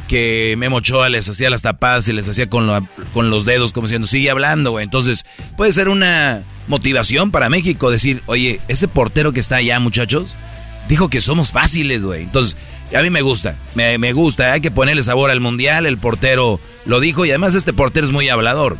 que 0.08 0.56
Memo 0.58 0.78
Ochoa 0.78 1.10
les 1.10 1.30
hacía 1.30 1.50
las 1.50 1.62
tapadas 1.62 2.08
y 2.10 2.14
les 2.14 2.28
hacía 2.28 2.50
con, 2.50 2.90
con 3.14 3.30
los 3.30 3.46
dedos 3.46 3.74
como 3.74 3.88
diciendo, 3.88 4.08
sigue 4.08 4.30
hablando, 4.30 4.72
güey. 4.72 4.84
Entonces, 4.84 5.26
puede 5.56 5.72
ser 5.72 5.90
una 5.90 6.44
motivación 6.68 7.32
para 7.32 7.50
México 7.50 7.90
decir, 7.90 8.24
oye, 8.26 8.60
ese 8.68 8.88
portero 8.88 9.32
que 9.32 9.40
está 9.40 9.58
allá, 9.58 9.80
muchachos, 9.80 10.36
dijo 10.90 11.10
que 11.10 11.22
somos 11.22 11.52
fáciles, 11.52 12.04
güey. 12.04 12.24
Entonces, 12.24 12.58
a 12.96 13.02
mí 13.02 13.10
me 13.10 13.22
gusta, 13.22 13.58
me, 13.76 13.98
me, 13.98 14.14
gusta, 14.14 14.54
hay 14.54 14.62
que 14.62 14.72
ponerle 14.72 15.04
sabor 15.04 15.32
al 15.32 15.40
mundial, 15.40 15.86
el 15.86 15.98
portero 15.98 16.60
lo 16.86 17.00
dijo 17.00 17.26
y 17.26 17.30
además 17.30 17.56
este 17.56 17.74
portero 17.74 18.06
es 18.06 18.12
muy 18.12 18.30
hablador. 18.30 18.78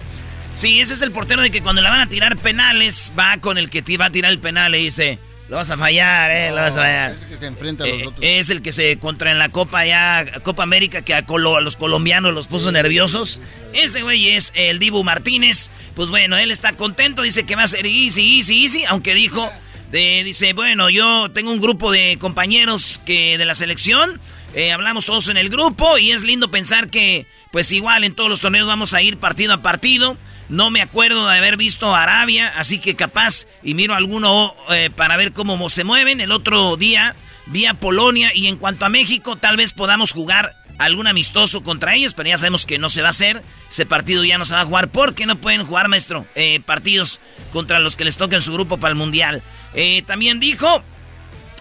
Sí, 0.54 0.82
ese 0.82 0.96
es 0.96 1.02
el 1.02 1.12
portero 1.12 1.42
de 1.42 1.52
que 1.52 1.62
cuando 1.62 1.82
le 1.82 1.90
van 1.90 2.00
a 2.00 2.10
tirar 2.10 2.36
penales, 2.36 3.14
va 3.18 3.38
con 3.38 3.58
el 3.58 3.70
que 3.70 3.84
va 3.98 4.06
a 4.06 4.12
tirar 4.12 4.32
el 4.32 4.40
penal 4.40 4.74
y 4.74 4.86
dice, 4.86 5.20
lo 5.50 5.56
vas 5.58 5.70
a 5.72 5.78
fallar, 5.78 6.30
eh, 6.32 6.50
lo 6.50 6.58
vas 6.58 6.76
a 6.76 6.82
fallar. 6.82 7.12
Es 7.12 7.22
el 7.24 7.28
que 7.30 7.38
se 7.38 7.46
enfrenta 7.46 7.84
a 7.84 7.88
los 7.88 7.96
Eh, 8.02 8.08
otros. 8.08 8.20
es 8.22 8.50
el 8.50 8.62
que 8.62 8.72
se 8.72 8.98
contra 9.00 9.32
en 9.32 9.40
la 9.40 9.50
Copa 9.50 9.86
ya, 9.86 10.26
Copa 10.44 10.64
América, 10.64 11.04
que 11.04 11.14
a, 11.14 11.26
colo- 11.26 11.58
a 11.58 11.62
los 11.62 11.78
colombianos 11.78 12.34
los 12.34 12.48
puso 12.48 12.72
nerviosos. 12.72 13.40
Ese 13.74 14.02
güey 14.02 14.30
es 14.30 14.52
el 14.56 14.80
Dibu 14.80 15.04
Martínez. 15.04 15.72
Pues 15.96 16.10
bueno, 16.10 16.38
él 16.38 16.52
está 16.52 16.74
contento, 16.74 17.22
dice 17.22 17.46
que 17.46 17.56
va 17.56 17.64
a 17.64 17.68
ser 17.68 17.86
easy, 17.86 18.38
easy, 18.40 18.64
easy, 18.64 18.84
aunque 18.86 19.14
dijo, 19.14 19.50
de- 19.92 20.24
dice, 20.26 20.52
bueno, 20.54 20.90
yo 20.90 21.32
tengo 21.32 21.52
un 21.54 21.62
grupo 21.62 21.92
de 21.92 22.18
compañeros 22.20 23.00
que 23.06 23.38
de 23.38 23.46
la 23.46 23.56
selección, 23.56 24.20
eh, 24.54 24.72
hablamos 24.74 25.06
todos 25.06 25.30
en 25.30 25.38
el 25.38 25.50
grupo 25.50 25.98
y 25.98 26.12
es 26.12 26.24
lindo 26.24 26.52
pensar 26.52 26.90
que, 26.90 27.26
pues 27.54 27.72
igual 27.72 28.04
en 28.04 28.14
todos 28.16 28.30
los 28.30 28.42
torneos 28.42 28.68
vamos 28.68 28.94
a 28.94 29.02
ir 29.02 29.18
partido 29.18 29.54
a 29.54 29.62
partido. 29.62 30.18
No 30.50 30.72
me 30.72 30.82
acuerdo 30.82 31.28
de 31.28 31.38
haber 31.38 31.58
visto 31.58 31.94
Arabia, 31.94 32.54
así 32.58 32.80
que 32.80 32.96
capaz 32.96 33.48
y 33.64 33.74
miro 33.74 33.96
alguno 33.96 34.54
eh, 34.70 34.90
para 34.96 35.18
ver 35.18 35.34
cómo 35.34 35.70
se 35.70 35.84
mueven. 35.84 36.22
El 36.22 36.32
otro 36.32 36.78
día 36.78 37.16
vi 37.48 37.66
a 37.66 37.74
Polonia 37.74 38.32
y 38.34 38.48
en 38.48 38.58
cuanto 38.58 38.86
a 38.86 38.90
México, 38.90 39.36
tal 39.36 39.58
vez 39.58 39.74
podamos 39.74 40.12
jugar 40.12 40.56
algún 40.78 41.08
amistoso 41.08 41.64
contra 41.64 41.96
ellos, 41.96 42.14
pero 42.14 42.30
ya 42.30 42.38
sabemos 42.38 42.66
que 42.66 42.78
no 42.78 42.90
se 42.90 43.02
va 43.02 43.08
a 43.08 43.12
hacer. 43.12 43.42
Ese 43.70 43.86
partido 43.86 44.24
ya 44.24 44.38
no 44.38 44.46
se 44.46 44.54
va 44.54 44.62
a 44.62 44.66
jugar 44.66 44.90
porque 44.90 45.26
no 45.26 45.38
pueden 45.38 45.66
jugar, 45.66 45.88
maestro, 45.88 46.26
eh, 46.36 46.62
partidos 46.66 47.20
contra 47.52 47.80
los 47.80 47.98
que 47.98 48.06
les 48.06 48.18
toca 48.18 48.36
en 48.36 48.42
su 48.42 48.54
grupo 48.54 48.78
para 48.78 48.92
el 48.92 48.98
Mundial. 48.98 49.44
Eh, 49.74 50.04
también 50.06 50.40
dijo 50.40 50.84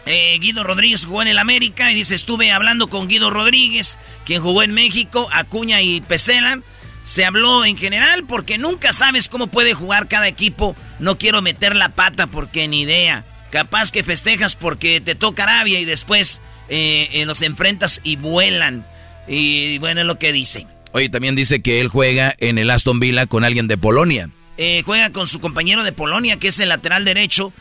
eh, 0.06 0.38
Guido 0.40 0.62
Rodríguez 0.62 1.04
jugó 1.04 1.22
en 1.22 1.28
el 1.28 1.38
América 1.38 1.90
y 1.90 1.94
dice, 1.94 2.14
estuve 2.14 2.52
hablando 2.52 2.88
con 2.88 3.08
Guido 3.08 3.30
Rodríguez, 3.30 3.98
quien 4.24 4.40
jugó 4.40 4.62
en 4.62 4.72
México, 4.72 5.28
Acuña 5.32 5.82
y 5.82 6.00
Pesela. 6.00 6.60
Se 7.06 7.24
habló 7.24 7.64
en 7.64 7.76
general 7.76 8.24
porque 8.26 8.58
nunca 8.58 8.92
sabes 8.92 9.28
cómo 9.28 9.46
puede 9.46 9.74
jugar 9.74 10.08
cada 10.08 10.26
equipo. 10.26 10.74
No 10.98 11.16
quiero 11.16 11.40
meter 11.40 11.76
la 11.76 11.90
pata 11.90 12.26
porque 12.26 12.66
ni 12.66 12.82
idea. 12.82 13.24
Capaz 13.52 13.92
que 13.92 14.02
festejas 14.02 14.56
porque 14.56 15.00
te 15.00 15.14
toca 15.14 15.44
Arabia 15.44 15.78
y 15.78 15.84
después 15.84 16.40
eh, 16.68 17.08
eh, 17.12 17.24
los 17.24 17.42
enfrentas 17.42 18.00
y 18.02 18.16
vuelan. 18.16 18.84
Y 19.28 19.78
bueno, 19.78 20.00
es 20.00 20.06
lo 20.06 20.18
que 20.18 20.32
dice. 20.32 20.66
Oye, 20.90 21.08
también 21.08 21.36
dice 21.36 21.62
que 21.62 21.80
él 21.80 21.86
juega 21.86 22.34
en 22.38 22.58
el 22.58 22.70
Aston 22.70 22.98
Villa 22.98 23.26
con 23.26 23.44
alguien 23.44 23.68
de 23.68 23.78
Polonia. 23.78 24.28
Eh, 24.58 24.82
juega 24.84 25.12
con 25.12 25.28
su 25.28 25.38
compañero 25.38 25.84
de 25.84 25.92
Polonia, 25.92 26.40
que 26.40 26.48
es 26.48 26.58
el 26.58 26.70
lateral 26.70 27.04
derecho, 27.04 27.52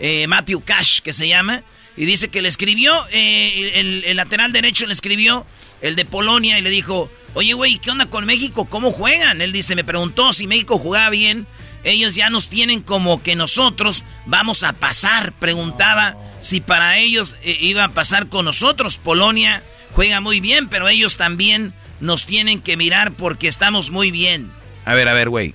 eh, 0.00 0.26
Matthew 0.28 0.62
Cash, 0.64 1.00
que 1.00 1.12
se 1.12 1.28
llama. 1.28 1.62
Y 1.94 2.06
dice 2.06 2.28
que 2.28 2.40
le 2.40 2.48
escribió, 2.48 2.92
el, 3.12 4.02
el 4.04 4.16
lateral 4.16 4.50
derecho 4.50 4.86
le 4.86 4.94
escribió, 4.94 5.46
el 5.84 5.96
de 5.96 6.06
Polonia, 6.06 6.58
y 6.58 6.62
le 6.62 6.70
dijo, 6.70 7.10
oye, 7.34 7.52
güey, 7.52 7.78
¿qué 7.78 7.90
onda 7.90 8.06
con 8.06 8.24
México? 8.24 8.64
¿Cómo 8.64 8.90
juegan? 8.90 9.42
Él 9.42 9.52
dice, 9.52 9.76
me 9.76 9.84
preguntó 9.84 10.32
si 10.32 10.46
México 10.46 10.78
jugaba 10.78 11.10
bien. 11.10 11.46
Ellos 11.84 12.14
ya 12.14 12.30
nos 12.30 12.48
tienen 12.48 12.80
como 12.80 13.22
que 13.22 13.36
nosotros 13.36 14.02
vamos 14.24 14.62
a 14.62 14.72
pasar. 14.72 15.34
Preguntaba 15.34 16.16
si 16.40 16.62
para 16.62 16.96
ellos 16.98 17.36
eh, 17.42 17.58
iba 17.60 17.84
a 17.84 17.90
pasar 17.90 18.30
con 18.30 18.46
nosotros. 18.46 18.96
Polonia 18.96 19.62
juega 19.92 20.22
muy 20.22 20.40
bien, 20.40 20.70
pero 20.70 20.88
ellos 20.88 21.18
también 21.18 21.74
nos 22.00 22.24
tienen 22.24 22.62
que 22.62 22.78
mirar 22.78 23.12
porque 23.12 23.46
estamos 23.46 23.90
muy 23.90 24.10
bien. 24.10 24.50
A 24.86 24.94
ver, 24.94 25.06
a 25.08 25.12
ver, 25.12 25.28
güey. 25.28 25.54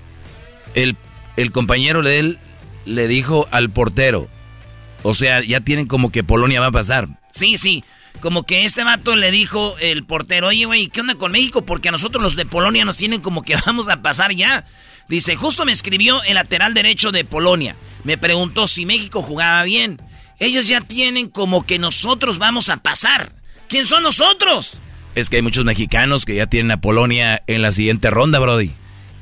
El, 0.76 0.96
el 1.38 1.52
compañero 1.52 2.04
de 2.04 2.20
él 2.20 2.40
le 2.86 3.08
dijo 3.08 3.48
al 3.50 3.72
portero. 3.72 4.30
O 5.02 5.16
sea, 5.16 5.44
ya 5.44 5.62
tienen 5.62 5.88
como 5.88 6.12
que 6.12 6.24
Polonia 6.24 6.60
va 6.62 6.68
a 6.68 6.72
pasar. 6.72 7.08
Sí, 7.32 7.58
sí. 7.58 7.84
Como 8.22 8.44
que 8.44 8.66
este 8.66 8.84
vato 8.84 9.16
le 9.16 9.32
dijo 9.32 9.78
el 9.80 10.04
portero, 10.06 10.48
oye, 10.48 10.66
güey, 10.66 10.88
¿qué 10.88 11.02
onda 11.02 11.16
con 11.16 11.32
México? 11.32 11.66
Porque 11.66 11.90
a 11.90 11.92
nosotros 11.92 12.22
los 12.22 12.36
de 12.36 12.46
Polonia 12.46 12.86
nos 12.86 12.98
tienen 12.98 13.22
como 13.22 13.44
que 13.44 13.56
vamos 13.66 13.90
a 13.90 14.02
pasar 14.02 14.34
ya. 14.34 14.66
Dice, 15.08 15.36
justo 15.36 15.66
me 15.66 15.72
escribió 15.72 16.22
el 16.24 16.36
lateral 16.36 16.74
derecho 16.74 17.12
de 17.12 17.26
Polonia. 17.26 17.76
Me 18.04 18.18
preguntó 18.18 18.68
si 18.68 18.86
México 18.86 19.22
jugaba 19.22 19.64
bien. 19.64 20.02
Ellos 20.40 20.68
ya 20.68 20.82
tienen 20.82 21.30
como 21.30 21.66
que 21.66 21.80
nosotros 21.80 22.38
vamos 22.38 22.70
a 22.70 22.78
pasar. 22.78 23.34
¿Quién 23.68 23.86
son 23.86 24.04
nosotros? 24.04 24.80
Es 25.16 25.30
que 25.30 25.38
hay 25.38 25.42
muchos 25.42 25.66
mexicanos 25.66 26.26
que 26.26 26.36
ya 26.36 26.48
tienen 26.48 26.72
a 26.72 26.82
Polonia 26.82 27.44
en 27.48 27.62
la 27.62 27.72
siguiente 27.72 28.10
ronda, 28.10 28.40
Brody. 28.40 28.72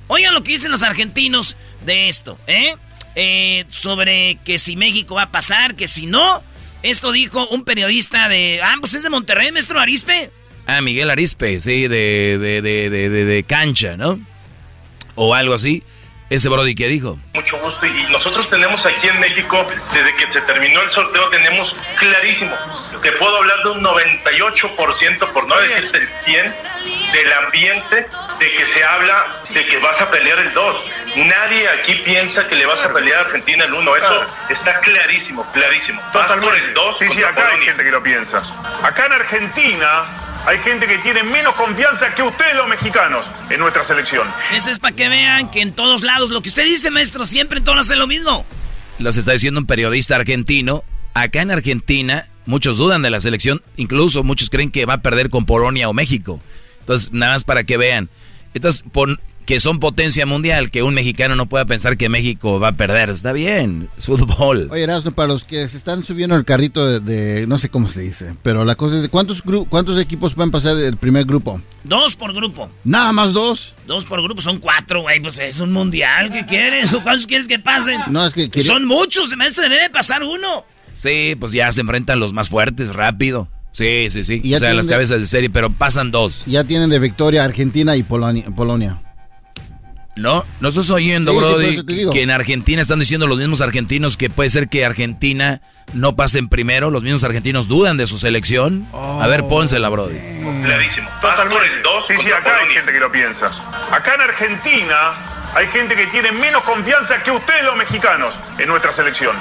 Oigan 0.07 0.33
lo 0.33 0.43
que 0.43 0.53
dicen 0.53 0.71
los 0.71 0.83
argentinos 0.83 1.57
de 1.85 2.09
esto, 2.09 2.37
¿eh? 2.47 2.75
Eh, 3.15 3.65
sobre 3.67 4.37
que 4.45 4.59
si 4.59 4.75
México 4.75 5.15
va 5.15 5.23
a 5.23 5.31
pasar, 5.31 5.75
que 5.75 5.87
si 5.87 6.05
no. 6.05 6.43
Esto 6.83 7.11
dijo 7.11 7.47
un 7.49 7.63
periodista 7.63 8.29
de... 8.29 8.59
Ah, 8.63 8.75
pues 8.79 8.93
es 8.93 9.03
de 9.03 9.09
Monterrey, 9.09 9.51
maestro 9.51 9.79
Arispe. 9.79 10.31
Ah, 10.67 10.81
Miguel 10.81 11.09
Arispe, 11.09 11.59
sí, 11.59 11.87
de, 11.87 12.37
de, 12.37 12.61
de, 12.61 13.09
de, 13.09 13.43
cancha, 13.43 13.97
¿no? 13.97 14.19
O 15.15 15.33
algo 15.33 15.53
así. 15.53 15.83
Ese 16.29 16.49
Brody 16.49 16.75
que 16.75 16.87
dijo. 16.87 17.17
Mucho 17.33 17.57
gusto 17.57 17.85
y 17.85 18.03
nosotros 18.11 18.49
tenemos 18.49 18.85
aquí 18.85 19.07
en 19.07 19.17
México, 19.19 19.65
desde 19.93 20.13
que 20.15 20.33
se 20.33 20.41
terminó 20.41 20.81
el 20.81 20.89
sorteo, 20.89 21.29
tenemos 21.29 21.73
clarísimo, 21.99 22.53
te 23.01 23.13
puedo 23.13 23.37
hablar 23.37 23.63
de 23.63 23.69
un 23.69 23.81
98%, 23.81 25.31
por 25.31 25.47
no 25.47 25.57
decirte 25.59 25.97
el 25.99 26.09
100, 26.25 26.55
del 27.13 27.33
ambiente 27.33 28.05
de 28.39 28.51
que 28.51 28.65
se 28.65 28.83
habla 28.83 29.41
de 29.53 29.65
que 29.65 29.77
vas 29.77 30.01
a 30.01 30.09
pelear 30.09 30.39
el 30.39 30.53
2. 30.53 30.83
Nadie 31.15 31.69
aquí 31.69 31.95
piensa 32.03 32.45
que 32.47 32.55
le 32.55 32.65
vas 32.65 32.81
a 32.81 32.91
pelear 32.91 33.19
a 33.19 33.25
Argentina 33.27 33.63
el 33.63 33.73
1, 33.73 33.95
eso 33.95 34.21
está 34.49 34.79
clarísimo, 34.81 35.49
clarísimo. 35.53 36.01
Vas 36.13 36.29
por 36.29 36.55
el 36.55 36.73
2 36.73 36.97
Sí, 36.99 37.09
sí, 37.09 37.23
acá 37.23 37.51
hay 37.53 37.61
gente 37.61 37.83
que 37.83 37.91
lo 37.91 38.03
piensa. 38.03 38.41
Acá 38.83 39.05
en 39.05 39.13
Argentina 39.13 40.03
hay 40.45 40.57
gente 40.59 40.87
que 40.87 40.97
tiene 40.99 41.23
menos 41.23 41.55
confianza 41.55 42.13
que 42.15 42.23
ustedes 42.23 42.55
los 42.55 42.67
mexicanos 42.67 43.25
en 43.49 43.59
nuestra 43.59 43.83
selección. 43.83 44.27
Ese 44.53 44.71
es 44.71 44.79
para 44.79 44.95
que 44.95 45.09
vean 45.09 45.49
que 45.51 45.61
en 45.61 45.73
todos 45.73 46.01
lados, 46.01 46.29
lo 46.29 46.41
que 46.41 46.49
usted 46.49 46.63
dice, 46.65 46.91
maestro, 46.91 47.25
siempre 47.25 47.59
en 47.59 47.63
todos 47.63 47.79
hacen 47.79 47.99
lo 47.99 48.07
mismo. 48.07 48.45
Los 48.99 49.17
está 49.17 49.31
diciendo 49.33 49.59
un 49.59 49.65
periodista 49.67 50.15
argentino. 50.15 50.83
Acá 51.13 51.41
en 51.41 51.51
Argentina, 51.51 52.25
muchos 52.45 52.77
dudan 52.77 53.01
de 53.01 53.09
la 53.09 53.19
selección. 53.21 53.61
Incluso 53.75 54.23
muchos 54.23 54.49
creen 54.49 54.71
que 54.71 54.85
va 54.85 54.93
a 54.95 55.01
perder 55.01 55.29
con 55.29 55.45
Polonia 55.45 55.89
o 55.89 55.93
México. 55.93 56.39
Entonces, 56.81 57.11
nada 57.11 57.33
más 57.33 57.43
para 57.43 57.63
que 57.63 57.77
vean. 57.77 58.09
Entonces, 58.53 58.83
pon- 58.91 59.19
que 59.47 59.59
son 59.61 59.79
potencia 59.79 60.25
mundial, 60.27 60.69
que 60.69 60.83
un 60.83 60.93
mexicano 60.93 61.35
no 61.35 61.47
pueda 61.47 61.65
pensar 61.65 61.97
que 61.97 62.09
México 62.09 62.59
va 62.59 62.67
a 62.67 62.71
perder. 62.73 63.09
Está 63.09 63.31
bien, 63.31 63.89
es 63.97 64.05
fútbol. 64.05 64.67
Oye, 64.69 64.83
Erasmo, 64.83 65.11
para 65.13 65.29
los 65.29 65.45
que 65.45 65.67
se 65.69 65.77
están 65.77 66.03
subiendo 66.03 66.35
el 66.35 66.45
carrito 66.45 66.85
de, 66.85 66.99
de- 66.99 67.47
no 67.47 67.57
sé 67.57 67.69
cómo 67.69 67.89
se 67.89 68.01
dice, 68.01 68.35
pero 68.43 68.65
la 68.65 68.75
cosa 68.75 68.97
es 68.97 69.01
de 69.03 69.09
cuántos 69.09 69.43
gru- 69.43 69.65
cuántos 69.67 69.97
equipos 69.99 70.35
pueden 70.35 70.51
pasar 70.51 70.75
del 70.75 70.97
primer 70.97 71.23
grupo. 71.25 71.61
Dos 71.85 72.15
por 72.17 72.33
grupo. 72.35 72.69
Nada 72.83 73.11
más 73.13 73.31
dos. 73.33 73.73
Dos 73.87 74.05
por 74.05 74.21
grupo, 74.21 74.41
son 74.41 74.59
cuatro, 74.59 75.01
güey. 75.01 75.21
Pues 75.21 75.39
es 75.39 75.59
un 75.61 75.71
mundial. 75.71 76.29
¿Qué 76.31 76.45
quieres? 76.45 76.91
¿O 76.93 77.01
¿Cuántos 77.01 77.25
quieres 77.25 77.47
que 77.47 77.57
pasen? 77.57 78.01
No, 78.11 78.25
es 78.25 78.33
que 78.33 78.49
quería- 78.49 78.71
Son 78.73 78.85
muchos. 78.85 79.35
Maestro, 79.37 79.63
debe 79.63 79.83
de 79.83 79.89
pasar 79.89 80.21
uno. 80.23 80.65
Sí, 80.93 81.35
pues 81.39 81.53
ya 81.53 81.71
se 81.71 81.79
enfrentan 81.81 82.19
los 82.19 82.33
más 82.33 82.49
fuertes 82.49 82.93
rápido. 82.93 83.47
Sí, 83.71 84.09
sí, 84.09 84.23
sí. 84.25 84.41
O 84.53 84.59
sea, 84.59 84.73
las 84.73 84.87
de- 84.87 84.91
cabezas 84.91 85.21
de 85.21 85.27
serie, 85.27 85.49
pero 85.49 85.69
pasan 85.71 86.11
dos. 86.11 86.43
Ya 86.47 86.65
tienen 86.65 86.89
de 86.89 86.99
victoria 86.99 87.45
Argentina 87.45 87.95
y 87.95 88.03
Polonia. 88.03 88.45
Polonia. 88.55 88.99
No, 90.17 90.45
no 90.59 90.69
estás 90.69 90.89
oyendo, 90.89 91.31
Sí, 91.31 91.37
sí, 91.37 91.81
Brody, 91.83 92.09
que 92.11 92.21
en 92.23 92.31
Argentina 92.31 92.81
están 92.81 92.99
diciendo 92.99 93.27
los 93.27 93.37
mismos 93.37 93.61
argentinos 93.61 94.17
que 94.17 94.29
puede 94.29 94.49
ser 94.49 94.67
que 94.69 94.83
Argentina 94.85 95.61
no 95.93 96.15
pase 96.15 96.39
en 96.39 96.49
primero. 96.49 96.89
Los 96.91 97.03
mismos 97.03 97.23
argentinos 97.23 97.67
dudan 97.67 97.97
de 97.97 98.07
su 98.07 98.17
selección. 98.17 98.87
A 98.93 99.27
ver, 99.27 99.47
pónsela, 99.47 99.89
Brody. 99.89 100.17
Clarísimo. 100.63 101.09
Vas 101.21 101.39
por 101.47 101.63
el 101.65 101.81
2 101.83 102.05
Sí, 102.07 102.13
sí, 102.21 102.31
acá 102.31 102.57
hay 102.61 102.73
gente 102.73 102.91
que 102.91 102.99
lo 102.99 103.11
piensa. 103.11 103.47
Acá 103.91 104.15
en 104.15 104.21
Argentina 104.21 104.95
hay 105.55 105.67
gente 105.67 105.95
que 105.95 106.07
tiene 106.07 106.31
menos 106.31 106.63
confianza 106.63 107.21
que 107.23 107.31
ustedes 107.31 107.63
los 107.63 107.75
mexicanos 107.77 108.35
en 108.57 108.67
nuestra 108.67 108.91
selección. 108.91 109.35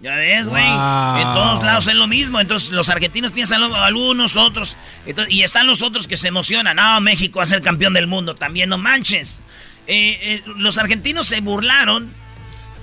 Ya 0.00 0.14
ves, 0.16 0.48
güey. 0.48 0.62
Wow. 0.66 1.16
En 1.16 1.22
todos 1.34 1.62
lados 1.62 1.86
es 1.88 1.94
lo 1.94 2.06
mismo. 2.06 2.38
Entonces 2.40 2.70
los 2.70 2.88
argentinos 2.88 3.32
piensan 3.32 3.60
lo- 3.60 3.74
algunos, 3.74 4.36
otros. 4.36 4.76
Entonces, 5.06 5.32
y 5.34 5.42
están 5.42 5.66
los 5.66 5.82
otros 5.82 6.06
que 6.06 6.16
se 6.16 6.28
emocionan. 6.28 6.76
No, 6.76 7.00
México 7.00 7.38
va 7.38 7.44
a 7.44 7.46
ser 7.46 7.62
campeón 7.62 7.94
del 7.94 8.06
mundo. 8.06 8.34
También 8.34 8.68
no 8.68 8.76
manches. 8.78 9.40
Eh, 9.86 10.18
eh, 10.20 10.42
los 10.56 10.78
argentinos 10.78 11.26
se 11.26 11.40
burlaron 11.40 12.12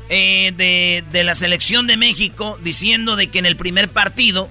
eh, 0.09 0.53
de, 0.55 1.03
de 1.11 1.23
la 1.23 1.35
selección 1.35 1.87
de 1.87 1.97
México 1.97 2.57
diciendo 2.61 3.15
de 3.15 3.27
que 3.27 3.39
en 3.39 3.45
el 3.45 3.57
primer 3.57 3.89
partido 3.89 4.49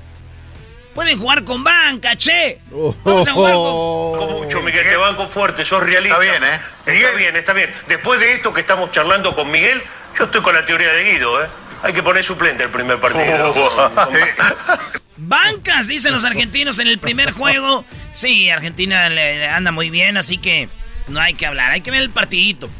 Pueden 0.95 1.19
jugar 1.19 1.45
con 1.45 1.65
banca, 1.65 2.16
che. 2.16 2.61
Vamos 2.70 3.27
a 3.27 3.33
jugar 3.33 3.55
con... 3.55 4.33
mucho, 4.35 4.61
Miguel, 4.61 4.85
te 4.85 4.97
banco 4.97 5.27
fuerte, 5.27 5.65
sos 5.65 5.83
realista. 5.83 6.23
Está 6.23 6.39
bien, 6.39 6.45
¿eh? 6.45 6.61
Está 6.85 7.16
bien, 7.16 7.37
está 7.37 7.53
bien. 7.55 7.74
Después 7.89 8.20
de 8.20 8.35
esto 8.35 8.53
que 8.53 8.61
estamos 8.61 8.93
charlando 8.93 9.35
con 9.35 9.51
Miguel, 9.51 9.83
yo 10.19 10.24
estoy 10.24 10.43
con 10.43 10.55
la 10.55 10.66
teoría 10.66 10.93
de 10.93 11.12
Guido, 11.12 11.43
¿eh? 11.43 11.49
Hay 11.83 11.95
que 11.95 12.03
poner 12.03 12.23
suplente 12.23 12.65
el 12.65 12.70
primer 12.70 13.01
partido. 13.01 13.55
Bancas, 15.16 15.89
dicen 15.89 16.12
los 16.12 16.24
argentinos 16.24 16.79
en 16.79 16.89
el 16.89 16.99
primer 16.99 17.33
juego. 17.33 17.85
Sí, 18.12 18.51
Argentina 18.51 19.09
le, 19.09 19.49
anda 19.49 19.73
muy 19.73 19.89
bien, 19.89 20.16
así 20.19 20.37
que 20.37 20.69
no 21.09 21.20
hay 21.20 21.35
que 21.35 21.47
hablar. 21.47 21.70
Hay 21.70 21.81
que 21.81 21.91
ver 21.91 22.03
el 22.03 22.11
partidito. 22.11 22.70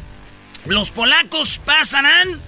Los 0.65 0.91
polacos 0.91 1.59
pasarán. 1.59 2.39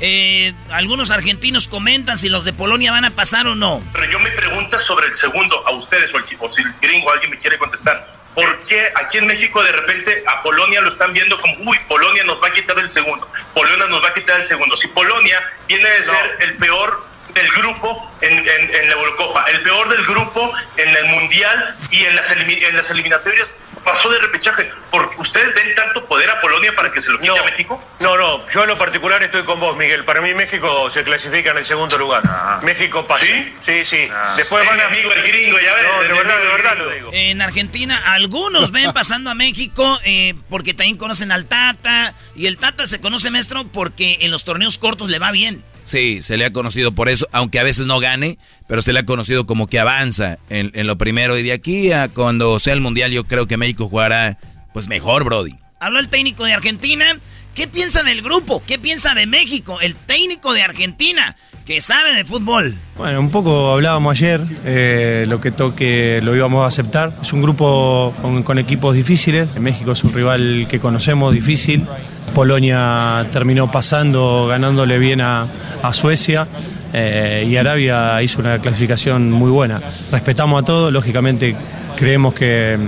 Eh, 0.00 0.54
algunos 0.70 1.10
argentinos 1.10 1.66
comentan 1.66 2.18
si 2.18 2.28
los 2.28 2.44
de 2.44 2.52
Polonia 2.52 2.92
van 2.92 3.04
a 3.04 3.10
pasar 3.10 3.48
o 3.48 3.56
no. 3.56 3.82
Pero 3.92 4.04
yo 4.04 4.20
me 4.20 4.30
pregunto 4.30 4.78
sobre 4.80 5.08
el 5.08 5.16
segundo, 5.16 5.66
a 5.66 5.72
ustedes 5.72 6.14
o, 6.14 6.18
el, 6.18 6.24
o 6.38 6.52
si 6.52 6.62
el 6.62 6.72
gringo 6.80 7.10
alguien 7.10 7.32
me 7.32 7.38
quiere 7.38 7.58
contestar. 7.58 8.18
¿Por 8.34 8.60
qué 8.66 8.92
aquí 8.94 9.18
en 9.18 9.26
México 9.26 9.60
de 9.64 9.72
repente 9.72 10.22
a 10.28 10.40
Polonia 10.44 10.80
lo 10.82 10.92
están 10.92 11.12
viendo 11.12 11.40
como, 11.40 11.70
uy, 11.70 11.76
Polonia 11.88 12.22
nos 12.22 12.40
va 12.40 12.46
a 12.46 12.52
quitar 12.52 12.78
el 12.78 12.88
segundo, 12.88 13.28
Polonia 13.52 13.86
nos 13.86 14.00
va 14.04 14.10
a 14.10 14.14
quitar 14.14 14.40
el 14.40 14.46
segundo? 14.46 14.76
Si 14.76 14.86
Polonia 14.86 15.42
viene 15.66 15.90
de 15.90 16.04
ser 16.04 16.36
el 16.40 16.54
peor 16.54 17.04
del 17.34 17.48
grupo 17.48 18.08
en, 18.20 18.44
la 18.44 18.92
Eurocopa, 18.94 19.44
el 19.50 19.62
peor 19.62 19.88
del 19.88 20.06
grupo 20.06 20.52
en 20.76 20.88
el 20.88 21.04
Mundial 21.06 21.76
y 21.90 22.04
en 22.04 22.14
las, 22.14 22.30
en 22.30 22.76
las 22.76 22.88
eliminatorias 22.90 23.48
pasó 23.80 24.08
de 24.10 24.18
repechaje. 24.18 24.70
¿Por 24.90 25.10
ustedes 25.18 25.54
ven 25.54 25.74
tanto 25.74 26.04
poder 26.06 26.30
a 26.30 26.40
Polonia 26.40 26.74
para 26.74 26.92
que 26.92 27.00
se 27.00 27.08
lo 27.08 27.18
quite 27.20 27.38
a 27.38 27.44
México? 27.44 27.82
No, 28.00 28.16
no, 28.16 28.46
yo 28.48 28.62
en 28.62 28.68
lo 28.68 28.78
particular 28.78 29.22
estoy 29.22 29.44
con 29.44 29.60
vos, 29.60 29.76
Miguel. 29.76 30.04
Para 30.04 30.20
mí 30.20 30.34
México 30.34 30.90
se 30.90 31.04
clasifica 31.04 31.50
en 31.50 31.58
el 31.58 31.66
segundo 31.66 31.98
lugar. 31.98 32.22
Ah. 32.26 32.60
México 32.62 33.06
pasa. 33.06 33.24
¿Sí? 33.24 33.54
Sí, 33.60 33.84
sí. 33.84 34.08
Ah. 34.12 34.34
Después 34.36 34.66
van 34.66 34.80
a... 34.80 34.86
amigo 34.86 35.12
el 35.12 35.22
gringo, 35.22 35.58
ya 35.60 35.74
ves. 35.74 35.84
No, 35.84 36.02
de 36.02 36.14
verdad, 36.14 36.38
de 36.38 36.46
verdad 36.48 36.78
lo 36.78 36.90
digo. 36.90 37.10
En 37.12 37.42
Argentina, 37.42 38.00
algunos 38.06 38.70
ven 38.70 38.92
pasando 38.92 39.30
a 39.30 39.34
México 39.34 39.98
eh, 40.04 40.34
porque 40.48 40.74
también 40.74 40.96
conocen 40.96 41.32
al 41.32 41.46
Tata. 41.46 42.14
Y 42.34 42.46
el 42.46 42.58
Tata 42.58 42.86
se 42.86 43.00
conoce, 43.00 43.30
maestro, 43.30 43.66
porque 43.68 44.18
en 44.20 44.30
los 44.30 44.44
torneos 44.44 44.78
cortos 44.78 45.08
le 45.08 45.18
va 45.18 45.30
bien. 45.32 45.64
Sí, 45.88 46.20
se 46.20 46.36
le 46.36 46.44
ha 46.44 46.52
conocido 46.52 46.92
por 46.92 47.08
eso, 47.08 47.26
aunque 47.32 47.58
a 47.58 47.62
veces 47.62 47.86
no 47.86 47.98
gane, 47.98 48.36
pero 48.66 48.82
se 48.82 48.92
le 48.92 48.98
ha 48.98 49.06
conocido 49.06 49.46
como 49.46 49.68
que 49.68 49.78
avanza 49.78 50.38
en, 50.50 50.86
lo 50.86 50.98
primero. 50.98 51.38
Y 51.38 51.42
de 51.42 51.54
aquí 51.54 51.92
a 51.92 52.10
cuando 52.10 52.58
sea 52.58 52.74
el 52.74 52.82
Mundial, 52.82 53.10
yo 53.10 53.24
creo 53.24 53.46
que 53.46 53.56
México 53.56 53.88
jugará 53.88 54.36
pues 54.74 54.86
mejor, 54.86 55.24
Brody. 55.24 55.54
Habló 55.80 55.98
el 55.98 56.10
técnico 56.10 56.44
de 56.44 56.52
Argentina. 56.52 57.18
¿Qué 57.54 57.68
piensa 57.68 58.02
del 58.02 58.20
grupo? 58.20 58.62
¿Qué 58.66 58.78
piensa 58.78 59.14
de 59.14 59.26
México? 59.26 59.80
El 59.80 59.94
técnico 59.94 60.52
de 60.52 60.60
Argentina, 60.60 61.36
que 61.68 61.82
sabe 61.82 62.14
de 62.14 62.24
fútbol. 62.24 62.74
Bueno, 62.96 63.20
un 63.20 63.30
poco 63.30 63.72
hablábamos 63.72 64.12
ayer, 64.12 64.40
eh, 64.64 65.26
lo 65.28 65.38
que 65.38 65.50
toque 65.50 66.18
lo 66.22 66.34
íbamos 66.34 66.64
a 66.64 66.66
aceptar. 66.66 67.12
Es 67.20 67.34
un 67.34 67.42
grupo 67.42 68.14
con, 68.42 68.58
equipos 68.58 68.94
difíciles. 68.94 69.54
México 69.60 69.92
es 69.92 70.02
un 70.02 70.14
rival 70.14 70.66
que 70.70 70.80
conocemos, 70.80 71.34
difícil. 71.34 71.86
Polonia 72.34 73.26
terminó 73.34 73.70
pasando, 73.70 74.46
ganándole 74.48 74.98
bien 74.98 75.20
a, 75.20 75.46
Suecia. 75.92 76.48
Eh, 76.92 77.46
y 77.48 77.56
Arabia 77.56 78.22
hizo 78.22 78.40
una 78.40 78.60
clasificación 78.60 79.30
muy 79.30 79.50
buena. 79.50 79.80
Respetamos 80.10 80.62
a 80.62 80.64
todos, 80.64 80.92
lógicamente 80.92 81.56
creemos 81.96 82.32
que, 82.32 82.78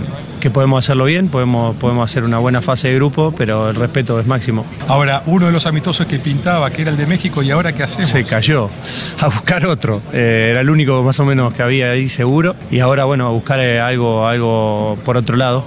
podemos 0.53 0.85
hacerlo 0.85 1.05
bien, 1.05 1.29
podemos, 1.29 1.77
podemos 1.77 2.09
hacer 2.11 2.25
una 2.25 2.39
buena 2.39 2.63
fase 2.63 2.89
de 2.89 2.95
grupo, 2.95 3.35
pero 3.37 3.71
el 3.71 3.77
respeto 3.77 4.19
es 4.21 4.27
máximo. 4.27 4.65
Ahora, 4.87 5.23
uno 5.27 5.47
de 5.47 5.53
los 5.53 5.67
amistosos 5.67 6.07
que 6.07 6.19
pintaba, 6.19 6.71
que 6.71 6.83
era 6.83 6.91
el 6.91 6.97
de 6.97 7.07
México, 7.07 7.43
¿y 7.43 7.51
ahora 7.51 7.75
qué 7.75 7.83
hacemos? 7.83 8.09
Se 8.09 8.25
cayó, 8.25 8.71
a 9.19 9.27
buscar 9.27 9.67
otro. 9.67 10.01
Eh, 10.13 10.49
era 10.51 10.61
el 10.61 10.71
único 10.71 11.03
más 11.03 11.19
o 11.21 11.25
menos 11.25 11.53
que 11.53 11.63
había 11.63 11.91
ahí 11.91 12.09
seguro, 12.09 12.55
y 12.71 12.79
ahora, 12.79 13.05
bueno, 13.05 13.27
a 13.27 13.31
buscar 13.31 13.61
eh, 13.61 13.81
algo, 13.81 14.27
algo 14.27 14.99
por 15.05 15.17
otro 15.17 15.37
lado. 15.37 15.65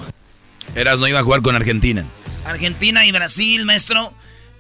Eras 0.76 1.00
no 1.00 1.08
iba 1.08 1.20
a 1.20 1.24
jugar 1.24 1.42
con 1.42 1.56
Argentina. 1.56 2.06
Argentina 2.46 3.06
y 3.06 3.12
Brasil, 3.12 3.66
maestro. 3.66 4.14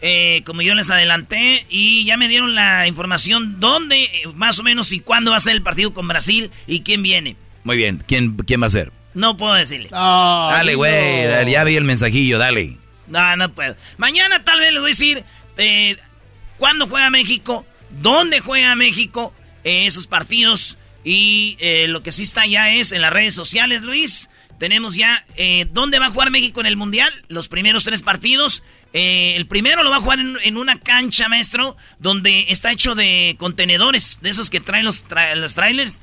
Eh, 0.06 0.42
como 0.46 0.62
yo 0.62 0.76
les 0.76 0.90
adelanté, 0.90 1.66
y 1.70 2.04
ya 2.04 2.18
me 2.18 2.28
dieron 2.28 2.56
la 2.56 2.88
información 2.90 3.62
dónde, 3.62 4.04
eh, 4.04 4.28
más 4.36 4.60
o 4.60 4.64
menos, 4.64 4.92
y 4.92 5.00
cuándo 5.00 5.32
va 5.32 5.38
a 5.38 5.40
ser 5.40 5.54
el 5.54 5.62
partido 5.62 5.94
con 5.94 6.10
Brasil 6.10 6.52
y 6.68 6.82
quién 6.82 7.02
viene. 7.02 7.38
Muy 7.64 7.78
bien, 7.78 8.04
¿quién, 8.06 8.36
quién 8.36 8.62
va 8.62 8.68
a 8.68 8.70
ser? 8.70 8.92
No 9.14 9.38
puedo 9.38 9.54
decirle. 9.54 9.88
dale, 9.90 10.76
güey, 10.76 11.50
ya 11.50 11.64
vi 11.64 11.78
el 11.78 11.86
mensajillo, 11.86 12.38
dale. 12.38 12.76
No, 13.08 13.38
no 13.38 13.54
puedo. 13.54 13.78
Mañana 13.96 14.44
tal 14.44 14.60
vez 14.60 14.74
les 14.74 14.82
voy 14.82 14.90
a 14.90 14.92
decir 14.92 15.24
eh, 15.56 15.96
cuándo 16.58 16.88
juega 16.88 17.10
México, 17.10 17.66
dónde 18.02 18.42
juega 18.42 18.76
México, 18.76 19.34
esos 19.64 20.06
partidos, 20.06 20.80
y 21.06 21.58
lo 21.88 22.04
que 22.04 22.12
sí 22.12 22.24
está 22.24 22.46
ya 22.46 22.74
es 22.74 22.92
en 22.92 23.02
las 23.02 23.14
redes 23.14 23.36
sociales, 23.36 23.84
Luis. 23.84 24.30
Tenemos 24.64 24.96
ya 24.96 25.26
eh, 25.36 25.66
dónde 25.72 26.00
va 26.00 26.06
a 26.06 26.10
jugar 26.10 26.32
México 26.32 26.62
en 26.62 26.68
el 26.68 26.78
Mundial, 26.78 27.12
los 27.28 27.50
primeros 27.50 27.84
tres 27.84 28.02
partidos. 28.02 28.64
Eh, 28.94 29.34
el 29.36 29.48
primero 29.48 29.82
lo 29.82 29.90
va 29.90 29.98
a 29.98 30.02
jugar 30.02 30.20
en, 30.20 30.58
una 30.58 30.80
cancha, 30.80 31.28
maestro, 31.28 31.76
donde 31.98 32.46
está 32.50 32.72
hecho 32.72 32.94
de 32.94 33.36
contenedores, 33.40 34.20
de 34.22 34.30
esos 34.30 34.52
que 34.52 34.60
traen 34.60 34.86
los, 34.86 35.04
trailers, 35.04 36.00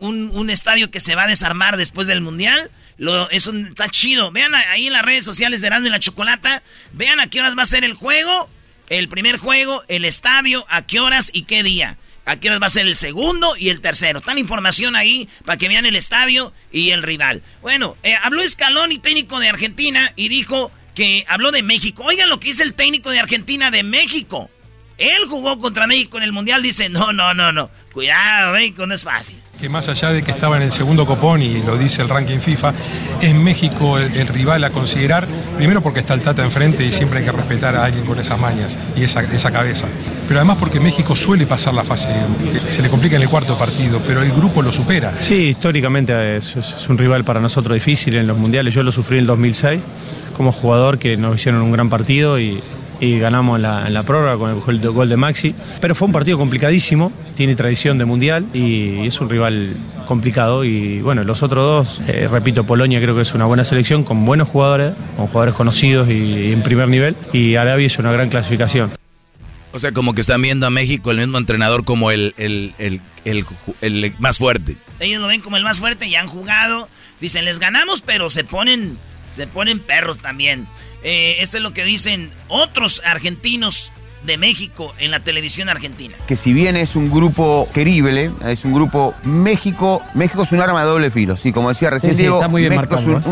un, 0.00 0.50
estadio 0.50 0.90
que 0.90 1.00
se 1.00 1.14
va 1.14 1.24
a 1.24 1.28
desarmar 1.28 1.76
después 1.76 2.06
del 2.06 2.22
Mundial. 2.22 2.70
Lo, 2.96 3.28
eso 3.30 3.52
está 3.54 3.88
chido. 3.90 4.32
Vean 4.32 4.54
ahí 4.54 4.86
en 4.86 4.94
las 4.94 5.04
redes 5.04 5.24
sociales 5.24 5.60
de 5.60 5.66
Erasmo 5.66 5.86
y 5.86 5.90
la 5.90 6.00
Chocolata. 6.00 6.62
Vean 6.92 7.20
a 7.20 7.28
qué 7.28 7.40
horas 7.40 7.56
va 7.56 7.62
a 7.62 7.66
ser 7.66 7.84
el 7.84 7.92
juego, 7.92 8.48
el 8.88 9.08
primer 9.08 9.36
juego, 9.36 9.82
el 9.88 10.06
estadio, 10.06 10.64
a 10.70 10.86
qué 10.86 11.00
horas 11.00 11.30
y 11.32 11.42
qué 11.42 11.62
día. 11.62 11.98
Aquí 12.24 12.48
va 12.48 12.66
a 12.66 12.70
ser 12.70 12.86
el 12.86 12.96
segundo 12.96 13.56
y 13.56 13.70
el 13.70 13.80
tercero. 13.80 14.18
Está 14.18 14.38
información 14.38 14.96
ahí 14.96 15.30
para 15.46 15.56
que 15.56 15.66
vean 15.66 15.86
el 15.86 15.96
estadio 15.96 16.52
y 16.70 16.90
el 16.90 17.02
rival. 17.02 17.42
Bueno, 17.62 17.96
eh, 18.02 18.16
habló 18.22 18.46
Scaloni, 18.46 18.98
técnico 18.98 19.40
de 19.40 19.48
Argentina, 19.48 20.12
y 20.14 20.28
dijo 20.28 20.70
que 20.98 21.24
habló 21.28 21.52
de 21.52 21.62
México. 21.62 22.02
Oigan 22.04 22.28
lo 22.28 22.40
que 22.40 22.48
dice 22.48 22.64
el 22.64 22.74
técnico 22.74 23.10
de 23.10 23.20
Argentina 23.20 23.70
de 23.70 23.84
México. 23.84 24.50
Él 24.96 25.26
jugó 25.28 25.60
contra 25.60 25.86
México 25.86 26.16
en 26.16 26.24
el 26.24 26.32
Mundial, 26.32 26.60
dice, 26.60 26.88
no, 26.88 27.12
no, 27.12 27.34
no, 27.34 27.52
no. 27.52 27.70
Cuidado, 27.92 28.52
México 28.52 28.84
no 28.84 28.94
es 28.94 29.04
fácil 29.04 29.38
que 29.58 29.68
más 29.68 29.88
allá 29.88 30.12
de 30.12 30.22
que 30.22 30.30
estaba 30.30 30.56
en 30.56 30.62
el 30.62 30.70
segundo 30.70 31.04
copón 31.04 31.42
y 31.42 31.60
lo 31.62 31.76
dice 31.76 32.00
el 32.00 32.08
ranking 32.08 32.38
FIFA, 32.38 32.72
es 33.20 33.34
México 33.34 33.98
el, 33.98 34.28
rival 34.28 34.62
a 34.62 34.70
considerar, 34.70 35.26
primero 35.56 35.82
porque 35.82 36.00
está 36.00 36.14
el 36.14 36.22
Tata 36.22 36.44
enfrente 36.44 36.84
y 36.84 36.92
siempre 36.92 37.18
hay 37.18 37.24
que 37.24 37.32
respetar 37.32 37.74
a 37.74 37.84
alguien 37.84 38.04
con 38.04 38.20
esas 38.20 38.38
mañas 38.38 38.78
y 38.96 39.02
esa, 39.02 39.22
esa 39.22 39.50
cabeza, 39.50 39.86
pero 40.28 40.38
además 40.38 40.58
porque 40.60 40.78
México 40.78 41.16
suele 41.16 41.44
pasar 41.44 41.74
la 41.74 41.82
fase, 41.82 42.08
se 42.68 42.82
le 42.82 42.88
complica 42.88 43.16
en 43.16 43.22
el 43.22 43.28
cuarto 43.28 43.58
partido, 43.58 44.00
pero 44.06 44.22
el 44.22 44.30
grupo 44.30 44.62
lo 44.62 44.72
supera. 44.72 45.12
Sí, 45.18 45.48
históricamente 45.48 46.36
es, 46.36 46.54
es 46.54 46.88
un 46.88 46.96
rival 46.96 47.24
para 47.24 47.40
nosotros 47.40 47.74
difícil 47.74 48.16
en 48.16 48.28
los 48.28 48.38
mundiales, 48.38 48.72
yo 48.72 48.84
lo 48.84 48.92
sufrí 48.92 49.16
en 49.16 49.22
el 49.22 49.26
2006 49.26 49.80
como 50.36 50.52
jugador 50.52 50.98
que 50.98 51.16
nos 51.16 51.34
hicieron 51.34 51.62
un 51.62 51.72
gran 51.72 51.90
partido 51.90 52.38
y 52.38 52.62
y 53.00 53.18
ganamos 53.18 53.56
en 53.56 53.62
la, 53.62 53.86
en 53.86 53.94
la 53.94 54.02
prórroga 54.02 54.36
con 54.38 54.50
el 54.50 54.80
gol 54.90 55.08
de 55.08 55.16
Maxi. 55.16 55.54
Pero 55.80 55.94
fue 55.94 56.06
un 56.06 56.12
partido 56.12 56.38
complicadísimo, 56.38 57.12
tiene 57.34 57.54
tradición 57.54 57.98
de 57.98 58.04
mundial 58.04 58.46
y 58.52 59.06
es 59.06 59.20
un 59.20 59.28
rival 59.28 59.76
complicado. 60.06 60.64
Y 60.64 61.00
bueno, 61.00 61.22
los 61.24 61.42
otros 61.42 61.64
dos, 61.64 62.08
eh, 62.08 62.28
repito, 62.30 62.64
Polonia 62.64 63.00
creo 63.00 63.14
que 63.14 63.22
es 63.22 63.34
una 63.34 63.44
buena 63.46 63.64
selección 63.64 64.04
con 64.04 64.24
buenos 64.24 64.48
jugadores, 64.48 64.94
con 65.16 65.26
jugadores 65.26 65.54
conocidos 65.54 66.08
y, 66.08 66.52
en 66.52 66.62
primer 66.62 66.88
nivel. 66.88 67.16
Y 67.32 67.56
Arabia 67.56 67.86
es 67.86 67.98
una 67.98 68.12
gran 68.12 68.28
clasificación. 68.28 68.92
O 69.70 69.78
sea, 69.78 69.92
como 69.92 70.14
que 70.14 70.22
están 70.22 70.40
viendo 70.40 70.66
a 70.66 70.70
México 70.70 71.10
el 71.10 71.18
mismo 71.18 71.38
entrenador 71.38 71.84
como 71.84 72.10
el, 72.10 72.34
el, 72.38 72.74
el, 72.78 73.00
el, 73.24 74.14
más 74.18 74.38
fuerte. 74.38 74.76
Ellos 74.98 75.20
lo 75.20 75.28
ven 75.28 75.42
como 75.42 75.56
el 75.56 75.62
más 75.62 75.78
fuerte 75.78 76.06
y 76.06 76.14
han 76.14 76.26
jugado. 76.26 76.88
Dicen, 77.20 77.44
les 77.44 77.58
ganamos, 77.58 78.00
pero 78.00 78.30
se 78.30 78.44
ponen, 78.44 78.96
se 79.30 79.46
ponen 79.46 79.78
perros 79.78 80.20
también. 80.20 80.66
Eh, 81.02 81.36
esto 81.40 81.56
es 81.58 81.62
lo 81.62 81.72
que 81.72 81.84
dicen 81.84 82.30
otros 82.48 83.02
argentinos 83.04 83.92
de 84.24 84.36
México 84.36 84.92
en 84.98 85.10
la 85.10 85.20
televisión 85.20 85.68
argentina. 85.68 86.14
Que 86.26 86.36
si 86.36 86.52
bien 86.52 86.76
es 86.76 86.96
un 86.96 87.10
grupo 87.10 87.68
querible, 87.72 88.30
es 88.46 88.64
un 88.64 88.74
grupo 88.74 89.14
México, 89.22 90.02
México 90.14 90.42
es 90.42 90.52
un 90.52 90.60
arma 90.60 90.82
de 90.82 90.88
doble 90.88 91.10
filo, 91.10 91.36
sí, 91.36 91.52
como 91.52 91.68
decía 91.68 91.90
recién 91.90 92.12
está 92.12 92.48
muy 92.48 92.62
bien 92.62 92.74
marcado. 92.74 93.22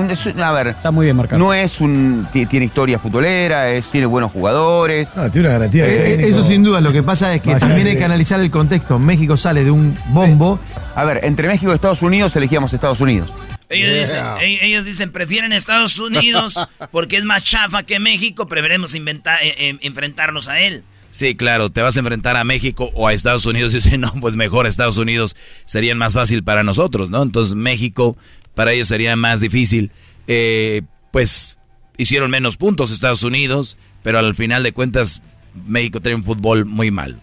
a 0.42 0.52
ver, 0.52 0.68
está 0.68 0.90
muy 0.90 1.06
bien 1.06 1.16
marcado. 1.16 1.38
No 1.38 1.52
es 1.52 1.80
un 1.80 2.26
tiene 2.32 2.66
historia 2.66 2.98
futbolera, 2.98 3.70
es, 3.70 3.86
tiene 3.86 4.06
buenos 4.06 4.32
jugadores. 4.32 5.08
Ah, 5.16 5.28
tiene 5.30 5.48
una 5.48 5.58
garantía. 5.58 5.86
Eh, 5.86 6.28
eso 6.28 6.42
sin 6.42 6.62
duda, 6.62 6.80
lo 6.80 6.92
que 6.92 7.02
pasa 7.02 7.34
es 7.34 7.42
que 7.42 7.54
también 7.56 7.88
hay 7.88 7.96
que 7.96 8.04
analizar 8.04 8.40
el 8.40 8.50
contexto. 8.50 8.98
México 8.98 9.36
sale 9.36 9.64
de 9.64 9.70
un 9.70 9.96
bombo. 10.08 10.58
A 10.94 11.04
ver, 11.04 11.20
entre 11.24 11.48
México 11.48 11.72
y 11.72 11.74
Estados 11.74 12.02
Unidos 12.02 12.34
elegíamos 12.36 12.72
Estados 12.72 13.00
Unidos. 13.00 13.32
Ellos, 13.68 13.92
dicen, 13.98 14.24
ellos 14.40 14.84
dicen, 14.84 15.10
prefieren 15.10 15.52
Estados 15.52 15.98
Unidos 15.98 16.54
porque 16.92 17.16
es 17.16 17.24
más 17.24 17.42
chafa 17.42 17.82
que 17.82 17.98
México, 17.98 18.46
preferimos 18.46 18.94
inventar, 18.94 19.42
eh, 19.42 19.54
eh, 19.58 19.78
enfrentarnos 19.80 20.48
a 20.48 20.60
él. 20.60 20.84
Sí, 21.10 21.34
claro, 21.34 21.70
te 21.70 21.80
vas 21.80 21.96
a 21.96 22.00
enfrentar 22.00 22.36
a 22.36 22.44
México 22.44 22.90
o 22.94 23.08
a 23.08 23.12
Estados 23.12 23.46
Unidos 23.46 23.72
y 23.72 23.76
dicen, 23.76 24.02
no, 24.02 24.12
pues 24.20 24.36
mejor 24.36 24.66
Estados 24.66 24.98
Unidos 24.98 25.34
sería 25.64 25.94
más 25.94 26.14
fácil 26.14 26.44
para 26.44 26.62
nosotros, 26.62 27.10
¿no? 27.10 27.22
Entonces 27.22 27.54
México 27.54 28.16
para 28.54 28.72
ellos 28.72 28.88
sería 28.88 29.16
más 29.16 29.40
difícil. 29.40 29.90
Eh, 30.26 30.82
pues 31.10 31.58
hicieron 31.96 32.30
menos 32.30 32.56
puntos 32.56 32.90
Estados 32.90 33.22
Unidos, 33.22 33.76
pero 34.02 34.18
al 34.18 34.34
final 34.34 34.62
de 34.62 34.72
cuentas 34.72 35.22
México 35.66 36.00
tiene 36.00 36.16
un 36.16 36.22
fútbol 36.22 36.64
muy 36.64 36.90
mal. 36.90 37.20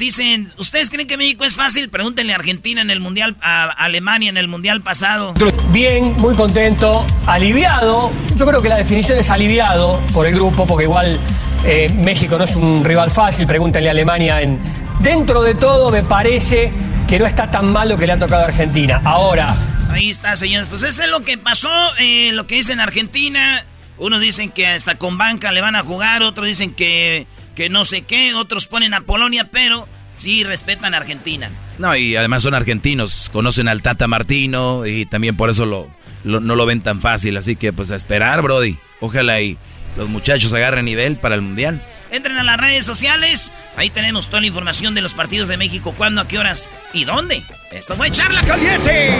Dicen, 0.00 0.48
¿ustedes 0.56 0.88
creen 0.88 1.06
que 1.06 1.18
México 1.18 1.44
es 1.44 1.56
fácil? 1.56 1.90
Pregúntenle 1.90 2.32
a 2.32 2.36
Argentina 2.36 2.80
en 2.80 2.88
el 2.88 3.00
Mundial, 3.00 3.36
a 3.42 3.64
Alemania 3.68 4.30
en 4.30 4.38
el 4.38 4.48
Mundial 4.48 4.80
pasado. 4.80 5.34
Bien, 5.72 6.14
muy 6.16 6.34
contento, 6.34 7.06
aliviado. 7.26 8.10
Yo 8.34 8.46
creo 8.46 8.62
que 8.62 8.70
la 8.70 8.78
definición 8.78 9.18
es 9.18 9.28
aliviado 9.28 10.00
por 10.14 10.26
el 10.26 10.34
grupo, 10.34 10.66
porque 10.66 10.84
igual 10.84 11.20
eh, 11.66 11.92
México 11.96 12.38
no 12.38 12.44
es 12.44 12.56
un 12.56 12.82
rival 12.82 13.10
fácil. 13.10 13.46
Pregúntenle 13.46 13.90
a 13.90 13.92
Alemania 13.92 14.40
en... 14.40 14.58
Dentro 15.00 15.42
de 15.42 15.54
todo 15.54 15.90
me 15.90 16.02
parece 16.02 16.72
que 17.06 17.18
no 17.18 17.26
está 17.26 17.50
tan 17.50 17.70
mal 17.70 17.90
lo 17.90 17.98
que 17.98 18.06
le 18.06 18.14
ha 18.14 18.18
tocado 18.18 18.44
a 18.44 18.46
Argentina. 18.46 19.02
Ahora... 19.04 19.54
Ahí 19.90 20.08
está, 20.08 20.34
señores. 20.34 20.70
Pues 20.70 20.82
eso 20.82 21.02
es 21.02 21.10
lo 21.10 21.20
que 21.24 21.36
pasó, 21.36 21.68
eh, 21.98 22.30
lo 22.32 22.46
que 22.46 22.54
dice 22.54 22.72
en 22.72 22.80
Argentina. 22.80 23.66
Unos 23.98 24.22
dicen 24.22 24.48
que 24.48 24.66
hasta 24.66 24.94
con 24.94 25.18
banca 25.18 25.52
le 25.52 25.60
van 25.60 25.76
a 25.76 25.82
jugar, 25.82 26.22
otros 26.22 26.46
dicen 26.46 26.72
que, 26.72 27.26
que 27.54 27.68
no 27.68 27.84
sé 27.84 28.02
qué, 28.02 28.34
otros 28.34 28.66
ponen 28.66 28.94
a 28.94 29.02
Polonia, 29.02 29.48
pero 29.50 29.88
sí 30.16 30.44
respetan 30.44 30.94
a 30.94 30.98
Argentina. 30.98 31.50
No, 31.78 31.96
y 31.96 32.16
además 32.16 32.42
son 32.42 32.54
argentinos, 32.54 33.30
conocen 33.32 33.68
al 33.68 33.82
Tata 33.82 34.06
Martino 34.06 34.86
y 34.86 35.06
también 35.06 35.36
por 35.36 35.50
eso 35.50 35.66
lo, 35.66 35.90
no 36.24 36.56
lo 36.56 36.66
ven 36.66 36.82
tan 36.82 37.00
fácil. 37.00 37.36
Así 37.36 37.56
que 37.56 37.72
pues 37.72 37.90
a 37.90 37.96
esperar, 37.96 38.42
Brody. 38.42 38.76
Ojalá 39.00 39.40
y 39.40 39.56
los 39.96 40.08
muchachos 40.08 40.52
agarren 40.52 40.84
nivel 40.84 41.16
para 41.16 41.34
el 41.34 41.42
Mundial. 41.42 41.82
Entren 42.10 42.38
a 42.38 42.42
las 42.42 42.58
redes 42.58 42.84
sociales, 42.84 43.52
ahí 43.76 43.88
tenemos 43.88 44.28
toda 44.28 44.40
la 44.40 44.48
información 44.48 44.94
de 44.94 45.00
los 45.00 45.14
partidos 45.14 45.46
de 45.46 45.56
México, 45.56 45.94
cuándo, 45.96 46.20
a 46.20 46.28
qué 46.28 46.38
horas 46.38 46.68
y 46.92 47.04
dónde. 47.04 47.44
Esto 47.70 47.94
fue 47.94 48.10
Charla 48.10 48.42
Caliente. 48.42 49.10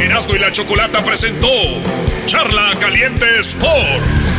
Erasmo 0.00 0.34
y 0.34 0.38
la 0.38 0.50
Chocolata 0.50 1.04
presentó 1.04 1.48
Charla 2.26 2.74
Caliente 2.80 3.26
Sports. 3.40 4.38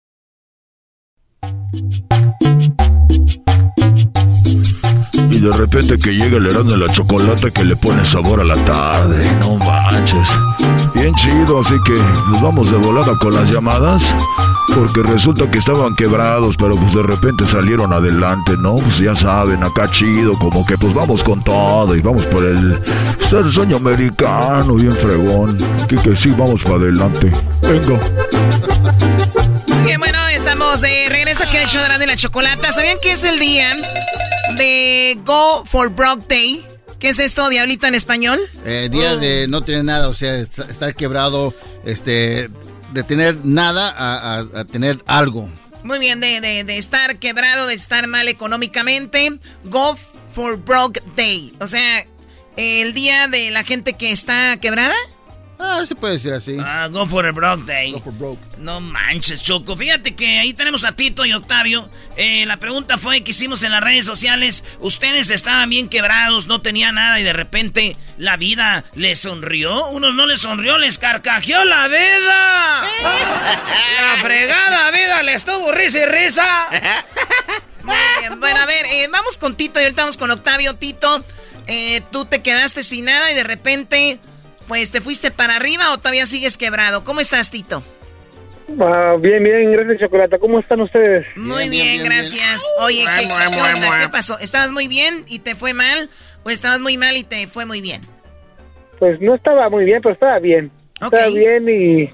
Y 5.29 5.39
de 5.39 5.51
repente 5.53 5.97
que 5.97 6.11
llega 6.11 6.37
el 6.37 6.45
herano 6.45 6.71
de 6.71 6.77
la 6.77 6.87
chocolate 6.93 7.51
que 7.51 7.63
le 7.63 7.75
pone 7.75 8.05
sabor 8.05 8.41
a 8.41 8.43
la 8.43 8.55
tarde. 8.65 9.21
No 9.39 9.55
manches. 9.57 10.27
Bien 10.93 11.15
chido, 11.15 11.61
así 11.61 11.75
que 11.85 11.93
nos 12.29 12.41
vamos 12.41 12.69
de 12.69 12.77
volada 12.77 13.17
con 13.17 13.33
las 13.33 13.49
llamadas. 13.49 14.03
Porque 14.75 15.01
resulta 15.01 15.49
que 15.49 15.57
estaban 15.57 15.95
quebrados, 15.95 16.55
pero 16.57 16.75
pues 16.75 16.93
de 16.93 17.03
repente 17.03 17.45
salieron 17.47 17.91
adelante, 17.91 18.55
¿no? 18.57 18.75
Pues 18.75 18.99
ya 18.99 19.15
saben, 19.15 19.63
acá 19.63 19.89
chido, 19.91 20.33
como 20.33 20.65
que 20.65 20.77
pues 20.77 20.93
vamos 20.93 21.23
con 21.23 21.43
todo 21.43 21.95
y 21.95 22.01
vamos 22.01 22.23
por 22.27 22.45
el, 22.45 22.79
ser 23.29 23.51
sueño 23.51 23.77
americano, 23.77 24.75
bien 24.75 24.93
fregón. 24.93 25.57
Que 25.89 25.95
que 25.95 26.15
sí, 26.15 26.29
vamos 26.37 26.61
para 26.63 26.75
adelante. 26.75 27.31
Venga. 27.63 27.99
Bueno, 29.97 30.20
estamos 30.73 30.89
de 30.89 31.09
regreso 31.09 31.43
aquí 31.43 31.57
en 31.57 31.63
el 31.63 31.67
show 31.67 31.81
de 31.99 32.07
la 32.07 32.15
chocolata. 32.15 32.71
¿Sabían 32.71 32.97
que 33.01 33.11
es 33.11 33.25
el 33.25 33.39
día 33.39 33.75
de 34.55 35.17
Go 35.25 35.65
for 35.65 35.89
Broke 35.89 36.25
Day? 36.29 36.65
¿Qué 36.97 37.09
es 37.09 37.19
esto, 37.19 37.49
diablito, 37.49 37.87
en 37.87 37.95
español? 37.95 38.39
Eh, 38.63 38.87
día 38.89 39.17
de 39.17 39.49
no 39.49 39.63
tener 39.63 39.83
nada, 39.83 40.07
o 40.07 40.13
sea, 40.13 40.33
estar 40.37 40.95
quebrado, 40.95 41.53
este, 41.83 42.49
de 42.93 43.03
tener 43.03 43.43
nada 43.43 43.93
a, 43.97 44.63
tener 44.63 45.03
algo. 45.07 45.49
Muy 45.83 45.99
bien, 45.99 46.21
de, 46.21 46.39
de, 46.39 46.77
estar 46.77 47.17
quebrado, 47.17 47.67
de 47.67 47.73
estar 47.73 48.07
mal 48.07 48.29
económicamente. 48.29 49.39
Go 49.65 49.97
for 50.33 50.57
Broke 50.57 51.03
Day. 51.17 51.53
O 51.59 51.67
sea, 51.67 52.05
el 52.55 52.93
día 52.93 53.27
de 53.27 53.51
la 53.51 53.63
gente 53.63 53.93
que 53.93 54.11
está 54.11 54.55
quebrada. 54.57 54.95
Ah, 55.63 55.85
se 55.85 55.93
puede 55.93 56.13
decir 56.13 56.33
así. 56.33 56.57
Ah, 56.59 56.87
go 56.91 57.05
for 57.05 57.23
a 57.23 57.31
broke 57.31 57.65
day. 57.65 57.91
Go 57.91 58.01
for 58.01 58.11
broke. 58.11 58.41
No 58.57 58.81
manches, 58.81 59.43
Choco. 59.43 59.75
Fíjate 59.75 60.15
que 60.15 60.39
ahí 60.39 60.53
tenemos 60.53 60.83
a 60.83 60.93
Tito 60.93 61.23
y 61.23 61.33
Octavio. 61.33 61.87
Eh, 62.17 62.45
la 62.47 62.57
pregunta 62.57 62.97
fue 62.97 63.21
que 63.21 63.29
hicimos 63.29 63.61
en 63.61 63.71
las 63.71 63.81
redes 63.83 64.05
sociales. 64.05 64.63
Ustedes 64.79 65.29
estaban 65.29 65.69
bien 65.69 65.87
quebrados, 65.87 66.47
no 66.47 66.61
tenían 66.61 66.95
nada 66.95 67.19
y 67.19 67.23
de 67.23 67.33
repente 67.33 67.95
la 68.17 68.37
vida 68.37 68.85
les 68.95 69.19
sonrió. 69.19 69.87
Unos 69.89 70.15
no 70.15 70.25
les 70.25 70.39
sonrió, 70.39 70.79
les 70.79 70.97
carcajeó 70.97 71.63
la 71.63 71.87
vida. 71.87 72.81
la 74.01 74.23
fregada 74.23 74.89
vida 74.89 75.21
les 75.21 75.45
tuvo 75.45 75.71
risa 75.71 75.99
y 75.99 76.05
risa. 76.05 76.67
Bueno, 78.39 78.59
a 78.59 78.65
ver, 78.65 78.85
eh, 78.85 79.07
vamos 79.11 79.37
con 79.37 79.55
Tito 79.55 79.79
y 79.79 79.83
ahorita 79.83 80.03
vamos 80.03 80.17
con 80.17 80.31
Octavio. 80.31 80.75
Tito, 80.75 81.23
eh, 81.67 82.01
tú 82.11 82.25
te 82.25 82.41
quedaste 82.41 82.83
sin 82.83 83.05
nada 83.05 83.31
y 83.31 83.35
de 83.35 83.43
repente 83.43 84.19
pues, 84.71 84.89
¿te 84.89 85.01
fuiste 85.01 85.31
para 85.31 85.57
arriba 85.57 85.91
o 85.91 85.97
todavía 85.97 86.25
sigues 86.25 86.57
quebrado? 86.57 87.03
¿Cómo 87.03 87.19
estás, 87.19 87.51
Tito? 87.51 87.83
Ah, 88.79 89.17
bien, 89.19 89.43
bien, 89.43 89.69
gracias, 89.69 89.99
Chocolata. 89.99 90.39
¿Cómo 90.39 90.61
están 90.61 90.79
ustedes? 90.79 91.25
Muy 91.35 91.67
bien, 91.67 92.01
gracias. 92.05 92.63
Oye, 92.79 93.03
¿qué, 93.17 93.27
¿qué, 93.27 94.07
pasó? 94.09 94.39
¿Estabas 94.39 94.71
muy 94.71 94.87
bien 94.87 95.25
y 95.27 95.39
te 95.39 95.55
fue 95.55 95.73
mal? 95.73 96.09
¿O 96.45 96.49
estabas 96.49 96.79
muy 96.79 96.95
mal 96.95 97.17
y 97.17 97.25
te 97.25 97.47
fue 97.47 97.65
muy 97.65 97.81
bien? 97.81 97.99
Pues 98.97 99.19
no 99.19 99.35
estaba 99.35 99.69
muy 99.69 99.83
bien, 99.83 100.01
pero 100.01 100.13
estaba 100.13 100.39
bien. 100.39 100.71
Estaba 101.01 101.27
bien 101.27 101.67
y, 101.67 102.09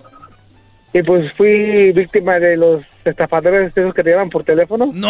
y 0.97 1.03
pues 1.03 1.31
fui 1.37 1.91
víctima 1.91 2.39
de 2.39 2.57
los 2.57 2.81
estafadores 3.05 3.71
esos 3.75 3.93
que 3.93 4.01
te 4.01 4.09
llaman 4.09 4.31
por 4.31 4.43
teléfono. 4.43 4.89
¡No! 4.95 5.07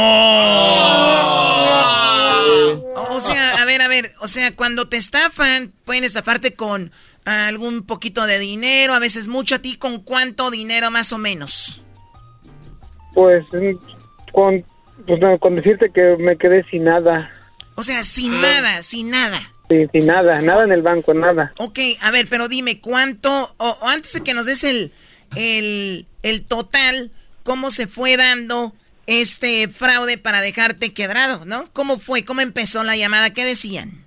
O 3.09 3.19
sea, 3.21 3.61
a 3.61 3.65
ver, 3.65 3.81
a 3.81 3.87
ver, 3.87 4.11
o 4.19 4.27
sea, 4.27 4.53
cuando 4.53 4.89
te 4.89 4.97
estafan, 4.97 5.71
pueden 5.85 6.03
estafarte 6.03 6.53
con 6.53 6.91
algún 7.27 7.83
poquito 7.83 8.25
de 8.25 8.39
dinero, 8.39 8.93
a 8.93 8.99
veces 8.99 9.27
mucho. 9.27 9.55
¿A 9.55 9.59
ti 9.59 9.75
con 9.75 10.01
cuánto 10.01 10.49
dinero 10.49 10.89
más 10.91 11.11
o 11.11 11.17
menos? 11.17 11.81
Pues 13.13 13.45
con, 14.31 14.63
pues, 15.05 15.19
con 15.39 15.55
decirte 15.55 15.91
que 15.93 16.15
me 16.17 16.37
quedé 16.37 16.63
sin 16.69 16.85
nada. 16.85 17.29
O 17.75 17.83
sea, 17.83 18.03
sin 18.03 18.33
ah. 18.35 18.41
nada, 18.41 18.83
sin 18.83 19.09
nada. 19.09 19.39
Sí, 19.69 19.85
sin 19.91 20.05
nada, 20.05 20.41
nada 20.41 20.63
en 20.63 20.71
el 20.71 20.81
banco, 20.81 21.13
nada. 21.13 21.53
Ok, 21.57 21.79
a 22.01 22.11
ver, 22.11 22.27
pero 22.29 22.47
dime, 22.47 22.79
¿cuánto, 22.79 23.53
o, 23.57 23.77
antes 23.81 24.13
de 24.13 24.21
que 24.21 24.33
nos 24.33 24.45
des 24.45 24.63
el, 24.63 24.93
el, 25.35 26.07
el 26.23 26.45
total, 26.45 27.11
cómo 27.43 27.69
se 27.69 27.87
fue 27.87 28.15
dando 28.15 28.73
este 29.07 29.67
fraude 29.67 30.17
para 30.17 30.39
dejarte 30.39 30.93
quebrado, 30.93 31.45
¿no? 31.45 31.69
¿Cómo 31.73 31.99
fue? 31.99 32.23
¿Cómo 32.23 32.39
empezó 32.39 32.83
la 32.83 32.95
llamada? 32.95 33.31
¿Qué 33.31 33.43
decían? 33.43 34.06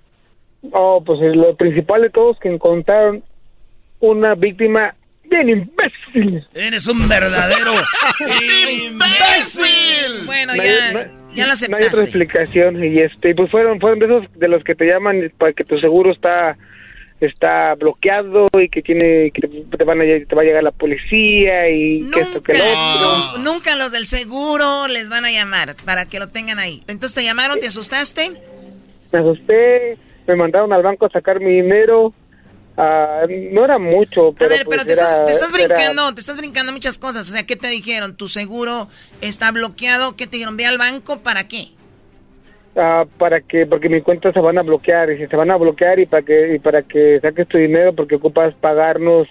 Oh, 0.73 1.03
pues 1.03 1.19
lo 1.35 1.55
principal 1.55 2.01
de 2.03 2.09
todos 2.11 2.37
que 2.39 2.49
encontraron 2.49 3.23
una 3.99 4.35
víctima 4.35 4.95
bien 5.23 5.49
imbécil. 5.49 6.45
Eres 6.53 6.85
un 6.87 7.07
verdadero 7.07 7.71
imbécil. 8.71 10.25
Bueno, 10.25 10.55
ya, 10.55 11.09
ya 11.33 11.47
lo 11.47 11.53
No 11.69 11.77
hay 11.77 11.83
otra 11.85 12.03
explicación 12.03 12.83
y 12.83 12.99
este, 12.99 13.33
pues 13.35 13.49
fueron, 13.51 13.79
fueron 13.79 13.99
de 13.99 14.05
esos 14.05 14.39
de 14.39 14.47
los 14.47 14.63
que 14.63 14.75
te 14.75 14.85
llaman 14.85 15.31
para 15.37 15.53
que 15.53 15.63
tu 15.63 15.79
seguro 15.79 16.11
está 16.11 16.57
está 17.19 17.75
bloqueado 17.75 18.47
y 18.59 18.67
que 18.69 18.81
tiene 18.81 19.29
que 19.31 19.47
te 19.47 19.83
van 19.83 20.01
a 20.01 20.03
te 20.05 20.35
va 20.35 20.41
a 20.41 20.45
llegar 20.45 20.63
la 20.63 20.71
policía 20.71 21.69
y 21.69 22.09
que 22.11 22.19
esto 22.21 22.41
que 22.41 22.57
lo 22.57 22.63
otro. 22.63 23.37
Nu- 23.37 23.43
Nunca 23.53 23.75
los 23.75 23.91
del 23.91 24.07
seguro 24.07 24.87
les 24.87 25.09
van 25.11 25.25
a 25.25 25.31
llamar 25.31 25.75
para 25.85 26.07
que 26.07 26.17
lo 26.19 26.29
tengan 26.29 26.57
ahí. 26.57 26.83
Entonces 26.87 27.13
te 27.13 27.23
llamaron, 27.23 27.59
te 27.59 27.67
asustaste. 27.67 28.31
Me 29.11 29.19
asusté, 29.19 29.97
me 30.31 30.37
mandaron 30.37 30.71
al 30.73 30.83
banco 30.83 31.05
a 31.05 31.09
sacar 31.09 31.39
mi 31.39 31.61
dinero. 31.61 32.13
ah, 32.77 33.23
no 33.51 33.65
era 33.65 33.77
mucho, 33.77 34.33
pero 34.37 34.53
A 34.53 34.57
ver, 34.57 34.65
pues 34.65 34.77
pero 34.77 34.85
te 34.85 34.93
era- 34.93 35.03
estás, 35.03 35.25
te 35.25 35.31
estás 35.31 35.53
era- 35.53 35.67
brincando, 35.67 36.13
te 36.13 36.19
estás 36.21 36.37
brincando 36.37 36.71
muchas 36.71 36.97
cosas. 36.97 37.29
O 37.29 37.33
sea, 37.33 37.45
¿qué 37.45 37.55
te 37.55 37.67
dijeron? 37.67 38.15
¿Tu 38.15 38.27
seguro 38.27 38.87
está 39.21 39.51
bloqueado? 39.51 40.15
¿Qué 40.15 40.25
te 40.25 40.37
dijeron? 40.37 40.57
¿Ve 40.57 40.65
al 40.65 40.77
banco? 40.77 41.19
¿Para 41.19 41.47
qué? 41.47 41.65
Ah, 42.75 43.03
para 43.17 43.41
que 43.41 43.65
porque 43.65 43.89
mi 43.89 44.01
cuenta 44.01 44.31
se 44.31 44.39
van 44.39 44.57
a 44.57 44.61
bloquear 44.63 45.11
y 45.11 45.17
si 45.17 45.27
se 45.27 45.35
van 45.35 45.51
a 45.51 45.57
bloquear 45.57 45.99
y 45.99 46.05
para 46.05 46.23
que 46.23 46.55
y 46.55 46.59
para 46.59 46.81
que 46.83 47.19
saques 47.21 47.47
tu 47.49 47.57
dinero 47.57 47.93
porque 47.93 48.15
ocupas 48.15 48.53
pagarnos 48.61 49.27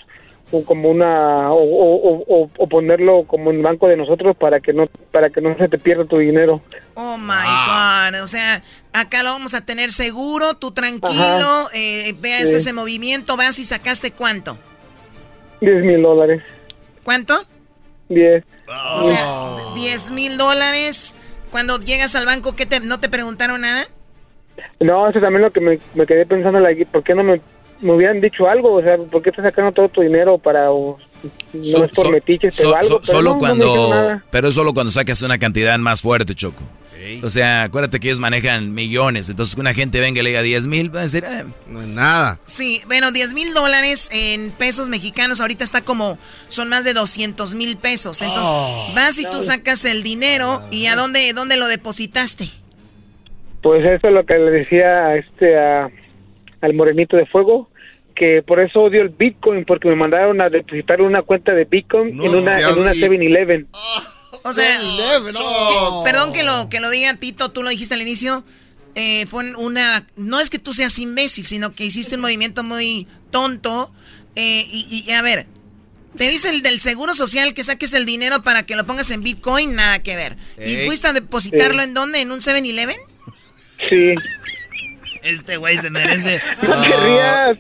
como 0.67 0.89
una 0.91 1.53
o, 1.53 1.63
o, 1.63 2.25
o- 2.27 2.51
o 2.59 2.67
ponerlo 2.69 3.25
como 3.25 3.51
en 3.51 3.63
banco 3.63 3.87
de 3.87 3.97
nosotros 3.97 4.37
para 4.37 4.59
que 4.61 4.73
no 4.73 4.87
para 5.13 5.31
que 5.31 5.41
no 5.41 5.57
se 5.57 5.69
te 5.69 5.79
pierda 5.79 6.05
tu 6.05 6.19
dinero 6.19 6.61
Oh 6.95 7.17
my 7.17 7.29
God. 7.33 8.23
O 8.23 8.27
sea, 8.27 8.63
acá 8.93 9.23
lo 9.23 9.31
vamos 9.31 9.55
a 9.55 9.65
tener 9.65 9.91
seguro, 9.93 10.55
tú 10.55 10.73
tranquilo, 10.73 11.69
eh, 11.73 12.15
veas 12.21 12.49
Sí. 12.51 12.57
ese 12.57 12.73
movimiento, 12.73 13.37
vas 13.37 13.59
y 13.59 13.65
sacaste 13.65 14.11
cuánto. 14.11 14.59
10 15.61 15.85
mil 15.85 16.03
dólares 16.03 16.43
¿Cuánto? 17.05 17.45
10 18.09 18.45
O 19.01 19.03
sea, 19.05 19.57
10 19.75 20.11
mil 20.11 20.37
dólares. 20.37 21.15
Cuando 21.51 21.79
llegas 21.81 22.15
al 22.17 22.27
banco, 22.27 22.55
¿qué 22.57 22.67
te, 22.67 22.81
¿no 22.81 23.01
te 23.01 23.09
preguntaron 23.09 23.61
nada? 23.63 23.87
no 24.79 25.09
eso 25.09 25.21
también 25.21 25.43
lo 25.43 25.51
que 25.51 25.61
me, 25.61 25.79
me 25.95 26.07
quedé 26.07 26.27
pensando 26.27 26.61
like, 26.61 26.85
¿por 26.87 27.03
qué 27.03 27.15
no 27.15 27.23
me, 27.23 27.41
me 27.81 27.93
hubieran 27.93 28.21
dicho 28.21 28.49
algo? 28.49 28.75
o 28.75 28.83
sea 28.83 28.97
¿por 28.99 29.23
qué 29.23 29.31
estás 29.31 29.45
sacando 29.45 29.73
todo 29.73 29.89
tu 29.89 30.01
dinero 30.03 30.39
para 30.39 30.71
o- 30.71 30.99
no 31.53 31.65
So- 31.65 31.85
es 31.85 31.91
por 31.91 32.07
so- 32.07 32.13
metiches 32.13 32.55
so- 32.57 32.63
pero 32.63 32.77
algo 32.77 32.89
so- 32.89 33.01
pero 33.01 33.13
solo 33.19 33.31
no, 33.33 33.39
cuando 33.39 34.21
pero 34.31 34.49
es 34.49 34.55
solo 34.55 34.73
cuando 34.75 34.91
sacas 34.91 35.21
una 35.23 35.39
cantidad 35.39 35.79
más 35.79 36.01
fuerte 36.03 36.35
choco 36.35 36.63
o 37.23 37.31
sea 37.31 37.63
acuérdate 37.63 37.99
que 37.99 38.09
ellos 38.09 38.21
manejan 38.21 38.75
millones 38.75 39.29
entonces 39.31 39.55
que 39.55 39.61
una 39.63 39.73
gente 39.73 40.01
venga 40.01 40.21
y 40.21 40.23
le 40.23 40.31
diga 40.31 40.43
10 40.43 40.67
mil 40.67 40.95
va 40.95 41.01
a 41.01 41.03
decir 41.05 41.25
"Eh, 41.25 41.45
no 41.69 41.81
es 41.81 41.87
nada 41.89 42.39
Sí, 42.45 42.83
bueno, 42.87 43.11
10 43.11 43.33
mil 43.33 43.55
dólares 43.55 44.11
en 44.13 44.51
pesos 44.51 44.89
mexicanos 44.91 45.41
ahorita 45.41 45.65
está 45.65 45.81
como, 45.81 46.19
son 46.51 46.69
más 46.69 46.85
de 46.85 46.93
200 46.93 47.55
mil 47.55 47.77
pesos. 47.79 48.21
Entonces, 48.21 48.45
Oh. 48.53 48.93
vas 48.95 49.19
y 49.19 49.25
tú 49.25 49.41
sacas 49.41 49.85
el 49.87 50.03
dinero 50.03 50.63
y 50.71 50.87
¿a 50.87 50.97
dónde, 50.97 51.33
dónde 51.33 51.57
lo 51.57 51.69
depositaste? 51.69 52.49
Pues 53.63 53.85
eso 53.85 54.09
es 54.09 54.13
lo 54.15 54.25
que 54.27 54.35
le 54.35 54.51
decía 54.51 55.07
a 55.07 55.17
este 55.17 55.59
a- 55.59 55.89
al 56.61 56.75
morenito 56.75 57.17
de 57.17 57.27
fuego 57.27 57.71
que 58.15 58.43
por 58.47 58.61
eso 58.61 58.81
odio 58.83 59.01
el 59.03 59.09
Bitcoin 59.09 59.65
porque 59.65 59.89
me 59.89 59.97
mandaron 59.97 60.41
a 60.41 60.51
depositar 60.51 61.01
una 61.01 61.23
cuenta 61.23 61.53
de 61.53 61.65
Bitcoin 61.65 62.17
No 62.17 62.25
en 62.27 62.35
una 62.37 62.61
en 62.61 62.79
una 62.79 62.93
li- 62.93 63.01
7-Eleven. 63.01 63.67
O 64.43 64.53
sea, 64.53 64.81
Eleven, 64.81 65.35
oh. 65.39 66.03
que- 66.05 66.11
perdón 66.11 66.33
que 66.33 66.43
lo, 66.43 66.69
que 66.69 66.81
lo 66.81 66.91
diga 66.91 67.15
Tito, 67.15 67.51
tú 67.51 67.63
lo 67.63 67.71
dijiste 67.71 67.95
al 67.95 68.03
inicio, 68.03 68.45
eh, 68.95 69.27
fue 69.27 69.55
una, 69.55 70.05
no 70.17 70.39
es 70.41 70.51
que 70.51 70.59
tú 70.59 70.73
seas 70.75 70.99
imbécil, 70.99 71.45
sino 71.45 71.73
que 71.73 71.85
hiciste 71.85 72.17
un 72.17 72.21
movimiento 72.23 72.63
muy 72.63 73.07
tonto 73.31 73.91
eh, 74.37 74.65
y, 74.71 75.05
y, 75.07 75.11
a 75.13 75.23
ver, 75.23 75.47
te 76.17 76.29
dice 76.29 76.51
el 76.51 76.63
del 76.63 76.81
Seguro 76.81 77.15
Social 77.15 77.55
que 77.55 77.65
saques 77.65 77.93
el 77.95 78.05
dinero 78.05 78.43
para 78.43 78.65
que 78.65 78.77
lo 78.77 78.85
pongas 78.85 79.11
en 79.13 79.23
Bitcoin, 79.23 79.75
nada 79.77 80.03
que 80.03 80.17
ver. 80.17 80.37
¿Y 80.65 80.85
fuiste 80.87 81.09
a 81.09 81.13
depositarlo 81.13 81.83
Sí. 81.83 81.89
en 81.89 81.95
dónde? 81.95 82.21
¿En 82.21 82.33
un 82.33 82.41
7-Eleven? 82.41 82.97
Sí. 83.89 84.15
Este 85.23 85.57
güey 85.57 85.77
se 85.79 85.91
merece. 85.91 86.41
No 86.63 86.81
te 86.81 86.87
rías. 86.89 87.59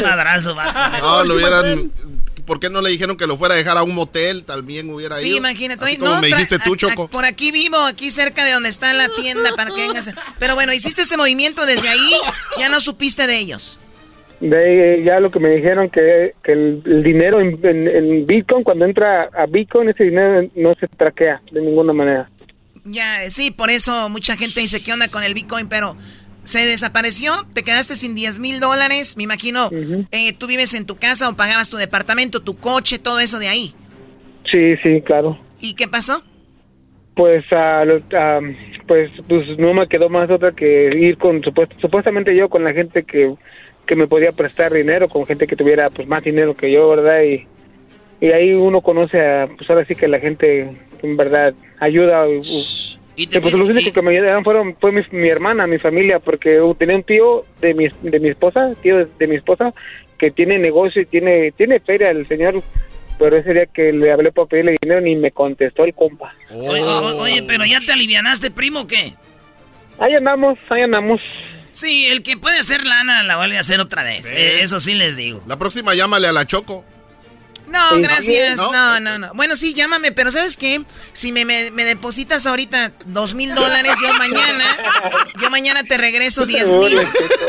Un 0.00 0.02
madrazo, 0.08 0.54
vato. 0.54 0.98
no 1.00 1.24
lo 1.24 1.34
hubieran 1.36 1.90
¿Por 2.46 2.60
qué 2.60 2.68
no 2.68 2.82
le 2.82 2.90
dijeron 2.90 3.16
que 3.16 3.26
lo 3.26 3.38
fuera 3.38 3.54
a 3.54 3.56
dejar 3.56 3.78
a 3.78 3.82
un 3.82 3.94
motel? 3.94 4.44
También 4.44 4.90
hubiera 4.90 5.14
Sí, 5.14 5.28
ido. 5.28 5.38
imagínate. 5.38 5.82
Así 5.82 5.92
Oye, 5.94 5.98
como 5.98 6.14
no, 6.16 6.20
me 6.20 6.26
dijiste 6.26 6.58
tú, 6.58 6.72
a- 6.72 6.74
a- 6.74 6.76
Choco. 6.76 7.08
por 7.08 7.24
aquí 7.24 7.50
vivo, 7.52 7.78
aquí 7.78 8.10
cerca 8.10 8.44
de 8.44 8.52
donde 8.52 8.68
está 8.68 8.92
la 8.92 9.08
tienda 9.08 9.50
para 9.56 9.70
que 9.70 9.80
vengas. 9.80 10.12
Pero 10.38 10.54
bueno, 10.54 10.74
hiciste 10.74 11.02
ese 11.02 11.16
movimiento 11.16 11.64
desde 11.64 11.88
ahí, 11.88 12.10
ya 12.58 12.68
no 12.68 12.80
supiste 12.80 13.26
de 13.26 13.38
ellos. 13.38 13.78
De 14.40 15.02
ya 15.06 15.20
lo 15.20 15.30
que 15.30 15.38
me 15.38 15.48
dijeron 15.50 15.88
que, 15.88 16.34
que 16.44 16.52
el, 16.52 16.82
el 16.84 17.02
dinero 17.02 17.40
en, 17.40 17.58
en- 17.64 17.88
en 17.88 18.26
Bitcoin, 18.26 18.62
cuando 18.62 18.84
entra 18.84 19.30
a 19.32 19.46
Bitcoin, 19.46 19.88
ese 19.88 20.04
dinero 20.04 20.46
no 20.54 20.74
se 20.78 20.86
traquea 20.88 21.40
de 21.50 21.62
ninguna 21.62 21.94
manera. 21.94 22.28
Ya, 22.84 23.30
sí, 23.30 23.50
por 23.52 23.70
eso 23.70 24.10
mucha 24.10 24.36
gente 24.36 24.60
dice, 24.60 24.82
¿qué 24.84 24.92
onda 24.92 25.08
con 25.08 25.22
el 25.22 25.32
Bitcoin? 25.32 25.66
Pero 25.68 25.96
se 26.44 26.64
desapareció, 26.66 27.32
te 27.54 27.62
quedaste 27.62 27.96
sin 27.96 28.14
10 28.14 28.38
mil 28.38 28.60
dólares, 28.60 29.16
me 29.16 29.22
imagino, 29.24 29.70
eh, 30.10 30.32
tú 30.38 30.46
vives 30.46 30.74
en 30.74 30.86
tu 30.86 30.96
casa 30.96 31.28
o 31.28 31.34
pagabas 31.34 31.70
tu 31.70 31.76
departamento, 31.76 32.40
tu 32.42 32.56
coche, 32.58 32.98
todo 32.98 33.18
eso 33.20 33.38
de 33.38 33.48
ahí. 33.48 33.74
Sí, 34.50 34.76
sí, 34.82 35.00
claro. 35.02 35.38
¿Y 35.60 35.74
qué 35.74 35.88
pasó? 35.88 36.22
Pues, 37.16 37.44
lo- 37.50 38.02
pues, 38.86 39.10
pues 39.28 39.58
no 39.58 39.72
me 39.72 39.88
quedó 39.88 40.08
más 40.08 40.30
otra 40.30 40.52
que 40.52 40.90
ir 40.94 41.16
con, 41.16 41.40
supuest- 41.42 41.80
supuestamente 41.80 42.34
yo 42.36 42.48
con 42.48 42.64
la 42.64 42.72
gente 42.72 43.04
que, 43.04 43.34
que 43.86 43.96
me 43.96 44.06
podía 44.08 44.32
prestar 44.32 44.72
dinero, 44.72 45.08
con 45.08 45.24
gente 45.24 45.46
que 45.46 45.56
tuviera 45.56 45.90
pues 45.90 46.06
más 46.08 46.22
dinero 46.24 46.56
que 46.56 46.70
yo, 46.72 46.88
¿verdad? 46.90 47.22
Y, 47.22 47.46
y 48.20 48.30
ahí 48.32 48.52
uno 48.52 48.80
conoce 48.80 49.20
a, 49.20 49.46
pues 49.56 49.68
ahora 49.70 49.84
sí 49.86 49.94
que 49.94 50.08
la 50.08 50.18
gente 50.18 50.76
en 51.02 51.16
verdad 51.16 51.54
ayuda. 51.80 52.28
y- 52.28 52.98
Y 53.16 53.24
y, 53.24 53.40
pues 53.40 53.56
los 53.56 53.68
únicos 53.68 53.92
que 53.92 54.02
me 54.02 54.10
ayudaron 54.10 54.42
fueron 54.42 54.76
fue 54.80 54.90
mi, 54.92 55.02
mi 55.12 55.28
hermana, 55.28 55.66
mi 55.66 55.78
familia, 55.78 56.18
porque 56.18 56.60
tenía 56.78 56.96
un 56.96 57.04
tío 57.04 57.44
de 57.60 57.74
mi, 57.74 57.88
de 58.02 58.20
mi 58.20 58.28
esposa, 58.28 58.72
tío 58.82 58.98
de, 58.98 59.06
de 59.18 59.26
mi 59.26 59.36
esposa, 59.36 59.72
que 60.18 60.30
tiene 60.30 60.58
negocio 60.58 61.02
y 61.02 61.06
tiene, 61.06 61.52
tiene 61.52 61.80
feria 61.80 62.10
el 62.10 62.26
señor, 62.26 62.62
pero 63.18 63.36
ese 63.36 63.52
día 63.52 63.66
que 63.66 63.92
le 63.92 64.12
hablé 64.12 64.32
para 64.32 64.48
pedirle 64.48 64.76
dinero 64.80 65.00
ni 65.00 65.16
me 65.16 65.30
contestó 65.30 65.84
el 65.84 65.94
compa. 65.94 66.34
Oye, 66.52 67.44
pero 67.46 67.64
ya 67.64 67.80
te 67.80 67.92
alivianaste, 67.92 68.50
primo, 68.50 68.80
¿o 68.80 68.86
¿qué? 68.86 69.14
Ahí 69.98 70.14
andamos, 70.14 70.58
ahí 70.70 70.82
andamos. 70.82 71.20
Sí, 71.72 72.06
el 72.06 72.22
que 72.22 72.36
puede 72.36 72.58
hacer 72.58 72.84
lana 72.84 73.22
la 73.24 73.36
vuelve 73.36 73.56
a 73.56 73.60
hacer 73.60 73.80
otra 73.80 74.04
vez. 74.04 74.30
Eh, 74.30 74.62
eso 74.62 74.78
sí 74.78 74.94
les 74.94 75.16
digo. 75.16 75.42
La 75.46 75.58
próxima 75.58 75.94
llámale 75.94 76.28
a 76.28 76.32
la 76.32 76.46
Choco. 76.46 76.84
No, 77.66 77.96
Sí. 77.96 78.02
gracias. 78.02 78.56
¿No? 78.58 78.72
No, 78.72 79.00
no, 79.00 79.18
no. 79.18 79.34
Bueno, 79.34 79.56
sí, 79.56 79.74
llámame, 79.74 80.12
pero 80.12 80.30
¿sabes 80.30 80.56
qué? 80.56 80.82
Si 81.12 81.32
me, 81.32 81.44
me, 81.44 81.70
me 81.70 81.84
depositas 81.84 82.46
ahorita 82.46 82.92
dos 83.06 83.34
mil 83.34 83.54
dólares, 83.54 83.92
yo 84.02 84.12
mañana, 84.14 84.64
yo 85.40 85.50
mañana 85.50 85.82
te 85.84 85.96
regreso 85.98 86.46
diez 86.46 86.72
mil. 86.74 86.98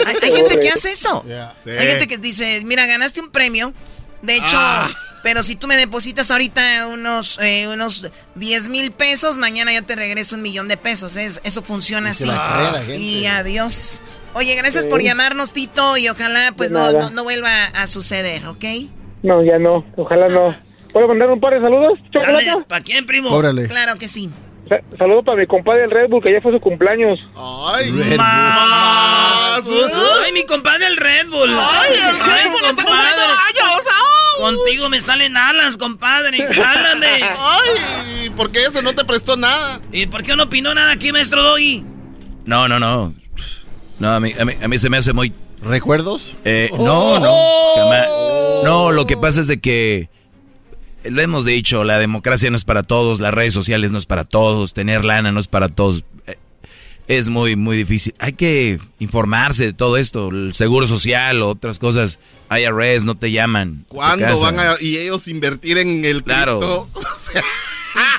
Hay, 0.05 0.15
hay 0.21 0.35
gente 0.35 0.59
que 0.59 0.69
hace 0.69 0.91
eso. 0.91 1.23
Sí. 1.63 1.69
Hay 1.69 1.87
gente 1.87 2.07
que 2.07 2.17
dice, 2.17 2.61
mira, 2.65 2.85
ganaste 2.85 3.19
un 3.21 3.29
premio. 3.31 3.73
De 4.21 4.37
hecho, 4.37 4.57
Ah. 4.57 4.89
pero 5.21 5.43
si 5.43 5.55
tú 5.55 5.67
me 5.67 5.77
depositas 5.77 6.31
ahorita 6.31 6.87
unos, 6.87 7.37
eh, 7.41 7.67
unos 7.67 8.07
10 8.35 8.69
mil 8.69 8.91
pesos, 8.91 9.37
mañana 9.37 9.71
ya 9.71 9.83
te 9.83 9.95
regreso 9.95 10.35
un 10.35 10.41
millón 10.41 10.67
de 10.67 10.77
pesos. 10.77 11.15
Es- 11.15 11.41
eso 11.43 11.61
funciona 11.61 12.09
Y 12.09 12.11
así. 12.11 12.31
Y 12.97 13.25
adiós. 13.27 14.01
Oye, 14.33 14.55
gracias 14.55 14.85
Sí. 14.85 14.89
por 14.89 15.01
llamarnos, 15.03 15.53
Tito, 15.53 15.95
y 15.97 16.09
ojalá 16.09 16.53
pues 16.57 16.71
no, 16.71 16.91
no, 16.91 17.09
no 17.11 17.23
vuelva 17.23 17.65
a 17.65 17.85
suceder, 17.87 18.47
¿ok? 18.47 18.65
No, 19.25 19.43
ya 19.43 19.57
no, 19.57 19.83
ojalá 19.97 20.29
no. 20.29 20.55
¿Puedo 20.93 21.07
mandar 21.09 21.29
un 21.31 21.39
par 21.39 21.53
de 21.53 21.59
saludos, 21.61 21.99
¿para 22.69 22.83
quién, 22.83 23.05
primo? 23.05 23.29
Cóbrale. 23.29 23.67
Claro 23.67 23.97
que 23.97 24.07
sí. 24.07 24.29
Sa- 24.69 24.79
Saludos 24.97 25.23
para 25.25 25.37
mi 25.37 25.45
compadre 25.47 25.83
el 25.83 25.91
Red 25.91 26.09
Bull, 26.09 26.23
que 26.23 26.31
ya 26.31 26.41
fue 26.41 26.51
su 26.51 26.59
cumpleaños. 26.59 27.19
Ay, 27.35 27.91
Red 27.91 28.17
Más. 28.17 29.61
Ay, 30.25 30.31
mi 30.33 30.45
compadre 30.45 30.87
el 30.87 30.97
Red 30.97 31.27
Bull. 31.29 31.49
Ay, 31.49 31.93
el 32.09 32.17
Red 32.19 32.51
Bull, 32.51 32.75
compadre. 32.75 33.21
Contigo 34.39 34.89
me 34.89 35.01
salen 35.01 35.35
alas, 35.37 35.77
compadre. 35.77 36.45
Jálame. 36.53 37.21
Ay, 37.23 38.29
¿por 38.31 38.51
qué 38.51 38.59
eso 38.65 38.81
no 38.81 38.93
te 38.93 39.05
prestó 39.05 39.35
nada? 39.37 39.79
¿Y 39.91 40.05
por 40.07 40.23
qué 40.23 40.35
no 40.35 40.43
opinó 40.43 40.73
nada 40.73 40.91
aquí, 40.91 41.11
maestro 41.11 41.41
Doggy? 41.41 41.83
No, 42.45 42.67
no, 42.67 42.79
no. 42.79 43.13
No, 43.99 44.13
a 44.13 44.19
mí, 44.19 44.33
a 44.39 44.45
mí, 44.45 44.53
a 44.61 44.67
mí 44.67 44.77
se 44.77 44.89
me 44.89 44.97
hace 44.97 45.13
muy... 45.13 45.33
¿Recuerdos? 45.65 46.35
Eh, 46.45 46.69
no, 46.77 47.19
no. 47.19 47.35
jamás. 47.75 48.07
No, 48.63 48.91
lo 48.91 49.05
que 49.07 49.17
pasa 49.17 49.41
es 49.41 49.47
de 49.47 49.59
que... 49.59 50.09
Lo 51.03 51.21
hemos 51.21 51.45
dicho, 51.45 51.83
la 51.83 51.99
democracia 51.99 52.49
no 52.49 52.55
es 52.55 52.63
para 52.65 52.81
todos, 52.81 53.19
las 53.19 53.31
redes 53.33 53.53
sociales 53.53 53.91
no 53.91 53.99
es 53.99 54.07
para 54.07 54.23
todos, 54.23 54.73
tener 54.73 55.05
lana 55.05 55.31
no 55.31 55.39
es 55.39 55.47
para 55.47 55.69
todos. 55.69 56.03
Eh, 56.25 56.35
Es 57.07 57.29
muy, 57.29 57.55
muy 57.55 57.77
difícil. 57.77 58.15
Hay 58.17 58.33
que 58.33 58.79
informarse 58.97 59.65
de 59.65 59.73
todo 59.73 59.97
esto, 59.97 60.29
el 60.29 60.55
seguro 60.55 60.87
social 60.87 61.43
o 61.43 61.49
otras 61.49 61.77
cosas. 61.77 62.17
IRS 62.49 63.03
no 63.05 63.13
te 63.15 63.31
llaman. 63.31 63.85
¿Cuándo 63.87 64.39
van 64.39 64.59
a 64.59 64.75
y 64.81 64.97
ellos 64.97 65.27
invertir 65.27 65.77
en 65.77 66.05
el 66.05 66.23
Claro. 66.23 66.59
cripto? 66.59 66.89
O 66.99 67.31
sea, 67.31 67.43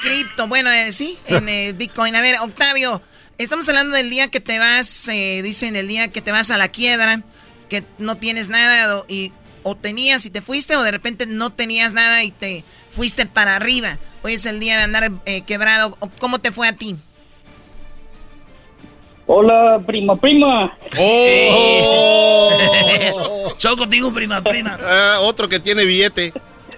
cripto, 0.01 0.47
bueno, 0.47 0.71
eh, 0.71 0.93
sí, 0.93 1.19
en 1.27 1.49
el 1.49 1.75
Bitcoin. 1.75 2.15
A 2.15 2.21
ver, 2.23 2.37
Octavio, 2.41 3.03
estamos 3.37 3.69
hablando 3.69 3.97
del 3.97 4.11
día 4.11 4.29
que 4.29 4.39
te 4.41 4.61
vas, 4.61 5.09
eh, 5.09 5.41
dicen 5.43 5.75
el 5.75 5.89
día 5.89 6.09
que 6.13 6.23
te 6.23 6.31
vas 6.31 6.51
a 6.53 6.57
la 6.57 6.69
quiebra, 6.69 7.23
que 7.69 7.85
no 7.99 8.17
tienes 8.17 8.49
nada 8.49 9.05
y 9.09 9.33
o 9.63 9.75
tenías 9.75 10.25
y 10.27 10.31
te 10.31 10.43
fuiste 10.43 10.77
o 10.77 10.83
de 10.83 10.93
repente 10.93 11.27
no 11.27 11.51
tenías 11.51 11.93
nada 11.93 12.23
y 12.23 12.31
te 12.31 12.63
fuiste 12.93 13.27
para 13.27 13.57
arriba. 13.57 13.99
Hoy 14.23 14.35
es 14.35 14.47
el 14.47 14.61
día 14.61 14.77
de 14.79 14.85
andar 14.85 15.11
eh, 15.25 15.43
quebrado. 15.43 15.99
¿Cómo 16.21 16.39
te 16.39 16.53
fue 16.53 16.69
a 16.69 16.73
ti? 16.75 16.97
Hola, 19.27 19.83
prima, 19.85 20.15
prima. 20.15 20.79
¡Oh! 20.99 22.51
Choco, 23.59 23.87
digo 23.87 24.13
prima, 24.13 24.41
prima. 24.43 24.79
Ah, 24.81 25.19
otro 25.23 25.49
que 25.49 25.59
tiene 25.59 25.85
billete. 25.85 26.33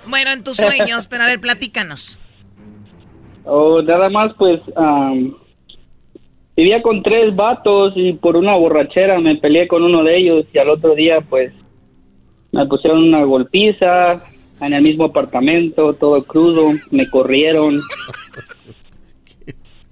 Bueno, 0.06 0.30
en 0.32 0.42
tus 0.42 0.56
sueños, 0.56 1.06
pero 1.06 1.24
a 1.24 1.26
ver, 1.26 1.40
platícanos. 1.40 2.18
Oh, 3.44 3.82
nada 3.82 4.08
más, 4.08 4.32
pues, 4.38 4.60
vivía 6.58 6.82
con 6.82 7.04
tres 7.04 7.36
vatos 7.36 7.92
y 7.94 8.14
por 8.14 8.36
una 8.36 8.56
borrachera 8.56 9.20
me 9.20 9.36
peleé 9.36 9.68
con 9.68 9.84
uno 9.84 10.02
de 10.02 10.16
ellos 10.18 10.44
y 10.52 10.58
al 10.58 10.70
otro 10.70 10.96
día, 10.96 11.20
pues, 11.20 11.52
me 12.50 12.66
pusieron 12.66 13.04
una 13.04 13.22
golpiza 13.22 14.20
en 14.60 14.72
el 14.72 14.82
mismo 14.82 15.04
apartamento, 15.04 15.94
todo 15.94 16.20
crudo, 16.24 16.72
me 16.90 17.08
corrieron. 17.08 17.80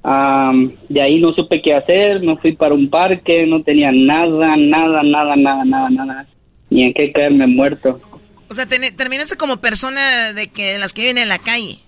de 0.89 1.01
ahí 1.01 1.21
no 1.21 1.33
supe 1.35 1.63
qué 1.63 1.73
hacer, 1.73 2.21
me 2.21 2.37
fui 2.39 2.57
para 2.57 2.75
un 2.75 2.91
parque, 2.91 3.47
no 3.47 3.63
tenía 3.63 3.93
nada, 3.93 4.57
nada, 4.57 5.05
nada, 5.05 5.37
nada, 5.37 5.65
nada, 5.65 5.89
nada, 5.89 6.27
ni 6.69 6.83
en 6.83 6.95
qué 6.95 7.13
caerme 7.13 7.47
muerto. 7.47 8.01
O 8.49 8.55
sea, 8.55 8.67
terminaste 8.67 9.37
como 9.37 9.59
persona 9.59 10.33
de 10.33 10.49
que 10.49 10.79
las 10.79 10.93
que 10.93 11.03
viven 11.03 11.19
en 11.19 11.29
la 11.29 11.39
calle. 11.39 11.79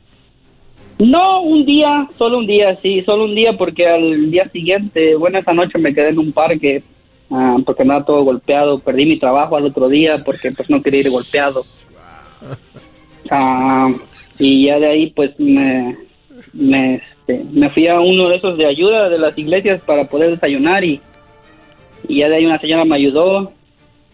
No, 0.98 1.42
un 1.42 1.64
día, 1.64 2.08
solo 2.18 2.38
un 2.38 2.46
día, 2.46 2.76
sí, 2.82 3.02
solo 3.02 3.24
un 3.24 3.34
día 3.34 3.56
porque 3.56 3.86
al 3.86 4.30
día 4.30 4.48
siguiente, 4.50 5.14
bueno, 5.14 5.38
esa 5.38 5.52
noche 5.52 5.78
me 5.78 5.94
quedé 5.94 6.08
en 6.08 6.18
un 6.18 6.32
parque 6.32 6.82
Ah, 7.30 7.56
porque 7.64 7.82
andaba 7.82 8.04
todo 8.04 8.24
golpeado. 8.24 8.78
Perdí 8.78 9.06
mi 9.06 9.18
trabajo 9.18 9.56
al 9.56 9.66
otro 9.66 9.88
día 9.88 10.22
porque 10.24 10.50
pues 10.52 10.68
no 10.70 10.82
quería 10.82 11.00
ir 11.00 11.10
golpeado. 11.10 11.64
Ah, 13.30 13.92
y 14.38 14.64
ya 14.64 14.78
de 14.78 14.86
ahí 14.86 15.10
pues 15.10 15.38
me, 15.38 15.98
me, 16.54 16.94
este, 16.94 17.44
me 17.52 17.68
fui 17.68 17.86
a 17.86 18.00
uno 18.00 18.30
de 18.30 18.36
esos 18.36 18.56
de 18.56 18.64
ayuda 18.64 19.10
de 19.10 19.18
las 19.18 19.36
iglesias 19.36 19.82
para 19.82 20.04
poder 20.04 20.30
desayunar 20.30 20.82
y, 20.82 20.98
y 22.08 22.20
ya 22.20 22.28
de 22.28 22.36
ahí 22.36 22.46
una 22.46 22.58
señora 22.58 22.86
me 22.86 22.96
ayudó 22.96 23.52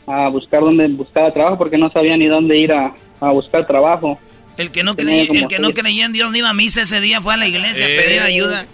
a 0.09 0.28
buscar 0.31 0.62
dónde 0.62 0.89
buscar 0.89 1.31
trabajo 1.31 1.59
porque 1.59 1.78
no 1.78 1.93
sabía 1.93 2.16
ni 2.16 2.27
dónde 2.27 2.59
ir 2.59 2.73
a, 2.73 2.93
a 3.20 3.31
buscar 3.31 3.69
trabajo. 3.69 4.19
El 4.56 4.70
que 4.70 4.85
no, 4.85 4.94
creía, 4.94 5.22
el 5.22 5.48
que 5.48 5.59
no 5.59 5.72
creía 5.72 6.05
en 6.05 6.12
Dios 6.12 6.31
ni 6.31 6.39
iba 6.39 6.51
a 6.51 6.55
misa 6.55 6.82
ese 6.82 7.01
día 7.01 7.20
fue 7.20 7.35
a 7.35 7.36
la 7.36 7.48
iglesia 7.48 7.86
a 7.86 7.89
pedir 7.89 8.18
eh. 8.18 8.20
ayuda. 8.20 8.66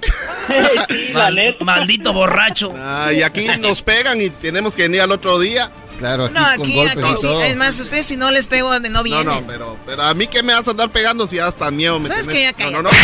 maldito 1.61 2.13
borracho. 2.13 2.75
Ah, 2.77 3.11
y 3.15 3.23
aquí 3.23 3.47
nos 3.59 3.83
pegan 3.83 4.21
y 4.21 4.29
tenemos 4.29 4.75
que 4.75 4.83
venir 4.83 5.01
al 5.01 5.13
otro 5.13 5.39
día. 5.39 5.71
Claro, 5.99 6.27
aquí, 6.27 6.35
no, 6.35 6.45
aquí, 6.45 6.59
con 6.59 6.73
golpes 6.73 7.05
aquí 7.05 7.15
sí. 7.21 7.29
Es 7.45 7.57
más, 7.57 7.79
ustedes 7.81 8.07
si 8.07 8.17
no 8.17 8.31
les 8.31 8.47
pego, 8.47 8.79
no 8.79 9.03
vienen. 9.03 9.25
No, 9.27 9.41
no, 9.41 9.47
pero, 9.47 9.79
pero 9.87 10.03
a 10.03 10.15
mí 10.15 10.27
que 10.27 10.43
me 10.43 10.55
vas 10.55 10.67
a 10.67 10.71
andar 10.71 10.91
pegando 10.91 11.27
si 11.27 11.39
hasta 11.39 11.71
miedo 11.71 11.99
me 11.99 12.09
¿Sabes 12.09 12.29
que 12.29 12.43
ya? 12.43 12.53
No, 12.71 12.71
no, 12.71 12.83
no. 12.83 12.91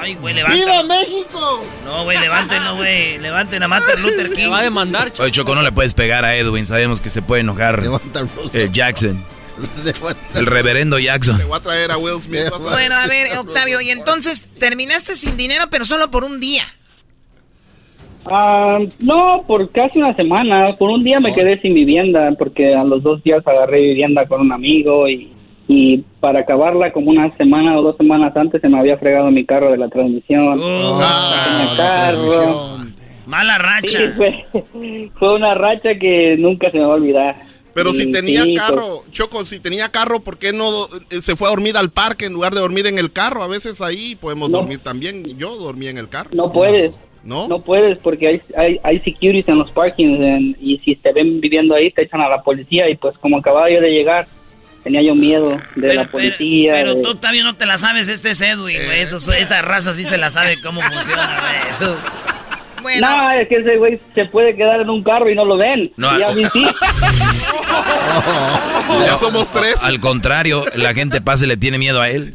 Ay, 0.00 0.14
güey, 0.14 0.34
levanten. 0.34 0.60
¡Viva 0.60 0.82
México! 0.82 1.62
No, 1.84 2.04
güey, 2.04 2.18
levántenlo, 2.18 2.76
güey. 2.76 3.18
Levanten 3.18 3.62
a 3.62 3.68
Martin 3.68 4.02
Luther 4.02 4.30
King. 4.30 4.44
Me 4.44 4.48
va 4.48 4.60
a 4.60 4.62
demandar, 4.62 5.10
Choco. 5.10 5.24
Oye, 5.24 5.32
Choco, 5.32 5.54
no 5.54 5.62
le 5.62 5.72
puedes 5.72 5.92
pegar 5.92 6.24
a 6.24 6.34
Edwin. 6.36 6.66
Sabemos 6.66 7.02
que 7.02 7.10
se 7.10 7.20
puede 7.20 7.42
enojar. 7.42 7.82
Eh, 8.54 8.70
Jackson. 8.72 9.22
El 10.34 10.46
reverendo 10.46 10.98
Jackson. 10.98 11.38
Le 11.38 11.44
voy 11.44 11.56
a 11.56 11.60
traer 11.60 11.90
a 11.90 11.98
Will 11.98 12.20
Smith. 12.20 12.50
Bueno, 12.60 12.94
a 12.94 13.06
ver, 13.06 13.38
Octavio, 13.38 13.80
y 13.80 13.90
entonces 13.90 14.50
terminaste 14.58 15.16
sin 15.16 15.36
dinero, 15.36 15.64
pero 15.70 15.84
solo 15.84 16.10
por 16.10 16.24
un 16.24 16.40
día. 16.40 16.64
Ah, 18.26 18.78
no, 19.00 19.44
por 19.46 19.70
casi 19.70 19.98
una 19.98 20.14
semana. 20.14 20.76
Por 20.76 20.90
un 20.90 21.02
día 21.02 21.20
me 21.20 21.34
quedé 21.34 21.60
sin 21.60 21.74
vivienda 21.74 22.30
porque 22.38 22.74
a 22.74 22.84
los 22.84 23.02
dos 23.02 23.22
días 23.22 23.46
agarré 23.46 23.80
vivienda 23.80 24.26
con 24.26 24.42
un 24.42 24.52
amigo 24.52 25.08
y, 25.08 25.32
y 25.68 26.04
para 26.20 26.40
acabarla 26.40 26.92
como 26.92 27.10
una 27.10 27.34
semana 27.36 27.78
o 27.78 27.82
dos 27.82 27.96
semanas 27.96 28.36
antes 28.36 28.60
se 28.60 28.68
me 28.68 28.78
había 28.78 28.98
fregado 28.98 29.30
mi 29.30 29.44
carro 29.46 29.70
de 29.70 29.78
la 29.78 29.88
transmisión. 29.88 30.58
Oh. 30.60 31.00
carro. 31.76 32.78
Mala 33.26 33.58
racha. 33.58 34.12
fue, 34.16 34.44
fue 35.18 35.34
una 35.34 35.54
racha 35.54 35.94
que 35.98 36.36
nunca 36.38 36.70
se 36.70 36.78
me 36.78 36.84
va 36.84 36.92
a 36.92 36.96
olvidar. 36.96 37.36
Pero 37.74 37.92
si 37.92 38.10
tenía 38.10 38.44
carro, 38.54 39.04
Choco, 39.10 39.46
si 39.46 39.60
tenía 39.60 39.90
carro, 39.90 40.20
¿por 40.20 40.38
qué 40.38 40.52
no 40.52 40.88
eh, 41.10 41.20
se 41.20 41.36
fue 41.36 41.48
a 41.48 41.50
dormir 41.50 41.76
al 41.76 41.90
parque 41.90 42.26
en 42.26 42.32
lugar 42.32 42.52
de 42.54 42.60
dormir 42.60 42.86
en 42.86 42.98
el 42.98 43.12
carro? 43.12 43.42
A 43.42 43.48
veces 43.48 43.80
ahí 43.80 44.16
podemos 44.16 44.50
dormir 44.50 44.80
también. 44.80 45.38
Yo 45.38 45.56
dormí 45.56 45.88
en 45.88 45.98
el 45.98 46.08
carro. 46.08 46.30
No 46.32 46.50
puedes. 46.52 46.92
¿No? 47.22 47.48
No 47.48 47.60
puedes 47.60 47.98
porque 47.98 48.26
hay, 48.28 48.42
hay, 48.56 48.80
hay 48.82 48.98
securities 49.00 49.46
en 49.48 49.58
los 49.58 49.70
parkings 49.72 50.56
y 50.58 50.78
si 50.78 50.96
te 50.96 51.12
ven 51.12 51.38
viviendo 51.38 51.74
ahí 51.74 51.90
te 51.90 52.02
echan 52.02 52.22
a 52.22 52.30
la 52.30 52.42
policía 52.42 52.88
y 52.88 52.96
pues 52.96 53.16
como 53.18 53.36
acababa 53.36 53.70
yo 53.70 53.78
de 53.82 53.90
llegar 53.90 54.26
tenía 54.82 55.02
yo 55.02 55.14
miedo 55.14 55.56
de 55.76 55.94
la 55.94 56.10
policía. 56.10 56.72
Pero, 56.72 57.00
tú 57.00 57.14
todavía 57.16 57.44
no 57.44 57.56
te 57.56 57.66
la 57.66 57.78
sabes, 57.78 58.08
este 58.08 58.30
es 58.30 58.40
Edwin, 58.40 58.78
güey. 58.86 59.00
esta 59.00 59.62
raza 59.62 59.92
sí 59.92 60.04
se 60.04 60.18
la 60.18 60.30
sabe 60.30 60.56
cómo 60.62 60.80
funciona, 60.80 61.36
güey. 61.78 61.94
No, 63.00 63.30
es 63.32 63.48
que 63.48 63.56
ese 63.56 63.76
güey 63.76 64.00
se 64.14 64.24
puede 64.26 64.56
quedar 64.56 64.80
en 64.80 64.90
un 64.90 65.02
carro 65.02 65.30
y 65.30 65.34
no 65.34 65.44
lo 65.44 65.56
ven. 65.56 65.92
No, 65.96 66.18
y 66.18 66.22
a 66.22 66.30
mí 66.30 66.44
sí. 66.52 66.64
ya 69.04 69.18
somos 69.18 69.50
tres. 69.50 69.76
Al 69.82 70.00
contrario, 70.00 70.64
la 70.74 70.94
gente 70.94 71.20
pasa 71.20 71.44
y 71.44 71.48
le 71.48 71.56
tiene 71.56 71.78
miedo 71.78 72.00
a 72.00 72.08
él. 72.08 72.34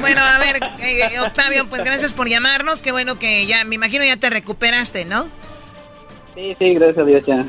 Bueno, 0.00 0.20
a 0.20 0.38
ver, 0.38 0.60
eh, 0.80 1.20
Octavio, 1.20 1.66
pues 1.68 1.84
gracias 1.84 2.14
por 2.14 2.28
llamarnos. 2.28 2.82
Qué 2.82 2.92
bueno 2.92 3.18
que 3.18 3.46
ya, 3.46 3.64
me 3.64 3.74
imagino 3.74 4.04
ya 4.04 4.16
te 4.16 4.30
recuperaste, 4.30 5.04
¿no? 5.04 5.28
Sí, 6.34 6.54
sí, 6.58 6.74
gracias 6.74 6.98
a 6.98 7.04
Dios 7.04 7.22
ya. 7.26 7.44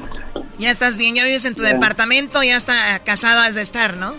Ya 0.58 0.72
estás 0.72 0.98
bien, 0.98 1.16
ya 1.16 1.26
vives 1.26 1.46
en 1.46 1.56
tu 1.56 1.62
departamento, 1.62 2.42
ya 2.42 2.56
está 2.56 3.00
casado 3.04 3.42
has 3.42 3.56
de 3.56 3.62
estar, 3.62 3.98
¿no? 3.98 4.16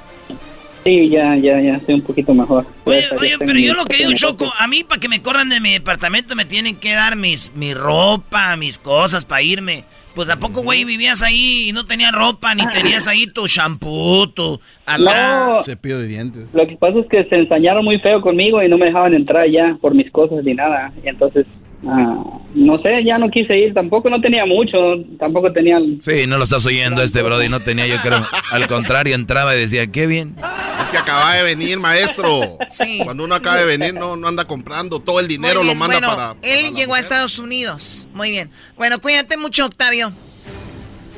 Sí, 0.85 1.09
ya, 1.09 1.37
ya, 1.37 1.61
ya, 1.61 1.75
estoy 1.75 1.97
un 1.97 2.03
poquito 2.03 2.35
mejor. 2.35 2.67
Oye, 2.85 3.05
oye, 3.19 3.37
pero 3.39 3.59
yo 3.59 3.75
lo 3.75 3.85
que 3.85 3.97
digo, 3.99 4.13
Choco, 4.15 4.53
a 4.59 4.67
mí 4.69 4.85
para 4.85 5.01
que 5.01 5.09
me 5.09 5.21
corran 5.21 5.49
de 5.49 5.61
mi 5.61 5.73
departamento 5.73 6.35
me 6.37 6.45
tienen 6.45 6.77
que 6.77 6.93
dar 6.93 7.17
mis, 7.17 7.53
mi 7.55 7.75
ropa, 7.75 8.57
mis 8.57 8.79
cosas 8.79 9.25
para 9.25 9.43
irme. 9.43 9.85
Pues 10.15 10.29
¿a 10.31 10.37
poco, 10.37 10.63
güey, 10.63 10.85
vivías 10.85 11.23
ahí 11.23 11.69
y 11.69 11.73
no 11.73 11.87
tenías 11.87 12.13
ropa, 12.13 12.53
ni 12.53 12.67
tenías 12.71 13.07
ahí 13.07 13.29
tu 13.29 13.47
shampoo, 13.47 14.29
tu... 14.29 14.61
No, 14.99 15.63
cepillo 15.63 16.01
de 16.01 16.09
dientes. 16.09 16.53
Lo 16.55 16.67
que 16.67 16.77
pasa 16.77 16.99
es 16.99 17.07
que 17.07 17.25
se 17.27 17.37
ensañaron 17.37 17.85
muy 17.85 18.01
feo 18.01 18.21
conmigo 18.21 18.61
y 18.61 18.69
no 18.69 18.79
me 18.79 18.87
dejaban 18.87 19.15
entrar 19.15 19.49
ya 19.49 19.79
por 19.81 19.95
mis 19.95 20.11
cosas 20.11 20.43
ni 20.43 20.55
nada. 20.55 20.93
Y 21.05 21.09
entonces 21.09 21.47
Ah, 21.87 22.25
no 22.55 22.83
sé, 22.83 23.05
ya 23.05 23.19
no 23.19 23.31
quise 23.31 23.57
ir, 23.57 23.73
tampoco 23.73 24.11
no 24.11 24.21
tenía 24.21 24.45
mucho, 24.45 24.79
tampoco 25.19 25.53
tenía... 25.53 25.79
Sí, 26.01 26.27
no 26.27 26.37
lo 26.37 26.45
estás 26.45 26.67
oyendo 26.67 27.03
este 27.03 27.23
Brody, 27.23 27.49
no 27.49 27.61
tenía 27.61 27.87
yo 27.87 28.01
creo, 28.01 28.21
al 28.51 28.67
contrario, 28.67 29.15
entraba 29.15 29.55
y 29.55 29.61
decía, 29.61 29.87
qué 29.87 30.09
bien. 30.09 30.35
Es 30.83 30.89
que 30.91 30.99
acaba 30.99 31.35
de 31.37 31.45
venir, 31.45 31.79
maestro. 31.79 32.59
Sí. 32.69 33.01
Cuando 33.05 33.25
uno 33.25 33.35
acaba 33.35 33.59
de 33.59 33.65
venir 33.65 33.95
no, 33.95 34.17
no 34.17 34.27
anda 34.27 34.45
comprando, 34.45 34.99
todo 34.99 35.21
el 35.21 35.29
dinero 35.29 35.63
lo 35.63 35.75
manda 35.75 36.01
para... 36.01 36.35
Él 36.43 36.75
llegó 36.75 36.95
a 36.95 36.99
Estados 36.99 37.39
Unidos, 37.39 38.09
muy 38.13 38.31
bien. 38.31 38.51
Bueno, 38.77 38.99
cuídate 39.01 39.37
mucho, 39.37 39.67
Octavio. 39.67 40.13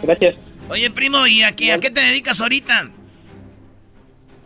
Gracias. 0.02 0.34
Oye, 0.68 0.90
primo, 0.90 1.26
¿y 1.26 1.42
a 1.42 1.52
qué, 1.52 1.72
a 1.72 1.80
qué 1.80 1.90
te 1.90 2.00
dedicas 2.00 2.40
ahorita? 2.40 2.90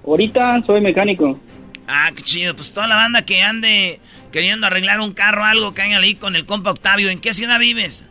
Ahorita 0.06 0.62
soy 0.64 0.80
mecánico. 0.80 1.40
Ah, 1.86 2.10
qué 2.14 2.22
chido, 2.22 2.54
pues 2.54 2.72
toda 2.72 2.86
la 2.86 2.96
banda 2.96 3.22
que 3.22 3.42
ande 3.42 4.00
queriendo 4.34 4.66
arreglar 4.66 4.98
un 4.98 5.12
carro 5.12 5.42
o 5.42 5.44
algo, 5.44 5.74
caen 5.74 5.94
ahí 5.94 6.16
con 6.16 6.34
el 6.34 6.44
compa 6.44 6.72
Octavio. 6.72 7.08
¿En 7.08 7.20
qué 7.20 7.32
ciudad 7.32 7.60
vives? 7.60 8.04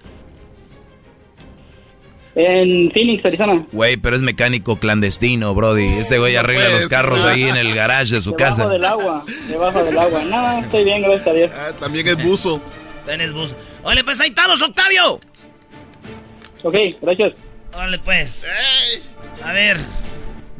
En 2.34 2.90
Phoenix, 2.92 3.26
Arizona. 3.26 3.68
Güey, 3.74 3.98
pero 3.98 4.16
es 4.16 4.22
mecánico 4.22 4.80
clandestino, 4.80 5.54
Brody. 5.54 5.86
Este 5.86 6.20
güey 6.20 6.38
arregla 6.38 6.70
los 6.70 6.88
carros 6.88 7.26
ahí 7.26 7.44
en 7.44 7.58
el 7.58 7.76
garage 7.76 8.16
de 8.16 8.22
su 8.22 8.32
debajo 8.32 8.56
casa. 8.56 8.70
del 8.70 8.86
agua, 8.86 9.26
debajo 9.50 9.84
del 9.84 9.98
agua. 9.98 10.24
No, 10.24 10.60
estoy 10.60 10.86
bien, 10.86 11.02
gracias 11.02 11.28
a 11.28 11.34
Dios. 11.34 11.52
Ah, 11.54 11.72
también 11.78 12.08
es 12.08 12.24
buzo. 12.24 12.62
Tienes 13.06 13.34
buzo. 13.34 13.58
Oye, 13.84 14.02
pues 14.06 14.22
ahí 14.22 14.30
estamos, 14.30 14.62
Octavio. 14.62 15.20
Ok, 16.64 16.76
gracias. 17.02 17.34
Órale, 17.74 18.00
pues. 18.00 18.46
A 19.44 19.52
ver. 19.52 19.78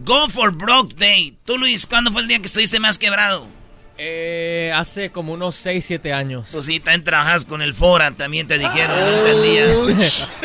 Go 0.04 0.28
for 0.28 0.52
Broke 0.52 0.94
Day. 0.98 1.38
Tú, 1.46 1.58
Luis, 1.58 1.88
¿cuándo 1.88 2.12
fue 2.12 2.22
el 2.22 2.28
día 2.28 2.40
que 2.40 2.48
estuviste 2.48 2.82
más 2.82 3.00
quebrado? 3.00 3.48
Eh, 3.98 4.72
hace 4.74 5.12
como 5.12 5.34
unos 5.34 5.56
6, 5.56 5.86
7 5.86 6.14
años. 6.14 6.50
Pues 6.52 6.66
sí, 6.66 6.80
también 6.80 7.04
trabajas 7.04 7.46
con 7.46 7.62
el 7.62 7.74
Fora, 7.74 8.12
también 8.12 8.48
te 8.48 8.58
dijeron, 8.58 8.98
no 9.00 9.28
entendía. 9.28 9.66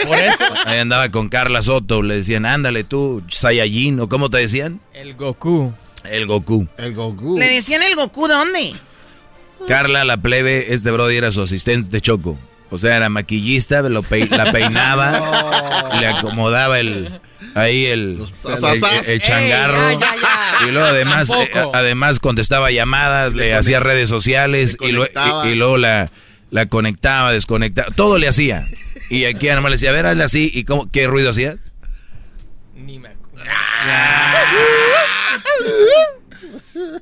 Por 0.07 0.19
eso. 0.19 0.45
Ahí 0.67 0.79
andaba 0.79 1.09
con 1.11 1.29
Carla 1.29 1.63
Soto, 1.63 2.03
le 2.03 2.17
decían, 2.17 2.45
ándale 2.45 2.85
tú, 2.85 3.23
Saiyajin, 3.29 4.01
o 4.01 4.09
cómo 4.09 4.29
te 4.29 4.39
decían? 4.39 4.81
El 4.93 5.15
Goku. 5.15 5.73
El 6.05 6.27
Goku. 6.27 6.67
El 6.77 6.95
Goku. 6.95 7.39
¿Le 7.39 7.49
decían 7.49 7.83
el 7.83 7.97
Goku 7.97 8.29
dónde? 8.29 8.75
Carla, 9.67 10.05
la 10.05 10.19
plebe, 10.19 10.73
este 10.75 10.91
Brody 10.91 11.17
era 11.17 11.33
su 11.33 11.43
asistente 11.43 11.89
de 11.91 12.01
Choco. 12.01 12.39
O 12.71 12.79
sea, 12.79 12.97
era 12.97 13.09
maquillista, 13.09 13.81
lo 13.83 14.03
la 14.31 14.53
peinaba, 14.53 15.91
le 16.01 16.07
acomodaba 16.07 16.79
el 16.79 17.21
ahí 17.55 17.87
el, 17.87 18.19
el, 18.75 18.85
el 19.07 19.21
changarro. 19.23 19.89
Ey, 19.91 19.99
ya, 19.99 20.15
ya, 20.17 20.21
ya. 20.61 20.67
Y 20.69 20.71
luego 20.73 20.89
además, 20.89 21.31
eh, 21.31 21.51
además 21.73 22.21
contestaba 22.21 22.71
llamadas, 22.71 23.35
le, 23.35 23.55
hacía 23.55 23.81
redes 23.81 24.09
sociales 24.09 24.77
y, 24.81 24.93
lo- 24.93 25.07
y- 25.07 25.49
y 25.49 25.55
luego 25.55 25.77
la, 25.77 26.11
la 26.51 26.67
conectaba, 26.67 27.33
desconectaba, 27.33 27.89
todo 27.95 28.19
le 28.19 28.29
hacía. 28.29 28.65
Y 29.11 29.25
aquí 29.25 29.49
nomás 29.49 29.71
le 29.71 29.77
decía, 29.77 29.91
a 29.91 29.93
ver, 29.95 30.07
hazle 30.07 30.25
así. 30.25 30.51
¿Y 30.53 30.65
cómo, 30.65 30.91
qué 30.91 31.07
ruido 31.07 31.31
hacías? 31.31 31.71
Ni 32.77 32.99
me 32.99 33.11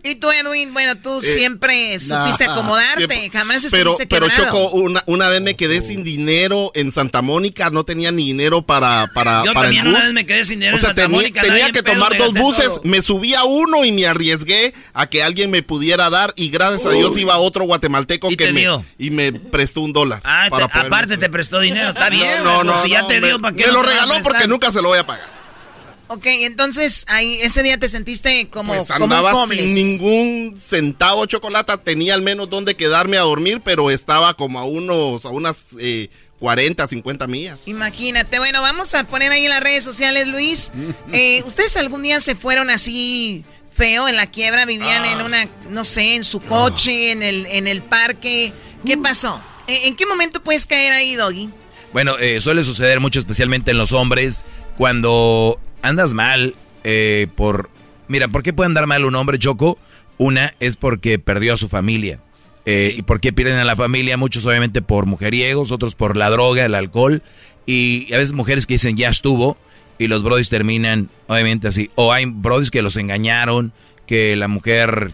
Y 0.03 0.15
tú, 0.17 0.31
Edwin, 0.31 0.73
bueno, 0.73 0.97
tú 0.97 1.19
Eh, 1.19 1.23
siempre 1.23 1.99
supiste 1.99 2.47
nah. 2.47 2.53
acomodarte, 2.53 2.97
Siempre- 3.07 3.31
jamás 3.31 3.67
Pero, 3.71 3.91
estuviste 3.91 4.07
pero 4.07 4.29
quebrado. 4.29 4.47
Choco, 4.63 4.71
una, 4.77 5.03
una 5.07 5.29
vez 5.29 5.41
me 5.43 5.55
quedé 5.55 5.83
sin 5.83 6.05
dinero 6.05 6.71
en 6.75 6.93
Santa 6.93 7.23
Mónica, 7.23 7.71
no 7.71 7.85
tenía 7.85 8.13
ni 8.13 8.27
dinero 8.27 8.63
para, 8.63 9.11
para, 9.15 9.45
Yo 9.45 9.53
para 9.53 9.69
el 9.69 9.75
bus. 9.83 9.85
una 9.91 10.01
vez 10.01 10.13
me 10.13 10.27
quedé 10.27 10.45
sin 10.45 10.61
dinero 10.61 10.77
o 10.77 10.79
sea, 10.79 10.91
en 10.91 10.97
Santa 10.97 11.03
tenía, 11.03 11.17
Mónica, 11.19 11.43
tenía 11.43 11.71
que 11.73 11.83
tomar 11.83 12.17
dos 12.17 12.33
buses, 12.33 12.67
todo. 12.69 12.81
me 12.85 13.03
subí 13.03 13.35
a 13.35 13.45
uno 13.45 13.85
y 13.85 13.93
me 13.93 14.07
arriesgué 14.07 14.75
a 14.95 15.07
que 15.09 15.23
alguien 15.23 15.51
me 15.51 15.63
pudiera 15.63 16.11
dar 16.11 16.33
y 16.37 16.51
gracias 16.51 16.87
a. 16.87 16.91
Dios 16.91 17.17
iba 17.19 17.37
otro 17.39 17.65
guatemalteco 17.65 18.31
¿Y 18.31 18.37
que 18.37 18.53
me, 18.53 18.61
dio? 18.61 18.85
y 18.99 19.11
me 19.11 19.33
prestó 19.33 19.81
un 19.81 19.93
dólar. 19.93 20.21
Ah, 20.25 20.47
para 20.51 20.69
te- 20.69 20.79
aparte 20.79 21.17
te 21.19 21.29
prestó 21.29 21.61
dinero, 21.61 21.91
está 21.91 22.09
bien. 22.11 22.43
No, 22.45 22.65
no, 22.65 22.73
pues 22.73 22.85
si 22.85 22.91
ya 22.91 23.03
no, 23.03 23.07
te 23.09 23.21
me- 23.21 23.27
dio, 23.29 23.41
¿para 23.41 23.55
qué 23.57 23.67
me 23.67 23.73
no 23.73 23.83
lo 23.83 23.83
regaló 23.83 24.15
porque 24.23 24.47
nunca 24.49 24.73
se 24.73 24.81
lo 24.81 24.89
voy 24.89 24.99
a 24.99 25.07
pagar. 25.07 25.36
Ok, 26.09 26.27
entonces 26.27 27.05
ahí 27.09 27.39
ese 27.43 27.63
día 27.63 27.79
te 27.79 27.89
sentiste 27.89 28.49
como, 28.49 28.75
Pues 28.75 28.91
andaba 28.91 29.47
sin 29.49 29.75
ningún 29.75 30.59
centavo 30.65 31.23
de 31.23 31.29
chocolate, 31.29 31.77
tenía 31.79 32.15
al 32.15 32.23
menos 32.23 32.49
donde 32.49 32.77
quedarme 32.77 33.17
a 33.17 33.23
dormir, 33.23 33.61
pero 33.65 33.91
estaba 33.91 34.35
como 34.35 34.59
a 34.61 34.65
unos, 34.65 35.25
a 35.25 35.31
unas 35.31 35.65
eh, 35.81 36.09
40, 36.39 36.87
50 36.87 37.27
millas. 37.27 37.59
Imagínate, 37.67 38.39
bueno, 38.39 38.63
vamos 38.63 38.95
a 38.95 39.05
poner 39.05 39.33
ahí 39.33 39.45
en 39.45 39.51
las 39.51 39.61
redes 39.63 39.83
sociales, 39.85 40.29
Luis. 40.29 40.71
Eh, 41.13 41.43
¿Ustedes 41.47 41.77
algún 41.77 42.03
día 42.03 42.21
se 42.21 42.35
fueron 42.37 42.71
así 42.71 43.45
feo 43.75 44.07
en 44.07 44.17
la 44.17 44.27
quiebra? 44.31 44.65
¿Vivían 44.65 45.03
Ah. 45.05 45.13
en 45.13 45.21
una, 45.23 45.49
no 45.71 45.85
sé, 45.85 46.15
en 46.15 46.25
su 46.25 46.41
coche, 46.41 47.11
en, 47.13 47.23
el, 47.23 47.47
en 47.47 47.67
el 47.67 47.83
parque? 47.83 48.53
Mm. 48.83 48.87
¿Qué 48.87 48.97
pasó? 48.99 49.41
¿En, 49.67 49.89
en 49.89 49.97
qué 49.97 50.07
momento 50.07 50.41
puedes 50.43 50.67
caer 50.67 50.93
ahí, 50.93 51.15
Doggy? 51.17 51.49
Bueno, 51.93 52.17
eh, 52.19 52.41
suele 52.41 52.63
suceder 52.65 53.01
mucho, 53.01 53.19
especialmente 53.19 53.71
en 53.71 53.79
los 53.79 53.93
hombres, 53.93 54.45
cuando 54.77 55.59
andas 55.83 56.15
mal 56.15 56.55
eh, 56.85 57.29
por... 57.35 57.71
Mira, 58.09 58.29
¿por 58.29 58.43
qué 58.43 58.53
puede 58.53 58.67
andar 58.67 58.87
mal 58.87 59.05
un 59.05 59.15
hombre, 59.15 59.39
Choco? 59.39 59.79
Una 60.19 60.53
es 60.61 60.77
porque 60.77 61.19
perdió 61.19 61.55
a 61.55 61.57
su 61.57 61.69
familia. 61.69 62.21
Eh, 62.65 62.95
¿Y 62.97 63.03
por 63.03 63.21
qué 63.21 63.33
pierden 63.33 63.59
a 63.59 63.65
la 63.65 63.77
familia? 63.77 64.17
Muchos 64.17 64.47
obviamente 64.47 64.83
por 64.83 65.07
mujeriegos, 65.07 65.71
otros 65.71 65.95
por 65.95 66.17
la 66.17 66.31
droga, 66.31 66.65
el 66.65 66.75
alcohol. 66.75 67.23
Y 67.67 68.13
a 68.13 68.19
veces 68.19 68.33
mujeres 68.33 68.67
que 68.67 68.75
dicen 68.75 68.97
ya 68.97 69.09
estuvo 69.09 69.57
y 69.99 70.09
los 70.09 70.23
brodis 70.23 70.49
terminan 70.49 71.09
obviamente 71.27 71.69
así. 71.69 71.91
O 71.95 72.13
hay 72.13 72.27
brodis 72.27 72.71
que 72.71 72.83
los 72.83 72.97
engañaron, 72.97 73.73
que 74.07 74.37
la 74.37 74.49
mujer 74.49 75.13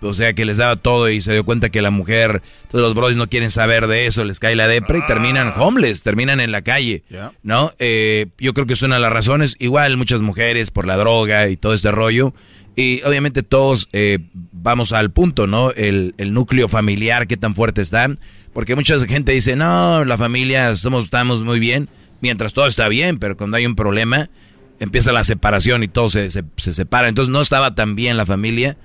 o 0.00 0.14
sea, 0.14 0.32
que 0.32 0.44
les 0.44 0.56
daba 0.58 0.76
todo 0.76 1.08
y 1.10 1.20
se 1.20 1.32
dio 1.32 1.44
cuenta 1.44 1.70
que 1.70 1.82
la 1.82 1.90
mujer, 1.90 2.42
todos 2.70 2.82
los 2.82 2.94
brodis 2.94 3.16
no 3.16 3.28
quieren 3.28 3.50
saber 3.50 3.86
de 3.86 4.06
eso, 4.06 4.24
les 4.24 4.38
cae 4.38 4.56
la 4.56 4.68
depre 4.68 4.98
y 4.98 5.06
terminan 5.06 5.52
homeless, 5.56 6.02
terminan 6.02 6.40
en 6.40 6.52
la 6.52 6.62
calle, 6.62 7.02
¿no? 7.42 7.72
Eh, 7.78 8.26
yo 8.38 8.54
creo 8.54 8.66
que 8.66 8.74
es 8.74 8.82
una 8.82 8.96
de 8.96 9.00
las 9.00 9.12
razones. 9.12 9.56
Igual 9.58 9.96
muchas 9.96 10.20
mujeres 10.20 10.70
por 10.70 10.86
la 10.86 10.96
droga 10.96 11.48
y 11.48 11.56
todo 11.56 11.74
este 11.74 11.90
rollo. 11.90 12.32
Y 12.76 13.02
obviamente 13.02 13.42
todos 13.42 13.88
eh, 13.92 14.18
vamos 14.32 14.92
al 14.92 15.10
punto, 15.10 15.48
¿no? 15.48 15.72
El, 15.72 16.14
el 16.16 16.32
núcleo 16.32 16.68
familiar, 16.68 17.26
qué 17.26 17.36
tan 17.36 17.54
fuerte 17.54 17.82
está. 17.82 18.08
Porque 18.52 18.76
mucha 18.76 18.98
gente 19.06 19.32
dice, 19.32 19.56
no, 19.56 20.04
la 20.04 20.16
familia 20.16 20.76
somos, 20.76 21.04
estamos 21.04 21.42
muy 21.42 21.58
bien, 21.58 21.88
mientras 22.20 22.54
todo 22.54 22.66
está 22.66 22.88
bien, 22.88 23.18
pero 23.18 23.36
cuando 23.36 23.56
hay 23.56 23.66
un 23.66 23.74
problema, 23.74 24.30
empieza 24.78 25.12
la 25.12 25.24
separación 25.24 25.82
y 25.82 25.88
todo 25.88 26.08
se, 26.08 26.30
se, 26.30 26.44
se 26.56 26.72
separa. 26.72 27.08
Entonces 27.08 27.32
no 27.32 27.40
estaba 27.40 27.74
tan 27.74 27.96
bien 27.96 28.16
la 28.16 28.26
familia 28.26 28.76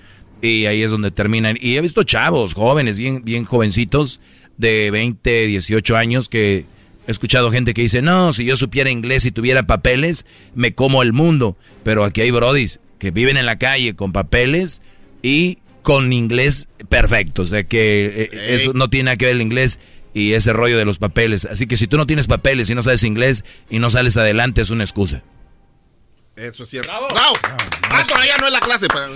y 0.43 0.65
ahí 0.65 0.83
es 0.83 0.91
donde 0.91 1.09
terminan. 1.09 1.57
Y 1.59 1.77
he 1.77 1.81
visto 1.81 2.03
chavos, 2.03 2.53
jóvenes, 2.53 2.97
bien, 2.97 3.23
bien 3.23 3.45
jovencitos, 3.45 4.19
de 4.57 4.91
20, 4.91 5.47
18 5.47 5.95
años, 5.95 6.29
que 6.29 6.65
he 7.07 7.11
escuchado 7.11 7.49
gente 7.49 7.73
que 7.73 7.81
dice, 7.81 8.01
no, 8.01 8.33
si 8.33 8.45
yo 8.45 8.57
supiera 8.57 8.91
inglés 8.91 9.25
y 9.25 9.31
tuviera 9.31 9.63
papeles, 9.63 10.25
me 10.53 10.75
como 10.75 11.01
el 11.01 11.13
mundo. 11.13 11.57
Pero 11.83 12.03
aquí 12.03 12.21
hay 12.21 12.31
brodis 12.31 12.81
que 12.99 13.11
viven 13.11 13.37
en 13.37 13.45
la 13.45 13.57
calle 13.57 13.95
con 13.95 14.11
papeles 14.11 14.81
y 15.21 15.59
con 15.81 16.11
inglés 16.11 16.67
perfecto. 16.89 17.43
O 17.43 17.45
sea 17.45 17.63
que 17.63 18.29
eh, 18.33 18.53
eso 18.53 18.73
no 18.73 18.89
tiene 18.89 19.05
nada 19.05 19.17
que 19.17 19.25
ver 19.25 19.35
el 19.35 19.41
inglés 19.41 19.79
y 20.13 20.33
ese 20.33 20.51
rollo 20.51 20.77
de 20.77 20.85
los 20.85 20.99
papeles. 20.99 21.45
Así 21.45 21.67
que 21.67 21.77
si 21.77 21.87
tú 21.87 21.95
no 21.97 22.05
tienes 22.05 22.27
papeles 22.27 22.69
y 22.69 22.75
no 22.75 22.83
sabes 22.83 23.03
inglés 23.03 23.45
y 23.69 23.79
no 23.79 23.89
sales 23.89 24.17
adelante, 24.17 24.61
es 24.61 24.69
una 24.69 24.83
excusa. 24.83 25.23
Eso 26.35 26.63
es 26.63 26.69
cierto. 26.69 26.91
¡Bravo! 27.13 27.35
Ah, 27.91 28.03
todavía 28.07 28.35
no 28.37 28.47
es 28.47 28.53
la 28.53 28.59
clase 28.59 28.87
para 28.87 29.07
mí. 29.07 29.15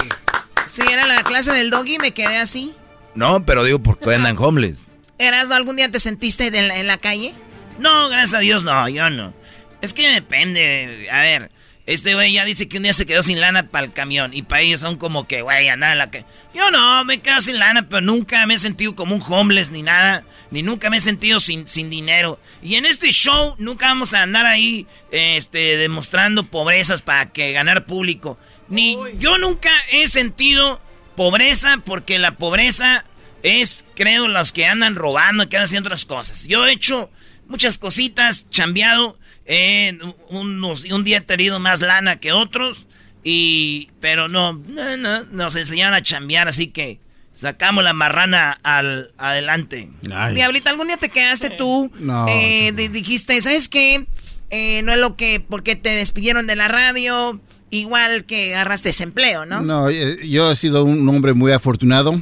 Si 0.68 0.82
era 0.82 1.06
la 1.06 1.24
clase 1.24 1.52
del 1.52 1.70
Doggy, 1.70 1.98
me 1.98 2.12
quedé 2.12 2.38
así. 2.38 2.74
No, 3.16 3.46
pero 3.46 3.64
digo, 3.64 3.80
porque 3.80 4.14
andan 4.14 4.38
homeless? 4.38 4.88
¿Erasmo, 5.18 5.56
algún 5.56 5.78
día 5.78 5.90
te 5.90 6.00
sentiste 6.00 6.48
en 6.48 6.68
la, 6.68 6.80
en 6.80 6.88
la 6.88 6.98
calle? 6.98 7.34
No, 7.80 8.10
gracias 8.10 8.36
a 8.36 8.40
Dios, 8.40 8.64
no, 8.64 8.88
yo 8.90 9.10
no. 9.10 9.34
Es 9.82 9.94
que 9.94 10.10
depende. 10.10 11.08
A 11.12 11.22
ver, 11.22 11.52
este 11.88 12.16
güey 12.16 12.34
ya 12.34 12.44
dice 12.44 12.68
que 12.68 12.78
un 12.78 12.84
día 12.84 12.94
se 12.94 13.06
quedó 13.06 13.24
sin 13.24 13.40
lana 13.40 13.68
para 13.68 13.86
el 13.86 13.94
camión. 13.94 14.34
Y 14.34 14.42
para 14.42 14.62
ellos 14.62 14.82
son 14.82 14.98
como 14.98 15.26
que, 15.26 15.42
güey, 15.42 15.70
andar 15.70 15.94
en 15.94 15.98
la 16.00 16.12
calle. 16.12 16.26
Yo 16.54 16.70
no, 16.70 17.06
me 17.06 17.20
quedo 17.20 17.40
sin 17.40 17.60
lana, 17.60 17.88
pero 17.88 18.02
nunca 18.02 18.46
me 18.46 18.56
he 18.56 18.60
sentido 18.60 18.94
como 18.96 19.16
un 19.16 19.24
homeless 19.26 19.72
ni 19.72 19.84
nada. 19.84 20.24
Ni 20.52 20.64
nunca 20.64 20.90
me 20.90 20.98
he 20.98 21.02
sentido 21.02 21.40
sin, 21.40 21.66
sin 21.66 21.90
dinero. 21.90 22.40
Y 22.62 22.76
en 22.76 22.86
este 22.86 23.12
show 23.12 23.56
nunca 23.58 23.88
vamos 23.88 24.14
a 24.14 24.24
andar 24.24 24.46
ahí 24.46 24.86
este, 25.12 25.78
demostrando 25.78 26.44
pobrezas 26.44 27.02
para 27.02 27.28
que 27.28 27.54
ganar 27.54 27.86
público. 27.86 28.38
Ni 28.70 28.98
yo 29.20 29.38
nunca 29.38 29.70
he 29.92 30.08
sentido 30.08 30.82
pobreza 31.16 31.82
porque 31.86 32.20
la 32.20 32.38
pobreza 32.38 33.06
es, 33.44 33.86
creo, 33.96 34.28
los 34.28 34.52
que 34.52 34.66
andan 34.66 34.96
robando, 34.96 35.48
que 35.50 35.58
andan 35.58 35.66
haciendo 35.66 35.88
otras 35.88 36.06
cosas. 36.06 36.48
Yo 36.48 36.66
he 36.66 36.72
hecho 36.74 37.10
muchas 37.48 37.78
cositas, 37.78 38.50
chambeado, 38.50 39.18
eh, 39.46 39.98
unos, 40.30 40.84
un 40.86 41.04
día 41.04 41.18
he 41.18 41.22
tenido 41.22 41.60
más 41.60 41.82
lana 41.82 42.20
que 42.20 42.32
otros, 42.34 42.88
y, 43.24 43.90
pero 44.00 44.28
no, 44.28 44.54
no, 44.54 44.98
no, 44.98 45.24
nos 45.26 45.56
enseñaron 45.56 45.94
a 45.94 46.02
chambear, 46.02 46.48
así 46.48 46.68
que 46.68 47.00
sacamos 47.34 47.84
la 47.84 47.94
marrana 47.94 48.58
al, 48.64 49.12
adelante. 49.18 49.90
Diablita, 50.36 50.70
¿algún 50.70 50.88
día 50.88 50.98
te 50.98 51.10
quedaste 51.10 51.52
tú? 51.52 51.92
No, 52.00 52.26
eh, 52.28 52.72
di- 52.76 52.88
dijiste, 52.90 53.40
¿sabes 53.42 53.70
qué? 53.70 54.06
Eh, 54.50 54.82
no 54.84 54.94
es 54.94 55.00
lo 55.00 55.16
que, 55.18 55.40
porque 55.40 55.76
te 55.76 55.90
despidieron 55.90 56.48
de 56.48 56.56
la 56.56 56.68
radio, 56.68 57.40
igual 57.70 58.26
que 58.26 58.56
agarraste 58.56 58.90
desempleo, 58.90 59.46
¿no? 59.46 59.62
No, 59.62 59.90
eh, 59.90 60.28
yo 60.28 60.52
he 60.52 60.56
sido 60.56 60.84
un 60.84 61.08
hombre 61.10 61.34
muy 61.34 61.52
afortunado. 61.52 62.22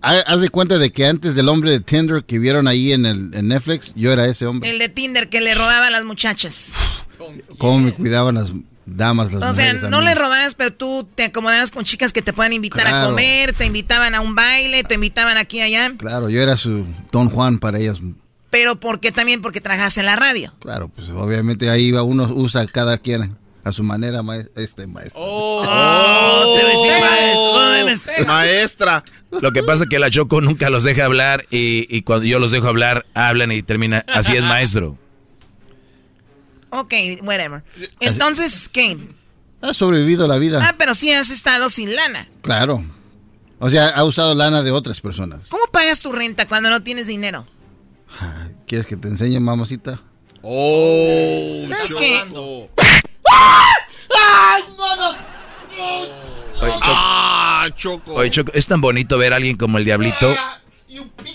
Ha- 0.00 0.20
Haz 0.20 0.40
de 0.40 0.48
cuenta 0.50 0.78
de 0.78 0.92
que 0.92 1.06
antes 1.06 1.34
del 1.34 1.48
hombre 1.48 1.70
de 1.72 1.80
Tinder 1.80 2.22
que 2.24 2.38
vieron 2.38 2.68
ahí 2.68 2.92
en, 2.92 3.04
el, 3.06 3.30
en 3.34 3.48
Netflix, 3.48 3.92
yo 3.96 4.12
era 4.12 4.26
ese 4.26 4.46
hombre. 4.46 4.70
El 4.70 4.78
de 4.78 4.88
Tinder 4.88 5.28
que 5.28 5.40
le 5.40 5.54
robaba 5.54 5.88
a 5.88 5.90
las 5.90 6.04
muchachas. 6.04 6.72
Cómo 7.58 7.80
me 7.80 7.92
cuidaban 7.92 8.36
las 8.36 8.52
damas, 8.86 9.32
las 9.32 9.50
O 9.50 9.52
sea, 9.52 9.72
no 9.74 10.00
le 10.00 10.14
robabas, 10.14 10.54
pero 10.54 10.72
tú 10.72 11.06
te 11.14 11.24
acomodabas 11.24 11.70
con 11.72 11.84
chicas 11.84 12.12
que 12.12 12.22
te 12.22 12.32
puedan 12.32 12.52
invitar 12.52 12.86
a 12.86 13.06
comer, 13.06 13.52
te 13.52 13.66
invitaban 13.66 14.14
a 14.14 14.20
un 14.20 14.34
baile, 14.36 14.84
te 14.84 14.94
invitaban 14.94 15.36
aquí 15.36 15.58
y 15.58 15.62
allá. 15.62 15.92
Claro, 15.98 16.30
yo 16.30 16.40
era 16.40 16.56
su 16.56 16.86
Don 17.10 17.28
Juan 17.28 17.58
para 17.58 17.78
ellas. 17.78 17.98
Pero 18.50 18.78
¿por 18.80 19.00
qué 19.00 19.12
también? 19.12 19.42
Porque 19.42 19.60
trabajas 19.60 19.98
en 19.98 20.06
la 20.06 20.16
radio. 20.16 20.54
Claro, 20.60 20.88
pues 20.88 21.08
obviamente 21.10 21.68
ahí 21.68 21.90
va 21.90 22.02
uno 22.02 22.32
usa 22.32 22.66
cada 22.66 22.96
quien 22.98 23.36
a 23.68 23.72
su 23.72 23.82
manera, 23.82 24.22
maes- 24.22 24.50
este 24.56 24.86
maestro. 24.86 25.20
Oh, 25.24 26.54
te 26.56 26.62
voy 26.62 26.72
a 26.72 26.74
decir, 26.74 27.00
maestro, 27.00 28.20
no 28.20 28.26
Maestra. 28.26 29.04
Lo 29.40 29.52
que 29.52 29.62
pasa 29.62 29.84
es 29.84 29.88
que 29.90 29.98
la 29.98 30.10
Choco 30.10 30.40
nunca 30.40 30.68
los 30.70 30.84
deja 30.84 31.04
hablar 31.04 31.44
y, 31.50 31.86
y 31.94 32.02
cuando 32.02 32.26
yo 32.26 32.38
los 32.38 32.50
dejo 32.50 32.66
hablar, 32.68 33.06
hablan 33.14 33.52
y 33.52 33.62
termina. 33.62 34.04
Así 34.08 34.36
es, 34.36 34.42
maestro. 34.42 34.98
Ok, 36.70 36.92
whatever. 37.22 37.62
Entonces, 38.00 38.68
¿qué? 38.68 38.98
Ha 39.60 39.74
sobrevivido 39.74 40.28
la 40.28 40.38
vida. 40.38 40.60
Ah, 40.62 40.74
pero 40.78 40.94
sí 40.94 41.10
has 41.10 41.30
estado 41.30 41.70
sin 41.70 41.94
lana. 41.94 42.28
Claro. 42.42 42.84
O 43.58 43.70
sea, 43.70 43.88
ha 43.88 44.04
usado 44.04 44.34
lana 44.34 44.62
de 44.62 44.70
otras 44.70 45.00
personas. 45.00 45.48
¿Cómo 45.48 45.64
pagas 45.72 46.00
tu 46.00 46.12
renta 46.12 46.46
cuando 46.46 46.70
no 46.70 46.82
tienes 46.82 47.06
dinero? 47.06 47.46
¿Quieres 48.66 48.86
que 48.86 48.96
te 48.96 49.08
enseñe, 49.08 49.40
mamacita? 49.40 50.00
Oh, 50.42 51.64
¿Sabes 51.68 51.94
qué? 51.94 52.22
¡Ay! 53.30 54.62
Oye, 56.60 56.72
Choco, 56.72 56.92
Ah, 56.94 57.68
Choco. 57.76 58.14
oye, 58.14 58.30
Choco, 58.30 58.52
es 58.54 58.66
tan 58.66 58.80
bonito 58.80 59.16
ver 59.18 59.32
a 59.32 59.36
alguien 59.36 59.56
como 59.56 59.78
el 59.78 59.84
Diablito 59.84 60.34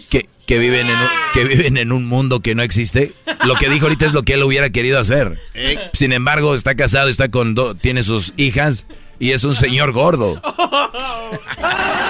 que, 0.09 0.27
que, 0.45 0.57
viven 0.57 0.89
en 0.89 0.99
un, 0.99 1.07
que 1.33 1.43
viven 1.45 1.77
en 1.77 1.91
un 1.91 2.05
mundo 2.07 2.41
que 2.41 2.55
no 2.55 2.63
existe. 2.63 3.13
Lo 3.45 3.55
que 3.55 3.69
dijo 3.69 3.85
ahorita 3.85 4.05
es 4.05 4.13
lo 4.13 4.23
que 4.23 4.33
él 4.33 4.43
hubiera 4.43 4.69
querido 4.69 4.99
hacer. 4.99 5.39
Eh. 5.53 5.77
Sin 5.93 6.11
embargo, 6.11 6.55
está 6.55 6.75
casado, 6.75 7.07
está 7.09 7.29
con 7.29 7.55
do- 7.55 7.75
tiene 7.75 8.03
sus 8.03 8.33
hijas 8.37 8.85
y 9.19 9.31
es 9.31 9.43
un 9.45 9.55
señor 9.55 9.91
gordo. 9.93 10.41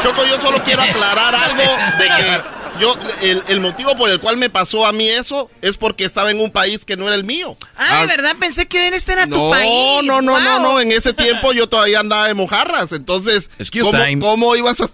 Choco, 0.02 0.26
yo 0.28 0.40
solo 0.42 0.64
quiero 0.64 0.82
aclarar 0.82 1.36
algo 1.36 1.62
de 2.00 2.06
que 2.06 2.42
Yo, 2.80 2.94
el, 3.22 3.44
el 3.48 3.60
motivo 3.60 3.96
por 3.96 4.10
el 4.10 4.20
cual 4.20 4.38
me 4.38 4.50
pasó 4.50 4.86
a 4.86 4.92
mí 4.94 5.08
eso 5.08 5.50
es 5.62 5.78
porque 5.78 6.06
estaba 6.06 6.32
en 6.32 6.40
un 6.40 6.50
país 6.52 6.86
que 6.86 6.98
no 6.98 7.06
era 7.06 7.16
el 7.16 7.24
mío. 7.24 7.56
Ah, 7.78 8.02
de 8.02 8.08
verdad, 8.08 8.36
pensé 8.40 8.66
que 8.68 8.88
este 8.88 9.14
era 9.14 9.26
tu 9.28 9.36
No, 9.38 9.50
país. 9.52 9.70
no, 10.04 10.22
no, 10.22 10.40
no, 10.40 10.60
Wow. 10.60 10.62
no. 10.74 10.80
En 10.80 10.92
ese 10.92 11.14
tiempo 11.14 11.54
yo 11.54 11.68
todavía 11.70 12.00
andaba 12.00 12.28
de 12.28 12.34
mojarras. 12.34 12.92
Entonces, 12.92 13.50
Excuse 13.60 13.86
¿cómo, 13.92 14.04
time. 14.04 14.20
cómo 14.20 14.56
ibas 14.56 14.82
a.? 14.82 14.90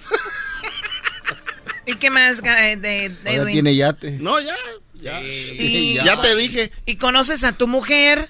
¿Y 1.86 1.96
qué 1.96 2.10
más 2.10 2.42
eh, 2.44 2.76
de, 2.78 3.10
de 3.10 3.34
Edwin? 3.34 3.54
tiene 3.54 3.76
yate. 3.76 4.12
No, 4.20 4.40
ya. 4.40 4.56
Ya, 4.96 5.22
Y- 5.22 5.96
ya 6.04 6.22
te 6.22 6.36
dije. 6.36 6.72
Y 6.86 6.98
conoces 6.98 7.44
a 7.44 7.54
tu 7.54 7.68
mujer. 7.68 8.30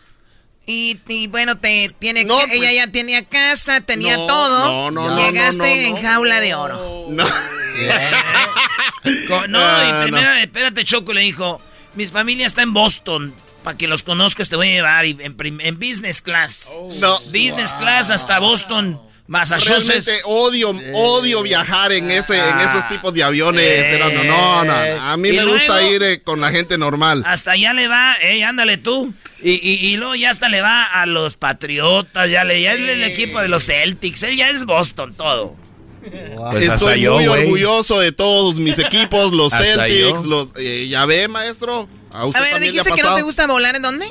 Y, 0.67 0.99
y 1.07 1.25
bueno, 1.25 1.57
te 1.57 1.89
tiene 1.97 2.25
No, 2.25 2.37
que- 2.37 2.45
pues- 2.45 2.57
ella 2.59 2.71
ya 2.71 2.91
tenía 2.91 3.25
casa, 3.25 3.81
tenía 3.81 4.17
No, 4.17 4.27
todo. 4.27 4.65
no, 4.65 4.91
no, 4.91 5.09
no, 5.09 5.25
Llegaste 5.25 5.57
no, 5.57 5.65
no, 5.65 5.71
en 5.71 5.91
no. 5.95 6.01
jaula 6.01 6.39
de 6.39 6.53
oro. 6.53 7.07
No. 7.09 7.25
No, 9.47 9.59
Ah, 9.61 9.99
y 9.99 10.03
primero, 10.03 10.33
espérate, 10.33 10.83
Choco 10.83 11.13
le 11.13 11.21
dijo, 11.21 11.61
mis 11.95 12.11
familia 12.11 12.45
está 12.45 12.61
en 12.61 12.73
Boston. 12.73 13.33
Para 13.63 13.77
que 13.77 13.87
los 13.87 14.03
conozcas 14.03 14.47
te 14.47 14.55
voy 14.55 14.69
a 14.69 14.71
llevar 14.71 15.05
y 15.05 15.17
en, 15.19 15.79
business 15.79 16.21
class. 16.21 16.69
No. 16.99 17.19
Business 17.25 17.73
class 17.73 18.09
hasta 18.09 18.39
Boston, 18.39 19.01
Massachusetts. 19.27 20.05
Realmente 20.05 20.13
odio, 20.23 20.69
odio 20.93 21.43
viajar 21.43 21.91
en 21.91 22.09
ese, 22.09 22.39
en 22.39 22.59
esos 22.59 22.87
tipos 22.87 23.13
de 23.13 23.21
aviones. 23.21 23.65
Eh. 23.65 23.99
No, 23.99 24.63
no, 24.63 24.63
no, 24.63 24.73
A 24.73 25.17
mí 25.17 25.29
Y 25.29 25.33
me 25.33 25.45
gusta 25.45 25.83
ir 25.83 26.03
eh, 26.03 26.21
con 26.21 26.39
la 26.39 26.51
gente 26.51 26.77
normal. 26.77 27.23
Hasta 27.25 27.51
allá 27.51 27.73
le 27.73 27.89
va, 27.89 28.15
ey, 28.21 28.43
ándale 28.43 28.77
tú. 28.77 29.13
Y, 29.43 29.51
y, 29.51 29.87
y 29.87 29.97
luego 29.97 30.15
ya 30.15 30.29
hasta 30.29 30.47
le 30.47 30.61
va 30.61 30.85
a 30.85 31.05
los 31.05 31.35
Patriotas, 31.35 32.29
ya 32.29 32.45
le 32.45 32.61
ya 32.61 32.73
el 32.73 33.03
equipo 33.03 33.41
de 33.41 33.49
los 33.49 33.65
Celtics. 33.65 34.23
Él 34.23 34.37
ya 34.37 34.49
es 34.49 34.63
Boston, 34.63 35.13
todo. 35.15 35.57
Pues 36.01 36.65
Estoy 36.65 37.01
yo, 37.01 37.15
muy 37.15 37.27
orgulloso 37.27 37.99
de 37.99 38.11
todos 38.11 38.55
mis 38.55 38.79
equipos, 38.79 39.33
los 39.33 39.53
Hasta 39.53 39.65
Celtics, 39.65 40.23
yo. 40.23 40.23
los 40.23 40.53
eh, 40.57 40.87
ya 40.89 41.05
ve, 41.05 41.27
maestro. 41.27 41.87
A, 42.11 42.25
usted 42.25 42.39
A 42.39 42.43
ver, 42.43 42.51
también 42.53 42.73
le 42.73 42.79
ha 42.79 42.83
dijiste 42.83 42.91
que 42.91 43.03
no 43.07 43.15
te 43.15 43.21
gusta 43.21 43.47
volar 43.47 43.75
en 43.75 43.81
dónde? 43.81 44.07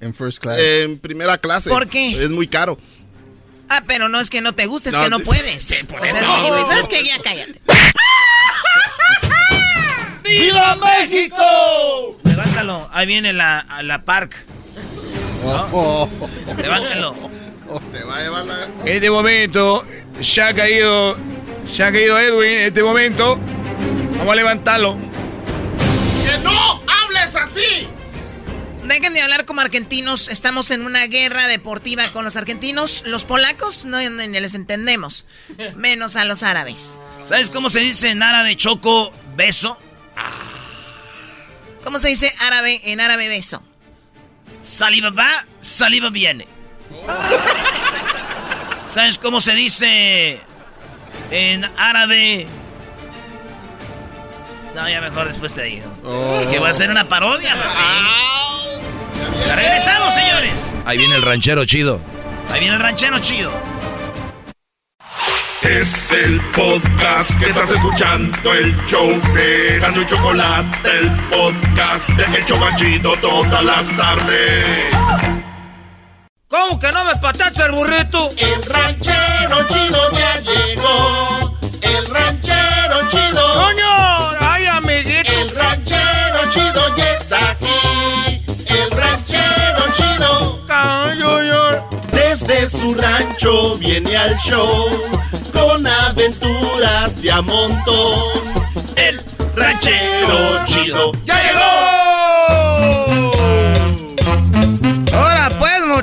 En 0.00 0.14
first 0.14 0.38
class. 0.38 0.58
En 0.60 0.98
primera 0.98 1.38
clase. 1.38 1.70
¿Por 1.70 1.88
qué? 1.88 2.22
Es 2.22 2.30
muy 2.30 2.46
caro. 2.46 2.78
Ah, 3.68 3.82
pero 3.86 4.08
no 4.08 4.20
es 4.20 4.28
que 4.28 4.40
no 4.42 4.54
te 4.54 4.66
guste, 4.66 4.90
es 4.90 4.96
No, 4.96 5.04
que 5.04 5.10
no 5.10 5.20
puedes. 5.20 5.62
sí, 5.64 5.84
por 5.84 6.00
O 6.00 6.04
sea, 6.04 6.42
güey, 6.42 6.64
¿Sabes 6.66 6.88
qué? 6.88 7.02
Ya 7.04 7.18
cállate. 7.20 7.60
¡Viva 10.24 10.76
México! 10.76 12.16
Levántalo, 12.24 12.88
ahí 12.92 13.06
viene 13.06 13.32
la, 13.32 13.58
a 13.58 13.82
la 13.82 14.04
park. 14.04 14.34
Oh, 15.72 16.08
Levántalo. 16.56 17.14
Te 17.92 18.04
va 18.04 18.18
a 18.18 18.22
llevar 18.22 18.44
la... 18.44 18.64
En 18.64 18.88
este 18.88 19.10
momento, 19.10 19.84
ya 20.20 20.48
ha 20.48 20.54
caído, 20.54 21.16
ya 21.76 21.88
ha 21.88 21.92
caído 21.92 22.18
Edwin 22.18 22.50
en 22.50 22.64
este 22.64 22.82
momento. 22.82 23.38
Vamos 24.18 24.32
a 24.32 24.36
levantarlo. 24.36 24.96
¡Que 26.24 26.38
no 26.42 26.82
hables 26.86 27.34
así! 27.36 27.88
Dejen 28.84 29.14
de 29.14 29.22
hablar 29.22 29.44
como 29.46 29.60
argentinos. 29.60 30.28
Estamos 30.28 30.70
en 30.70 30.84
una 30.84 31.06
guerra 31.06 31.46
deportiva 31.46 32.06
con 32.08 32.24
los 32.24 32.36
argentinos. 32.36 33.02
Los 33.06 33.24
polacos 33.24 33.86
no 33.86 33.98
ni 33.98 34.40
les 34.40 34.54
entendemos. 34.54 35.26
Menos 35.74 36.16
a 36.16 36.24
los 36.24 36.42
árabes. 36.42 36.96
¿Sabes 37.24 37.48
cómo 37.48 37.70
se 37.70 37.80
dice 37.80 38.10
en 38.10 38.22
árabe 38.22 38.56
choco 38.56 39.10
beso? 39.36 39.78
¿Cómo 41.82 41.98
se 41.98 42.08
dice 42.08 42.32
árabe 42.40 42.80
en 42.84 43.00
árabe 43.00 43.28
beso? 43.28 43.62
Saliva 44.60 45.10
va, 45.10 45.46
saliva 45.60 46.10
viene. 46.10 46.46
¿Sabes 48.86 49.18
cómo 49.18 49.40
se 49.40 49.52
dice 49.52 50.40
en 51.30 51.64
árabe? 51.76 52.46
No, 54.74 54.88
ya 54.88 55.00
mejor 55.00 55.28
después 55.28 55.54
te 55.54 55.62
digo. 55.64 55.86
Que 56.50 56.58
va 56.58 56.70
a 56.70 56.74
ser 56.74 56.90
una 56.90 57.04
parodia, 57.04 57.54
pues, 57.54 57.72
sí. 57.72 57.78
Ya 59.46 59.54
regresamos, 59.56 60.14
señores. 60.14 60.74
Ahí 60.84 60.98
viene 60.98 61.16
el 61.16 61.22
ranchero 61.22 61.64
chido. 61.64 62.00
Ahí 62.52 62.60
viene 62.60 62.76
el 62.76 62.82
ranchero 62.82 63.18
chido. 63.18 63.52
Es 65.62 66.12
el 66.12 66.40
podcast 66.52 67.38
que 67.40 67.46
estás 67.46 67.70
escuchando, 67.72 68.52
el 68.52 68.76
show 68.86 69.08
de 69.32 69.78
Gano 69.80 70.02
y 70.02 70.06
Chocolate, 70.06 70.98
el 70.98 71.10
podcast 71.30 72.08
de 72.10 72.38
El 72.38 72.44
Chobachito 72.44 73.16
todas 73.16 73.64
las 73.64 73.96
tardes. 73.96 75.33
¿Cómo 76.54 76.78
que 76.78 76.86
no 76.92 77.04
me 77.04 77.16
patacha 77.16 77.66
el 77.66 77.72
burrito? 77.72 78.30
El 78.36 78.62
ranchero 78.62 79.66
chido 79.70 79.98
ya 80.12 80.38
llegó. 80.38 81.58
El 81.82 82.06
ranchero 82.06 83.10
chido. 83.10 83.54
¡Coño! 83.54 84.30
¡Ay, 84.38 84.66
amiguito! 84.66 85.32
El 85.32 85.50
ranchero 85.50 86.48
chido 86.52 86.96
ya 86.96 87.14
está 87.14 87.50
aquí. 87.50 88.40
El 88.66 88.88
ranchero 88.92 89.82
chido. 89.96 90.62
Desde 92.12 92.70
su 92.70 92.94
rancho 92.94 93.76
viene 93.78 94.16
al 94.16 94.36
show 94.36 94.88
con 95.52 95.84
aventuras 95.84 97.20
de 97.20 97.32
a 97.32 97.42
montón. 97.42 98.30
El 98.94 99.20
ranchero 99.56 100.64
chido 100.66 101.10
ya 101.24 101.34
llegó. 101.34 101.64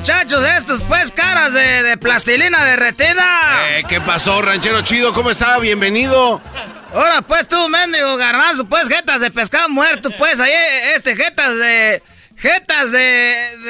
Pues, 0.02 0.10
muchachos, 0.10 0.44
estos 0.57 0.82
pues 0.84 1.11
caras 1.11 1.53
de, 1.53 1.84
de 1.84 1.95
plastilina 1.95 2.65
derretida. 2.65 3.78
Eh, 3.78 3.84
¿Qué 3.88 4.02
pasó, 4.02 4.41
ranchero 4.41 4.82
chido? 4.82 5.14
¿Cómo 5.14 5.30
está? 5.30 5.60
Bienvenido. 5.60 6.41
Ahora 6.91 7.22
pues 7.22 7.48
tú, 7.48 7.69
mendigo 7.69 8.18
garbanzo, 8.18 8.65
pues 8.65 8.88
jetas 8.90 9.22
de 9.22 9.30
pescado 9.30 9.69
muerto, 9.69 10.10
pues 10.18 10.40
ahí, 10.40 10.52
este, 10.95 11.15
jetas 11.15 11.56
de... 11.56 12.02
Jetas 12.36 12.91
de... 12.91 12.98
de... 13.64 13.69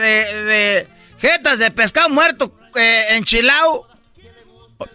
de... 0.00 0.44
de 0.44 0.88
jetas 1.20 1.60
de 1.60 1.70
pescado 1.70 2.08
muerto 2.08 2.52
eh, 2.74 3.06
enchilado. 3.10 3.86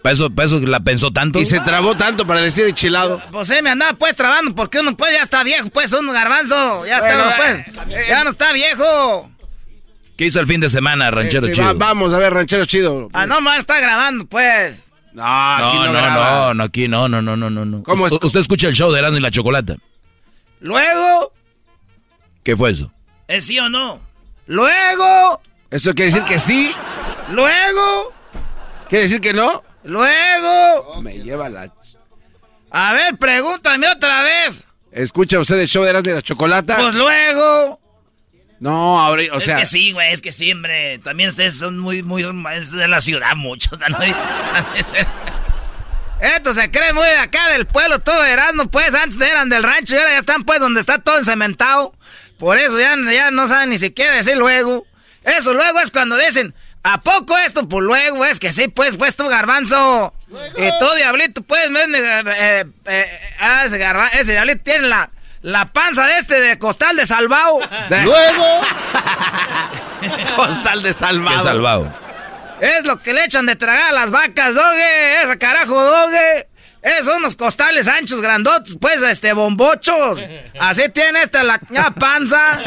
¿Para 0.02 0.12
eso, 0.12 0.28
para 0.28 0.46
eso 0.46 0.60
la 0.60 0.80
pensó 0.80 1.10
tanto? 1.10 1.40
Y 1.40 1.46
se 1.46 1.60
trabó 1.60 1.96
tanto 1.96 2.26
para 2.26 2.42
decir 2.42 2.66
enchilado. 2.66 3.22
Pues 3.32 3.48
eh, 3.48 3.62
me 3.62 3.70
andaba 3.70 3.94
pues 3.94 4.14
trabando 4.14 4.54
porque 4.54 4.80
uno 4.80 4.94
pues 4.94 5.10
ya 5.12 5.22
está 5.22 5.42
viejo, 5.42 5.70
pues 5.70 5.90
uno 5.94 6.12
garbanzo, 6.12 6.84
ya 6.84 7.00
Bueno, 7.00 7.30
está, 7.30 7.36
pues, 7.36 7.96
eh, 7.96 8.04
ya 8.10 8.24
no 8.24 8.30
está 8.30 8.52
viejo. 8.52 9.30
¿Qué 10.20 10.26
hizo 10.26 10.38
el 10.38 10.46
fin 10.46 10.60
de 10.60 10.68
semana, 10.68 11.10
ranchero 11.10 11.46
Eh, 11.46 11.48
sí, 11.48 11.54
chido? 11.54 11.68
va- 11.68 11.72
vamos 11.72 12.12
a 12.12 12.18
ver, 12.18 12.34
ranchero 12.34 12.66
chido. 12.66 13.08
Ah, 13.14 13.24
no, 13.24 13.40
man, 13.40 13.58
está 13.58 13.80
grabando, 13.80 14.26
pues. 14.26 14.84
No, 15.14 15.22
aquí 15.24 15.78
No, 15.78 15.86
no, 15.86 15.92
no, 15.94 15.98
graba. 15.98 16.14
no, 16.48 16.54
no, 16.54 16.64
aquí 16.64 16.88
no, 16.88 17.08
no, 17.08 17.22
no, 17.22 17.36
no, 17.38 17.48
no, 17.48 17.64
no. 17.64 17.82
¿Cómo 17.84 18.06
es? 18.06 18.12
Usted 18.12 18.38
escucha 18.40 18.68
el 18.68 18.74
show 18.74 18.92
de 18.92 18.98
Erasmo 18.98 19.16
y 19.16 19.20
la 19.22 19.30
Chocolata. 19.30 19.76
Luego, 20.60 21.32
¿Qué 22.42 22.54
fue 22.54 22.70
eso? 22.70 22.92
¿es 23.28 23.46
sí 23.46 23.58
o 23.60 23.70
no? 23.70 23.98
Luego, 24.46 25.40
¿Eso 25.70 25.94
quiere 25.94 26.10
decir 26.10 26.24
que 26.24 26.38
sí? 26.38 26.70
luego, 27.30 28.12
¿Quiere 28.90 29.04
decir 29.04 29.22
que 29.22 29.32
no? 29.32 29.64
luego. 29.84 31.00
Me 31.00 31.14
lleva 31.20 31.48
la... 31.48 31.72
A 32.70 32.92
ver, 32.92 33.16
pregúntame 33.16 33.88
otra 33.88 34.22
vez. 34.22 34.64
¿Escucha 34.92 35.38
usted 35.40 35.58
el 35.60 35.66
show 35.66 35.82
de 35.82 35.88
Erasmo 35.88 36.10
y 36.10 36.12
la 36.12 36.20
Chocolata? 36.20 36.76
Pues 36.76 36.94
luego. 36.94 37.80
No, 38.60 39.00
ahora, 39.00 39.22
o 39.32 39.40
sea... 39.40 39.56
es 39.56 39.60
que 39.62 39.66
sí, 39.66 39.92
güey, 39.92 40.12
es 40.12 40.20
que 40.20 40.32
sí, 40.32 40.52
hombre. 40.52 40.98
También 40.98 41.30
ustedes 41.30 41.56
son 41.58 41.78
muy, 41.78 42.02
muy 42.02 42.22
es 42.54 42.70
de 42.70 42.86
la 42.88 43.00
ciudad 43.00 43.34
mucho. 43.34 43.70
o 43.74 43.78
sea, 43.78 43.88
no 43.88 43.98
hay- 43.98 44.14
Estos 46.20 46.56
se 46.56 46.70
creen 46.70 46.94
muy 46.94 47.06
de 47.06 47.16
acá 47.16 47.48
del 47.48 47.66
pueblo, 47.66 47.98
todo 48.00 48.22
Erasmo, 48.24 48.66
pues 48.66 48.94
antes 48.94 49.18
eran 49.20 49.48
del 49.48 49.62
rancho 49.62 49.94
y 49.94 49.98
ahora 49.98 50.10
ya 50.12 50.18
están 50.18 50.44
pues 50.44 50.60
donde 50.60 50.80
está 50.80 50.98
todo 50.98 51.16
encementado. 51.16 51.94
Por 52.38 52.58
eso 52.58 52.78
ya, 52.78 52.94
ya 53.10 53.30
no 53.30 53.48
saben 53.48 53.70
ni 53.70 53.78
siquiera 53.78 54.16
decir 54.16 54.36
luego. 54.36 54.86
Eso 55.24 55.54
luego 55.54 55.80
es 55.80 55.90
cuando 55.90 56.16
dicen, 56.18 56.54
¿a 56.82 57.00
poco 57.00 57.36
esto? 57.38 57.66
Pues 57.68 57.82
luego 57.84 58.24
es 58.26 58.38
que 58.40 58.52
sí, 58.52 58.68
pues, 58.68 58.96
pues 58.96 59.16
tú 59.16 59.26
garbanzo. 59.28 60.12
Y 60.56 60.68
tú 60.78 60.86
diablito, 60.96 61.42
pues, 61.42 61.68
eh, 61.70 62.22
eh, 62.38 62.64
eh, 62.86 63.20
ah, 63.40 63.64
ese, 63.64 63.78
garba- 63.78 64.10
ese 64.12 64.32
diablito 64.32 64.62
tiene 64.62 64.86
la, 64.88 65.10
la 65.42 65.66
panza 65.66 66.06
de 66.06 66.18
este 66.18 66.40
de 66.40 66.58
costal 66.58 66.96
de 66.96 67.06
salvado. 67.06 67.60
Luego... 68.04 68.60
Costal 70.36 70.82
de 70.82 70.94
salvado. 70.94 71.36
¿Qué 71.36 71.42
salvado? 71.42 71.92
Es 72.60 72.84
lo 72.84 73.00
que 73.00 73.12
le 73.12 73.24
echan 73.24 73.44
de 73.46 73.56
tragar 73.56 73.90
a 73.90 73.92
las 73.92 74.10
vacas, 74.10 74.54
doge. 74.54 75.22
Esa 75.22 75.38
carajo, 75.38 75.78
doge. 75.82 76.48
Es 76.82 77.06
unos 77.06 77.36
costales 77.36 77.86
anchos, 77.88 78.22
grandotes, 78.22 78.78
pues, 78.80 79.02
este, 79.02 79.34
bombochos. 79.34 80.22
Así 80.58 80.88
tiene 80.88 81.22
esta 81.22 81.42
la 81.42 81.58
panza. 81.98 82.58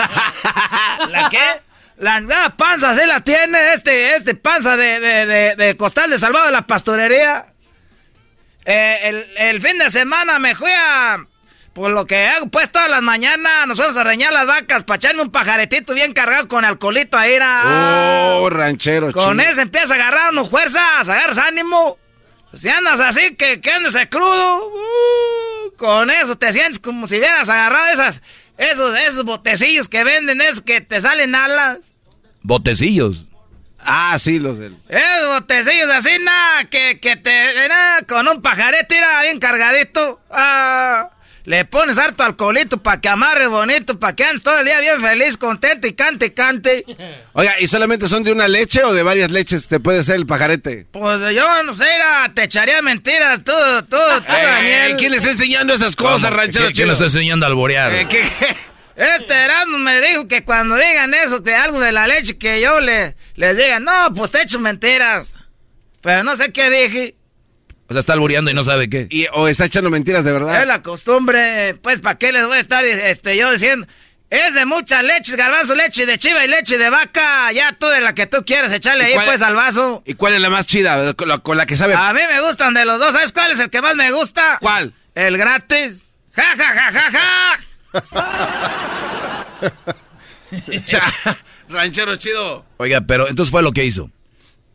¿La 1.10 1.30
qué? 1.30 1.62
La 1.98 2.54
panza, 2.56 2.91
así 2.91 3.06
la 3.08 3.22
tiene 3.22 3.74
este, 3.74 4.16
este 4.16 4.36
panza 4.36 4.76
de, 4.76 5.00
de, 5.00 5.26
de, 5.26 5.56
de 5.56 5.78
costal 5.78 6.10
de 6.10 6.20
salvado 6.20 6.48
de 6.48 6.52
la 6.52 6.68
pastorería. 6.68 7.45
Eh, 8.66 9.00
el, 9.04 9.28
el 9.38 9.62
fin 9.62 9.78
de 9.78 9.90
semana 9.90 10.40
me 10.40 10.56
fui 10.56 10.72
a... 10.72 11.18
Por 11.74 11.90
lo 11.90 12.06
que 12.06 12.28
hago, 12.28 12.48
pues, 12.48 12.72
todas 12.72 12.90
las 12.90 13.02
mañanas 13.02 13.66
nos 13.68 13.80
vamos 13.80 13.98
a 13.98 14.04
reñar 14.04 14.32
las 14.32 14.45
vacas 14.45 14.84
para 14.84 14.98
echarme 14.98 15.24
un 15.24 15.32
pajaretito 15.32 15.95
bien 15.95 16.14
cargado 16.14 16.48
con 16.48 16.64
alcoholito 16.64 17.18
ahí. 17.18 17.34
era. 17.34 17.64
Oh, 18.38 18.48
ranchero 18.50 19.12
Con 19.12 19.40
eso 19.40 19.62
empieza 19.62 19.94
a 19.94 19.95
agarrar 19.95 20.32
unos 20.32 20.50
fuerzas, 20.50 21.10
agarras 21.10 21.40
ánimo. 21.40 21.98
Si 22.54 22.70
andas 22.70 23.00
así, 23.00 23.36
que, 23.36 23.60
que 23.60 23.72
andes 23.72 23.94
de 23.94 24.08
crudo. 24.08 24.68
uh, 24.68 25.76
con 25.76 26.12
eso 26.12 26.38
te 26.38 26.54
sientes 26.54 26.78
como 26.78 27.08
si 27.08 27.18
hubieras 27.18 27.50
agarrado 27.50 27.88
esas, 27.88 28.22
esos, 28.60 28.95
esos 29.00 29.24
botecillos 29.24 29.90
que 29.90 30.04
venden, 30.04 30.41
es 30.41 30.62
que 30.62 30.80
te 30.80 31.02
salen 31.02 31.34
alas. 31.34 31.91
Botecillos. 32.44 33.26
Ah, 33.80 34.16
sí, 34.20 34.40
los 34.40 34.60
del. 34.60 34.78
Esos 34.88 35.28
botecillos 35.28 35.90
así, 35.90 36.12
nada, 36.22 36.66
que, 36.66 37.00
que 37.00 37.16
te. 37.16 37.68
nada, 37.68 38.04
con 38.04 38.28
un 38.28 38.44
pajarete, 38.44 38.95
era 38.95 39.24
bien 39.24 39.40
cargadito. 39.40 40.22
Ah. 40.30 41.10
Le 41.45 41.65
pones 41.65 41.98
harto 41.98 42.24
alcoholito 42.24 42.82
para 42.82 43.02
que 43.02 43.10
amarre 43.10 43.48
bonito, 43.48 43.99
para 43.99 44.15
que 44.15 44.24
andes 44.24 44.44
todo 44.44 44.60
el 44.60 44.65
día 44.65 44.80
bien 44.80 45.02
feliz, 45.02 45.36
contento 45.36 45.88
y 45.88 45.94
cante, 45.94 46.28
y 46.28 46.30
cante. 46.30 46.86
Oiga, 47.34 47.53
¿y 47.60 47.68
solamente 47.68 48.07
son 48.07 48.24
de 48.24 48.32
una 48.32 48.48
leche 48.48 48.82
o 48.84 48.94
de 48.94 49.03
varias 49.03 49.30
leches 49.30 49.68
te 49.68 49.82
puede 49.82 50.06
ser 50.06 50.15
el 50.15 50.26
pajarete? 50.26 50.88
Pues 50.91 51.20
yo 51.36 51.64
no 51.64 51.74
sé, 51.74 51.84
era, 51.94 52.32
te 52.34 52.44
echaría 52.44 52.82
mentiras, 52.82 53.44
todo, 53.44 53.84
todo, 53.84 54.22
todo, 54.22 54.38
Eh, 54.38 54.45
Daniel. 54.45 54.95
¿Quién 54.98 55.11
le 55.11 55.18
está 55.18 55.32
enseñando 55.32 55.74
esas 55.74 55.98
cosas, 55.98 56.30
¿Cómo? 56.30 56.38
ranchero 56.38 56.65
¿Quién- 56.68 56.76
¿Quién 56.76 56.88
le 56.88 56.94
chido? 56.95 57.06
está 57.07 57.18
enseñando 57.18 57.45
a 57.45 57.49
alborear? 57.49 57.91
Eh, 57.94 58.07
¿qué- 58.10 58.24
Este 58.95 59.34
Erasmo 59.34 59.80
me 59.80 59.99
dijo 60.02 60.28
que 60.28 60.45
cuando 60.45 60.76
digan 60.76 61.14
eso, 61.15 61.41
que 61.44 61.53
algo 61.56 61.80
de 61.82 61.91
la 61.91 62.06
leche, 62.07 62.38
que 62.38 62.61
yo 62.61 62.80
le, 62.80 63.15
les 63.36 63.57
diga, 63.57 63.80
no, 63.80 64.14
pues 64.15 64.30
te 64.32 64.41
echo 64.44 64.60
mentiras. 64.60 65.34
Pero 66.02 66.24
no 66.24 66.36
sé 66.38 66.53
qué 66.53 66.70
dije. 66.70 67.15
O 67.88 67.93
sea, 67.93 67.99
está 67.99 68.14
alboreando 68.14 68.49
y 68.49 68.53
no 68.53 68.64
sabe 68.64 68.89
qué. 68.89 69.07
Y, 69.10 69.27
¿O 69.34 69.47
está 69.47 69.65
echando 69.65 69.89
mentiras 69.89 70.23
de 70.23 70.31
verdad? 70.31 70.61
Es 70.61 70.68
la 70.68 70.81
costumbre, 70.81 71.76
pues, 71.81 71.99
¿para 71.99 72.18
qué 72.18 72.31
les 72.31 72.45
voy 72.47 72.57
a 72.57 72.60
estar 72.60 72.84
este, 72.84 73.35
yo 73.38 73.51
diciendo? 73.51 73.85
Es 74.30 74.53
de 74.55 74.65
muchas 74.65 75.03
leches, 75.03 75.35
garbanzo, 75.35 75.76
leche 75.76 76.07
de 76.07 76.18
chiva 76.18 76.43
y 76.43 76.47
leche 76.47 76.80
de 76.80 76.89
vaca. 76.89 77.51
Ya 77.51 77.73
tú 77.73 77.85
de 77.88 78.01
la 78.01 78.15
que 78.15 78.26
tú 78.26 78.43
quieras, 78.45 78.72
echarle 78.72 79.03
¿Y 79.03 79.07
ahí 79.07 79.14
cuál- 79.14 79.26
pues 79.27 79.41
al 79.43 79.53
vaso. 79.53 80.01
¿Y 80.07 80.15
cuál 80.15 80.34
es 80.34 80.41
la 80.41 80.49
más 80.49 80.65
chida? 80.65 81.14
Con 81.14 81.27
la, 81.27 81.38
con 81.38 81.55
la 81.55 81.68
que 81.68 81.77
sabe. 81.77 81.93
A 81.93 82.14
mí 82.14 82.22
me 82.27 82.41
gustan 82.41 82.73
de 82.73 82.84
los 82.84 82.99
dos. 82.99 83.14
¿Sabes 83.14 83.31
cuál 83.31 83.51
es 83.51 83.60
el 83.60 83.69
que 83.69 83.81
más 83.81 83.95
me 83.95 84.11
gusta? 84.11 84.57
¿Cuál? 84.60 84.93
El 85.14 85.38
gratis. 85.38 86.01
Ja, 86.31 86.45
ja, 86.57 86.73
ja, 86.73 86.91
ja, 86.91 87.11
ja. 87.11 87.60
ranchero 91.69 92.15
chido. 92.15 92.65
Oiga, 92.77 93.01
pero 93.01 93.27
entonces 93.27 93.51
fue 93.51 93.61
lo 93.61 93.72
que 93.72 93.85
hizo. 93.85 94.10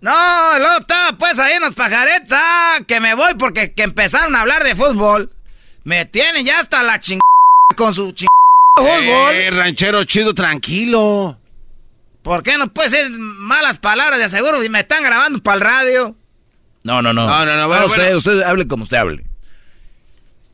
No, 0.00 0.58
luego 0.58 0.78
estaba 0.78 1.18
pues 1.18 1.38
ahí 1.38 1.54
en 1.54 1.62
los 1.62 1.74
pajaretes. 1.74 2.30
Ah, 2.32 2.78
que 2.86 3.00
me 3.00 3.14
voy 3.14 3.34
porque 3.34 3.72
que 3.72 3.82
empezaron 3.82 4.34
a 4.36 4.42
hablar 4.42 4.62
de 4.62 4.76
fútbol. 4.76 5.30
Me 5.84 6.04
tienen 6.04 6.44
ya 6.44 6.60
hasta 6.60 6.82
la 6.82 7.00
chingada 7.00 7.22
con 7.76 7.92
su 7.92 8.12
chingada 8.12 8.28
fútbol. 8.76 9.34
Eh, 9.34 9.50
ranchero 9.50 10.04
chido, 10.04 10.34
tranquilo. 10.34 11.38
¿Por 12.22 12.42
qué 12.42 12.58
no 12.58 12.72
puede 12.72 12.90
ser 12.90 13.10
malas 13.10 13.78
palabras 13.78 14.18
de 14.20 14.28
seguro 14.28 14.62
y 14.62 14.68
me 14.68 14.80
están 14.80 15.02
grabando 15.02 15.42
para 15.42 15.54
el 15.56 15.60
radio? 15.62 16.16
No, 16.84 17.02
no, 17.02 17.12
no. 17.12 17.26
No, 17.26 17.46
no, 17.46 17.56
no, 17.56 17.68
bueno, 17.68 17.86
usted, 17.86 18.02
bueno. 18.02 18.18
usted 18.18 18.42
hable 18.42 18.68
como 18.68 18.84
usted 18.84 18.98
hable. 18.98 19.24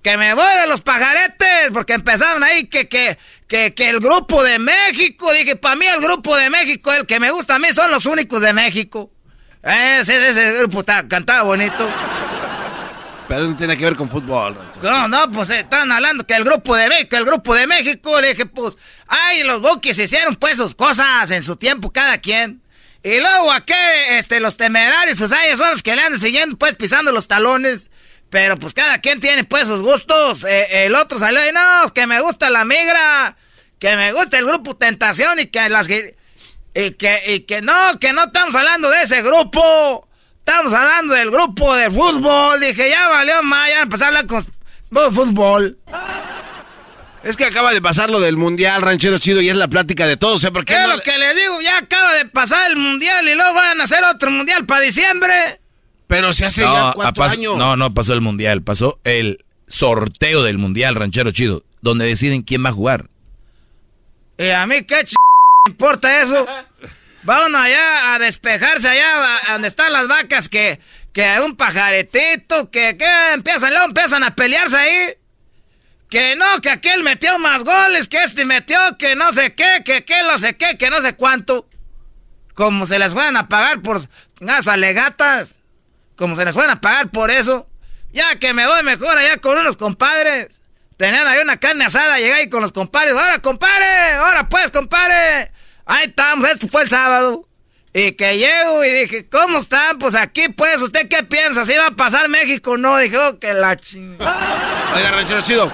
Que 0.02 0.16
me 0.16 0.34
voy 0.34 0.54
de 0.60 0.66
los 0.66 0.82
pajaretes, 0.82 1.70
porque 1.72 1.94
empezaron 1.94 2.42
ahí 2.42 2.66
que, 2.66 2.88
que, 2.88 3.18
que, 3.48 3.74
que 3.74 3.88
el 3.88 4.00
grupo 4.00 4.42
de 4.42 4.58
México, 4.58 5.32
dije, 5.32 5.56
para 5.56 5.76
mí 5.76 5.86
el 5.86 6.00
grupo 6.00 6.36
de 6.36 6.50
México, 6.50 6.92
el 6.92 7.06
que 7.06 7.18
me 7.20 7.30
gusta 7.30 7.56
a 7.56 7.58
mí 7.58 7.72
son 7.72 7.90
los 7.90 8.06
únicos 8.06 8.40
de 8.42 8.52
México. 8.52 9.10
Ese, 9.64 10.28
ese 10.28 10.52
grupo 10.58 10.80
está, 10.80 11.06
cantaba 11.08 11.42
bonito. 11.42 11.88
Pero 13.26 13.44
no 13.44 13.56
tiene 13.56 13.76
que 13.76 13.84
ver 13.84 13.96
con 13.96 14.10
fútbol. 14.10 14.58
No, 14.82 15.08
no, 15.08 15.30
pues 15.30 15.48
eh, 15.50 15.60
están 15.60 15.90
hablando 15.90 16.26
que 16.26 16.34
el 16.34 16.44
grupo 16.44 16.76
de 16.76 16.88
México, 16.88 17.16
el 17.16 17.24
grupo 17.24 17.54
de 17.54 17.66
México, 17.66 18.20
le 18.20 18.34
dije, 18.34 18.46
pues, 18.46 18.76
ay, 19.06 19.42
los 19.44 19.62
Bukis 19.62 19.98
hicieron 19.98 20.36
pues 20.36 20.58
sus 20.58 20.74
cosas 20.74 21.30
en 21.30 21.42
su 21.42 21.56
tiempo 21.56 21.90
cada 21.90 22.18
quien. 22.18 22.60
Y 23.02 23.20
luego 23.20 23.52
aquí, 23.52 23.72
este, 24.10 24.40
los 24.40 24.56
temerarios, 24.56 25.18
pues 25.18 25.32
ay, 25.32 25.56
son 25.56 25.70
los 25.70 25.82
que 25.82 25.96
le 25.96 26.02
andan 26.02 26.20
siguiendo, 26.20 26.56
pues, 26.56 26.74
pisando 26.74 27.12
los 27.12 27.26
talones. 27.26 27.90
Pero 28.30 28.58
pues 28.58 28.74
cada 28.74 28.98
quien 28.98 29.20
tiene 29.20 29.44
pues 29.44 29.68
sus 29.68 29.80
gustos. 29.80 30.44
Eh, 30.44 30.86
el 30.86 30.94
otro 30.96 31.18
salió 31.18 31.48
y 31.48 31.52
no, 31.52 31.88
que 31.94 32.06
me 32.06 32.20
gusta 32.20 32.50
la 32.50 32.64
migra, 32.64 33.36
que 33.78 33.94
me 33.96 34.12
gusta 34.12 34.38
el 34.38 34.46
grupo 34.46 34.76
Tentación 34.76 35.38
y 35.38 35.46
que 35.46 35.68
las... 35.68 35.86
Y 36.74 36.90
que, 36.92 37.20
y 37.34 37.40
que 37.40 37.62
no, 37.62 37.98
que 38.00 38.12
no 38.12 38.24
estamos 38.24 38.54
hablando 38.54 38.90
de 38.90 39.02
ese 39.02 39.22
grupo. 39.22 40.08
Estamos 40.38 40.72
hablando 40.74 41.14
del 41.14 41.30
grupo 41.30 41.74
de 41.74 41.90
fútbol. 41.90 42.60
Dije, 42.60 42.90
ya 42.90 43.08
valió 43.08 43.42
más, 43.42 43.68
ya 43.70 43.80
empezar 43.82 44.06
a 44.14 44.18
hablar 44.18 44.26
con 44.26 45.14
fútbol. 45.14 45.78
Es 47.22 47.36
que 47.38 47.46
acaba 47.46 47.72
de 47.72 47.80
pasar 47.80 48.10
lo 48.10 48.20
del 48.20 48.36
mundial, 48.36 48.82
ranchero 48.82 49.16
chido, 49.18 49.40
y 49.40 49.48
es 49.48 49.56
la 49.56 49.68
plática 49.68 50.06
de 50.06 50.18
todos. 50.18 50.44
¿eh? 50.44 50.50
¿Por 50.50 50.64
qué 50.66 50.74
¿Qué 50.74 50.80
es 50.82 50.86
no 50.88 50.96
lo 50.96 51.00
que 51.00 51.16
les 51.16 51.34
digo? 51.34 51.58
Ya 51.62 51.78
acaba 51.78 52.12
de 52.12 52.26
pasar 52.26 52.70
el 52.70 52.76
mundial 52.76 53.26
y 53.26 53.34
luego 53.34 53.54
van 53.54 53.80
a 53.80 53.84
hacer 53.84 54.04
otro 54.04 54.30
mundial 54.30 54.66
para 54.66 54.82
diciembre. 54.82 55.60
Pero 56.06 56.34
se 56.34 56.44
hace 56.44 56.62
No, 56.64 56.74
ya 56.74 56.92
cuatro 56.92 57.24
pas- 57.24 57.32
años. 57.32 57.56
no, 57.56 57.76
no 57.76 57.94
pasó 57.94 58.12
el 58.12 58.20
mundial, 58.20 58.62
pasó 58.62 58.98
el 59.04 59.42
sorteo 59.68 60.42
del 60.42 60.58
mundial, 60.58 60.96
ranchero 60.96 61.30
chido, 61.30 61.62
donde 61.80 62.04
deciden 62.04 62.42
quién 62.42 62.62
va 62.62 62.68
a 62.68 62.72
jugar. 62.72 63.06
Y 64.36 64.50
a 64.50 64.66
mí 64.66 64.82
qué 64.82 65.04
ch... 65.04 65.14
importa 65.66 66.20
eso. 66.20 66.46
Uno 67.26 67.58
allá 67.58 68.14
a 68.14 68.18
despejarse 68.18 68.86
allá 68.86 69.40
donde 69.52 69.68
están 69.68 69.92
las 69.92 70.06
vacas 70.08 70.50
que, 70.50 70.78
que 71.12 71.40
un 71.40 71.56
pajaretito, 71.56 72.70
que, 72.70 72.98
que 72.98 73.32
empiezan, 73.32 73.70
luego 73.70 73.86
empiezan 73.86 74.22
a 74.24 74.34
pelearse 74.34 74.76
ahí. 74.76 75.14
Que 76.10 76.36
no, 76.36 76.60
que 76.60 76.70
aquel 76.70 77.02
metió 77.02 77.38
más 77.38 77.64
goles, 77.64 78.08
que 78.08 78.22
este 78.22 78.44
metió, 78.44 78.78
que 78.98 79.16
no 79.16 79.32
sé 79.32 79.54
qué, 79.54 79.82
que 79.84 80.04
qué, 80.04 80.22
no 80.22 80.38
sé 80.38 80.56
qué, 80.56 80.76
que 80.76 80.90
no 80.90 81.00
sé 81.00 81.16
cuánto. 81.16 81.66
Como 82.52 82.84
se 82.86 82.98
les 82.98 83.14
van 83.14 83.36
a 83.36 83.48
pagar 83.48 83.80
por 83.80 84.02
unas 84.40 84.68
alegatas. 84.68 85.54
Como 86.14 86.36
se 86.36 86.44
les 86.44 86.54
van 86.54 86.70
a 86.70 86.80
pagar 86.80 87.08
por 87.08 87.30
eso. 87.30 87.66
Ya 88.12 88.36
que 88.38 88.52
me 88.52 88.66
voy 88.66 88.82
mejor 88.82 89.16
allá 89.16 89.38
con 89.38 89.58
unos 89.58 89.76
compadres. 89.76 90.60
Tenían 91.04 91.26
ahí 91.26 91.38
una 91.42 91.58
carne 91.58 91.84
asada, 91.84 92.16
llegué 92.16 92.32
ahí 92.32 92.48
con 92.48 92.62
los 92.62 92.72
compadres. 92.72 93.12
Ahora, 93.12 93.38
compadre, 93.38 94.12
ahora 94.12 94.48
pues, 94.48 94.70
compadre. 94.70 95.52
Ahí 95.84 96.06
estamos, 96.06 96.48
esto 96.48 96.66
fue 96.66 96.80
el 96.80 96.88
sábado. 96.88 97.46
Y 97.92 98.12
que 98.12 98.38
llego 98.38 98.82
y 98.86 98.90
dije, 98.90 99.28
¿cómo 99.28 99.58
están? 99.58 99.98
Pues 99.98 100.14
aquí 100.14 100.48
pues, 100.48 100.80
¿usted 100.80 101.06
qué 101.10 101.22
piensa? 101.22 101.66
¿Si 101.66 101.76
va 101.76 101.88
a 101.88 101.90
pasar 101.90 102.30
México 102.30 102.70
o 102.70 102.76
no? 102.78 102.96
Dije, 102.96 103.18
oh, 103.18 103.38
que 103.38 103.52
la 103.52 103.76
chingada. 103.76 104.94
Oiga, 104.96 105.10
ranchero 105.10 105.42
chido. 105.42 105.70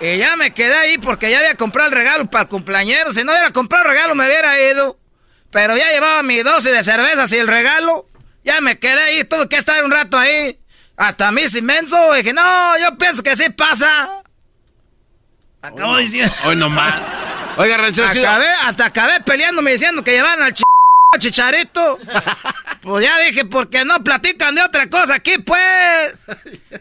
Y 0.00 0.18
ya 0.18 0.34
me 0.34 0.52
quedé 0.52 0.74
ahí 0.74 0.98
porque 0.98 1.30
ya 1.30 1.38
había 1.38 1.54
comprado 1.54 1.90
el 1.90 1.94
regalo 1.94 2.28
para 2.28 2.42
el 2.42 2.48
cumpleañero. 2.48 3.12
Si 3.12 3.22
no 3.22 3.30
hubiera 3.30 3.52
comprado 3.52 3.84
el 3.84 3.90
regalo 3.92 4.16
me 4.16 4.26
hubiera 4.26 4.60
ido. 4.60 4.98
Pero 5.52 5.76
ya 5.76 5.88
llevaba 5.92 6.24
mi 6.24 6.42
dosis 6.42 6.72
de 6.72 6.82
cervezas 6.82 7.30
y 7.30 7.36
el 7.36 7.46
regalo. 7.46 8.08
Ya 8.42 8.60
me 8.60 8.76
quedé 8.80 9.00
ahí, 9.00 9.22
tuve 9.22 9.48
que 9.48 9.56
estar 9.56 9.84
un 9.84 9.92
rato 9.92 10.18
ahí. 10.18 10.58
Hasta 10.96 11.30
mí 11.30 11.42
es 11.42 11.54
inmenso. 11.54 12.12
Dije, 12.14 12.32
no, 12.32 12.76
yo 12.80 12.98
pienso 12.98 13.22
que 13.22 13.36
sí 13.36 13.50
pasa. 13.50 14.23
Acabo 15.64 15.96
diciendo. 15.96 16.32
Hoy 16.44 16.56
nomás. 16.56 17.00
Oiga, 17.56 17.76
ranchero 17.78 18.08
chido. 18.12 18.28
Acabé, 18.28 18.46
hasta 18.64 18.84
acabé 18.86 19.20
peleándome 19.20 19.72
diciendo 19.72 20.04
que 20.04 20.10
llevaban 20.12 20.42
al 20.42 20.52
ch 20.52 20.62
chicharito. 21.18 21.98
Pues 22.82 23.04
ya 23.04 23.18
dije, 23.20 23.44
porque 23.44 23.84
no 23.84 24.02
platican 24.04 24.54
de 24.54 24.62
otra 24.62 24.90
cosa 24.90 25.14
aquí, 25.14 25.38
pues. 25.38 26.14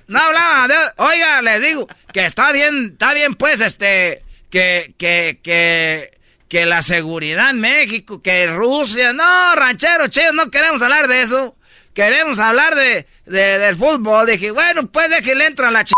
No 0.07 0.19
hablaban 0.19 0.67
de. 0.69 0.75
Oiga, 0.97 1.41
les 1.41 1.61
digo 1.61 1.87
que 2.11 2.25
está 2.25 2.51
bien, 2.51 2.89
está 2.93 3.13
bien, 3.13 3.35
pues, 3.35 3.61
este. 3.61 4.21
Que, 4.49 4.93
que, 4.97 5.39
que. 5.41 6.11
Que 6.49 6.65
la 6.67 6.81
seguridad 6.83 7.49
en 7.51 7.61
México, 7.61 8.21
que 8.21 8.45
Rusia. 8.47 9.13
No, 9.13 9.55
ranchero, 9.55 10.07
chido, 10.09 10.33
no 10.33 10.51
queremos 10.51 10.81
hablar 10.81 11.07
de 11.07 11.21
eso. 11.23 11.55
Queremos 11.95 12.39
hablar 12.39 12.75
de, 12.75 13.07
de- 13.25 13.59
del 13.59 13.75
fútbol. 13.75 14.25
Dije, 14.27 14.51
bueno, 14.51 14.87
pues 14.87 15.09
déjele 15.09 15.45
entrar 15.47 15.69
a 15.69 15.71
la 15.71 15.83
ch 15.83 15.93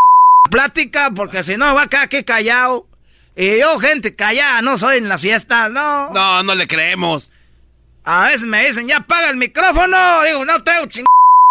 plática, 0.55 1.11
porque 1.13 1.43
si 1.43 1.57
no 1.57 1.75
va 1.75 1.83
a 1.83 1.87
quedar 1.87 2.05
aquí 2.05 2.23
callado. 2.23 2.87
Y 3.35 3.59
yo, 3.59 3.77
gente 3.79 4.15
callada, 4.15 4.61
no 4.61 4.77
soy 4.77 4.99
en 4.99 5.09
las 5.09 5.21
fiestas, 5.21 5.69
no. 5.69 6.11
No, 6.13 6.43
no 6.43 6.55
le 6.55 6.65
creemos. 6.65 7.29
A 8.05 8.27
veces 8.27 8.43
me 8.43 8.65
dicen, 8.65 8.87
ya 8.87 9.01
paga 9.01 9.29
el 9.29 9.35
micrófono. 9.35 10.23
Digo, 10.23 10.45
no 10.45 10.63
traigo 10.63 10.85
ching 10.85 11.03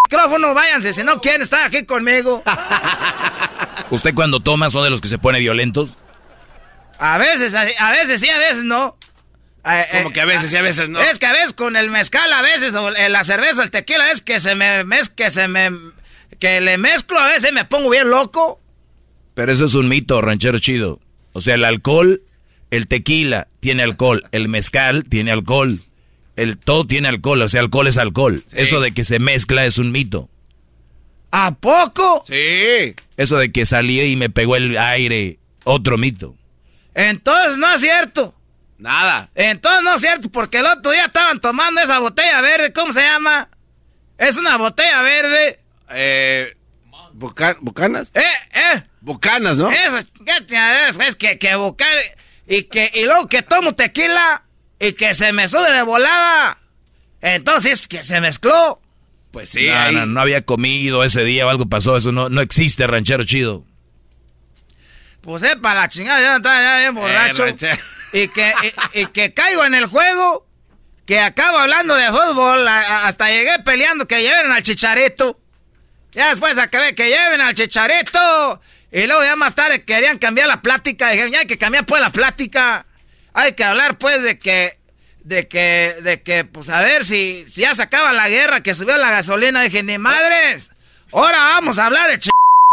micrófono, 0.09 0.55
váyanse 0.55 0.95
si 0.95 1.03
no 1.03 1.21
quieren 1.21 1.43
estar 1.43 1.67
aquí 1.67 1.85
conmigo. 1.85 2.43
¿Usted 3.91 4.15
cuando 4.15 4.41
toma 4.41 4.71
son 4.71 4.85
de 4.85 4.91
los 4.91 5.03
que 5.03 5.09
se 5.09 5.19
pone 5.19 5.39
violentos? 5.39 5.99
A 6.99 7.19
veces, 7.19 7.55
a, 7.55 7.67
a 7.81 7.91
veces 7.91 8.23
sí, 8.23 8.31
a 8.31 8.39
veces 8.39 8.65
no. 8.65 8.97
Eh, 9.67 9.87
Como 9.93 10.11
que 10.11 10.23
a 10.23 10.25
veces 10.25 10.49
sí, 10.51 10.57
a 10.57 10.63
veces 10.63 10.89
no. 10.89 10.99
Es 11.01 11.19
que 11.19 11.27
a 11.27 11.33
veces 11.33 11.53
con 11.53 11.77
el 11.77 11.91
mezcal, 11.91 12.33
a 12.33 12.41
veces, 12.41 12.75
o 12.75 12.89
eh, 12.89 13.11
la 13.11 13.23
cerveza, 13.25 13.63
el 13.63 13.71
tequila, 13.71 14.11
es 14.11 14.23
que 14.23 14.41
se 14.41 14.55
me, 14.55 14.83
es 14.99 15.11
que 15.11 15.31
se 15.31 15.49
me, 15.49 15.71
que 16.39 16.63
le 16.63 16.79
mezclo, 16.79 17.19
a 17.19 17.29
veces 17.29 17.53
me 17.53 17.67
pongo 17.67 17.91
bien 17.91 18.09
loco. 18.09 18.61
Pero 19.35 19.53
eso 19.53 19.65
es 19.65 19.75
un 19.75 19.89
mito, 19.89 20.21
ranchero 20.21 20.59
chido. 20.59 21.01
O 21.33 21.41
sea, 21.41 21.55
el 21.55 21.65
alcohol, 21.65 22.23
el 22.71 22.87
tequila 22.87 23.49
tiene 23.61 23.83
alcohol, 23.83 24.25
el 24.33 24.49
mezcal 24.49 25.05
tiene 25.09 25.33
alcohol, 25.33 25.81
el 26.37 26.59
todo 26.59 26.87
tiene 26.87 27.09
alcohol, 27.09 27.43
o 27.43 27.49
sea, 27.49 27.61
alcohol 27.61 27.87
es 27.89 27.99
alcohol. 27.99 28.45
Eso 28.53 28.81
de 28.81 28.93
que 28.95 29.05
se 29.05 29.19
mezcla 29.19 29.67
es 29.67 29.79
un 29.79 29.91
mito. 29.93 30.29
¿A 31.33 31.53
poco? 31.57 32.23
Sí. 32.27 32.95
Eso 33.17 33.39
de 33.39 33.51
que 33.51 33.67
salí 33.67 34.01
y 34.01 34.17
me 34.17 34.31
pegó 34.31 34.55
el 34.57 34.79
aire, 34.79 35.39
otro 35.65 35.99
mito. 35.99 36.37
Entonces 36.95 37.59
no 37.59 37.73
es 37.75 37.81
cierto. 37.81 38.35
Nada. 38.79 39.31
Entonces 39.35 39.83
no 39.83 39.95
es 39.95 40.01
cierto, 40.01 40.29
porque 40.31 40.59
el 40.59 40.67
otro 40.67 40.93
día 40.93 41.07
estaban 41.07 41.41
tomando 41.41 41.81
esa 41.81 41.99
botella 41.99 42.41
verde, 42.41 42.73
¿cómo 42.73 42.93
se 42.93 43.01
llama? 43.01 43.49
Es 44.19 44.37
una 44.37 44.57
botella 44.59 45.03
verde. 45.03 45.59
Eh, 45.91 46.57
Buca- 47.15 47.57
¿Bucanas? 47.61 48.11
Eh, 48.15 48.21
eh, 48.55 48.83
Bocanas, 49.05 49.59
¿no? 49.59 49.71
Eso, 49.71 49.99
es 49.99 51.17
que, 51.17 51.39
que 51.39 51.55
bocar 51.57 51.95
y 52.49 52.63
que 52.63 52.91
y 52.95 53.05
luego 53.05 53.29
que 53.29 53.43
tomo 53.43 53.75
tequila 53.75 54.45
y 54.81 54.93
que 54.95 55.15
se 55.15 55.31
me 55.35 55.47
sube 55.47 55.71
de 55.73 55.83
volada. 55.83 56.59
Entonces, 57.21 57.87
que 57.87 58.03
se 58.03 58.23
mezcló. 58.23 58.81
Pues 59.31 59.51
sí. 59.51 59.69
No, 59.69 60.07
no, 60.07 60.21
había 60.23 60.41
comido 60.41 61.05
ese 61.05 61.23
día 61.23 61.47
o 61.47 61.51
algo 61.51 61.67
pasó. 61.67 61.99
Eso 61.99 62.13
no, 62.13 62.31
no 62.31 62.41
existe, 62.41 62.87
ranchero 62.87 63.25
chido. 63.25 63.67
Pues 65.21 65.43
es 65.43 65.57
para 65.57 65.81
la 65.81 65.89
chingada, 65.89 66.21
ya 66.21 66.37
estaba 66.37 66.63
ya 66.63 66.79
bien 66.79 66.95
borracho. 66.95 67.47
Eh, 67.47 67.79
y, 68.15 68.29
que, 68.29 68.53
y, 68.95 69.07
que 69.07 69.35
caigo 69.35 69.65
en 69.65 69.75
el 69.75 69.87
juego, 69.87 70.47
que 71.05 71.21
acabo 71.21 71.59
hablando 71.59 71.95
de 71.95 72.09
fútbol, 72.09 72.67
hasta 72.69 73.29
llegué 73.29 73.59
peleando 73.65 74.07
que 74.07 74.23
lleven 74.23 74.51
al 74.51 74.63
chicharito. 74.63 75.39
Ya 76.13 76.31
después 76.31 76.57
acabé 76.57 76.95
que 76.95 77.09
lleven 77.09 77.43
al 77.43 77.55
chicharito. 77.55 78.61
Y 78.95 79.09
luego 79.09 79.25
ya 79.25 79.35
más 79.35 79.57
tarde 79.57 79.85
querían 79.85 80.19
cambiar 80.19 80.47
la 80.47 80.63
plática. 80.63 81.11
Dijeron, 81.11 81.33
ya 81.33 81.41
hay 81.41 81.47
que 81.47 81.59
cambiar 81.59 81.85
pues 81.85 82.01
la 82.01 82.11
plática. 82.11 82.87
Hay 83.33 83.55
que 83.55 83.65
hablar 83.65 83.99
pues 83.99 84.23
de 84.23 84.39
que, 84.39 84.79
de 85.25 85.49
que, 85.49 85.97
de 86.01 86.23
que, 86.23 86.45
pues 86.45 86.69
a 86.69 86.81
ver 86.81 87.05
si, 87.05 87.45
si 87.49 87.63
ya 87.63 87.75
se 87.75 87.83
acaba 87.83 88.13
la 88.13 88.29
guerra, 88.29 88.61
que 88.61 88.73
subió 88.73 88.97
la 88.97 89.11
gasolina. 89.11 89.63
Dije, 89.63 89.83
ni 89.83 89.99
madres. 89.99 90.71
Ahora 91.13 91.39
vamos 91.39 91.77
a 91.81 91.87
hablar 91.87 92.09
de 92.09 92.21
ch 92.21 92.29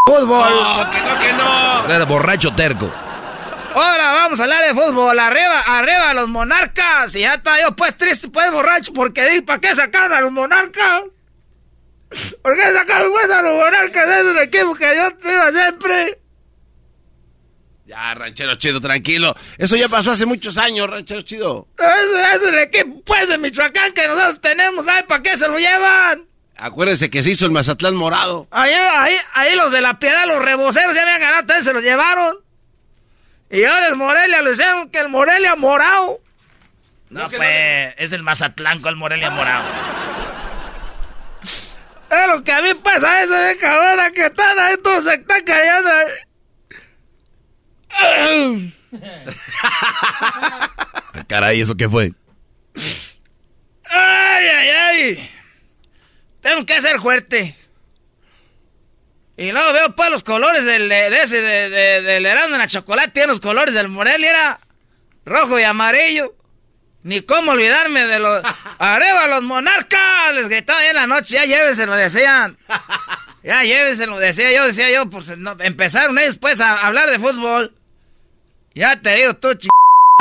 fútbol. 0.06 0.48
No, 0.48 0.91
que 0.91 1.02
no, 1.02 1.19
que 1.19 1.34
no. 1.34 1.81
O 1.81 1.85
sea, 1.88 2.06
borracho 2.06 2.53
terco. 2.53 2.93
Ahora 3.73 4.14
vamos 4.14 4.39
a 4.39 4.43
hablar 4.43 4.64
de 4.64 4.76
fútbol. 4.80 5.18
Arriba, 5.18 5.61
arriba 5.61 6.14
los 6.14 6.30
monarcas. 6.30 7.15
Y 7.15 7.22
ya 7.22 7.34
está 7.34 7.60
yo 7.60 7.76
pues 7.76 7.98
triste, 7.98 8.27
pues 8.27 8.52
borracho, 8.52 8.93
porque 8.93 9.27
di, 9.27 9.41
¿para 9.41 9.60
qué 9.60 9.76
sacaron 9.76 10.14
a 10.14 10.22
los 10.22 10.31
monarcas? 10.31 11.02
¿Por 12.42 12.56
qué 12.56 12.74
sacaron 12.74 13.12
pues 13.12 13.32
a 13.32 13.42
los 13.42 13.56
monarcas 13.56 14.08
de 14.08 14.32
un 14.32 14.38
equipo 14.40 14.76
que 14.76 14.96
yo 14.96 15.32
iba 15.32 15.52
siempre? 15.52 16.20
Ya, 17.86 18.14
ranchero 18.14 18.56
chido, 18.56 18.80
tranquilo. 18.80 19.36
Eso 19.58 19.76
ya 19.76 19.90
pasó 19.90 20.12
hace 20.12 20.26
muchos 20.26 20.58
años, 20.58 20.90
ranchero 20.90 21.22
chido. 21.24 21.68
Ese 21.78 22.36
es 22.36 22.44
el 22.44 22.60
equipo, 22.60 23.02
pues, 23.06 23.28
de 23.28 23.38
Michoacán 23.38 23.94
que 23.94 24.08
nosotros 24.08 24.40
tenemos. 24.40 24.88
¿Ay, 24.88 25.04
para 25.08 25.22
qué 25.22 25.38
se 25.38 25.48
lo 25.48 25.58
llevan? 25.58 26.26
Acuérdense 26.58 27.10
que 27.10 27.24
se 27.24 27.32
hizo 27.32 27.46
el 27.46 27.52
Mazatlán 27.52 27.96
morado. 27.96 28.48
Ahí, 28.52 28.72
ahí, 28.72 29.16
ahí 29.34 29.56
los 29.56 29.72
de 29.72 29.82
la 29.82 30.00
piedad, 30.00 30.26
los 30.28 30.42
reboceros 30.42 30.94
ya 30.94 31.02
habían 31.02 31.20
ganado, 31.20 31.42
entonces 31.42 31.66
se 31.66 31.74
los 31.74 31.82
llevaron. 31.82 32.38
Y 33.50 33.64
ahora 33.64 33.88
el 33.88 33.96
Morelia 33.96 34.42
lo 34.42 34.52
hicieron 34.52 34.90
que 34.90 35.00
el 35.00 35.10
Morelia 35.10 35.56
morado. 35.56 36.22
No, 37.10 37.30
pues, 37.30 37.94
es 37.98 38.12
el 38.14 38.24
Mazatlán 38.24 38.80
con 38.82 38.92
el 38.92 38.96
Morelia 38.96 39.32
morado. 39.32 39.66
Es 42.12 42.28
lo 42.28 42.44
que 42.44 42.52
a 42.52 42.62
mí 42.62 42.74
pasa 42.84 43.26
de 43.26 43.58
cabrona 43.58 44.12
que 44.12 44.26
están 44.26 44.60
ahí, 44.60 44.76
todos 44.84 45.06
se 45.06 45.14
están 45.14 45.42
callando. 45.44 45.90
Caray, 51.28 51.62
¿eso 51.62 51.76
qué 51.76 51.88
fue? 51.88 52.12
Ay, 53.90 54.48
ay, 54.48 54.70
ay. 54.70 55.32
Tengo 56.42 56.66
que 56.66 56.82
ser 56.82 57.00
fuerte. 57.00 57.56
Y 59.38 59.54
luego 59.54 59.72
veo 59.72 59.96
pues 59.96 60.10
los 60.10 60.24
colores 60.24 60.66
del, 60.66 60.90
de 60.90 61.22
ese, 61.22 61.42
de, 61.42 61.70
de, 61.70 62.02
del 62.02 62.26
en 62.26 62.58
la 62.58 62.68
chocolate, 62.68 63.12
tiene 63.12 63.28
los 63.28 63.40
colores 63.40 63.74
del 63.74 63.88
Morelia, 63.88 64.30
era 64.30 64.60
rojo 65.24 65.58
y 65.58 65.64
amarillo. 65.64 66.36
Ni 67.03 67.22
cómo 67.22 67.52
olvidarme 67.52 68.06
de 68.07 68.19
los... 68.19 68.41
¡Arriba 68.80 69.28
los 69.28 69.44
monarcas! 69.44 70.34
Les 70.36 70.49
gritaba 70.49 70.80
ahí 70.80 70.90
en 70.90 70.95
la 70.95 71.07
noche, 71.07 71.36
ya 71.36 71.45
llévenselo, 71.45 71.95
decían. 71.95 72.57
Ya 73.44 73.64
llévenselo, 73.64 74.19
decía 74.19 74.52
yo, 74.52 74.68
decía 74.68 74.91
yo, 74.91 75.10
pues 75.10 75.30
empezaron 75.30 76.19
ellos 76.19 76.38
pues 76.38 76.61
a 76.61 76.86
hablar 76.86 77.10
de 77.10 77.18
fútbol. 77.18 77.73
Ya 78.76 79.02
te 79.02 79.15
digo, 79.15 79.36
tú 79.36 79.56
ch... 79.56 79.68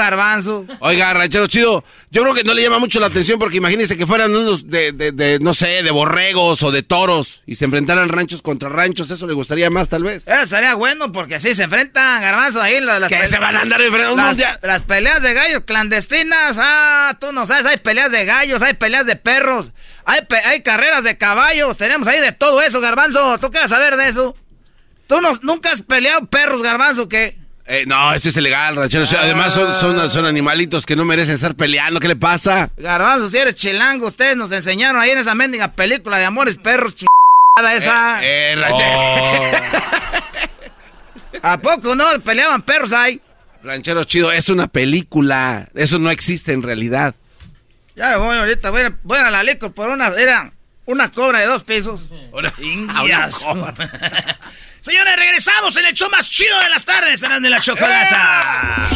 garbanzo. 0.03 0.67
Oiga, 0.81 1.13
ranchero 1.13 1.47
chido, 1.47 1.85
yo 2.11 2.23
creo 2.23 2.35
que 2.35 2.45
no 2.45 2.55
le 2.55 2.63
llama 2.63 2.79
mucho 2.79 3.01
la 3.01 3.07
atención 3.07 3.39
porque 3.39 3.59
imagínense 3.59 3.97
que 3.97 4.07
fueran 4.07 4.35
unos 4.35 4.69
de, 4.69 4.93
de, 4.93 5.39
no 5.41 5.55
sé, 5.55 5.83
de 5.83 5.91
borregos 5.91 6.63
o 6.63 6.71
de 6.71 6.83
toros 6.83 7.43
y 7.47 7.57
se 7.57 7.65
enfrentaran 7.65 8.09
ranchos 8.09 8.43
contra 8.43 8.69
ranchos, 8.69 9.11
eso 9.11 9.27
le 9.27 9.35
gustaría 9.35 9.71
más 9.71 9.89
tal 9.89 10.05
vez. 10.05 10.27
Eso 10.27 10.43
estaría 10.43 10.75
bueno 10.75 11.13
porque 11.13 11.37
así 11.37 11.55
se 11.55 11.65
enfrentan, 11.65 12.23
garbanzo, 12.23 12.61
ahí 12.61 12.81
las... 12.81 13.09
Que 13.09 13.29
se 13.29 13.39
van 13.39 13.57
a 13.57 13.63
andar 13.63 13.81
enfrentando 13.81 14.17
las, 14.17 14.39
las 14.63 14.83
peleas 14.83 15.23
de 15.23 15.35
gallos 15.35 15.63
clandestinas, 15.65 16.57
ah, 16.59 17.17
tú 17.21 17.33
no 17.33 17.47
sabes, 17.47 17.67
hay 17.67 17.77
peleas 17.77 18.11
de 18.11 18.25
gallos, 18.25 18.63
hay 18.63 18.75
peleas 18.75 19.07
de 19.07 19.17
perros, 19.17 19.73
hay, 20.05 20.21
hay 20.45 20.63
carreras 20.63 21.05
de 21.05 21.17
caballos, 21.17 21.77
tenemos 21.77 22.07
ahí 22.09 22.21
de 22.21 22.33
todo 22.33 22.63
eso, 22.63 22.81
garbanzo, 22.81 23.39
¿tú 23.39 23.51
qué 23.51 23.59
vas 23.59 23.73
a 23.73 23.77
saber 23.77 23.97
de 23.97 24.09
eso? 24.09 24.37
¿Tú 25.07 25.21
no, 25.21 25.33
nunca 25.43 25.73
has 25.73 25.83
peleado 25.83 26.27
perros, 26.27 26.63
garbanzo, 26.63 27.09
qué? 27.09 27.40
Eh, 27.73 27.85
no, 27.87 28.13
esto 28.13 28.31
es 28.31 28.37
ilegal, 28.37 28.75
ranchero. 28.75 29.05
Además 29.21 29.55
son, 29.55 29.73
son, 29.73 30.11
son, 30.11 30.27
animalitos 30.27 30.85
que 30.85 30.97
no 30.97 31.05
merecen 31.05 31.37
estar 31.37 31.55
peleando. 31.55 32.01
¿Qué 32.01 32.09
le 32.09 32.17
pasa? 32.17 32.69
Garbanzo, 32.77 33.29
si 33.29 33.39
eres 33.39 33.55
chilango, 33.55 34.09
ustedes 34.09 34.37
nos 34.37 34.51
enseñaron 34.51 35.01
ahí 35.01 35.11
en 35.11 35.19
esa 35.19 35.37
mendiga 35.37 35.71
película 35.71 36.19
de 36.19 36.25
amores 36.25 36.57
perros 36.57 36.97
chingada 36.97 37.77
esa. 37.77 38.25
Eh, 38.25 38.55
eh 38.55 38.65
oh. 38.73 39.53
¿A 41.43 41.61
poco 41.61 41.95
no 41.95 42.07
peleaban 42.25 42.63
perros 42.63 42.93
ahí? 42.93 43.21
Ranchero 43.63 44.03
chido, 44.03 44.33
es 44.33 44.49
una 44.49 44.67
película. 44.67 45.69
Eso 45.77 46.01
no 46.01 46.11
existe 46.11 46.51
en 46.53 46.65
realidad. 46.65 47.15
Ya 47.95 48.17
voy 48.17 48.37
ahorita, 48.37 48.71
voy 48.71 48.83
a, 48.83 48.99
voy 49.05 49.19
a 49.19 49.31
la 49.31 49.45
licor 49.45 49.73
por 49.73 49.91
una... 49.91 50.09
Era 50.09 50.53
una 50.87 51.13
cobra 51.13 51.39
de 51.39 51.47
dos 51.47 51.63
pesos. 51.63 52.09
Una, 52.33 52.53
una 53.05 53.31
cobra. 53.31 53.75
Señores, 54.83 55.15
regresamos 55.15 55.77
en 55.77 55.85
el 55.87 55.93
show 55.93 56.09
más 56.11 56.31
chido 56.31 56.59
de 56.59 56.71
las 56.71 56.87
tardes, 56.87 57.21
serán 57.21 57.43
de 57.43 57.51
la 57.51 57.61
chocolata. 57.61 58.89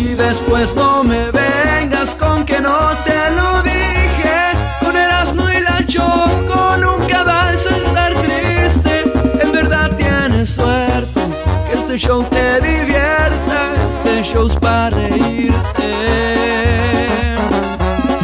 Y 0.00 0.14
después 0.14 0.74
no 0.74 1.04
me 1.04 1.30
vengas 1.30 2.10
con 2.16 2.44
que 2.44 2.58
no 2.60 2.96
te 3.04 3.30
lo 3.30 3.62
dije. 3.62 4.40
Con 4.80 4.96
Erasmo 4.96 5.48
y 5.50 5.60
la 5.60 5.86
Choco 5.86 6.76
nunca 6.78 7.22
vas 7.22 7.64
a 7.64 7.76
estar 7.76 8.14
triste. 8.22 9.04
En 9.40 9.52
verdad 9.52 9.92
tienes 9.96 10.50
suerte 10.50 11.20
que 11.68 11.78
este 11.78 11.98
show 11.98 12.24
te 12.28 12.60
divierta. 12.60 13.72
Este 14.04 14.32
show 14.32 14.48
es 14.48 14.56
para 14.56 14.90
reírte. 14.90 15.94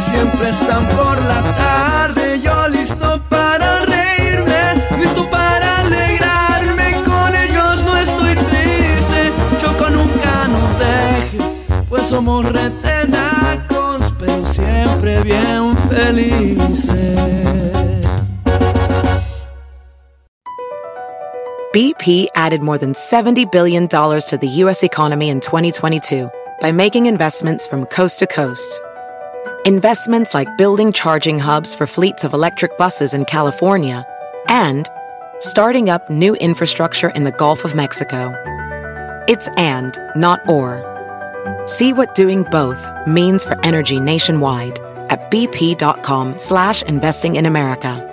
Siempre 0.09 0.49
están 0.49 0.85
por 0.89 1.10
somos 12.11 12.45
retenacos, 12.45 14.11
pero 14.19 14.45
siempre 14.51 15.23
bien 15.23 15.77
felices. 15.89 16.91
BP 21.73 22.27
added 22.35 22.61
more 22.61 22.77
than 22.77 22.91
$70 22.91 23.49
billion 23.49 23.87
to 23.87 24.37
the 24.41 24.47
U.S. 24.63 24.83
economy 24.83 25.29
in 25.29 25.39
2022 25.39 26.29
by 26.59 26.73
making 26.73 27.05
investments 27.05 27.65
from 27.65 27.85
coast 27.85 28.19
to 28.19 28.27
coast. 28.27 28.81
Investments 29.65 30.33
like 30.33 30.49
building 30.57 30.91
charging 30.91 31.39
hubs 31.39 31.73
for 31.73 31.87
fleets 31.87 32.25
of 32.25 32.33
electric 32.33 32.77
buses 32.77 33.13
in 33.13 33.23
California 33.23 34.05
and 34.49 34.89
starting 35.39 35.89
up 35.89 36.09
new 36.09 36.35
infrastructure 36.35 37.11
in 37.11 37.23
the 37.23 37.31
Gulf 37.31 37.63
of 37.63 37.73
Mexico. 37.73 38.35
It's 39.29 39.47
and, 39.55 39.97
not 40.17 40.41
or. 40.49 40.90
See 41.67 41.93
what 41.93 42.15
doing 42.15 42.43
both 42.43 42.87
means 43.07 43.43
for 43.43 43.57
energy 43.63 43.99
nationwide 43.99 44.79
at 45.09 45.29
bp.com 45.31 46.37
slash 46.37 46.81
investing 46.83 47.35
in 47.35 47.45
America. 47.45 48.07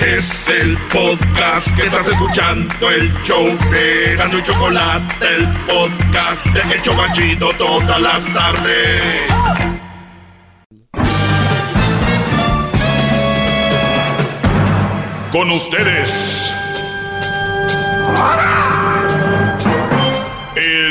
Es 0.00 0.48
el 0.48 0.76
podcast 0.92 1.74
que 1.76 1.86
estás 1.86 2.08
escuchando, 2.08 2.90
el 2.90 3.12
show 3.22 3.44
de 3.70 4.16
Gano 4.16 4.38
y 4.38 4.42
Chocolate, 4.42 5.26
el 5.26 5.46
podcast 5.66 6.44
de 6.46 6.76
Hecho 6.76 6.92
Machito 6.94 7.50
todas 7.56 8.00
las 8.00 8.26
tardes. 8.34 9.22
Con 15.32 15.50
ustedes. 15.50 16.52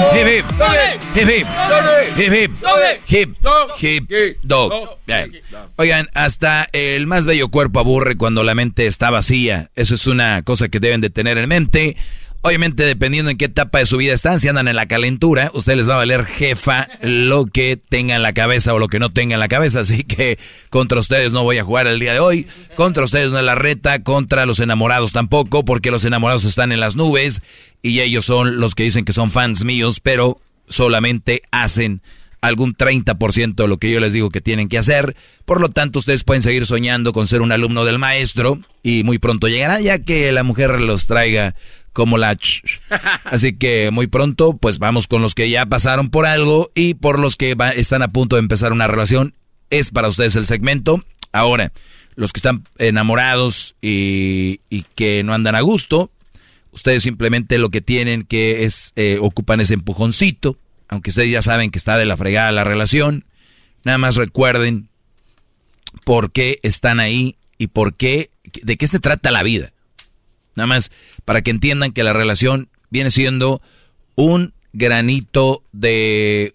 Hip. 0.00 0.44
Hip 1.14 1.28
hip. 1.28 1.46
Hip 2.16 2.32
hip. 2.32 2.50
Hip 3.80 4.10
hip. 4.10 4.36
Dog. 4.42 4.98
Oigan, 5.76 6.08
hasta 6.14 6.68
el 6.72 7.06
más 7.06 7.26
bello 7.26 7.48
cuerpo 7.48 7.80
aburre 7.80 8.16
cuando 8.16 8.44
la 8.44 8.54
mente 8.54 8.86
está 8.86 9.10
vacía. 9.10 9.70
Eso 9.74 9.94
es 9.94 10.06
una 10.06 10.42
cosa 10.42 10.68
que 10.68 10.80
deben 10.80 11.00
de 11.00 11.10
tener 11.10 11.38
en 11.38 11.48
mente. 11.48 11.96
Obviamente, 12.42 12.84
dependiendo 12.84 13.30
en 13.30 13.36
qué 13.36 13.44
etapa 13.44 13.80
de 13.80 13.86
su 13.86 13.98
vida 13.98 14.14
están, 14.14 14.40
si 14.40 14.48
andan 14.48 14.66
en 14.66 14.76
la 14.76 14.86
calentura, 14.86 15.50
ustedes 15.52 15.76
les 15.76 15.88
va 15.90 15.94
a 15.94 15.98
valer 15.98 16.24
jefa 16.24 16.88
lo 17.02 17.44
que 17.44 17.76
tenga 17.76 18.16
en 18.16 18.22
la 18.22 18.32
cabeza 18.32 18.72
o 18.72 18.78
lo 18.78 18.88
que 18.88 18.98
no 18.98 19.12
tenga 19.12 19.34
en 19.34 19.40
la 19.40 19.48
cabeza. 19.48 19.80
Así 19.80 20.04
que 20.04 20.38
contra 20.70 20.98
ustedes 20.98 21.32
no 21.32 21.42
voy 21.42 21.58
a 21.58 21.64
jugar 21.64 21.86
el 21.86 22.00
día 22.00 22.14
de 22.14 22.20
hoy. 22.20 22.46
Contra 22.76 23.04
ustedes 23.04 23.30
no 23.30 23.38
es 23.38 23.44
la 23.44 23.56
reta. 23.56 24.02
Contra 24.02 24.46
los 24.46 24.58
enamorados 24.58 25.12
tampoco, 25.12 25.66
porque 25.66 25.90
los 25.90 26.06
enamorados 26.06 26.46
están 26.46 26.72
en 26.72 26.80
las 26.80 26.96
nubes 26.96 27.42
y 27.82 28.00
ellos 28.00 28.24
son 28.24 28.58
los 28.58 28.74
que 28.74 28.84
dicen 28.84 29.04
que 29.04 29.12
son 29.12 29.30
fans 29.30 29.64
míos, 29.64 30.00
pero 30.00 30.40
solamente 30.66 31.42
hacen 31.50 32.00
algún 32.40 32.74
30% 32.74 33.54
de 33.54 33.68
lo 33.68 33.78
que 33.78 33.90
yo 33.90 34.00
les 34.00 34.12
digo 34.12 34.30
que 34.30 34.40
tienen 34.40 34.68
que 34.68 34.78
hacer. 34.78 35.16
Por 35.44 35.60
lo 35.60 35.68
tanto, 35.68 35.98
ustedes 35.98 36.24
pueden 36.24 36.42
seguir 36.42 36.66
soñando 36.66 37.12
con 37.12 37.26
ser 37.26 37.42
un 37.42 37.52
alumno 37.52 37.84
del 37.84 37.98
maestro 37.98 38.58
y 38.82 39.04
muy 39.04 39.18
pronto 39.18 39.48
llegará 39.48 39.80
ya 39.80 39.98
que 39.98 40.32
la 40.32 40.42
mujer 40.42 40.80
los 40.80 41.06
traiga 41.06 41.54
como 41.92 42.18
la... 42.18 42.36
Así 43.24 43.56
que 43.56 43.90
muy 43.92 44.06
pronto, 44.06 44.56
pues 44.56 44.78
vamos 44.78 45.06
con 45.06 45.22
los 45.22 45.34
que 45.34 45.50
ya 45.50 45.66
pasaron 45.66 46.10
por 46.10 46.26
algo 46.26 46.70
y 46.74 46.94
por 46.94 47.18
los 47.18 47.36
que 47.36 47.56
están 47.76 48.02
a 48.02 48.12
punto 48.12 48.36
de 48.36 48.40
empezar 48.40 48.72
una 48.72 48.86
relación. 48.86 49.34
Es 49.70 49.90
para 49.90 50.08
ustedes 50.08 50.36
el 50.36 50.46
segmento. 50.46 51.04
Ahora, 51.32 51.72
los 52.16 52.32
que 52.32 52.38
están 52.38 52.64
enamorados 52.78 53.76
y, 53.80 54.60
que 54.94 55.22
no 55.24 55.32
andan 55.32 55.54
a 55.54 55.60
gusto, 55.60 56.10
ustedes 56.72 57.02
simplemente 57.02 57.58
lo 57.58 57.70
que 57.70 57.80
tienen 57.80 58.24
que 58.24 58.64
es, 58.64 58.92
eh, 58.96 59.18
ocupan 59.20 59.60
ese 59.60 59.74
empujoncito, 59.74 60.58
aunque 60.90 61.10
ustedes 61.10 61.30
ya 61.30 61.40
saben 61.40 61.70
que 61.70 61.78
está 61.78 61.96
de 61.96 62.04
la 62.04 62.16
fregada 62.16 62.52
la 62.52 62.64
relación. 62.64 63.24
Nada 63.84 63.96
más 63.96 64.16
recuerden 64.16 64.88
por 66.04 66.32
qué 66.32 66.58
están 66.62 67.00
ahí 67.00 67.36
y 67.56 67.68
por 67.68 67.94
qué, 67.94 68.30
de 68.62 68.76
qué 68.76 68.88
se 68.88 68.98
trata 68.98 69.30
la 69.30 69.42
vida. 69.42 69.72
Nada 70.56 70.66
más 70.66 70.90
para 71.24 71.42
que 71.42 71.52
entiendan 71.52 71.92
que 71.92 72.02
la 72.02 72.12
relación 72.12 72.68
viene 72.90 73.10
siendo 73.12 73.62
un 74.16 74.52
granito 74.72 75.62
de, 75.72 76.54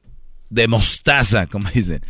de 0.50 0.68
mostaza, 0.68 1.48
como 1.52 1.70
dicen. 1.72 2.02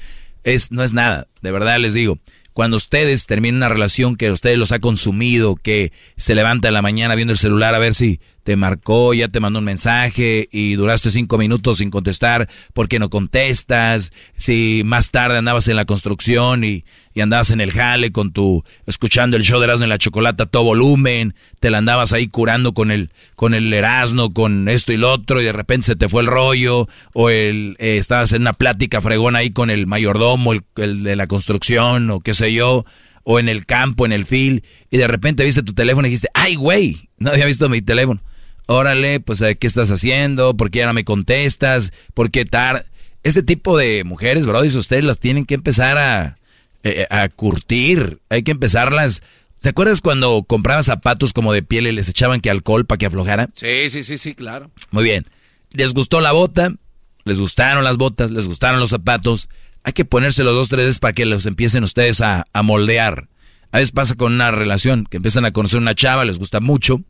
Es, 0.43 0.71
no 0.71 0.83
es 0.83 0.93
nada, 0.93 1.27
de 1.41 1.51
verdad 1.51 1.79
les 1.79 1.93
digo. 1.93 2.19
Cuando 2.53 2.77
ustedes 2.77 3.25
terminen 3.25 3.57
una 3.57 3.69
relación 3.69 4.15
que 4.15 4.31
ustedes 4.31 4.57
los 4.57 4.71
ha 4.71 4.79
consumido, 4.79 5.57
que 5.57 5.91
se 6.15 6.35
levanta 6.35 6.69
en 6.69 6.73
la 6.73 6.81
mañana 6.81 7.15
viendo 7.15 7.33
el 7.33 7.39
celular 7.39 7.75
a 7.75 7.79
ver 7.79 7.93
si 7.93 8.21
te 8.45 8.55
marcó, 8.57 9.15
ya 9.15 9.27
te 9.27 9.39
mandó 9.39 9.57
un 9.57 9.65
mensaje 9.65 10.47
y 10.51 10.75
duraste 10.75 11.09
cinco 11.09 11.39
minutos 11.39 11.79
sin 11.79 11.89
contestar, 11.89 12.47
¿por 12.73 12.87
qué 12.87 12.99
no 12.99 13.09
contestas? 13.09 14.13
Si 14.37 14.83
más 14.85 15.09
tarde 15.09 15.39
andabas 15.39 15.67
en 15.67 15.75
la 15.75 15.85
construcción 15.85 16.63
y, 16.63 16.85
y 17.15 17.21
andabas 17.21 17.49
en 17.49 17.59
el 17.59 17.71
jale 17.71 18.11
con 18.11 18.33
tu, 18.33 18.63
escuchando 18.85 19.35
el 19.35 19.41
show 19.41 19.59
de 19.59 19.65
Erasmo 19.65 19.85
en 19.85 19.89
la 19.89 19.97
Chocolata 19.97 20.43
a 20.43 20.45
todo 20.45 20.61
volumen, 20.61 21.33
te 21.59 21.71
la 21.71 21.79
andabas 21.79 22.13
ahí 22.13 22.27
curando 22.27 22.75
con 22.75 22.91
el, 22.91 23.09
con 23.35 23.55
el 23.55 23.73
Erasmo, 23.73 24.31
con 24.31 24.69
esto 24.69 24.93
y 24.93 24.97
lo 24.97 25.11
otro, 25.11 25.41
y 25.41 25.43
de 25.43 25.51
repente 25.51 25.87
se 25.87 25.95
te 25.95 26.07
fue 26.07 26.21
el 26.21 26.27
rollo, 26.27 26.87
o 27.13 27.31
el, 27.31 27.75
eh, 27.79 27.97
estabas 27.97 28.31
en 28.31 28.43
una 28.43 28.53
plática 28.53 29.01
fregona 29.01 29.39
ahí 29.39 29.49
con 29.49 29.71
el 29.71 29.87
mayordomo, 29.87 30.53
el, 30.53 30.61
el 30.75 31.01
de 31.01 31.15
la 31.15 31.25
construcción, 31.25 32.11
o 32.11 32.19
qué 32.19 32.35
sé 32.35 32.53
yo, 32.53 32.85
o 33.23 33.39
en 33.39 33.49
el 33.49 33.65
campo, 33.65 34.05
en 34.05 34.11
el 34.11 34.23
fil, 34.23 34.63
y 34.91 34.97
de 34.97 35.07
repente 35.07 35.43
viste 35.43 35.63
tu 35.63 35.73
teléfono 35.73 36.07
y 36.07 36.11
dijiste, 36.11 36.29
ay 36.35 36.53
güey, 36.53 37.09
no 37.17 37.31
había 37.31 37.47
visto 37.47 37.69
mi 37.69 37.81
teléfono 37.81 38.21
órale, 38.67 39.19
pues 39.19 39.41
¿qué 39.59 39.67
estás 39.67 39.91
haciendo? 39.91 40.55
¿Por 40.55 40.71
qué 40.71 40.79
ya 40.79 40.87
no 40.87 40.93
me 40.93 41.05
contestas? 41.05 41.93
¿Por 42.13 42.31
qué 42.31 42.45
tarde? 42.45 42.85
Ese 43.23 43.41
tipo 43.41 43.77
de 43.77 44.03
mujeres, 44.03 44.45
bro, 44.45 44.59
ustedes 44.59 45.03
las 45.03 45.19
tienen 45.19 45.45
que 45.45 45.55
empezar 45.55 45.97
a, 45.97 46.37
eh, 46.83 47.07
a 47.09 47.27
curtir. 47.29 48.19
Hay 48.29 48.43
que 48.43 48.51
empezarlas. 48.51 49.23
¿Te 49.61 49.69
acuerdas 49.69 50.01
cuando 50.01 50.43
comprabas 50.43 50.85
zapatos 50.85 51.33
como 51.33 51.51
de 51.51 51.63
piel 51.63 51.87
y 51.87 51.91
les 51.91 52.07
echaban 52.07 52.39
que 52.39 52.51
alcohol 52.51 52.85
para 52.85 52.99
que 52.99 53.07
aflojara? 53.07 53.49
Sí, 53.55 53.89
sí, 53.89 54.03
sí, 54.03 54.19
sí, 54.19 54.35
claro. 54.35 54.69
Muy 54.91 55.03
bien. 55.03 55.25
¿Les 55.71 55.93
gustó 55.95 56.21
la 56.21 56.33
bota? 56.33 56.75
¿Les 57.23 57.39
gustaron 57.39 57.83
las 57.83 57.97
botas? 57.97 58.29
¿Les 58.29 58.47
gustaron 58.47 58.79
los 58.79 58.91
zapatos? 58.91 59.49
Hay 59.83 59.93
que 59.93 60.05
ponérselos 60.05 60.53
dos, 60.53 60.69
tres 60.69 60.85
veces 60.85 60.99
para 60.99 61.13
que 61.13 61.25
los 61.25 61.47
empiecen 61.47 61.83
ustedes 61.83 62.21
a, 62.21 62.45
a 62.53 62.61
moldear. 62.61 63.27
A 63.71 63.79
veces 63.79 63.91
pasa 63.91 64.13
con 64.13 64.33
una 64.33 64.51
relación, 64.51 65.07
que 65.09 65.17
empiezan 65.17 65.45
a 65.45 65.51
conocer 65.51 65.79
una 65.79 65.95
chava, 65.95 66.23
les 66.25 66.37
gusta 66.37 66.59
mucho, 66.59 67.01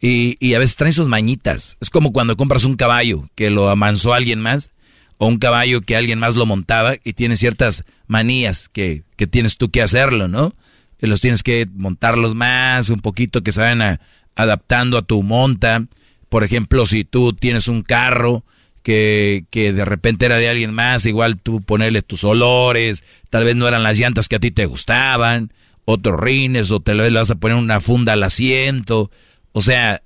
y, 0.00 0.54
a 0.54 0.58
veces 0.58 0.76
traen 0.76 0.92
sus 0.92 1.06
mañitas. 1.06 1.76
Es 1.80 1.90
como 1.90 2.12
cuando 2.12 2.36
compras 2.36 2.64
un 2.64 2.76
caballo 2.76 3.28
que 3.34 3.50
lo 3.50 3.70
amansó 3.70 4.12
alguien 4.12 4.40
más, 4.40 4.70
o 5.18 5.26
un 5.26 5.38
caballo 5.38 5.80
que 5.80 5.96
alguien 5.96 6.18
más 6.18 6.36
lo 6.36 6.44
montaba 6.44 6.96
y 7.02 7.14
tiene 7.14 7.36
ciertas 7.36 7.84
manías 8.06 8.68
que, 8.68 9.04
tienes 9.30 9.56
tú 9.56 9.70
que 9.70 9.82
hacerlo, 9.82 10.28
¿no? 10.28 10.54
Que 10.98 11.06
los 11.06 11.20
tienes 11.20 11.42
que 11.42 11.66
montarlos 11.74 12.34
más, 12.34 12.90
un 12.90 13.00
poquito 13.00 13.42
que 13.42 13.52
se 13.52 13.60
vayan 13.60 13.98
adaptando 14.34 14.98
a 14.98 15.02
tu 15.02 15.22
monta. 15.22 15.86
Por 16.28 16.44
ejemplo, 16.44 16.84
si 16.84 17.04
tú 17.04 17.32
tienes 17.32 17.68
un 17.68 17.82
carro 17.82 18.44
que, 18.82 19.46
que 19.50 19.72
de 19.72 19.84
repente 19.86 20.26
era 20.26 20.36
de 20.36 20.50
alguien 20.50 20.74
más, 20.74 21.06
igual 21.06 21.40
tú 21.40 21.62
ponerle 21.62 22.02
tus 22.02 22.22
olores, 22.22 23.02
tal 23.30 23.44
vez 23.44 23.56
no 23.56 23.66
eran 23.66 23.82
las 23.82 23.98
llantas 23.98 24.28
que 24.28 24.36
a 24.36 24.40
ti 24.40 24.50
te 24.50 24.66
gustaban, 24.66 25.52
otros 25.86 26.20
rines, 26.20 26.70
o 26.70 26.80
tal 26.80 26.98
vez 26.98 27.10
le 27.10 27.18
vas 27.18 27.30
a 27.30 27.36
poner 27.36 27.56
una 27.56 27.80
funda 27.80 28.12
al 28.12 28.22
asiento. 28.22 29.10
O 29.58 29.62
sea, 29.62 30.02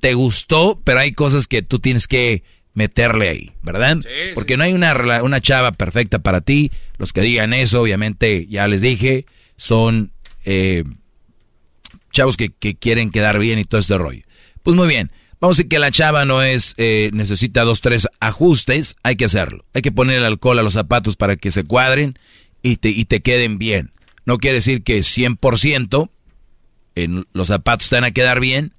te 0.00 0.14
gustó, 0.14 0.80
pero 0.82 1.00
hay 1.00 1.12
cosas 1.12 1.46
que 1.46 1.60
tú 1.60 1.78
tienes 1.78 2.08
que 2.08 2.42
meterle 2.72 3.28
ahí, 3.28 3.52
¿verdad? 3.60 3.98
Porque 4.32 4.56
no 4.56 4.64
hay 4.64 4.72
una, 4.72 5.22
una 5.22 5.42
chava 5.42 5.72
perfecta 5.72 6.20
para 6.20 6.40
ti. 6.40 6.72
Los 6.96 7.12
que 7.12 7.20
digan 7.20 7.52
eso, 7.52 7.82
obviamente, 7.82 8.46
ya 8.48 8.66
les 8.66 8.80
dije, 8.80 9.26
son 9.58 10.10
eh, 10.46 10.84
chavos 12.12 12.38
que, 12.38 12.50
quieren 12.50 13.10
quedar 13.10 13.38
bien 13.38 13.58
y 13.58 13.64
todo 13.66 13.78
este 13.78 13.98
rollo. 13.98 14.22
Pues 14.62 14.74
muy 14.74 14.88
bien, 14.88 15.10
vamos 15.38 15.56
a 15.56 15.58
decir 15.58 15.68
que 15.68 15.78
la 15.78 15.90
chava 15.90 16.24
no 16.24 16.42
es, 16.42 16.72
eh, 16.78 17.10
necesita 17.12 17.64
dos, 17.64 17.82
tres 17.82 18.08
ajustes, 18.20 18.96
hay 19.02 19.16
que 19.16 19.26
hacerlo. 19.26 19.66
Hay 19.74 19.82
que 19.82 19.92
poner 19.92 20.16
el 20.16 20.24
alcohol 20.24 20.58
a 20.58 20.62
los 20.62 20.72
zapatos 20.72 21.16
para 21.16 21.36
que 21.36 21.50
se 21.50 21.64
cuadren 21.64 22.18
y 22.62 22.76
te, 22.76 22.88
y 22.88 23.04
te 23.04 23.20
queden 23.20 23.58
bien. 23.58 23.92
No 24.24 24.38
quiere 24.38 24.56
decir 24.56 24.82
que 24.82 25.00
100% 25.00 26.08
en 26.94 27.26
los 27.34 27.48
zapatos 27.48 27.90
te 27.90 27.96
van 27.96 28.04
a 28.04 28.12
quedar 28.12 28.40
bien, 28.40 28.72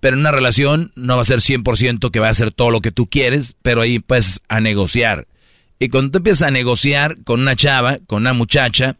pero 0.00 0.14
en 0.14 0.20
una 0.20 0.30
relación 0.30 0.92
no 0.94 1.16
va 1.16 1.22
a 1.22 1.24
ser 1.24 1.40
100% 1.40 2.10
que 2.10 2.20
va 2.20 2.28
a 2.28 2.30
hacer 2.30 2.52
todo 2.52 2.70
lo 2.70 2.80
que 2.80 2.92
tú 2.92 3.06
quieres, 3.06 3.56
pero 3.62 3.80
ahí 3.80 3.98
pues 3.98 4.40
a 4.48 4.60
negociar. 4.60 5.26
Y 5.78 5.88
cuando 5.88 6.10
tú 6.12 6.18
empiezas 6.18 6.48
a 6.48 6.50
negociar 6.50 7.16
con 7.24 7.40
una 7.40 7.56
chava, 7.56 7.98
con 8.06 8.22
una 8.22 8.32
muchacha, 8.32 8.96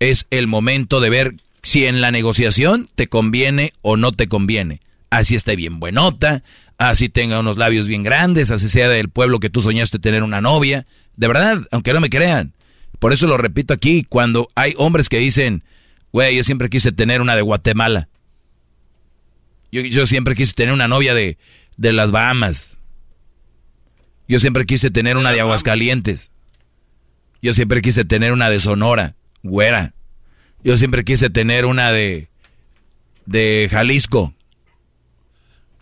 es 0.00 0.26
el 0.30 0.46
momento 0.46 1.00
de 1.00 1.10
ver 1.10 1.34
si 1.62 1.86
en 1.86 2.00
la 2.00 2.10
negociación 2.10 2.88
te 2.94 3.06
conviene 3.06 3.72
o 3.82 3.96
no 3.96 4.12
te 4.12 4.28
conviene. 4.28 4.80
Así 5.10 5.34
esté 5.36 5.56
bien 5.56 5.78
buenota, 5.78 6.42
así 6.78 7.08
tenga 7.08 7.40
unos 7.40 7.58
labios 7.58 7.86
bien 7.86 8.02
grandes, 8.02 8.50
así 8.50 8.68
sea 8.68 8.88
del 8.88 9.10
pueblo 9.10 9.40
que 9.40 9.50
tú 9.50 9.60
soñaste 9.60 9.98
tener 9.98 10.22
una 10.22 10.40
novia. 10.40 10.86
De 11.16 11.28
verdad, 11.28 11.58
aunque 11.70 11.92
no 11.92 12.00
me 12.00 12.10
crean. 12.10 12.52
Por 12.98 13.12
eso 13.12 13.26
lo 13.26 13.36
repito 13.36 13.74
aquí, 13.74 14.04
cuando 14.08 14.48
hay 14.54 14.74
hombres 14.76 15.08
que 15.08 15.18
dicen, 15.18 15.64
güey, 16.12 16.36
yo 16.36 16.44
siempre 16.44 16.70
quise 16.70 16.92
tener 16.92 17.20
una 17.20 17.36
de 17.36 17.42
Guatemala. 17.42 18.08
Yo, 19.72 20.06
siempre 20.06 20.36
quise 20.36 20.52
tener 20.52 20.74
una 20.74 20.86
novia 20.86 21.14
de, 21.14 21.38
de 21.78 21.92
las 21.92 22.10
Bahamas. 22.10 22.78
Yo 24.28 24.38
siempre 24.38 24.66
quise 24.66 24.90
tener 24.90 25.16
una 25.16 25.32
de 25.32 25.40
Aguascalientes. 25.40 26.30
Yo 27.40 27.52
siempre 27.54 27.82
quise 27.82 28.04
tener 28.04 28.32
una 28.32 28.50
de 28.50 28.60
Sonora, 28.60 29.16
güera. 29.42 29.94
Yo 30.62 30.76
siempre 30.76 31.04
quise 31.04 31.30
tener 31.30 31.64
una 31.64 31.90
de 31.90 32.28
de 33.26 33.68
Jalisco. 33.70 34.34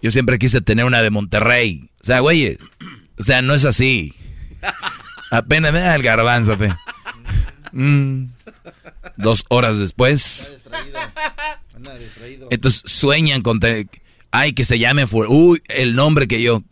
Yo 0.03 0.11
siempre 0.11 0.39
quise 0.39 0.61
tener 0.61 0.85
una 0.85 1.03
de 1.03 1.11
Monterrey. 1.11 1.91
O 2.01 2.05
sea, 2.05 2.21
güey, 2.21 2.59
o 3.19 3.23
sea, 3.23 3.43
no 3.43 3.55
es 3.55 3.65
así. 3.65 4.15
Apenas 5.31 5.73
me 5.73 5.81
da 5.81 5.95
el 5.95 6.03
garbanzo, 6.03 6.57
fe. 6.57 6.73
Mm. 7.73 8.27
Dos 9.17 9.45
horas 9.49 9.79
después. 9.79 10.57
Entonces 12.51 12.82
sueñan 12.85 13.43
con 13.43 13.61
tener, 13.61 13.86
ay, 14.31 14.52
que 14.52 14.65
se 14.65 14.78
llame, 14.78 15.07
uy, 15.11 15.62
el 15.69 15.94
nombre 15.94 16.28
que 16.28 16.43
yo, 16.43 16.62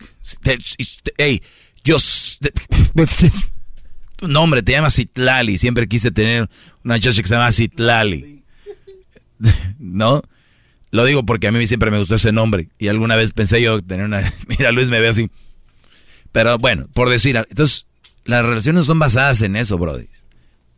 hey, 1.17 1.43
yo, 1.85 1.97
tu 4.17 4.29
nombre 4.29 4.63
te 4.63 4.73
llama 4.73 4.91
Citlali, 4.91 5.59
siempre 5.59 5.89
quise 5.89 6.11
tener 6.11 6.49
una 6.85 6.99
chacha 6.99 7.23
que 7.23 7.29
se 7.29 7.35
llama 7.35 7.53
Citlali, 7.53 8.43
¿no? 9.79 10.23
Lo 10.91 11.05
digo 11.05 11.25
porque 11.25 11.49
a 11.49 11.53
mí 11.53 11.67
siempre 11.67 11.91
me 11.91 11.99
gustó 11.99 12.15
ese 12.15 12.33
nombre 12.33 12.69
y 12.79 12.89
alguna 12.89 13.15
vez 13.15 13.33
pensé 13.33 13.61
yo 13.61 13.83
tener 13.83 14.07
una, 14.07 14.33
mira 14.49 14.73
Luis 14.73 14.91
me 14.91 15.01
ve 15.01 15.09
así, 15.09 15.31
pero 16.33 16.59
bueno, 16.59 16.89
por 16.93 17.09
decir, 17.09 17.37
entonces 17.37 17.87
las 18.25 18.45
relaciones 18.45 18.87
son 18.87 18.99
basadas 18.99 19.43
en 19.43 19.57
eso, 19.57 19.79
Brody. 19.79 20.09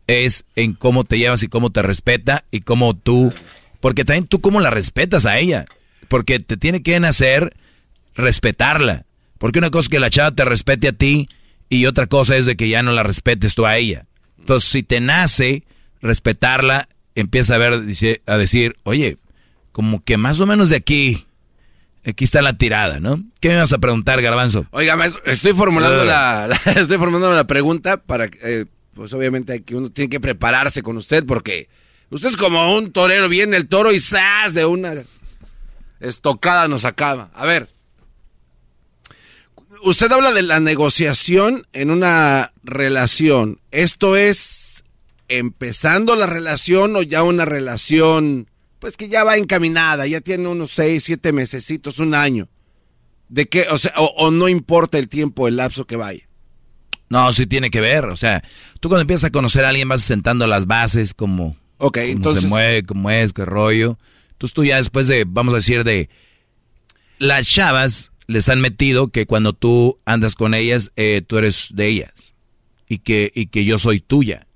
Es 0.07 0.45
en 0.55 0.73
cómo 0.73 1.03
te 1.03 1.17
llevas 1.17 1.43
y 1.43 1.47
cómo 1.47 1.69
te 1.69 1.81
respeta 1.81 2.45
y 2.49 2.61
cómo 2.61 2.95
tú 2.95 3.33
porque 3.81 4.05
también 4.05 4.27
tú 4.27 4.39
cómo 4.39 4.61
la 4.61 4.69
respetas 4.69 5.25
a 5.25 5.37
ella. 5.37 5.65
Porque 6.07 6.39
te 6.39 6.55
tiene 6.55 6.81
que 6.83 6.99
nacer 6.99 7.55
respetarla. 8.15 9.05
Porque 9.37 9.59
una 9.59 9.71
cosa 9.71 9.85
es 9.85 9.89
que 9.89 9.99
la 9.99 10.09
chava 10.09 10.31
te 10.31 10.45
respete 10.45 10.87
a 10.87 10.93
ti 10.93 11.27
y 11.67 11.87
otra 11.87 12.07
cosa 12.07 12.37
es 12.37 12.45
de 12.45 12.55
que 12.55 12.69
ya 12.69 12.83
no 12.83 12.91
la 12.91 13.03
respetes 13.03 13.55
tú 13.55 13.65
a 13.65 13.77
ella. 13.77 14.05
Entonces, 14.37 14.69
si 14.69 14.83
te 14.83 14.99
nace 15.01 15.63
respetarla, 16.01 16.87
empieza 17.15 17.55
a 17.55 17.57
ver, 17.57 17.73
a 18.25 18.37
decir, 18.37 18.77
oye, 18.83 19.17
como 19.71 20.03
que 20.03 20.17
más 20.17 20.39
o 20.41 20.45
menos 20.45 20.69
de 20.69 20.75
aquí, 20.75 21.25
aquí 22.05 22.23
está 22.23 22.41
la 22.41 22.57
tirada, 22.57 22.99
¿no? 22.99 23.23
¿Qué 23.39 23.49
me 23.49 23.57
vas 23.57 23.73
a 23.73 23.79
preguntar, 23.79 24.21
Garbanzo? 24.21 24.65
Oiga, 24.71 24.97
estoy 25.25 25.53
formulando 25.53 26.05
la, 26.05 26.49
estoy 26.75 26.97
formulando 26.97 27.31
la 27.31 27.47
pregunta 27.47 27.97
para, 27.97 28.29
eh, 28.41 28.65
pues 28.93 29.13
obviamente 29.13 29.63
que 29.63 29.75
uno 29.75 29.89
tiene 29.89 30.09
que 30.09 30.19
prepararse 30.19 30.83
con 30.83 30.97
usted 30.97 31.25
porque 31.25 31.69
usted 32.11 32.29
es 32.29 32.37
como 32.37 32.77
un 32.77 32.91
torero, 32.91 33.27
viene 33.27 33.57
el 33.57 33.67
toro 33.67 33.91
y 33.91 33.99
¡zas! 33.99 34.53
de 34.53 34.65
una 34.65 35.03
estocada 35.99 36.67
nos 36.67 36.85
acaba. 36.85 37.31
A 37.33 37.45
ver, 37.45 37.69
usted 39.83 40.11
habla 40.11 40.31
de 40.31 40.41
la 40.43 40.59
negociación 40.59 41.65
en 41.73 41.91
una 41.91 42.53
relación. 42.63 43.59
¿Esto 43.71 44.15
es 44.15 44.83
empezando 45.27 46.15
la 46.15 46.25
relación 46.25 46.95
o 46.95 47.01
ya 47.01 47.23
una 47.23 47.45
relación, 47.45 48.49
pues 48.79 48.97
que 48.97 49.07
ya 49.07 49.23
va 49.23 49.37
encaminada, 49.37 50.05
ya 50.07 50.21
tiene 50.21 50.47
unos 50.47 50.71
seis, 50.71 51.03
siete 51.05 51.31
mesecitos, 51.31 51.99
un 51.99 52.13
año? 52.13 52.49
¿De 53.29 53.47
qué? 53.47 53.67
O 53.69 53.77
sea, 53.77 53.93
o, 53.95 54.29
no 54.29 54.49
importa 54.49 54.97
el 54.97 55.07
tiempo, 55.07 55.47
el 55.47 55.55
lapso 55.55 55.85
que 55.85 55.95
vaya. 55.95 56.27
No, 57.09 57.31
sí 57.31 57.45
tiene 57.45 57.71
que 57.71 57.81
ver. 57.81 58.05
O 58.05 58.17
sea, 58.17 58.43
tú 58.79 58.89
cuando 58.89 59.01
empiezas 59.01 59.25
a 59.25 59.31
conocer 59.31 59.63
a 59.63 59.69
alguien 59.69 59.87
vas 59.87 60.01
sentando 60.01 60.47
las 60.47 60.65
bases 60.65 61.13
como, 61.13 61.55
Ok, 61.81 61.97
entonces... 61.97 62.43
se 62.43 62.49
mueve, 62.49 62.83
cómo 62.83 63.09
es, 63.09 63.33
qué 63.33 63.43
rollo. 63.43 63.97
Entonces 64.31 64.53
tú 64.53 64.63
ya 64.63 64.77
después 64.77 65.07
de, 65.07 65.25
vamos 65.27 65.53
a 65.53 65.57
decir, 65.57 65.83
de 65.83 66.09
las 67.17 67.47
chavas 67.47 68.11
les 68.27 68.49
han 68.49 68.61
metido 68.61 69.09
que 69.09 69.25
cuando 69.25 69.53
tú 69.53 69.99
andas 70.05 70.35
con 70.35 70.53
ellas, 70.53 70.91
eh, 70.95 71.21
tú 71.25 71.37
eres 71.37 71.69
de 71.73 71.87
ellas. 71.87 72.35
Y 72.87 72.99
que, 72.99 73.31
y 73.33 73.47
que 73.47 73.65
yo 73.65 73.79
soy 73.79 73.99
tuya. 73.99 74.47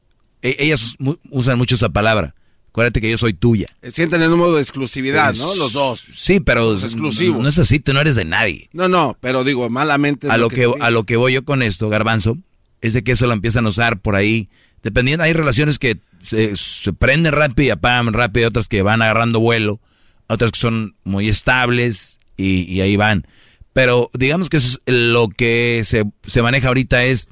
E, 0.41 0.55
ellas 0.59 0.95
usan 1.29 1.57
mucho 1.57 1.75
esa 1.75 1.89
palabra. 1.89 2.35
Acuérdate 2.69 2.99
que 2.99 3.09
yo 3.09 3.17
soy 3.17 3.33
tuya. 3.33 3.67
Sienten 3.89 4.21
el 4.21 4.29
número 4.29 4.53
de 4.53 4.61
exclusividad, 4.61 5.33
¿no? 5.35 5.55
Los 5.55 5.71
dos. 5.71 6.03
Sí, 6.13 6.41
pero 6.41 6.73
exclusivo. 6.73 7.41
No 7.41 7.47
es 7.47 7.57
así, 7.57 7.79
tú 7.79 7.93
no 7.93 8.01
eres 8.01 8.15
de 8.15 8.25
nadie. 8.25 8.69
No, 8.73 8.89
no, 8.89 9.17
pero 9.21 9.45
digo, 9.45 9.69
malamente. 9.69 10.29
A 10.29 10.37
lo, 10.37 10.49
que, 10.49 10.69
a 10.81 10.91
lo 10.91 11.05
que 11.05 11.15
voy 11.15 11.33
yo 11.33 11.45
con 11.45 11.63
esto, 11.63 11.87
Garbanzo, 11.87 12.37
es 12.81 12.93
de 12.93 13.03
que 13.03 13.13
eso 13.13 13.27
lo 13.27 13.33
empiezan 13.33 13.65
a 13.65 13.69
usar 13.69 14.01
por 14.01 14.15
ahí. 14.15 14.49
Dependiendo, 14.85 15.23
hay 15.23 15.33
relaciones 15.33 15.79
que 15.79 15.97
se, 16.19 16.53
prenden 16.93 17.33
rápido 17.33 17.65
y 17.65 17.69
apagan 17.71 18.13
rápido, 18.13 18.47
otras 18.47 18.67
que 18.67 18.83
van 18.83 19.01
agarrando 19.01 19.39
vuelo, 19.39 19.79
otras 20.27 20.51
que 20.51 20.59
son 20.59 20.95
muy 21.03 21.27
estables 21.27 22.19
y, 22.37 22.71
y 22.71 22.81
ahí 22.81 22.95
van. 22.95 23.25
Pero 23.73 24.11
digamos 24.13 24.47
que 24.47 24.57
es 24.57 24.79
lo 24.85 25.27
que 25.29 25.81
se, 25.85 26.03
se 26.27 26.43
maneja 26.43 26.67
ahorita 26.67 27.03
es, 27.03 27.29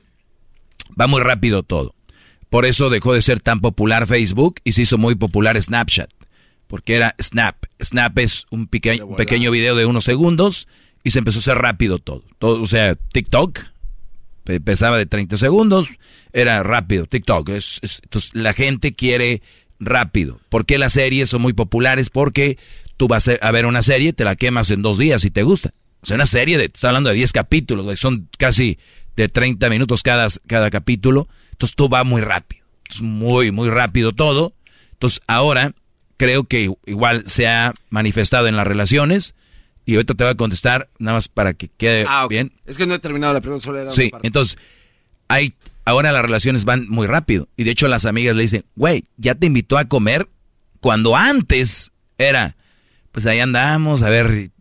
va 0.99 1.05
muy 1.05 1.21
rápido 1.21 1.61
todo. 1.61 1.93
Por 2.49 2.65
eso 2.65 2.89
dejó 2.89 3.13
de 3.13 3.21
ser 3.21 3.39
tan 3.39 3.61
popular 3.61 4.07
Facebook 4.07 4.55
y 4.63 4.71
se 4.71 4.81
hizo 4.81 4.97
muy 4.97 5.13
popular 5.13 5.61
Snapchat. 5.61 6.09
Porque 6.65 6.95
era 6.95 7.15
Snap. 7.21 7.65
Snap 7.79 8.17
es 8.17 8.47
un 8.49 8.65
pequeño, 8.65 9.15
pequeño 9.15 9.51
video 9.51 9.75
de 9.75 9.85
unos 9.85 10.05
segundos 10.05 10.67
y 11.03 11.11
se 11.11 11.19
empezó 11.19 11.37
a 11.37 11.41
hacer 11.41 11.59
rápido 11.59 11.99
todo. 11.99 12.23
todo 12.39 12.59
o 12.63 12.65
sea, 12.65 12.95
TikTok 12.95 13.59
pesaba 14.63 14.97
de 14.97 15.05
30 15.05 15.37
segundos, 15.37 15.89
era 16.31 16.63
rápido. 16.63 17.05
TikTok. 17.05 17.49
Es, 17.49 17.79
entonces 18.03 18.31
la 18.33 18.53
gente 18.53 18.93
quiere 18.93 19.41
rápido. 19.79 20.39
¿Por 20.49 20.65
qué 20.65 20.77
las 20.77 20.93
series 20.93 21.29
son 21.29 21.41
muy 21.41 21.53
populares? 21.53 22.09
Porque 22.09 22.57
tú 22.97 23.07
vas 23.07 23.27
a 23.27 23.51
ver 23.51 23.65
una 23.65 23.81
serie, 23.81 24.13
te 24.13 24.23
la 24.23 24.35
quemas 24.35 24.71
en 24.71 24.81
dos 24.81 24.97
días 24.97 25.25
y 25.25 25.31
te 25.31 25.43
gusta. 25.43 25.73
O 26.01 26.05
sea, 26.05 26.15
una 26.15 26.25
serie 26.25 26.57
de, 26.57 26.65
estoy 26.65 26.89
hablando 26.89 27.09
de 27.09 27.15
10 27.15 27.31
capítulos, 27.31 27.99
son 27.99 28.27
casi 28.37 28.77
de 29.15 29.29
30 29.29 29.69
minutos 29.69 30.03
cada, 30.03 30.27
cada 30.47 30.69
capítulo. 30.69 31.27
Entonces 31.51 31.75
todo 31.75 31.89
va 31.89 32.03
muy 32.03 32.21
rápido. 32.21 32.65
Es 32.89 33.01
muy, 33.01 33.51
muy 33.51 33.69
rápido 33.69 34.11
todo. 34.11 34.53
Entonces 34.91 35.21
ahora 35.27 35.73
creo 36.17 36.43
que 36.43 36.71
igual 36.85 37.23
se 37.27 37.47
ha 37.47 37.73
manifestado 37.89 38.47
en 38.47 38.55
las 38.55 38.67
relaciones. 38.67 39.33
Y 39.85 39.95
ahorita 39.95 40.13
te 40.13 40.23
voy 40.23 40.31
a 40.31 40.35
contestar, 40.35 40.89
nada 40.97 41.17
más 41.17 41.27
para 41.27 41.53
que 41.53 41.67
quede 41.67 42.05
ah, 42.07 42.25
bien. 42.29 42.53
Es 42.65 42.77
que 42.77 42.87
no 42.87 42.93
he 42.93 42.99
terminado 42.99 43.33
la 43.33 43.41
pregunta, 43.41 43.65
solo 43.65 43.79
era 43.79 43.91
Sí, 43.91 44.11
entonces, 44.23 44.57
hay, 45.27 45.55
ahora 45.85 46.11
las 46.11 46.21
relaciones 46.21 46.65
van 46.65 46.87
muy 46.87 47.07
rápido. 47.07 47.49
Y 47.57 47.63
de 47.63 47.71
hecho 47.71 47.87
las 47.87 48.05
amigas 48.05 48.35
le 48.35 48.43
dicen, 48.43 48.65
güey, 48.75 49.05
ya 49.17 49.35
te 49.35 49.47
invitó 49.47 49.77
a 49.77 49.85
comer 49.85 50.29
cuando 50.79 51.15
antes 51.15 51.91
era, 52.17 52.55
pues 53.11 53.25
ahí 53.25 53.39
andamos, 53.39 54.03
a 54.03 54.09
ver, 54.09 54.51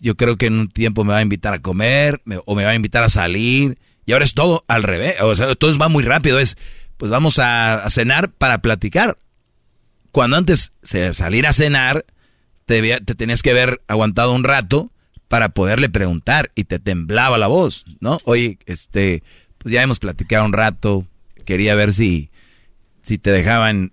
yo 0.00 0.16
creo 0.16 0.36
que 0.36 0.46
en 0.46 0.60
un 0.60 0.68
tiempo 0.68 1.04
me 1.04 1.12
va 1.12 1.18
a 1.18 1.22
invitar 1.22 1.54
a 1.54 1.58
comer 1.60 2.20
o 2.44 2.54
me 2.54 2.64
va 2.64 2.70
a 2.70 2.74
invitar 2.74 3.02
a 3.02 3.08
salir. 3.08 3.78
Y 4.04 4.12
ahora 4.12 4.24
es 4.24 4.34
todo 4.34 4.64
al 4.68 4.82
revés, 4.82 5.16
o 5.20 5.34
sea, 5.34 5.54
todo 5.54 5.76
va 5.78 5.88
muy 5.88 6.02
rápido, 6.04 6.38
es, 6.38 6.56
pues 6.96 7.10
vamos 7.10 7.38
a, 7.38 7.84
cenar 7.88 8.30
para 8.30 8.58
platicar. 8.58 9.18
Cuando 10.10 10.36
antes 10.36 10.72
de 10.82 11.12
salir 11.12 11.46
a 11.46 11.52
cenar, 11.52 12.04
te, 12.66 13.00
te 13.00 13.14
tenías 13.14 13.42
que 13.42 13.50
haber 13.50 13.82
aguantado 13.88 14.34
un 14.34 14.44
rato 14.44 14.90
para 15.28 15.48
poderle 15.50 15.88
preguntar 15.88 16.52
y 16.54 16.64
te 16.64 16.78
temblaba 16.78 17.38
la 17.38 17.46
voz, 17.46 17.86
¿no? 18.00 18.18
Oye, 18.24 18.58
este, 18.66 19.22
pues 19.58 19.72
ya 19.72 19.82
hemos 19.82 19.98
platicado 19.98 20.44
un 20.44 20.52
rato, 20.52 21.06
quería 21.46 21.74
ver 21.74 21.92
si, 21.92 22.30
si 23.02 23.18
te 23.18 23.32
dejaban, 23.32 23.92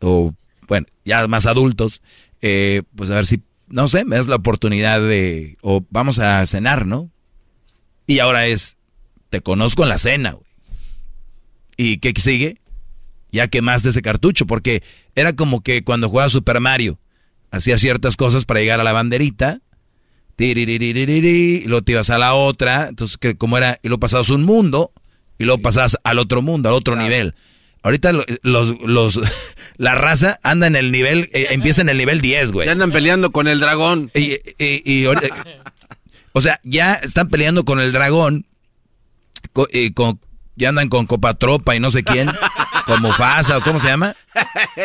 o 0.00 0.34
bueno, 0.66 0.86
ya 1.04 1.26
más 1.26 1.46
adultos, 1.46 2.02
eh, 2.42 2.82
pues 2.94 3.10
a 3.10 3.14
ver 3.14 3.26
si, 3.26 3.42
no 3.68 3.88
sé, 3.88 4.04
me 4.04 4.16
das 4.16 4.28
la 4.28 4.36
oportunidad 4.36 5.00
de, 5.00 5.56
o 5.62 5.84
vamos 5.88 6.18
a 6.18 6.44
cenar, 6.44 6.84
¿no? 6.84 7.10
Y 8.06 8.18
ahora 8.18 8.46
es, 8.46 8.76
te 9.30 9.40
conozco 9.40 9.84
en 9.84 9.88
la 9.88 9.98
cena, 9.98 10.36
¿Y 11.80 11.98
qué 11.98 12.12
sigue? 12.20 12.58
Ya 13.30 13.46
quemaste 13.46 13.90
ese 13.90 14.02
cartucho, 14.02 14.46
porque 14.46 14.82
era 15.14 15.32
como 15.34 15.62
que 15.62 15.84
cuando 15.84 16.08
jugaba 16.08 16.28
Super 16.28 16.58
Mario, 16.60 16.98
hacía 17.50 17.78
ciertas 17.78 18.16
cosas 18.16 18.44
para 18.44 18.60
llegar 18.60 18.80
a 18.80 18.84
la 18.84 18.92
banderita, 18.92 19.60
y 20.38 21.64
luego 21.66 21.82
te 21.82 21.92
ibas 21.92 22.10
a 22.10 22.18
la 22.18 22.34
otra, 22.34 22.88
entonces 22.88 23.16
que 23.18 23.36
como 23.36 23.58
era, 23.58 23.78
y 23.82 23.88
luego 23.88 24.00
pasabas 24.00 24.30
un 24.30 24.44
mundo, 24.44 24.92
y 25.38 25.44
luego 25.44 25.60
pasabas 25.60 25.98
al 26.04 26.18
otro 26.18 26.42
mundo, 26.42 26.68
al 26.68 26.74
otro 26.74 26.96
nivel. 26.96 27.34
Ahorita 27.82 28.12
los, 28.12 28.74
los, 28.82 29.20
la 29.76 29.94
raza 29.94 30.38
anda 30.42 30.66
en 30.66 30.76
el 30.76 30.92
nivel, 30.92 31.28
eh, 31.32 31.48
empieza 31.50 31.80
en 31.80 31.88
el 31.88 31.98
nivel 31.98 32.20
10, 32.20 32.52
güey. 32.52 32.66
Ya 32.66 32.72
andan 32.72 32.92
peleando 32.92 33.30
con 33.30 33.48
el 33.48 33.60
dragón. 33.60 34.10
Y, 34.14 34.36
y, 34.58 35.06
o 36.32 36.40
sea, 36.40 36.60
ya 36.62 36.94
están 36.94 37.28
peleando 37.28 37.64
con 37.64 37.80
el 37.80 37.92
dragón, 37.92 38.46
y 39.72 39.90
con, 39.90 40.20
ya 40.58 40.70
andan 40.70 40.88
con 40.88 41.06
Copatropa 41.06 41.76
y 41.76 41.80
no 41.80 41.90
sé 41.90 42.02
quién, 42.02 42.30
con 42.86 43.00
Mufasa, 43.00 43.58
o 43.58 43.60
¿cómo 43.62 43.78
se 43.78 43.88
llama? 43.88 44.14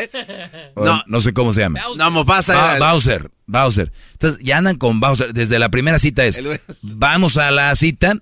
no, 0.76 1.04
no 1.08 1.22
sé 1.22 1.34
cómo 1.34 1.52
se 1.52 1.62
llama. 1.62 1.82
No, 1.98 2.12
Mufasa. 2.12 2.78
Bowser, 2.78 3.32
Bowser. 3.48 3.92
Entonces, 4.14 4.42
ya 4.44 4.60
andan 4.60 4.78
con 4.78 5.00
Bowser. 5.00 5.34
Desde 5.34 5.60
la 5.60 5.70
primera 5.70 6.00
cita 6.00 6.24
es, 6.26 6.40
vamos 6.82 7.38
a 7.38 7.50
la 7.52 7.76
cita, 7.76 8.20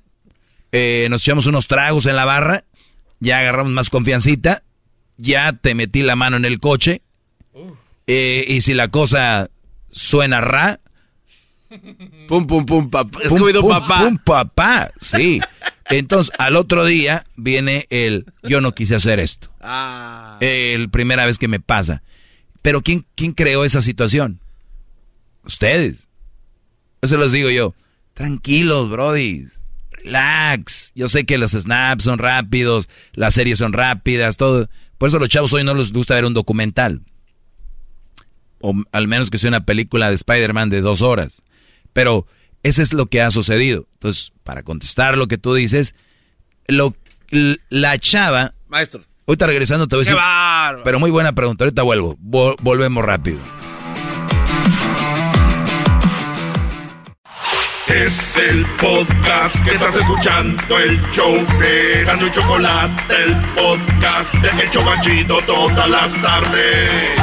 eh, 0.71 1.07
nos 1.09 1.21
echamos 1.21 1.45
unos 1.45 1.67
tragos 1.67 2.05
en 2.05 2.15
la 2.15 2.25
barra, 2.25 2.63
ya 3.19 3.39
agarramos 3.39 3.73
más 3.73 3.89
confiancita, 3.89 4.63
ya 5.17 5.51
te 5.53 5.75
metí 5.75 6.03
la 6.03 6.15
mano 6.15 6.37
en 6.37 6.45
el 6.45 6.59
coche, 6.59 7.01
eh, 8.07 8.45
y 8.47 8.61
si 8.61 8.73
la 8.73 8.87
cosa 8.87 9.49
suena 9.91 10.39
ra, 10.39 10.79
pum, 12.29 12.47
pum, 12.47 12.65
pum, 12.65 12.89
papá. 12.89 13.19
Pum, 13.27 13.67
papá. 13.67 13.99
Pum, 13.99 14.17
papá, 14.17 14.91
sí. 15.01 15.41
Entonces, 15.89 16.33
al 16.37 16.55
otro 16.55 16.85
día 16.85 17.25
viene 17.35 17.87
el, 17.89 18.25
yo 18.43 18.61
no 18.61 18.73
quise 18.73 18.95
hacer 18.95 19.19
esto. 19.19 19.51
Ah. 19.59 20.37
El 20.39 20.89
primera 20.89 21.25
vez 21.25 21.37
que 21.37 21.47
me 21.47 21.59
pasa. 21.59 22.03
Pero 22.61 22.81
¿quién, 22.81 23.05
quién 23.15 23.33
creó 23.33 23.65
esa 23.65 23.81
situación? 23.81 24.39
Ustedes. 25.43 26.07
Eso 27.01 27.17
los 27.17 27.31
digo 27.31 27.49
yo. 27.49 27.73
Tranquilos, 28.13 28.89
brodis 28.89 29.61
relax. 30.03 30.91
Yo 30.95 31.09
sé 31.09 31.25
que 31.25 31.37
los 31.37 31.51
snaps 31.51 32.03
son 32.03 32.19
rápidos, 32.19 32.89
las 33.13 33.33
series 33.33 33.59
son 33.59 33.73
rápidas, 33.73 34.37
todo. 34.37 34.69
Por 34.97 35.07
eso 35.07 35.17
a 35.17 35.19
los 35.19 35.29
chavos 35.29 35.53
hoy 35.53 35.63
no 35.63 35.73
les 35.73 35.91
gusta 35.91 36.15
ver 36.15 36.25
un 36.25 36.33
documental. 36.33 37.01
O 38.59 38.73
al 38.91 39.07
menos 39.07 39.29
que 39.29 39.37
sea 39.37 39.49
una 39.49 39.65
película 39.65 40.09
de 40.09 40.15
Spider-Man 40.15 40.69
de 40.69 40.81
dos 40.81 41.01
horas. 41.01 41.41
Pero 41.93 42.27
eso 42.63 42.81
es 42.81 42.93
lo 42.93 43.07
que 43.07 43.21
ha 43.21 43.31
sucedido. 43.31 43.87
Entonces, 43.93 44.31
para 44.43 44.63
contestar 44.63 45.17
lo 45.17 45.27
que 45.27 45.37
tú 45.37 45.53
dices, 45.53 45.95
lo, 46.67 46.95
la 47.69 47.97
chava... 47.97 48.53
Maestro. 48.67 49.03
Ahorita 49.27 49.47
regresando 49.47 49.87
te 49.87 49.95
voy 49.95 50.05
a 50.05 50.05
decir... 50.05 50.83
Pero 50.83 50.99
muy 50.99 51.11
buena 51.11 51.33
pregunta, 51.33 51.63
ahorita 51.63 51.83
vuelvo. 51.83 52.17
volvemos 52.19 53.03
rápido. 53.03 53.39
Es 57.87 58.37
el 58.37 58.65
podcast 58.79 59.65
que 59.65 59.71
estás 59.71 59.97
escuchando, 59.97 60.79
el 60.79 61.01
show 61.11 61.45
de 61.59 62.03
Gano 62.05 62.27
y 62.27 62.31
Chocolate, 62.31 63.15
el 63.23 63.35
podcast 63.53 64.33
de 64.35 64.63
El 64.63 64.71
Chocachito 64.71 65.41
todas 65.45 65.89
las 65.89 66.21
tardes. 66.21 67.21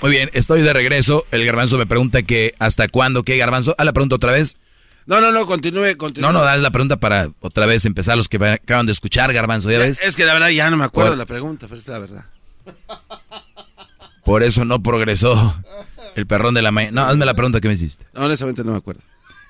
Muy 0.00 0.10
bien, 0.10 0.30
estoy 0.34 0.62
de 0.62 0.72
regreso. 0.72 1.24
El 1.30 1.46
garbanzo 1.46 1.78
me 1.78 1.86
pregunta 1.86 2.22
que 2.22 2.54
hasta 2.58 2.88
cuándo, 2.88 3.22
¿qué 3.22 3.38
garbanzo? 3.38 3.74
Ah, 3.78 3.84
la 3.84 3.92
pregunta 3.92 4.16
otra 4.16 4.32
vez. 4.32 4.58
No, 5.06 5.20
no, 5.20 5.32
no, 5.32 5.46
continúe, 5.46 5.96
continúe. 5.96 6.26
No, 6.26 6.32
no, 6.32 6.42
das 6.42 6.60
la 6.60 6.70
pregunta 6.70 6.96
para 6.96 7.30
otra 7.40 7.66
vez 7.66 7.84
empezar 7.84 8.16
los 8.16 8.28
que 8.28 8.36
acaban 8.36 8.86
de 8.86 8.92
escuchar, 8.92 9.32
garbanzo, 9.32 9.70
¿ya, 9.70 9.78
ves? 9.78 10.02
Es 10.02 10.16
que 10.16 10.24
la 10.24 10.34
verdad 10.34 10.48
ya 10.48 10.70
no 10.70 10.76
me 10.76 10.84
acuerdo 10.84 11.12
de 11.12 11.16
la 11.16 11.26
pregunta, 11.26 11.66
pero 11.68 11.78
es 11.78 11.88
la 11.88 11.98
verdad. 11.98 12.24
Por 14.24 14.42
eso 14.42 14.64
no 14.64 14.82
progresó 14.82 15.62
el 16.16 16.26
perrón 16.26 16.54
de 16.54 16.62
la 16.62 16.70
mañana. 16.70 17.02
No, 17.02 17.08
hazme 17.08 17.26
la 17.26 17.34
pregunta 17.34 17.60
que 17.60 17.68
me 17.68 17.74
hiciste. 17.74 18.06
No, 18.14 18.24
honestamente 18.24 18.62
no 18.64 18.72
me 18.72 18.78
acuerdo. 18.78 19.02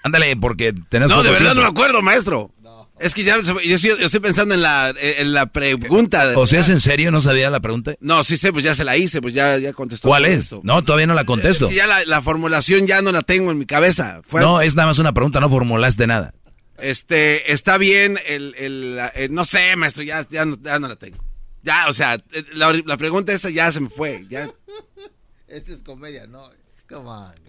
Ándale, 0.02 0.36
porque 0.36 0.72
tenés 0.88 1.10
No, 1.10 1.22
de 1.22 1.30
verdad 1.30 1.54
no 1.54 1.62
me 1.62 1.68
acuerdo, 1.68 2.02
maestro. 2.02 2.50
Es 2.98 3.12
que 3.12 3.24
ya 3.24 3.36
yo, 3.40 3.96
estoy 3.98 4.20
pensando 4.20 4.54
en 4.54 4.62
la, 4.62 4.94
en 4.96 5.32
la 5.32 5.46
pregunta. 5.46 6.32
¿O 6.36 6.46
sea, 6.46 6.60
es 6.60 6.68
en 6.68 6.80
serio? 6.80 7.10
¿No 7.10 7.20
sabía 7.20 7.50
la 7.50 7.60
pregunta? 7.60 7.94
No, 8.00 8.22
sí 8.22 8.36
sé, 8.36 8.52
pues 8.52 8.64
ya 8.64 8.74
se 8.74 8.84
la 8.84 8.96
hice, 8.96 9.20
pues 9.20 9.34
ya, 9.34 9.58
ya 9.58 9.72
contestó. 9.72 10.08
¿Cuál 10.08 10.26
es? 10.26 10.52
No, 10.62 10.84
todavía 10.84 11.06
no 11.06 11.14
la 11.14 11.24
contesto. 11.24 11.66
Es 11.66 11.70
que 11.70 11.76
ya 11.76 12.04
la, 12.04 12.22
formulación 12.22 12.86
ya 12.86 13.02
no 13.02 13.10
la 13.10 13.22
tengo 13.22 13.50
en 13.50 13.58
mi 13.58 13.66
cabeza. 13.66 14.22
no, 14.32 14.60
es 14.60 14.76
nada 14.76 14.88
más 14.88 14.98
una 14.98 15.12
pregunta, 15.12 15.40
no 15.40 15.50
formulaste 15.50 16.06
nada. 16.06 16.34
Este, 16.78 17.52
está 17.52 17.78
bien, 17.78 18.18
el, 18.26 18.54
el, 18.56 19.32
no 19.32 19.44
sé, 19.44 19.76
maestro, 19.76 20.02
ya, 20.02 20.26
ya, 20.28 20.44
no, 20.44 20.56
ya 20.60 20.78
no 20.78 20.88
la 20.88 20.96
tengo. 20.96 21.18
Ya, 21.62 21.86
o 21.88 21.92
sea, 21.92 22.22
la, 22.52 22.72
la, 22.84 22.96
pregunta 22.96 23.32
esa 23.32 23.48
ya 23.50 23.72
se 23.72 23.80
me 23.80 23.88
fue, 23.88 24.24
ya. 24.28 24.50
Esta 25.48 25.72
es 25.72 25.82
comedia, 25.82 26.26
no. 26.26 26.50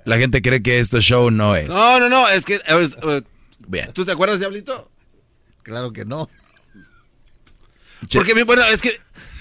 La 0.06 0.18
gente 0.18 0.42
cree 0.42 0.62
que 0.64 0.80
esto 0.80 1.00
show 1.02 1.30
no 1.30 1.56
es. 1.56 1.68
No, 1.68 2.00
no, 2.00 2.10
no, 2.10 2.28
es 2.30 2.46
que... 2.46 2.60
bien. 3.68 3.92
¿Tú 3.94 4.06
te 4.06 4.12
acuerdas, 4.12 4.40
Diablito? 4.40 4.92
Claro 5.66 5.92
que 5.92 6.06
no. 6.06 6.30
Porque, 8.14 8.44
bueno, 8.44 8.64
es 8.66 8.84
que... 8.84 8.92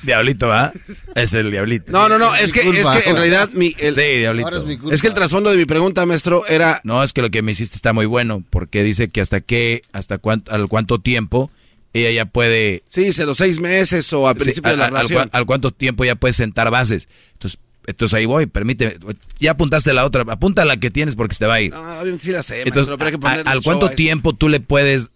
Diablito, 0.05 0.49
¿va? 0.49 0.73
Es 1.15 1.35
el 1.35 1.51
diablito. 1.51 1.93
No, 1.93 2.09
no, 2.09 2.19
no, 2.19 2.35
es 2.35 2.53
que, 2.53 2.61
es 2.61 2.89
que 2.89 3.11
en 3.11 3.17
realidad 3.17 3.51
mi... 3.53 3.75
El, 3.79 3.95
sí, 3.95 4.01
diablito. 4.01 4.91
Es, 4.91 5.03
que 5.03 5.09
el 5.09 5.15
trasfondo 5.15 5.51
de 5.51 5.59
mi 5.59 5.67
pregunta, 5.67 6.07
maestro, 6.07 6.47
era... 6.47 6.81
No, 6.83 7.03
es 7.03 7.13
que 7.13 7.21
lo 7.21 7.31
que 7.31 7.43
me 7.43 7.53
hiciste 7.53 7.77
está 7.77 7.93
muy 7.93 8.07
bueno, 8.07 8.43
porque 8.49 8.83
dice 8.83 9.09
que 9.09 9.21
hasta 9.21 9.43
qué, 9.43 9.83
hasta 9.93 10.17
cuánto, 10.17 10.51
al 10.51 10.69
cuánto 10.69 10.99
tiempo 10.99 11.51
ella 11.93 12.11
ya 12.11 12.25
puede... 12.25 12.85
Sí, 12.89 13.13
se 13.13 13.27
los 13.27 13.37
seis 13.37 13.61
meses 13.61 14.11
o 14.15 14.27
a 14.27 14.35
principio 14.35 14.71
de 14.71 14.79
la 14.79 14.87
relación. 14.87 15.29
Al, 15.31 15.45
cuánto 15.45 15.73
tiempo 15.73 16.07
ya 16.07 16.15
puede 16.15 16.33
sentar 16.33 16.71
bases. 16.71 17.07
Entonces, 17.35 17.61
entonces 17.87 18.15
ahí 18.17 18.25
voy, 18.25 18.47
permíteme. 18.47 18.97
Ya 19.41 19.51
apuntaste 19.51 19.93
la 19.93 20.07
otra, 20.07 20.25
apunta 20.27 20.65
la 20.65 20.79
que 20.79 20.91
tienes 20.91 21.17
porque 21.17 21.35
se 21.35 21.41
te 21.41 21.47
va 21.47 21.55
a 21.55 21.61
ir. 21.61 21.73
No, 21.73 22.03
sí 22.19 22.31
la 22.31 22.43
sé, 22.43 22.63
Entonces, 22.63 22.89
maestro, 22.89 22.99
pero 22.99 23.35
hay 23.35 23.43
que 23.43 23.51
¿Al 23.51 23.63
cuánto 23.63 23.91
tiempo 23.91 24.33
tú 24.33 24.49
le 24.49 24.61
puedes 24.61 25.11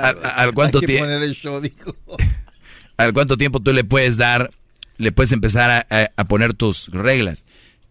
al, 0.00 0.54
cuánto 0.54 0.80
tiempo 0.80 1.06
al 2.96 3.12
cuánto 3.12 3.36
tiempo 3.36 3.60
tú 3.60 3.72
le 3.72 3.84
puedes 3.84 4.16
dar 4.16 4.50
le 4.96 5.12
puedes 5.12 5.32
empezar 5.32 5.86
a, 5.88 6.24
poner 6.24 6.54
tus 6.54 6.88
reglas 6.88 7.44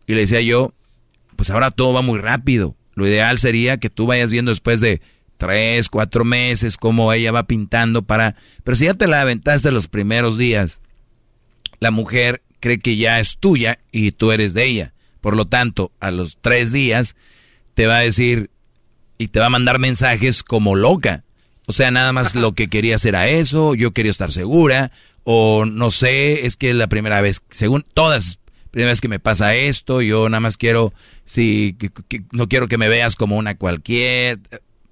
y 0.05 0.13
le 0.13 0.21
decía 0.21 0.41
yo 0.41 0.73
pues 1.35 1.49
ahora 1.51 1.69
todo 1.69 1.93
va 1.93 2.01
muy 2.01 2.19
rápido. 2.19 2.75
Lo 2.95 3.05
ideal 3.07 3.37
sería 3.37 3.77
que 3.77 3.91
tú 3.91 4.07
vayas 4.07 4.31
viendo 4.31 4.49
después 4.49 4.81
de 4.81 5.01
tres 5.37 5.87
cuatro 5.87 6.25
meses 6.25 6.77
cómo 6.77 7.13
ella 7.13 7.31
va 7.31 7.43
pintando 7.43 8.01
para 8.01 8.35
pero 8.63 8.75
si 8.75 8.85
ya 8.85 8.95
te 8.95 9.07
la 9.07 9.21
aventaste 9.21 9.71
los 9.71 9.87
primeros 9.87 10.35
días 10.37 10.81
la 11.79 11.91
mujer 11.91 12.41
cree 12.59 12.79
que 12.79 12.97
ya 12.97 13.19
es 13.19 13.37
tuya 13.37 13.77
y 13.91 14.11
tú 14.11 14.31
eres 14.31 14.53
de 14.53 14.65
ella. 14.65 14.93
Por 15.21 15.35
lo 15.35 15.45
tanto 15.45 15.91
a 15.99 16.11
los 16.11 16.37
tres 16.41 16.71
días 16.71 17.15
te 17.75 17.87
va 17.87 17.97
a 17.97 18.01
decir 18.01 18.49
y 19.17 19.27
te 19.29 19.39
va 19.39 19.47
a 19.47 19.51
mandar 19.51 19.79
mensajes 19.79 20.43
como 20.43 20.75
loca 20.75 21.23
o 21.67 21.73
sea, 21.73 21.91
nada 21.91 22.13
más 22.13 22.33
lo 22.33 22.53
que 22.53 22.69
quería 22.69 22.95
hacer 22.95 23.09
era 23.09 23.27
eso, 23.27 23.75
yo 23.75 23.91
quería 23.91 24.09
estar 24.09 24.31
segura, 24.31 24.91
o 25.25 25.65
no 25.65 25.91
sé, 25.91 26.45
es 26.45 26.55
que 26.55 26.69
es 26.69 26.75
la 26.75 26.87
primera 26.87 27.19
vez, 27.19 27.43
según 27.49 27.85
todas, 27.93 28.39
primera 28.71 28.91
vez 28.91 29.01
que 29.01 29.09
me 29.09 29.19
pasa 29.19 29.53
esto, 29.53 30.01
yo 30.01 30.29
nada 30.29 30.39
más 30.39 30.55
quiero, 30.55 30.93
sí, 31.25 31.77
no 32.31 32.47
quiero 32.47 32.69
que 32.69 32.77
me 32.77 32.87
veas 32.87 33.17
como 33.17 33.35
una 33.35 33.57
cualquier, 33.57 34.39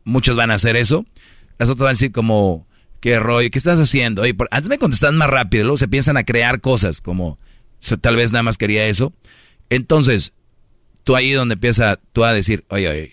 muchos 0.03 0.35
van 0.35 0.51
a 0.51 0.55
hacer 0.55 0.75
eso, 0.75 1.05
las 1.57 1.69
otras 1.69 1.85
van 1.85 1.87
a 1.87 1.91
decir 1.91 2.11
como, 2.11 2.67
¿qué 2.99 3.19
rollo? 3.19 3.49
¿Qué 3.49 3.57
estás 3.57 3.79
haciendo? 3.79 4.23
antes 4.51 4.69
me 4.69 4.77
contestan 4.77 5.15
más 5.15 5.29
rápido, 5.29 5.63
luego 5.63 5.77
se 5.77 5.87
piensan 5.87 6.17
a 6.17 6.25
crear 6.25 6.59
cosas, 6.59 6.99
como, 6.99 7.39
tal 8.01 8.17
vez 8.17 8.33
nada 8.33 8.43
más 8.43 8.57
quería 8.57 8.85
eso. 8.85 9.13
Entonces, 9.69 10.33
tú 11.05 11.15
ahí 11.15 11.31
donde 11.31 11.53
empieza 11.53 12.01
tú 12.11 12.25
a 12.25 12.33
decir, 12.33 12.65
oye, 12.67 12.89
oye, 12.89 13.11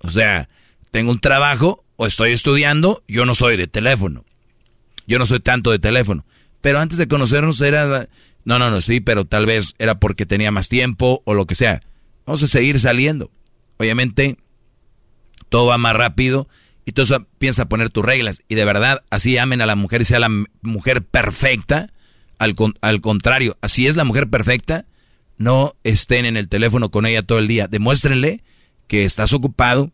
o 0.00 0.10
sea, 0.10 0.48
tengo 0.90 1.10
un 1.10 1.20
trabajo 1.20 1.84
o 1.96 2.06
estoy 2.06 2.32
estudiando, 2.32 3.02
yo 3.06 3.24
no 3.26 3.34
soy 3.34 3.56
de 3.56 3.66
teléfono. 3.66 4.24
Yo 5.06 5.18
no 5.18 5.26
soy 5.26 5.40
tanto 5.40 5.70
de 5.70 5.78
teléfono. 5.78 6.24
Pero 6.60 6.78
antes 6.78 6.98
de 6.98 7.08
conocernos 7.08 7.60
era... 7.60 8.08
No, 8.44 8.58
no, 8.58 8.70
no, 8.70 8.80
sí, 8.80 9.00
pero 9.00 9.26
tal 9.26 9.44
vez 9.44 9.74
era 9.78 10.00
porque 10.00 10.24
tenía 10.24 10.50
más 10.50 10.68
tiempo 10.68 11.22
o 11.24 11.34
lo 11.34 11.46
que 11.46 11.54
sea. 11.54 11.82
Vamos 12.26 12.42
a 12.42 12.48
seguir 12.48 12.80
saliendo. 12.80 13.30
Obviamente, 13.76 14.38
todo 15.48 15.66
va 15.66 15.78
más 15.78 15.94
rápido 15.94 16.48
y 16.84 16.92
tú 16.92 17.02
piensa 17.38 17.68
poner 17.68 17.90
tus 17.90 18.04
reglas. 18.04 18.40
Y 18.48 18.54
de 18.54 18.64
verdad, 18.64 19.04
así 19.10 19.36
amen 19.36 19.60
a 19.60 19.66
la 19.66 19.76
mujer 19.76 20.00
y 20.00 20.04
sea 20.04 20.20
la 20.20 20.30
mujer 20.62 21.04
perfecta. 21.04 21.92
Al, 22.38 22.54
al 22.80 23.00
contrario, 23.00 23.58
así 23.60 23.86
es 23.86 23.96
la 23.96 24.04
mujer 24.04 24.30
perfecta. 24.30 24.86
No 25.36 25.74
estén 25.84 26.24
en 26.24 26.36
el 26.36 26.48
teléfono 26.48 26.90
con 26.90 27.04
ella 27.04 27.22
todo 27.22 27.38
el 27.38 27.48
día. 27.48 27.68
Demuéstrenle 27.68 28.42
que 28.86 29.04
estás 29.04 29.32
ocupado, 29.32 29.92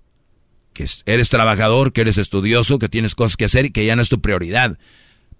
que 0.77 0.86
eres 1.07 1.31
trabajador, 1.31 1.93
que 1.93 2.03
eres 2.03 2.19
estudioso, 2.19 2.78
que 2.78 2.90
tienes 2.90 3.15
cosas 3.15 3.36
que 3.36 3.47
hacer 3.47 3.65
y 3.65 3.70
que 3.70 3.86
ya 3.86 3.97
no 3.97 4.03
es 4.03 4.11
tu 4.11 4.20
prioridad. 4.20 4.78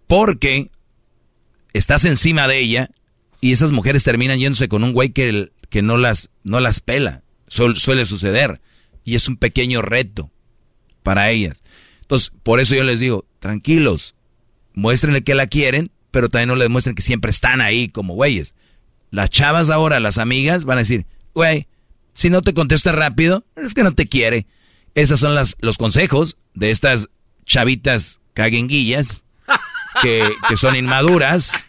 Porque 0.07 0.71
estás 1.75 2.07
encima 2.07 2.49
de 2.49 2.59
ella 2.59 2.91
y 3.43 3.53
esas 3.53 3.71
mujeres 3.71 4.03
terminan 4.03 4.39
yéndose 4.39 4.69
con 4.69 4.83
un 4.83 4.93
güey 4.93 5.11
que, 5.11 5.51
que 5.69 5.83
no, 5.83 5.99
las, 5.99 6.31
no 6.43 6.61
las 6.61 6.81
pela. 6.81 7.23
suele 7.49 8.07
suceder. 8.07 8.63
Y 9.05 9.15
es 9.15 9.29
un 9.29 9.37
pequeño 9.37 9.83
reto 9.83 10.33
para 11.03 11.31
ellas. 11.31 11.63
Entonces, 12.01 12.33
por 12.43 12.59
eso 12.59 12.75
yo 12.75 12.83
les 12.83 12.99
digo, 12.99 13.27
tranquilos, 13.39 14.15
muéstrenle 14.73 15.23
que 15.23 15.35
la 15.35 15.47
quieren, 15.47 15.91
pero 16.11 16.31
también 16.31 16.49
no 16.49 16.57
les 16.57 16.71
muestren 16.71 16.97
que 16.97 17.03
siempre 17.03 17.31
están 17.31 17.61
ahí 17.61 17.89
como 17.89 18.15
güeyes. 18.15 18.55
Las 19.11 19.29
chavas 19.29 19.69
ahora, 19.69 20.01
las 20.01 20.17
amigas, 20.17 20.65
van 20.65 20.79
a 20.79 20.81
decir, 20.81 21.05
güey, 21.35 21.69
si 22.15 22.31
no 22.31 22.41
te 22.41 22.55
contesta 22.55 22.93
rápido, 22.93 23.45
es 23.55 23.75
que 23.75 23.83
no 23.83 23.95
te 23.95 24.07
quiere. 24.07 24.47
Esos 24.97 25.20
son 25.20 25.35
las, 25.35 25.56
los 25.60 25.77
consejos 25.77 26.39
de 26.55 26.70
estas 26.70 27.10
chavitas 27.44 28.18
caguenguillas 28.32 29.23
que, 30.02 30.27
que 30.48 30.56
son 30.56 30.74
inmaduras. 30.74 31.66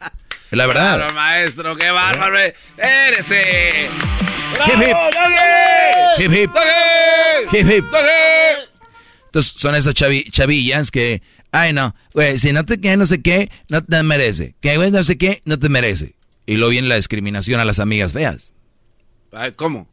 La 0.50 0.66
verdad. 0.66 0.96
Claro, 0.96 1.14
maestro, 1.14 1.76
qué 1.76 1.92
bárbaro. 1.92 2.40
Eres. 2.40 3.32
Eh. 3.32 3.90
Hip 4.66 4.82
hip. 4.82 4.96
Hip 6.18 6.32
hip. 6.32 6.52
Hip 7.52 7.70
hip. 7.70 7.86
Entonces 9.26 9.54
son 9.58 9.76
esas 9.76 9.94
chavillas 9.94 10.90
que, 10.90 11.22
ay 11.52 11.74
no, 11.74 11.94
güey, 12.14 12.40
si 12.40 12.54
no 12.54 12.66
te 12.66 12.80
queda 12.80 12.96
no 12.96 13.06
sé 13.06 13.22
qué, 13.22 13.52
no 13.68 13.84
te 13.84 14.02
merece. 14.04 14.56
Que 14.62 14.78
güey, 14.78 14.90
no 14.90 15.04
sé 15.04 15.18
qué, 15.18 15.42
no 15.44 15.60
te 15.60 15.68
merece. 15.68 16.16
Y 16.46 16.56
luego 16.56 16.72
viene 16.72 16.88
la 16.88 16.96
discriminación 16.96 17.60
a 17.60 17.66
las 17.66 17.80
amigas 17.80 18.14
feas. 18.14 18.54
¿Cómo? 19.58 19.90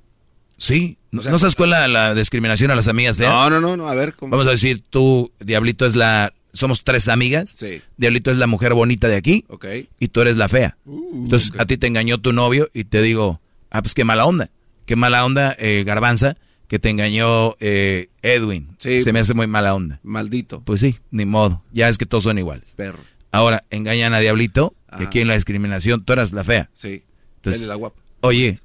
Sí, 0.64 0.96
¿no, 1.10 1.20
sabes 1.20 1.54
cuál 1.54 1.74
es 1.74 1.88
la, 1.90 2.14
discriminación 2.14 2.70
a 2.70 2.74
las 2.74 2.88
amigas 2.88 3.18
feas? 3.18 3.30
No, 3.30 3.50
no, 3.50 3.60
no, 3.60 3.76
no, 3.76 3.86
a 3.86 3.94
ver. 3.94 4.14
¿cómo? 4.14 4.30
Vamos 4.30 4.46
a 4.46 4.50
decir, 4.50 4.82
tú, 4.88 5.30
Diablito, 5.38 5.84
es 5.84 5.94
la... 5.94 6.32
Somos 6.54 6.84
tres 6.84 7.08
amigas. 7.08 7.52
Sí. 7.54 7.82
Diablito 7.98 8.30
es 8.30 8.38
la 8.38 8.46
mujer 8.46 8.72
bonita 8.72 9.06
de 9.08 9.16
aquí. 9.16 9.44
Ok. 9.48 9.66
Y 9.98 10.08
tú 10.08 10.22
eres 10.22 10.38
la 10.38 10.48
fea. 10.48 10.78
Uh, 10.86 11.24
Entonces, 11.24 11.52
a 11.58 11.66
ti 11.66 11.76
te 11.76 11.86
engañó 11.86 12.18
tu 12.18 12.32
novio 12.32 12.70
y 12.72 12.84
te 12.84 13.02
digo, 13.02 13.40
ah, 13.70 13.82
pues 13.82 13.92
qué 13.92 14.04
mala 14.04 14.24
onda. 14.24 14.48
Qué 14.86 14.96
mala 14.96 15.24
onda, 15.26 15.54
eh, 15.58 15.82
Garbanza, 15.84 16.36
que 16.66 16.78
te 16.78 16.88
engañó 16.88 17.56
eh, 17.60 18.08
Edwin. 18.22 18.68
Sí. 18.78 19.02
Se 19.02 19.12
me 19.12 19.18
hace 19.18 19.34
muy 19.34 19.46
mala 19.46 19.74
onda. 19.74 20.00
Maldito. 20.02 20.62
Pues 20.62 20.80
sí, 20.80 20.98
ni 21.10 21.26
modo. 21.26 21.62
Ya 21.72 21.90
es 21.90 21.98
que 21.98 22.06
todos 22.06 22.24
son 22.24 22.38
iguales. 22.38 22.72
Perro. 22.76 23.00
Ahora, 23.32 23.64
engañan 23.68 24.14
a 24.14 24.20
Diablito, 24.20 24.74
que 24.96 25.04
aquí 25.04 25.20
en 25.20 25.28
la 25.28 25.34
discriminación 25.34 26.04
tú 26.04 26.14
eras 26.14 26.32
la 26.32 26.44
fea. 26.44 26.70
Sí. 26.72 27.02
Entonces, 27.36 27.62
la 27.66 27.74
guapa. 27.74 28.03
Oye, 28.24 28.58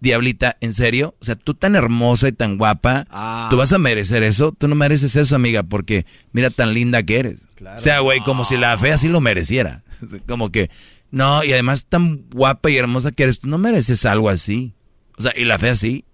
Diablita, 0.00 0.56
¿en 0.60 0.72
serio? 0.72 1.16
O 1.20 1.24
sea, 1.24 1.34
tú 1.34 1.54
tan 1.54 1.74
hermosa 1.74 2.28
y 2.28 2.32
tan 2.32 2.58
guapa, 2.58 3.08
Ah. 3.10 3.48
¿tú 3.50 3.56
vas 3.56 3.72
a 3.72 3.78
merecer 3.78 4.22
eso? 4.22 4.52
Tú 4.56 4.68
no 4.68 4.76
mereces 4.76 5.16
eso, 5.16 5.34
amiga, 5.34 5.64
porque 5.64 6.06
mira 6.32 6.48
tan 6.50 6.72
linda 6.74 7.02
que 7.02 7.18
eres. 7.18 7.48
O 7.76 7.78
sea, 7.80 7.98
güey, 8.00 8.20
como 8.20 8.44
si 8.44 8.56
la 8.56 8.78
fea 8.78 8.98
sí 8.98 9.08
lo 9.08 9.20
mereciera. 9.20 9.82
Como 10.28 10.50
que, 10.52 10.70
no, 11.10 11.42
y 11.44 11.52
además 11.52 11.86
tan 11.86 12.22
guapa 12.30 12.70
y 12.70 12.76
hermosa 12.76 13.10
que 13.10 13.24
eres, 13.24 13.40
tú 13.40 13.48
no 13.48 13.58
mereces 13.58 14.06
algo 14.06 14.30
así. 14.30 14.74
O 15.18 15.22
sea, 15.22 15.32
y 15.36 15.44
la 15.44 15.58
fea 15.58 15.74
sí. 15.74 16.04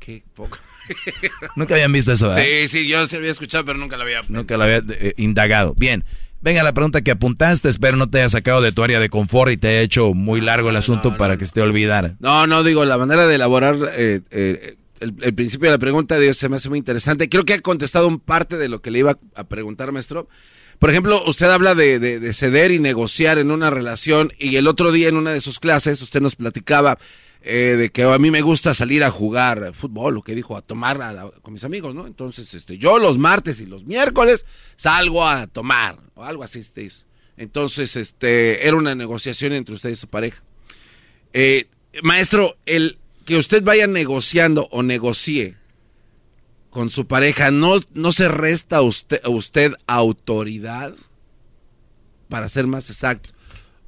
Qué 0.00 0.24
poco. 0.34 0.56
Nunca 1.54 1.74
habían 1.74 1.92
visto 1.92 2.12
eso, 2.12 2.28
¿verdad? 2.28 2.42
Sí, 2.42 2.68
sí, 2.68 2.88
yo 2.88 3.06
se 3.06 3.18
había 3.18 3.30
escuchado, 3.30 3.64
pero 3.64 3.78
nunca 3.78 3.96
la 3.96 4.04
había. 4.04 4.22
Nunca 4.26 4.56
la 4.56 4.64
había 4.64 4.82
eh, 4.88 5.14
indagado. 5.18 5.74
Bien. 5.78 6.02
Venga, 6.42 6.64
la 6.64 6.74
pregunta 6.74 7.02
que 7.02 7.12
apuntaste, 7.12 7.68
espero 7.68 7.96
no 7.96 8.10
te 8.10 8.18
haya 8.18 8.28
sacado 8.28 8.60
de 8.60 8.72
tu 8.72 8.82
área 8.82 8.98
de 8.98 9.08
confort 9.08 9.52
y 9.52 9.56
te 9.56 9.68
haya 9.68 9.80
hecho 9.80 10.12
muy 10.12 10.40
largo 10.40 10.70
el 10.70 10.76
asunto 10.76 11.16
para 11.16 11.36
que 11.36 11.46
se 11.46 11.52
te 11.52 11.62
olvidara. 11.62 12.16
No, 12.18 12.48
no, 12.48 12.64
digo, 12.64 12.84
la 12.84 12.98
manera 12.98 13.26
de 13.28 13.36
elaborar 13.36 13.76
eh, 13.96 14.20
eh, 14.32 14.76
el, 14.98 15.14
el 15.22 15.34
principio 15.34 15.68
de 15.68 15.76
la 15.76 15.78
pregunta 15.78 16.16
de 16.16 16.22
Dios 16.22 16.36
se 16.36 16.48
me 16.48 16.56
hace 16.56 16.68
muy 16.68 16.78
interesante. 16.78 17.28
Creo 17.28 17.44
que 17.44 17.54
ha 17.54 17.60
contestado 17.60 18.08
un 18.08 18.18
parte 18.18 18.58
de 18.58 18.68
lo 18.68 18.82
que 18.82 18.90
le 18.90 18.98
iba 18.98 19.18
a 19.36 19.44
preguntar, 19.44 19.92
maestro. 19.92 20.28
Por 20.82 20.90
ejemplo, 20.90 21.22
usted 21.26 21.46
habla 21.46 21.76
de, 21.76 22.00
de, 22.00 22.32
ceder 22.32 22.72
y 22.72 22.80
negociar 22.80 23.38
en 23.38 23.52
una 23.52 23.70
relación 23.70 24.32
y 24.36 24.56
el 24.56 24.66
otro 24.66 24.90
día 24.90 25.08
en 25.08 25.16
una 25.16 25.30
de 25.30 25.40
sus 25.40 25.60
clases 25.60 26.02
usted 26.02 26.20
nos 26.20 26.34
platicaba 26.34 26.98
eh, 27.44 27.76
de 27.76 27.90
que 27.90 28.04
a 28.04 28.18
mí 28.18 28.30
me 28.30 28.40
gusta 28.40 28.72
salir 28.72 29.02
a 29.02 29.10
jugar 29.10 29.72
fútbol, 29.74 30.14
lo 30.14 30.22
que 30.22 30.34
dijo, 30.34 30.56
a 30.56 30.62
tomar 30.62 30.98
con 31.42 31.52
mis 31.52 31.64
amigos, 31.64 31.94
¿no? 31.94 32.06
Entonces, 32.06 32.54
este, 32.54 32.78
yo 32.78 32.98
los 32.98 33.18
martes 33.18 33.60
y 33.60 33.66
los 33.66 33.84
miércoles 33.84 34.46
salgo 34.76 35.26
a 35.26 35.48
tomar 35.48 35.98
o 36.14 36.22
algo 36.22 36.44
así. 36.44 36.60
Este, 36.60 36.88
entonces, 37.36 37.96
este, 37.96 38.66
era 38.66 38.76
una 38.76 38.94
negociación 38.94 39.52
entre 39.52 39.74
usted 39.74 39.90
y 39.90 39.96
su 39.96 40.06
pareja. 40.06 40.42
Eh, 41.32 41.66
maestro, 42.02 42.56
el 42.64 42.98
que 43.24 43.36
usted 43.36 43.62
vaya 43.64 43.86
negociando 43.86 44.68
o 44.70 44.82
negocie 44.82 45.56
con 46.70 46.90
su 46.90 47.06
pareja, 47.06 47.50
¿no, 47.50 47.80
no 47.92 48.12
se 48.12 48.28
resta 48.28 48.82
usted, 48.82 49.20
usted 49.26 49.72
autoridad? 49.86 50.94
Para 52.28 52.48
ser 52.48 52.66
más 52.68 52.88
exacto. 52.88 53.30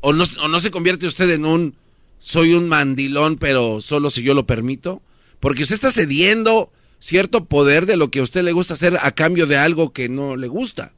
¿O 0.01 0.13
no, 0.13 0.25
¿O 0.43 0.49
no 0.49 0.61
se 0.61 0.71
convierte 0.71 1.07
usted 1.07 1.31
en 1.31 1.45
un 1.45 1.77
soy 2.25 2.55
un 2.55 2.71
mandilón, 2.71 3.37
pero 3.37 3.83
solo 3.83 4.11
si 4.11 4.23
yo 4.23 4.33
lo 4.33 4.47
permito? 4.47 5.03
Porque 5.41 5.63
usted 5.63 5.75
está 5.75 5.91
cediendo 5.91 6.73
cierto 6.99 7.45
poder 7.45 7.85
de 7.85 7.99
lo 7.99 8.11
que 8.11 8.21
a 8.21 8.23
usted 8.23 8.43
le 8.43 8.53
gusta 8.53 8.73
hacer 8.73 8.97
a 8.99 9.11
cambio 9.13 9.47
de 9.47 9.59
algo 9.59 9.93
que 9.93 10.09
no 10.09 10.35
le 10.35 10.49
gusta. 10.49 10.95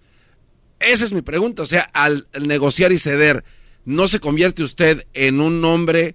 Esa 0.78 1.04
es 1.04 1.12
mi 1.12 1.22
pregunta. 1.22 1.64
O 1.64 1.66
sea, 1.66 1.82
al 1.94 2.28
negociar 2.40 2.92
y 2.92 2.98
ceder, 2.98 3.42
¿no 3.84 4.06
se 4.06 4.20
convierte 4.20 4.62
usted 4.62 5.04
en 5.14 5.40
un 5.40 5.64
hombre 5.64 6.14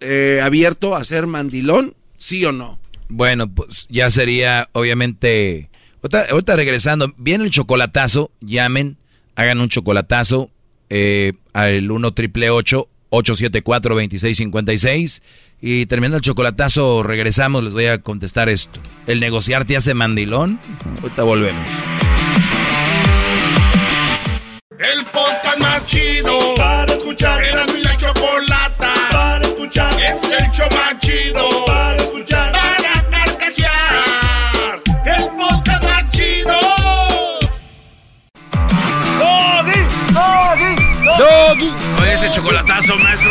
eh, 0.00 0.40
abierto 0.42 0.96
a 0.96 1.04
ser 1.04 1.26
mandilón? 1.26 1.94
¿Sí 2.16 2.42
o 2.46 2.52
no? 2.52 2.80
Bueno, 3.10 3.54
pues 3.54 3.86
ya 3.90 4.10
sería, 4.10 4.70
obviamente. 4.72 5.68
Ahorita, 6.30 6.56
regresando, 6.56 7.12
viene 7.18 7.44
el 7.44 7.50
chocolatazo, 7.50 8.30
llamen, 8.40 8.96
hagan 9.34 9.60
un 9.60 9.68
chocolatazo 9.68 10.50
eh, 10.88 11.34
al 11.52 11.90
1 11.90 12.14
triple 12.14 12.48
874 12.48 12.97
2656 13.10 15.22
y 15.60 15.86
terminando 15.86 16.18
el 16.18 16.22
chocolatazo 16.22 17.02
regresamos, 17.02 17.64
les 17.64 17.74
voy 17.74 17.86
a 17.86 17.98
contestar 17.98 18.48
esto. 18.48 18.80
¿El 19.06 19.20
negociar 19.20 19.64
te 19.64 19.76
hace 19.76 19.94
mandilón? 19.94 20.60
Ahorita 21.02 21.22
volvemos. 21.22 21.82
El 24.78 25.04
podcast 25.06 25.58
más 25.58 25.84
chido 25.86 26.54
para 26.56 26.92
escuchar. 26.92 27.44
Era 27.44 27.66
mi 27.66 27.82
la 27.82 27.96
chocolata 27.96 28.94
para 29.10 29.44
escuchar. 29.44 29.92
Es 29.94 30.22
el 30.22 30.50
show 30.52 30.68
más 30.70 30.98
chido 31.00 31.64
chocolatazo, 42.38 42.96
maestro. 42.98 43.30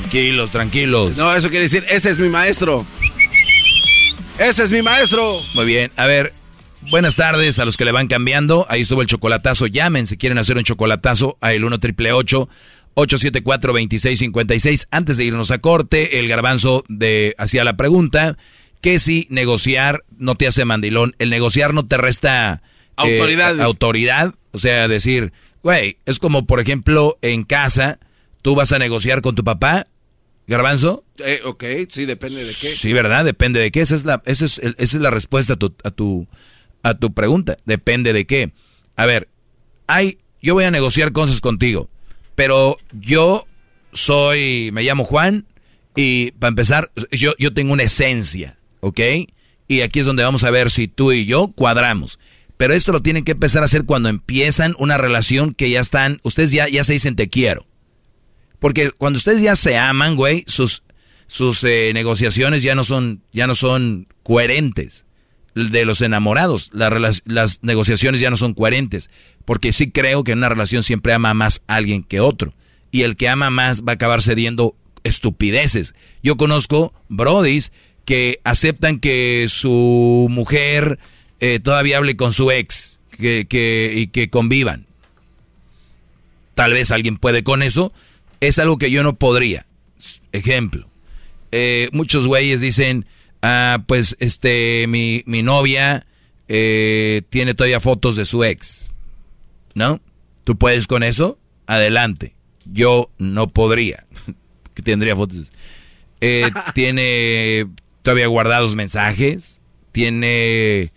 Tranquilos, 0.00 0.50
tranquilos. 0.50 1.16
No, 1.18 1.34
eso 1.34 1.50
quiere 1.50 1.64
decir, 1.64 1.84
ese 1.90 2.10
es 2.10 2.18
mi 2.18 2.30
maestro. 2.30 2.86
Ese 4.38 4.62
es 4.62 4.70
mi 4.70 4.80
maestro. 4.80 5.40
Muy 5.54 5.66
bien, 5.66 5.92
a 5.96 6.06
ver, 6.06 6.32
Buenas 6.90 7.16
tardes 7.16 7.58
a 7.58 7.64
los 7.64 7.78
que 7.78 7.86
le 7.86 7.92
van 7.92 8.08
cambiando. 8.08 8.66
Ahí 8.68 8.82
estuvo 8.82 9.00
el 9.00 9.08
chocolatazo. 9.08 9.66
Llamen 9.66 10.04
si 10.04 10.18
quieren 10.18 10.36
hacer 10.36 10.58
un 10.58 10.64
chocolatazo 10.64 11.38
a 11.40 11.54
el 11.54 11.64
1 11.64 11.80
triple 11.80 12.12
874 12.12 13.72
2656. 13.72 14.88
Antes 14.90 15.16
de 15.16 15.24
irnos 15.24 15.50
a 15.50 15.58
corte, 15.58 16.18
el 16.18 16.28
garbanzo 16.28 16.84
de 16.88 17.34
hacía 17.38 17.64
la 17.64 17.78
pregunta 17.78 18.36
que 18.82 18.98
si 18.98 19.26
negociar 19.30 20.04
no 20.18 20.34
te 20.34 20.46
hace 20.46 20.66
mandilón. 20.66 21.16
El 21.18 21.30
negociar 21.30 21.72
no 21.72 21.86
te 21.86 21.96
resta 21.96 22.60
eh, 23.02 23.58
autoridad. 23.62 24.34
O 24.54 24.58
sea, 24.58 24.88
decir, 24.88 25.34
güey, 25.62 25.98
es 26.06 26.18
como 26.18 26.46
por 26.46 26.60
ejemplo 26.60 27.18
en 27.20 27.44
casa, 27.44 27.98
tú 28.40 28.54
vas 28.54 28.72
a 28.72 28.78
negociar 28.78 29.20
con 29.20 29.34
tu 29.34 29.44
papá. 29.44 29.88
Garbanzo. 30.46 31.04
Eh, 31.24 31.40
ok, 31.44 31.64
sí, 31.88 32.04
depende 32.06 32.44
de 32.44 32.52
qué. 32.52 32.68
Sí, 32.68 32.92
¿verdad? 32.92 33.24
Depende 33.24 33.60
de 33.60 33.70
qué. 33.70 33.80
Esa 33.80 33.94
es 33.94 34.04
la, 34.04 34.22
esa 34.26 34.44
es, 34.44 34.58
esa 34.58 34.74
es 34.78 34.94
la 34.94 35.10
respuesta 35.10 35.54
a 35.54 35.90
tu 35.90 36.26
a 36.84 36.94
tu 36.94 37.12
pregunta. 37.12 37.56
Depende 37.64 38.12
de 38.12 38.26
qué. 38.26 38.52
A 38.94 39.06
ver, 39.06 39.28
hay, 39.88 40.18
yo 40.40 40.54
voy 40.54 40.64
a 40.64 40.70
negociar 40.70 41.12
cosas 41.12 41.40
contigo, 41.40 41.88
pero 42.36 42.76
yo 42.92 43.46
soy, 43.92 44.70
me 44.72 44.84
llamo 44.84 45.04
Juan 45.04 45.46
y 45.96 46.32
para 46.32 46.50
empezar, 46.50 46.92
yo, 47.10 47.32
yo 47.38 47.52
tengo 47.52 47.72
una 47.72 47.82
esencia, 47.82 48.58
¿ok? 48.80 49.00
Y 49.66 49.80
aquí 49.80 50.00
es 50.00 50.06
donde 50.06 50.22
vamos 50.22 50.44
a 50.44 50.50
ver 50.50 50.70
si 50.70 50.86
tú 50.86 51.10
y 51.12 51.24
yo 51.24 51.48
cuadramos. 51.48 52.20
Pero 52.64 52.72
esto 52.72 52.92
lo 52.92 53.02
tienen 53.02 53.24
que 53.24 53.32
empezar 53.32 53.60
a 53.60 53.66
hacer 53.66 53.84
cuando 53.84 54.08
empiezan 54.08 54.74
una 54.78 54.96
relación 54.96 55.52
que 55.52 55.68
ya 55.68 55.80
están, 55.80 56.18
ustedes 56.22 56.50
ya, 56.50 56.66
ya 56.66 56.82
se 56.82 56.94
dicen 56.94 57.14
te 57.14 57.28
quiero. 57.28 57.66
Porque 58.58 58.90
cuando 58.90 59.18
ustedes 59.18 59.42
ya 59.42 59.54
se 59.54 59.76
aman, 59.76 60.16
güey, 60.16 60.44
sus, 60.46 60.82
sus 61.26 61.62
eh, 61.64 61.90
negociaciones 61.92 62.62
ya 62.62 62.74
no 62.74 62.82
son, 62.82 63.20
ya 63.34 63.46
no 63.46 63.54
son 63.54 64.08
coherentes 64.22 65.04
de 65.54 65.84
los 65.84 66.00
enamorados. 66.00 66.70
las 66.72 67.58
negociaciones 67.60 68.22
ya 68.22 68.30
no 68.30 68.38
son 68.38 68.54
coherentes, 68.54 69.10
porque 69.44 69.74
sí 69.74 69.90
creo 69.90 70.24
que 70.24 70.32
en 70.32 70.38
una 70.38 70.48
relación 70.48 70.82
siempre 70.82 71.12
ama 71.12 71.34
más 71.34 71.60
a 71.66 71.74
alguien 71.74 72.02
que 72.02 72.20
otro. 72.20 72.54
Y 72.90 73.02
el 73.02 73.16
que 73.16 73.28
ama 73.28 73.50
más 73.50 73.82
va 73.82 73.92
a 73.92 73.96
acabar 73.96 74.22
cediendo 74.22 74.74
estupideces. 75.02 75.94
Yo 76.22 76.38
conozco 76.38 76.94
brodis 77.10 77.72
que 78.06 78.40
aceptan 78.42 79.00
que 79.00 79.48
su 79.50 80.28
mujer 80.30 80.98
eh, 81.46 81.60
todavía 81.60 81.98
hable 81.98 82.16
con 82.16 82.32
su 82.32 82.50
ex 82.50 83.00
que, 83.18 83.46
que, 83.46 83.92
y 83.94 84.06
que 84.06 84.30
convivan. 84.30 84.86
Tal 86.54 86.72
vez 86.72 86.90
alguien 86.90 87.18
puede 87.18 87.44
con 87.44 87.62
eso. 87.62 87.92
Es 88.40 88.58
algo 88.58 88.78
que 88.78 88.90
yo 88.90 89.02
no 89.02 89.16
podría. 89.16 89.66
Ejemplo. 90.32 90.88
Eh, 91.52 91.90
muchos 91.92 92.26
güeyes 92.26 92.62
dicen, 92.62 93.04
ah, 93.42 93.84
pues 93.86 94.16
este, 94.20 94.86
mi, 94.88 95.22
mi 95.26 95.42
novia 95.42 96.06
eh, 96.48 97.20
tiene 97.28 97.52
todavía 97.52 97.78
fotos 97.78 98.16
de 98.16 98.24
su 98.24 98.42
ex, 98.42 98.94
¿no? 99.74 100.00
¿Tú 100.44 100.56
puedes 100.56 100.86
con 100.86 101.02
eso? 101.02 101.38
Adelante. 101.66 102.34
Yo 102.64 103.10
no 103.18 103.50
podría. 103.50 104.06
que 104.74 104.80
tendría 104.80 105.14
fotos. 105.14 105.52
Tiene 106.74 107.66
todavía 108.00 108.28
guardados 108.28 108.74
mensajes. 108.74 109.60
Tiene 109.92 110.90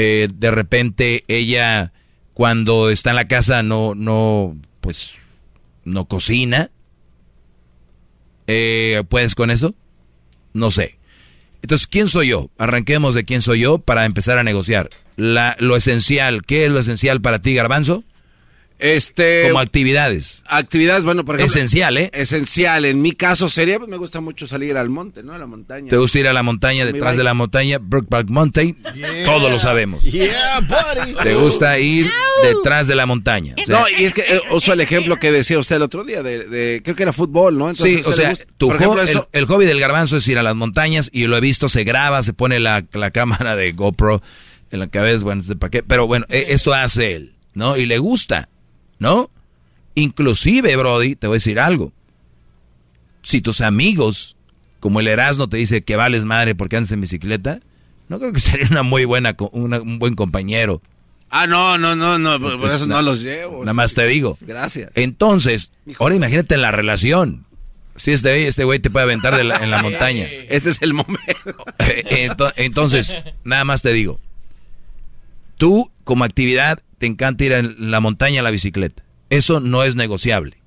eh, 0.00 0.28
de 0.32 0.50
repente 0.52 1.24
ella 1.26 1.92
cuando 2.32 2.88
está 2.88 3.10
en 3.10 3.16
la 3.16 3.26
casa 3.26 3.64
no, 3.64 3.96
no, 3.96 4.56
pues, 4.80 5.16
no 5.84 6.04
cocina. 6.06 6.70
¿Puedes 8.46 9.34
con 9.34 9.50
eso? 9.50 9.74
No 10.52 10.70
sé. 10.70 10.98
Entonces, 11.62 11.88
¿quién 11.88 12.06
soy 12.06 12.28
yo? 12.28 12.48
Arranquemos 12.58 13.16
de 13.16 13.24
quién 13.24 13.42
soy 13.42 13.60
yo 13.60 13.78
para 13.78 14.04
empezar 14.04 14.38
a 14.38 14.44
negociar. 14.44 14.88
La, 15.16 15.56
lo 15.58 15.76
esencial, 15.76 16.42
¿qué 16.42 16.64
es 16.64 16.70
lo 16.70 16.78
esencial 16.78 17.20
para 17.20 17.42
ti, 17.42 17.54
Garbanzo? 17.54 18.04
Este. 18.78 19.48
Como 19.48 19.60
actividades. 19.60 20.44
Actividades, 20.46 21.02
bueno, 21.02 21.24
por 21.24 21.36
ejemplo. 21.36 21.52
Esencial, 21.52 21.96
¿eh? 21.98 22.10
Esencial. 22.12 22.84
En 22.84 23.02
mi 23.02 23.12
caso 23.12 23.48
sería, 23.48 23.78
pues 23.78 23.88
me 23.88 23.96
gusta 23.96 24.20
mucho 24.20 24.46
salir 24.46 24.76
al 24.76 24.88
monte, 24.88 25.22
¿no? 25.22 25.34
A 25.34 25.38
la 25.38 25.46
montaña. 25.46 25.88
¿Te 25.88 25.96
gusta 25.96 26.18
ir 26.18 26.28
a 26.28 26.32
la 26.32 26.42
montaña, 26.42 26.86
detrás 26.86 27.16
de 27.16 27.24
la 27.24 27.34
montaña? 27.34 27.78
Brookback 27.80 28.28
Mountain. 28.28 28.76
Todo 29.24 29.50
lo 29.50 29.58
sabemos. 29.58 30.04
Yeah, 30.04 30.60
buddy. 30.60 31.14
¿Te 31.22 31.34
gusta 31.34 31.78
ir 31.78 32.08
detrás 32.42 32.86
de 32.86 32.94
la 32.94 33.06
montaña? 33.06 33.54
no, 33.68 33.84
y 33.98 34.04
es 34.04 34.14
que 34.14 34.22
eh, 34.22 34.40
uso 34.52 34.72
el 34.72 34.80
ejemplo 34.80 35.16
que 35.16 35.30
decía 35.32 35.58
usted 35.58 35.76
el 35.76 35.82
otro 35.82 36.04
día, 36.04 36.22
de, 36.22 36.80
creo 36.82 36.96
que 36.96 37.02
era 37.02 37.12
fútbol, 37.12 37.58
¿no? 37.58 37.74
sí, 37.74 38.02
o 38.04 38.12
sea, 38.12 38.34
tu 38.56 38.72
el, 39.32 39.46
hobby 39.46 39.66
del 39.66 39.80
garbanzo 39.80 40.16
es 40.16 40.28
ir 40.28 40.38
a 40.38 40.42
las 40.42 40.54
montañas 40.54 41.10
y 41.12 41.26
lo 41.26 41.36
he 41.36 41.40
visto, 41.40 41.68
se 41.68 41.84
graba, 41.84 42.22
se 42.22 42.32
pone 42.32 42.58
la, 42.58 42.82
cámara 43.12 43.56
de 43.56 43.72
GoPro 43.72 44.22
en 44.70 44.80
la 44.80 44.88
cabeza, 44.88 45.24
bueno, 45.24 45.42
para 45.58 45.70
qué, 45.70 45.82
pero 45.82 46.06
bueno, 46.06 46.26
e, 46.28 46.46
esto 46.48 46.74
hace 46.74 47.14
él, 47.14 47.34
¿no? 47.54 47.76
Y 47.76 47.86
le 47.86 47.98
gusta. 47.98 48.48
¿No? 48.98 49.30
Inclusive, 49.94 50.76
Brody, 50.76 51.16
te 51.16 51.26
voy 51.26 51.34
a 51.34 51.38
decir 51.38 51.58
algo. 51.58 51.92
Si 53.22 53.40
tus 53.40 53.60
amigos, 53.60 54.36
como 54.80 55.00
el 55.00 55.08
Erasmo, 55.08 55.48
te 55.48 55.56
dice 55.56 55.82
que 55.82 55.96
vales 55.96 56.24
madre 56.24 56.54
porque 56.54 56.76
andas 56.76 56.92
en 56.92 57.00
bicicleta, 57.00 57.60
no 58.08 58.18
creo 58.18 58.32
que 58.32 58.40
sería 58.40 58.68
una 58.70 58.82
muy 58.82 59.04
buena, 59.04 59.36
un 59.52 59.98
buen 59.98 60.14
compañero. 60.14 60.80
Ah, 61.30 61.46
no, 61.46 61.76
no, 61.76 61.94
no, 61.94 62.18
no, 62.18 62.40
por, 62.40 62.70
eso 62.70 62.86
no, 62.86 63.02
los 63.02 63.22
llevo. 63.22 63.60
Nada 63.60 63.74
más 63.74 63.94
te 63.94 64.06
digo. 64.06 64.38
Gracias. 64.40 64.90
Entonces, 64.94 65.72
ahora 65.98 66.14
imagínate 66.14 66.56
la 66.56 66.70
relación. 66.70 67.44
Si 67.96 68.12
este, 68.12 68.46
este 68.46 68.64
güey 68.64 68.78
te 68.78 68.90
puede 68.90 69.04
aventar 69.04 69.38
en 69.38 69.70
la 69.70 69.82
montaña. 69.82 70.24
Este 70.48 70.70
es 70.70 70.80
el 70.80 70.94
momento. 70.94 71.26
Entonces, 72.56 73.14
nada 73.44 73.64
más 73.64 73.82
te 73.82 73.92
digo. 73.92 74.20
Tú, 75.58 75.90
como 76.04 76.24
actividad, 76.24 76.78
te 76.98 77.06
encanta 77.06 77.44
ir 77.44 77.52
en 77.52 77.90
la 77.90 78.00
montaña 78.00 78.40
a 78.40 78.44
la 78.44 78.50
bicicleta. 78.50 79.02
Eso 79.30 79.60
no 79.60 79.84
es 79.84 79.96
negociable. 79.96 80.58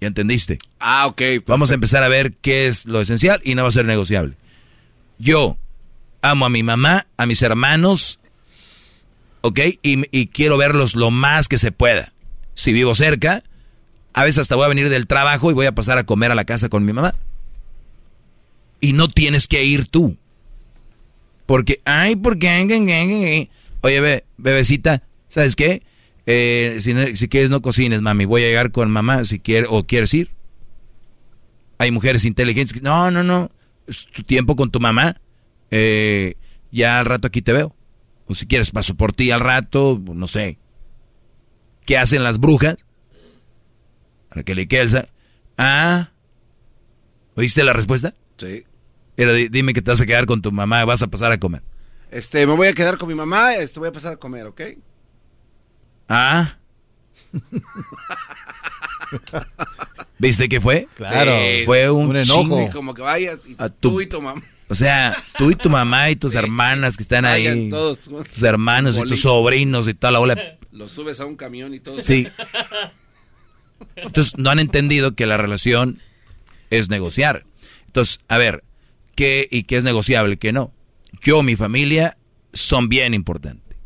¿Ya 0.00 0.08
entendiste? 0.08 0.58
Ah, 0.78 1.06
ok. 1.06 1.22
Vamos 1.46 1.70
a 1.70 1.74
empezar 1.74 2.02
a 2.02 2.08
ver 2.08 2.32
qué 2.34 2.68
es 2.68 2.86
lo 2.86 3.00
esencial 3.00 3.40
y 3.44 3.54
no 3.54 3.62
va 3.62 3.68
a 3.68 3.72
ser 3.72 3.84
negociable. 3.84 4.36
Yo 5.18 5.58
amo 6.22 6.46
a 6.46 6.50
mi 6.50 6.62
mamá, 6.62 7.06
a 7.16 7.26
mis 7.26 7.42
hermanos 7.42 8.20
¿ok? 9.42 9.58
Y, 9.82 10.04
y 10.10 10.26
quiero 10.28 10.56
verlos 10.56 10.94
lo 10.94 11.10
más 11.10 11.48
que 11.48 11.58
se 11.58 11.72
pueda. 11.72 12.12
Si 12.54 12.72
vivo 12.72 12.94
cerca, 12.94 13.42
a 14.12 14.24
veces 14.24 14.38
hasta 14.38 14.56
voy 14.56 14.66
a 14.66 14.68
venir 14.68 14.88
del 14.88 15.06
trabajo 15.06 15.50
y 15.50 15.54
voy 15.54 15.66
a 15.66 15.74
pasar 15.74 15.98
a 15.98 16.04
comer 16.04 16.30
a 16.30 16.34
la 16.34 16.44
casa 16.44 16.68
con 16.68 16.84
mi 16.84 16.92
mamá. 16.92 17.14
Y 18.80 18.92
no 18.92 19.08
tienes 19.08 19.46
que 19.46 19.64
ir 19.64 19.86
tú. 19.86 20.16
Porque, 21.46 21.80
ay, 21.84 22.16
porque... 22.16 23.48
Oye, 23.82 24.24
bebecita, 24.36 25.02
¿sabes 25.30 25.56
qué? 25.56 25.82
Eh, 26.26 26.78
si, 27.14 27.28
quieres 27.28 27.48
no 27.48 27.62
cocines, 27.62 28.02
mami. 28.02 28.26
Voy 28.26 28.42
a 28.42 28.46
llegar 28.46 28.70
con 28.70 28.90
mamá 28.90 29.24
si 29.24 29.40
quieres 29.40 29.68
o 29.70 29.84
quieres 29.84 30.12
ir. 30.12 30.30
Hay 31.78 31.90
mujeres 31.90 32.26
inteligentes 32.26 32.74
que, 32.74 32.82
no, 32.82 33.10
no, 33.10 33.24
no. 33.24 33.50
Es 33.86 34.06
tu 34.12 34.22
tiempo 34.22 34.54
con 34.54 34.70
tu 34.70 34.80
mamá. 34.80 35.20
Eh, 35.70 36.34
ya 36.70 37.00
al 37.00 37.06
rato 37.06 37.26
aquí 37.26 37.40
te 37.40 37.54
veo. 37.54 37.74
O 38.26 38.34
si 38.34 38.46
quieres 38.46 38.70
paso 38.70 38.94
por 38.94 39.12
ti 39.12 39.30
al 39.30 39.40
rato, 39.40 40.00
no 40.04 40.28
sé. 40.28 40.58
¿Qué 41.86 41.96
hacen 41.96 42.22
las 42.22 42.38
brujas? 42.38 42.84
Para 44.28 44.42
que 44.42 44.54
le 44.54 44.68
Kelsa. 44.68 45.08
Ah. 45.56 46.10
¿Oíste 47.34 47.64
la 47.64 47.72
respuesta? 47.72 48.14
Sí. 48.36 48.64
Era, 49.16 49.32
dime 49.32 49.72
que 49.72 49.82
te 49.82 49.90
vas 49.90 50.00
a 50.00 50.06
quedar 50.06 50.26
con 50.26 50.42
tu 50.42 50.52
mamá, 50.52 50.84
vas 50.84 51.02
a 51.02 51.08
pasar 51.08 51.32
a 51.32 51.40
comer. 51.40 51.62
Este, 52.10 52.46
me 52.46 52.54
voy 52.54 52.68
a 52.68 52.72
quedar 52.72 52.98
con 52.98 53.08
mi 53.08 53.14
mamá, 53.14 53.54
este, 53.54 53.80
voy 53.80 53.88
a 53.88 53.92
pasar 53.92 54.12
a 54.12 54.16
comer, 54.16 54.46
¿ok? 54.46 54.60
Ah. 56.10 56.56
¿Viste 60.18 60.48
qué 60.48 60.60
fue? 60.60 60.88
Claro. 60.94 61.32
fue 61.64 61.88
un, 61.90 62.16
enojo. 62.16 62.68
como 62.72 62.92
que 62.94 63.02
vayas 63.02 63.38
y 63.46 63.56
tú 63.78 64.00
y 64.00 64.06
tu 64.06 64.20
mamá. 64.20 64.42
O 64.70 64.76
sea, 64.76 65.20
tú 65.36 65.50
y 65.50 65.56
tu 65.56 65.68
mamá 65.68 66.10
y 66.10 66.16
tus 66.16 66.36
hermanas 66.36 66.96
que 66.96 67.02
están 67.02 67.24
ahí. 67.24 67.68
Todos, 67.70 67.98
tus 67.98 68.42
hermanos 68.44 68.96
y 68.96 69.00
tus 69.02 69.22
sobrinos 69.22 69.88
y 69.88 69.94
toda 69.94 70.12
la 70.12 70.20
bola. 70.20 70.58
Los 70.70 70.92
subes 70.92 71.18
a 71.18 71.26
un 71.26 71.34
camión 71.34 71.74
y 71.74 71.80
todo. 71.80 72.00
Sí. 72.00 72.28
Entonces, 73.96 74.38
no 74.38 74.48
han 74.48 74.60
entendido 74.60 75.16
que 75.16 75.26
la 75.26 75.36
relación 75.36 76.00
es 76.70 76.88
negociar. 76.88 77.46
Entonces, 77.86 78.20
a 78.28 78.38
ver, 78.38 78.62
¿qué 79.16 79.48
y 79.50 79.64
qué 79.64 79.76
es 79.76 79.82
negociable, 79.82 80.36
qué 80.36 80.52
no? 80.52 80.72
Yo, 81.20 81.42
mi 81.42 81.56
familia, 81.56 82.16
son 82.52 82.88
bien 82.88 83.12
importantes. 83.12 83.76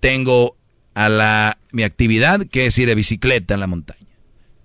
Tengo 0.00 0.58
a 0.94 1.08
la, 1.08 1.58
mi 1.70 1.82
actividad, 1.82 2.46
que 2.46 2.66
es 2.66 2.78
ir 2.78 2.88
de 2.88 2.94
bicicleta 2.94 3.54
en 3.54 3.60
la 3.60 3.66
montaña. 3.66 4.06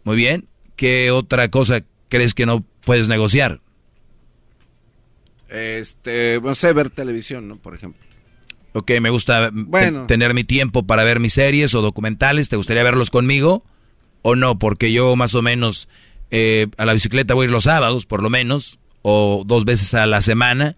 Muy 0.04 0.16
bien. 0.16 0.48
¿Qué 0.76 1.12
otra 1.12 1.50
cosa 1.50 1.84
crees 2.10 2.34
que 2.34 2.46
no 2.46 2.64
puedes 2.86 3.10
negociar? 3.10 3.62
Este, 5.50 6.40
no 6.44 6.56
sé, 6.56 6.74
ver 6.74 6.90
televisión, 6.90 7.48
¿no? 7.48 7.58
Por 7.58 7.74
ejemplo. 7.74 8.02
Ok, 8.74 8.92
me 9.02 9.10
gusta 9.10 9.52
tener 10.08 10.34
mi 10.34 10.44
tiempo 10.44 10.84
para 10.84 11.04
ver 11.04 11.20
mis 11.20 11.34
series 11.34 11.74
o 11.74 11.82
documentales. 11.82 12.50
¿Te 12.50 12.58
gustaría 12.58 12.84
verlos 12.84 13.10
conmigo? 13.10 13.64
¿O 14.22 14.36
no? 14.36 14.60
Porque 14.60 14.92
yo 14.92 15.16
más 15.16 15.34
o 15.36 15.42
menos 15.42 15.88
eh, 16.30 16.68
a 16.78 16.86
la 16.86 16.94
bicicleta 16.94 17.34
voy 17.34 17.48
los 17.48 17.64
sábados, 17.64 18.06
por 18.06 18.22
lo 18.22 18.30
menos, 18.30 18.78
o 19.02 19.44
dos 19.46 19.66
veces 19.66 19.94
a 19.94 20.06
la 20.06 20.22
semana. 20.22 20.76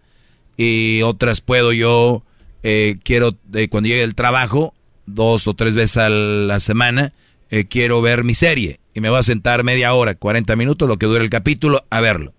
Y 0.55 1.01
otras 1.01 1.41
puedo 1.41 1.73
yo, 1.73 2.23
eh, 2.63 2.97
quiero, 3.03 3.35
eh, 3.53 3.67
cuando 3.69 3.89
llegue 3.89 4.03
el 4.03 4.15
trabajo, 4.15 4.73
dos 5.13 5.47
o 5.47 5.53
tres 5.53 5.75
veces 5.75 5.97
a 5.97 6.09
la 6.09 6.59
semana, 6.59 7.13
eh, 7.49 7.65
quiero 7.65 8.01
ver 8.01 8.23
mi 8.23 8.35
serie 8.35 8.79
y 8.93 9.01
me 9.01 9.09
voy 9.09 9.19
a 9.19 9.23
sentar 9.23 9.63
media 9.63 9.93
hora, 9.93 10.15
40 10.15 10.55
minutos, 10.55 10.87
lo 10.87 10.97
que 10.97 11.05
dure 11.05 11.23
el 11.23 11.29
capítulo, 11.29 11.85
a 11.89 11.99
verlo. 12.01 12.33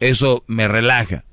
Eso 0.00 0.44
me 0.46 0.68
relaja. 0.68 1.24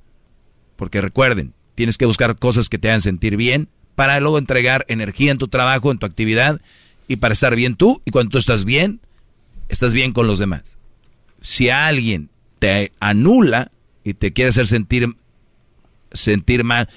Porque 0.76 1.02
recuerden, 1.02 1.54
tienes 1.76 1.98
que 1.98 2.06
buscar 2.06 2.38
cosas 2.38 2.70
que 2.70 2.78
te 2.78 2.90
hagan 2.90 3.02
sentir 3.02 3.36
bien 3.36 3.70
para 3.96 4.20
luego 4.20 4.38
entregar 4.38 4.86
energía 4.88 5.32
en 5.32 5.38
tu 5.38 5.48
trabajo, 5.48 5.92
en 5.92 5.98
tu 5.98 6.06
actividad 6.06 6.62
y 7.08 7.18
para 7.18 7.34
estar 7.34 7.56
bien 7.56 7.76
tú. 7.76 8.02
Y 8.06 8.12
cuando 8.12 8.32
tú 8.32 8.38
estás 8.38 8.66
bien, 8.66 9.02
estás 9.70 9.94
bien 9.94 10.14
con 10.14 10.28
los 10.28 10.40
demás. 10.40 10.78
Si 11.42 11.70
alguien 11.70 12.30
te 12.60 12.92
anula 13.00 13.72
y 14.04 14.14
te 14.14 14.34
quiere 14.34 14.50
hacer 14.50 14.68
sentir, 14.68 15.08
sentir 16.12 16.64
mal, 16.64 16.90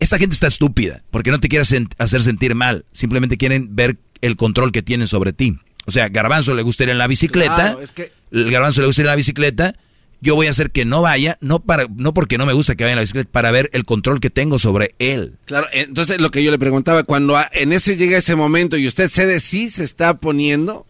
esta 0.00 0.18
gente 0.18 0.34
está 0.34 0.46
estúpida, 0.46 1.02
porque 1.10 1.30
no 1.30 1.40
te 1.40 1.48
quiere 1.48 1.64
hacer 1.98 2.22
sentir 2.22 2.54
mal, 2.54 2.84
simplemente 2.92 3.36
quieren 3.36 3.74
ver 3.74 3.98
el 4.20 4.36
control 4.36 4.72
que 4.72 4.82
tienen 4.82 5.06
sobre 5.06 5.32
ti. 5.32 5.58
O 5.86 5.90
sea, 5.90 6.08
Garbanzo 6.08 6.54
le 6.54 6.62
gusta 6.62 6.84
ir 6.84 6.90
en 6.90 6.98
la 6.98 7.06
bicicleta, 7.06 7.76
el 8.30 8.50
Garbanzo 8.50 8.80
le 8.80 8.86
gusta 8.86 9.02
ir 9.02 9.06
en 9.06 9.10
la 9.10 9.16
bicicleta, 9.16 9.74
yo 10.20 10.34
voy 10.34 10.48
a 10.48 10.50
hacer 10.50 10.70
que 10.70 10.84
no 10.84 11.00
vaya, 11.00 11.38
no 11.40 11.60
para 11.60 11.86
no 11.94 12.12
porque 12.12 12.38
no 12.38 12.46
me 12.46 12.52
gusta 12.52 12.74
que 12.74 12.84
vaya 12.84 12.92
en 12.92 12.96
la 12.96 13.02
bicicleta, 13.02 13.30
para 13.30 13.50
ver 13.50 13.70
el 13.72 13.84
control 13.84 14.20
que 14.20 14.30
tengo 14.30 14.58
sobre 14.58 14.94
él. 14.98 15.36
Claro, 15.44 15.68
entonces 15.72 16.20
lo 16.20 16.30
que 16.30 16.42
yo 16.42 16.50
le 16.50 16.58
preguntaba, 16.58 17.04
cuando 17.04 17.38
en 17.52 17.72
ese 17.72 17.96
llega 17.96 18.18
ese 18.18 18.36
momento 18.36 18.76
y 18.76 18.86
usted 18.86 19.08
cede 19.08 19.40
sí 19.40 19.70
se 19.70 19.84
está 19.84 20.18
poniendo 20.18 20.86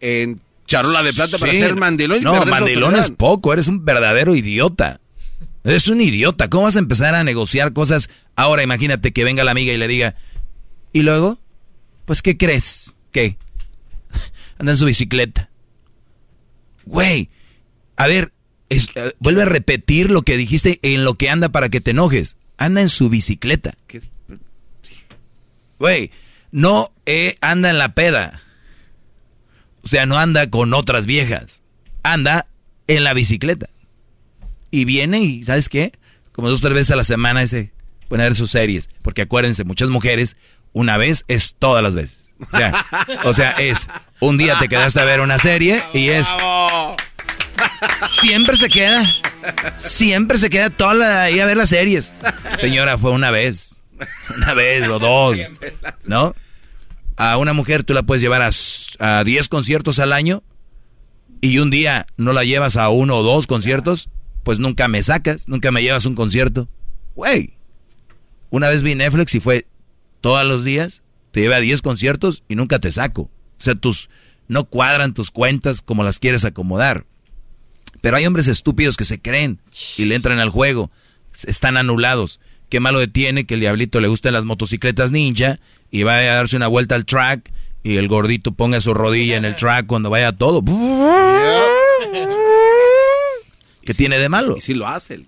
en 0.00 0.40
charola 0.66 1.02
de 1.02 1.12
plata 1.12 1.38
para 1.38 1.52
ser 1.52 1.76
mandilón 1.76 2.20
y 2.20 2.24
No, 2.24 2.44
mandilón 2.46 2.96
es 2.96 3.10
poco, 3.10 3.52
eres 3.52 3.68
un 3.68 3.84
verdadero 3.84 4.34
idiota. 4.34 5.00
Es 5.64 5.88
un 5.88 6.00
idiota. 6.00 6.50
¿Cómo 6.50 6.64
vas 6.64 6.76
a 6.76 6.80
empezar 6.80 7.14
a 7.14 7.24
negociar 7.24 7.72
cosas? 7.72 8.10
Ahora 8.34 8.62
imagínate 8.62 9.12
que 9.12 9.24
venga 9.24 9.44
la 9.44 9.52
amiga 9.52 9.72
y 9.72 9.78
le 9.78 9.88
diga, 9.88 10.16
¿y 10.92 11.02
luego? 11.02 11.38
Pues, 12.04 12.22
¿qué 12.22 12.36
crees? 12.36 12.94
¿Qué? 13.12 13.36
Anda 14.58 14.72
en 14.72 14.78
su 14.78 14.84
bicicleta. 14.86 15.50
Güey, 16.84 17.30
a 17.96 18.08
ver, 18.08 18.32
eh, 18.70 18.80
vuelve 19.20 19.42
a 19.42 19.46
repetir 19.46 20.10
lo 20.10 20.22
que 20.22 20.36
dijiste 20.36 20.80
en 20.82 21.04
lo 21.04 21.14
que 21.14 21.30
anda 21.30 21.50
para 21.50 21.68
que 21.68 21.80
te 21.80 21.92
enojes. 21.92 22.36
Anda 22.56 22.80
en 22.80 22.88
su 22.88 23.08
bicicleta. 23.08 23.74
Güey, 25.78 26.10
no 26.50 26.92
eh, 27.06 27.36
anda 27.40 27.70
en 27.70 27.78
la 27.78 27.94
peda. 27.94 28.42
O 29.84 29.88
sea, 29.88 30.06
no 30.06 30.18
anda 30.18 30.50
con 30.50 30.74
otras 30.74 31.06
viejas. 31.06 31.62
Anda 32.02 32.48
en 32.88 33.04
la 33.04 33.14
bicicleta 33.14 33.70
y 34.72 34.84
viene 34.84 35.20
y, 35.20 35.44
¿sabes 35.44 35.68
qué? 35.68 35.92
Como 36.32 36.48
dos 36.48 36.58
o 36.58 36.62
tres 36.62 36.74
veces 36.74 36.90
a 36.90 36.96
la 36.96 37.04
semana 37.04 37.42
ese 37.42 37.72
pueden 38.08 38.26
ver 38.26 38.34
sus 38.34 38.50
series. 38.50 38.88
Porque 39.02 39.22
acuérdense, 39.22 39.62
muchas 39.62 39.90
mujeres, 39.90 40.36
una 40.72 40.96
vez 40.96 41.24
es 41.28 41.54
todas 41.56 41.82
las 41.84 41.94
veces. 41.94 42.34
O 42.52 42.56
sea, 42.56 42.84
o 43.24 43.32
sea, 43.32 43.50
es 43.52 43.86
un 44.18 44.38
día 44.38 44.58
te 44.58 44.68
quedaste 44.68 44.98
a 44.98 45.04
ver 45.04 45.20
una 45.20 45.38
serie 45.38 45.80
y 45.92 46.08
es. 46.08 46.26
Siempre 48.20 48.56
se 48.56 48.68
queda. 48.68 49.08
Siempre 49.76 50.38
se 50.38 50.50
queda 50.50 50.70
toda 50.70 50.94
la 50.94 51.22
ahí 51.22 51.38
a 51.38 51.46
ver 51.46 51.56
las 51.56 51.68
series. 51.68 52.12
Señora, 52.58 52.98
fue 52.98 53.12
una 53.12 53.30
vez. 53.30 53.80
Una 54.36 54.54
vez 54.54 54.88
o 54.88 54.98
dos. 54.98 55.36
¿No? 56.04 56.34
A 57.16 57.36
una 57.36 57.52
mujer 57.52 57.84
tú 57.84 57.92
la 57.94 58.02
puedes 58.02 58.22
llevar 58.22 58.42
a, 58.42 58.50
a 58.98 59.22
10 59.22 59.48
conciertos 59.48 59.98
al 59.98 60.12
año 60.12 60.42
y 61.40 61.58
un 61.58 61.70
día 61.70 62.06
no 62.16 62.32
la 62.32 62.42
llevas 62.42 62.76
a 62.76 62.88
uno 62.88 63.18
o 63.18 63.22
dos 63.22 63.46
conciertos 63.46 64.08
pues 64.42 64.58
nunca 64.58 64.88
me 64.88 65.02
sacas, 65.02 65.48
nunca 65.48 65.70
me 65.70 65.82
llevas 65.82 66.06
un 66.06 66.14
concierto. 66.14 66.68
Güey, 67.14 67.54
una 68.50 68.68
vez 68.68 68.82
vi 68.82 68.94
Netflix 68.94 69.34
y 69.34 69.40
fue 69.40 69.66
todos 70.20 70.46
los 70.46 70.64
días, 70.64 71.02
te 71.30 71.40
lleva 71.40 71.56
a 71.56 71.60
10 71.60 71.82
conciertos 71.82 72.42
y 72.48 72.54
nunca 72.54 72.78
te 72.78 72.90
saco. 72.92 73.22
O 73.22 73.62
sea, 73.64 73.74
tus, 73.74 74.08
no 74.48 74.64
cuadran 74.64 75.14
tus 75.14 75.30
cuentas 75.30 75.82
como 75.82 76.04
las 76.04 76.18
quieres 76.18 76.44
acomodar. 76.44 77.06
Pero 78.00 78.16
hay 78.16 78.26
hombres 78.26 78.48
estúpidos 78.48 78.96
que 78.96 79.04
se 79.04 79.20
creen 79.20 79.60
y 79.96 80.06
le 80.06 80.16
entran 80.16 80.38
al 80.38 80.50
juego, 80.50 80.90
están 81.46 81.76
anulados. 81.76 82.40
Qué 82.68 82.80
malo 82.80 83.06
tiene 83.08 83.44
que 83.44 83.54
el 83.54 83.60
diablito 83.60 84.00
le 84.00 84.08
gusten 84.08 84.32
las 84.32 84.44
motocicletas 84.44 85.12
ninja 85.12 85.60
y 85.90 86.02
vaya 86.02 86.32
a 86.32 86.36
darse 86.36 86.56
una 86.56 86.68
vuelta 86.68 86.94
al 86.94 87.04
track 87.04 87.52
y 87.82 87.96
el 87.96 88.08
gordito 88.08 88.52
ponga 88.52 88.80
su 88.80 88.94
rodilla 88.94 89.36
en 89.36 89.44
el 89.44 89.56
track 89.56 89.86
cuando 89.86 90.10
vaya 90.10 90.32
todo. 90.32 90.62
¿Qué 93.84 93.94
tiene 93.94 94.18
de 94.18 94.28
malo? 94.28 94.56
Y 94.56 94.60
si 94.60 94.74
lo 94.74 94.86
hace 94.86 95.14
el 95.14 95.26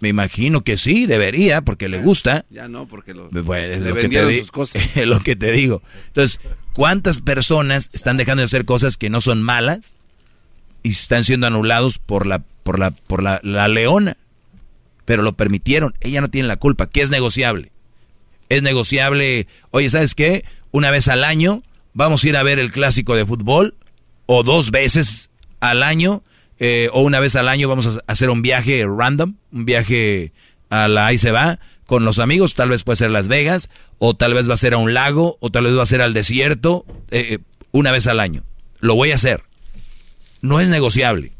Me 0.00 0.08
imagino 0.08 0.62
que 0.62 0.76
sí, 0.76 1.06
debería, 1.06 1.62
porque 1.62 1.88
le 1.88 2.00
gusta. 2.00 2.44
Ya 2.50 2.68
no, 2.68 2.86
porque 2.86 3.14
lo, 3.14 3.28
bueno, 3.30 3.72
es 3.72 3.80
lo 3.80 3.94
que 3.94 4.08
te 4.08 4.38
sus 4.38 4.50
cosas. 4.50 4.82
Es 4.96 5.06
lo 5.06 5.20
que 5.20 5.36
te 5.36 5.52
digo. 5.52 5.82
Entonces, 6.08 6.40
¿cuántas 6.72 7.20
personas 7.20 7.90
están 7.92 8.16
dejando 8.16 8.40
de 8.40 8.46
hacer 8.46 8.64
cosas 8.64 8.96
que 8.96 9.10
no 9.10 9.20
son 9.20 9.42
malas 9.42 9.94
y 10.82 10.90
están 10.90 11.24
siendo 11.24 11.46
anulados 11.46 11.98
por 11.98 12.26
la, 12.26 12.40
por 12.62 12.78
la, 12.78 12.90
por 12.90 13.22
la, 13.22 13.40
la 13.42 13.68
leona? 13.68 14.16
Pero 15.04 15.22
lo 15.22 15.34
permitieron. 15.34 15.94
Ella 16.00 16.20
no 16.20 16.30
tiene 16.30 16.48
la 16.48 16.56
culpa. 16.56 16.86
¿Qué 16.86 17.02
es 17.02 17.10
negociable? 17.10 17.72
Es 18.48 18.62
negociable, 18.62 19.46
oye, 19.70 19.88
¿sabes 19.90 20.14
qué? 20.14 20.44
Una 20.72 20.90
vez 20.90 21.08
al 21.08 21.24
año 21.24 21.62
vamos 21.94 22.24
a 22.24 22.28
ir 22.28 22.36
a 22.36 22.42
ver 22.42 22.58
el 22.58 22.72
clásico 22.72 23.14
de 23.14 23.26
fútbol 23.26 23.74
o 24.26 24.42
dos 24.42 24.70
veces 24.70 25.30
al 25.60 25.82
año 25.82 26.22
eh, 26.64 26.88
o 26.92 27.02
una 27.02 27.18
vez 27.18 27.34
al 27.34 27.48
año 27.48 27.68
vamos 27.68 27.88
a 27.88 28.00
hacer 28.06 28.30
un 28.30 28.40
viaje 28.40 28.86
random, 28.86 29.34
un 29.50 29.64
viaje 29.64 30.32
a 30.70 30.86
la 30.86 31.06
ahí 31.06 31.18
se 31.18 31.32
va 31.32 31.58
con 31.86 32.04
los 32.04 32.20
amigos, 32.20 32.54
tal 32.54 32.68
vez 32.68 32.84
puede 32.84 32.96
ser 32.96 33.10
Las 33.10 33.26
Vegas, 33.26 33.68
o 33.98 34.14
tal 34.14 34.32
vez 34.32 34.48
va 34.48 34.54
a 34.54 34.56
ser 34.56 34.74
a 34.74 34.78
un 34.78 34.94
lago, 34.94 35.38
o 35.40 35.50
tal 35.50 35.64
vez 35.64 35.76
va 35.76 35.82
a 35.82 35.86
ser 35.86 36.00
al 36.00 36.14
desierto, 36.14 36.86
eh, 37.10 37.26
eh, 37.30 37.38
una 37.72 37.90
vez 37.90 38.06
al 38.06 38.20
año. 38.20 38.44
Lo 38.78 38.94
voy 38.94 39.10
a 39.10 39.16
hacer. 39.16 39.42
No 40.40 40.60
es 40.60 40.68
negociable. 40.68 41.32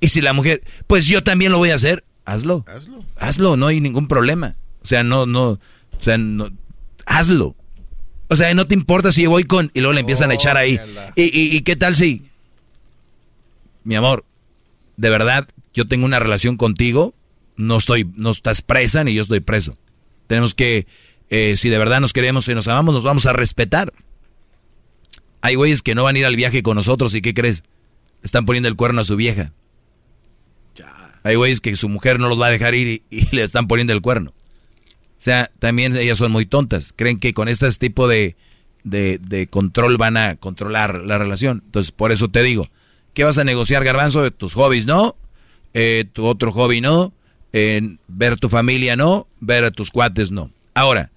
Y 0.00 0.08
si 0.08 0.22
la 0.22 0.32
mujer, 0.32 0.64
pues 0.88 1.06
yo 1.06 1.22
también 1.22 1.52
lo 1.52 1.58
voy 1.58 1.70
a 1.70 1.76
hacer, 1.76 2.02
hazlo. 2.24 2.64
Hazlo. 2.66 3.04
Hazlo, 3.16 3.56
no 3.56 3.68
hay 3.68 3.80
ningún 3.80 4.08
problema. 4.08 4.56
O 4.82 4.86
sea, 4.86 5.04
no, 5.04 5.24
no, 5.24 5.50
o 5.50 5.58
sea, 6.00 6.18
no, 6.18 6.50
hazlo. 7.06 7.54
O 8.26 8.34
sea, 8.34 8.52
no 8.54 8.66
te 8.66 8.74
importa 8.74 9.12
si 9.12 9.22
yo 9.22 9.30
voy 9.30 9.44
con... 9.44 9.70
Y 9.72 9.80
luego 9.80 9.94
le 9.94 10.00
empiezan 10.00 10.32
a 10.32 10.34
echar 10.34 10.56
ahí. 10.56 10.80
¿Y, 11.14 11.56
y, 11.56 11.60
qué 11.62 11.76
tal 11.76 11.94
si... 11.94 12.27
Mi 13.88 13.94
amor, 13.94 14.26
de 14.98 15.08
verdad, 15.08 15.48
yo 15.72 15.88
tengo 15.88 16.04
una 16.04 16.18
relación 16.18 16.58
contigo, 16.58 17.14
no 17.56 17.78
estoy, 17.78 18.06
no 18.16 18.32
estás 18.32 18.60
presa 18.60 19.02
ni 19.02 19.14
yo 19.14 19.22
estoy 19.22 19.40
preso. 19.40 19.78
Tenemos 20.26 20.54
que, 20.54 20.86
eh, 21.30 21.56
si 21.56 21.70
de 21.70 21.78
verdad 21.78 21.98
nos 21.98 22.12
queremos 22.12 22.46
y 22.48 22.54
nos 22.54 22.68
amamos, 22.68 22.92
nos 22.92 23.02
vamos 23.02 23.24
a 23.24 23.32
respetar. 23.32 23.94
Hay 25.40 25.54
güeyes 25.54 25.80
que 25.80 25.94
no 25.94 26.04
van 26.04 26.16
a 26.16 26.18
ir 26.18 26.26
al 26.26 26.36
viaje 26.36 26.62
con 26.62 26.74
nosotros 26.74 27.14
y 27.14 27.22
¿qué 27.22 27.32
crees? 27.32 27.64
Están 28.22 28.44
poniendo 28.44 28.68
el 28.68 28.76
cuerno 28.76 29.00
a 29.00 29.04
su 29.04 29.16
vieja. 29.16 29.54
Hay 31.22 31.36
güeyes 31.36 31.62
que 31.62 31.74
su 31.74 31.88
mujer 31.88 32.20
no 32.20 32.28
los 32.28 32.38
va 32.38 32.48
a 32.48 32.50
dejar 32.50 32.74
ir 32.74 33.04
y, 33.08 33.28
le 33.34 33.42
están 33.42 33.68
poniendo 33.68 33.94
el 33.94 34.02
cuerno. 34.02 34.32
O 34.32 35.16
sea, 35.16 35.50
también 35.60 35.96
ellas 35.96 36.18
son 36.18 36.30
muy 36.30 36.44
tontas. 36.44 36.92
Creen 36.94 37.18
que 37.18 37.32
con 37.32 37.48
este 37.48 37.70
tipo 37.70 38.06
de, 38.06 38.36
de, 38.84 39.46
control 39.48 39.96
van 39.96 40.18
a 40.18 40.36
controlar 40.36 41.06
la 41.06 41.16
relación. 41.16 41.62
Entonces, 41.64 41.90
por 41.90 42.12
eso 42.12 42.28
te 42.28 42.42
digo, 42.42 42.68
¿qué 43.14 43.24
vas 43.24 43.38
a 43.38 43.44
negociar, 43.44 43.84
garbanzo? 43.84 44.30
Tus 44.30 44.54
hobbies 44.54 44.86
no, 44.86 45.16
eh, 45.74 46.04
tu 46.12 46.26
otro 46.26 46.52
hobby 46.52 46.80
no, 46.80 47.12
ver 48.08 48.38
tu 48.38 48.48
familia 48.48 48.96
no, 48.96 49.26
ver 49.40 49.64
a 49.64 49.70
tus 49.70 49.90
cuates 49.90 50.30
no. 50.30 50.50
Ahora, 50.74 51.10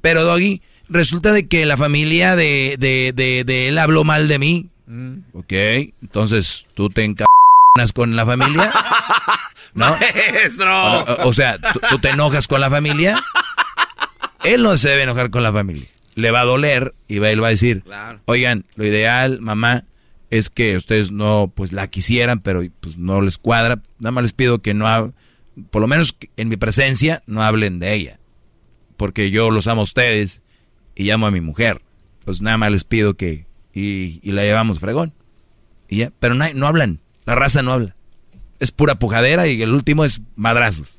pero 0.00 0.24
Doggy, 0.24 0.60
resulta 0.88 1.32
de 1.32 1.48
que 1.48 1.66
la 1.66 1.76
familia 1.76 2.36
de, 2.36 2.76
de, 2.78 3.12
de, 3.44 3.68
él 3.68 3.78
habló 3.78 4.04
mal 4.04 4.28
de 4.28 4.38
mí. 4.38 4.68
Mm. 4.86 5.18
Ok, 5.32 5.52
entonces 6.02 6.66
tú 6.74 6.90
te 6.90 7.04
encabronas 7.04 7.92
con 7.94 8.16
la 8.16 8.26
familia. 8.26 8.70
¿No? 9.74 9.96
Maestro. 9.98 11.26
O, 11.26 11.32
sea, 11.32 11.58
¿tú, 11.88 11.98
te 11.98 12.10
enojas 12.10 12.46
con 12.46 12.60
la 12.60 12.70
familia. 12.70 13.20
Él 14.44 14.62
no 14.62 14.76
se 14.76 14.90
debe 14.90 15.02
enojar 15.02 15.30
con 15.30 15.42
la 15.42 15.52
familia. 15.52 15.88
Le 16.14 16.30
va 16.30 16.42
a 16.42 16.44
doler 16.44 16.94
y 17.08 17.18
va, 17.18 17.30
él 17.30 17.42
va 17.42 17.48
a 17.48 17.50
decir, 17.50 17.82
oigan, 18.26 18.66
lo 18.76 18.84
ideal, 18.84 19.40
mamá, 19.40 19.84
es 20.38 20.50
que 20.50 20.76
ustedes 20.76 21.12
no, 21.12 21.52
pues 21.54 21.72
la 21.72 21.86
quisieran, 21.86 22.40
pero 22.40 22.62
pues 22.80 22.98
no 22.98 23.20
les 23.20 23.38
cuadra. 23.38 23.80
Nada 24.00 24.10
más 24.10 24.22
les 24.22 24.32
pido 24.32 24.58
que 24.58 24.74
no, 24.74 25.14
por 25.70 25.80
lo 25.80 25.86
menos 25.86 26.16
en 26.36 26.48
mi 26.48 26.56
presencia, 26.56 27.22
no 27.26 27.44
hablen 27.44 27.78
de 27.78 27.94
ella. 27.94 28.18
Porque 28.96 29.30
yo 29.30 29.52
los 29.52 29.68
amo 29.68 29.82
a 29.82 29.84
ustedes 29.84 30.42
y 30.96 31.04
llamo 31.04 31.28
a 31.28 31.30
mi 31.30 31.40
mujer. 31.40 31.82
Pues 32.24 32.42
nada 32.42 32.58
más 32.58 32.72
les 32.72 32.82
pido 32.82 33.14
que, 33.14 33.46
y, 33.72 34.20
la 34.32 34.42
llevamos 34.42 34.80
fregón. 34.80 35.14
Y 35.88 35.98
ya, 35.98 36.12
pero 36.18 36.34
no, 36.34 36.52
no 36.52 36.66
hablan, 36.66 36.98
la 37.26 37.36
raza 37.36 37.62
no 37.62 37.72
habla. 37.72 37.94
Es 38.58 38.72
pura 38.72 38.98
pujadera 38.98 39.46
y 39.46 39.62
el 39.62 39.72
último 39.72 40.04
es 40.04 40.20
madrazos. 40.34 40.98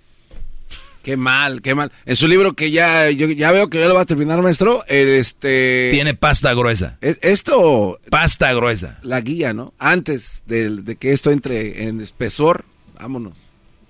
Qué 1.06 1.18
mal, 1.18 1.62
qué 1.62 1.76
mal. 1.76 1.92
En 2.08 2.16
su 2.16 2.28
libro 2.28 2.54
que 2.54 2.72
ya, 2.72 3.12
yo 3.12 3.28
ya 3.28 3.52
veo 3.52 3.70
que 3.70 3.80
ya 3.80 3.88
lo 3.88 3.94
va 3.94 4.02
a 4.02 4.06
terminar, 4.06 4.42
maestro, 4.42 4.84
este... 4.88 5.90
Tiene 5.92 6.16
pasta 6.16 6.52
gruesa. 6.56 6.98
esto... 7.00 8.00
Pasta 8.10 8.52
gruesa. 8.54 8.98
La 9.04 9.22
guía, 9.22 9.54
¿no? 9.54 9.76
Antes 9.78 10.42
de, 10.48 10.98
que 11.00 11.12
esto 11.14 11.30
entre 11.30 11.84
en 11.84 12.02
espesor, 12.02 12.66
vámonos. 13.00 13.38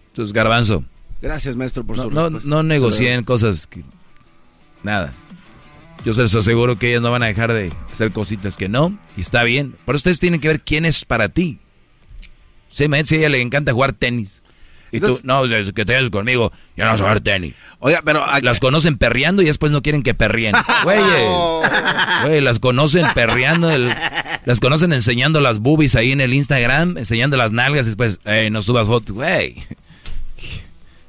Entonces, 0.09 0.33
garbanzo. 0.33 0.83
Gracias, 1.21 1.55
maestro, 1.55 1.85
por 1.85 1.95
no, 1.95 2.03
su 2.03 2.11
no, 2.11 2.29
no 2.29 2.63
negocien 2.63 3.23
cosas 3.23 3.65
que... 3.65 3.81
Nada. 4.83 5.13
Yo 6.03 6.13
se 6.13 6.21
les 6.21 6.35
aseguro 6.35 6.77
que 6.77 6.89
ellas 6.89 7.01
no 7.01 7.11
van 7.11 7.23
a 7.23 7.27
dejar 7.27 7.53
de 7.53 7.71
hacer 7.89 8.11
cositas 8.11 8.57
que 8.57 8.67
no, 8.67 8.99
y 9.15 9.21
está 9.21 9.43
bien. 9.43 9.77
Pero 9.85 9.95
ustedes 9.95 10.19
tienen 10.19 10.41
que 10.41 10.49
ver 10.49 10.59
quién 10.59 10.83
es 10.83 11.05
para 11.05 11.29
ti. 11.29 11.59
Sí, 12.73 12.87
si 13.05 13.15
a 13.15 13.17
ella 13.19 13.29
le 13.29 13.39
encanta 13.39 13.71
jugar 13.71 13.93
tenis. 13.93 14.41
Y 14.91 14.99
tú, 14.99 15.19
no, 15.23 15.43
que 15.43 15.85
te 15.85 16.09
conmigo, 16.09 16.51
yo 16.77 16.85
no 16.85 16.97
jugar 16.97 17.19
tenis. 17.21 17.53
Oiga, 17.79 18.01
pero... 18.05 18.23
Las 18.41 18.59
conocen 18.59 18.97
perreando 18.97 19.41
y 19.41 19.45
después 19.45 19.71
no 19.71 19.81
quieren 19.81 20.03
que 20.03 20.13
perríen. 20.13 20.55
Güey, 20.83 20.99
güey, 22.23 22.41
las 22.41 22.59
conocen 22.59 23.05
perreando, 23.13 23.69
las 24.45 24.59
conocen 24.59 24.93
enseñando 24.93 25.41
las 25.41 25.59
boobies 25.59 25.95
ahí 25.95 26.11
en 26.11 26.21
el 26.21 26.33
Instagram, 26.33 26.97
enseñando 26.97 27.37
las 27.37 27.51
nalgas 27.51 27.85
y 27.85 27.89
después, 27.89 28.19
hey, 28.25 28.49
no 28.51 28.61
subas 28.61 28.87
fotos, 28.87 29.15
güey. 29.15 29.55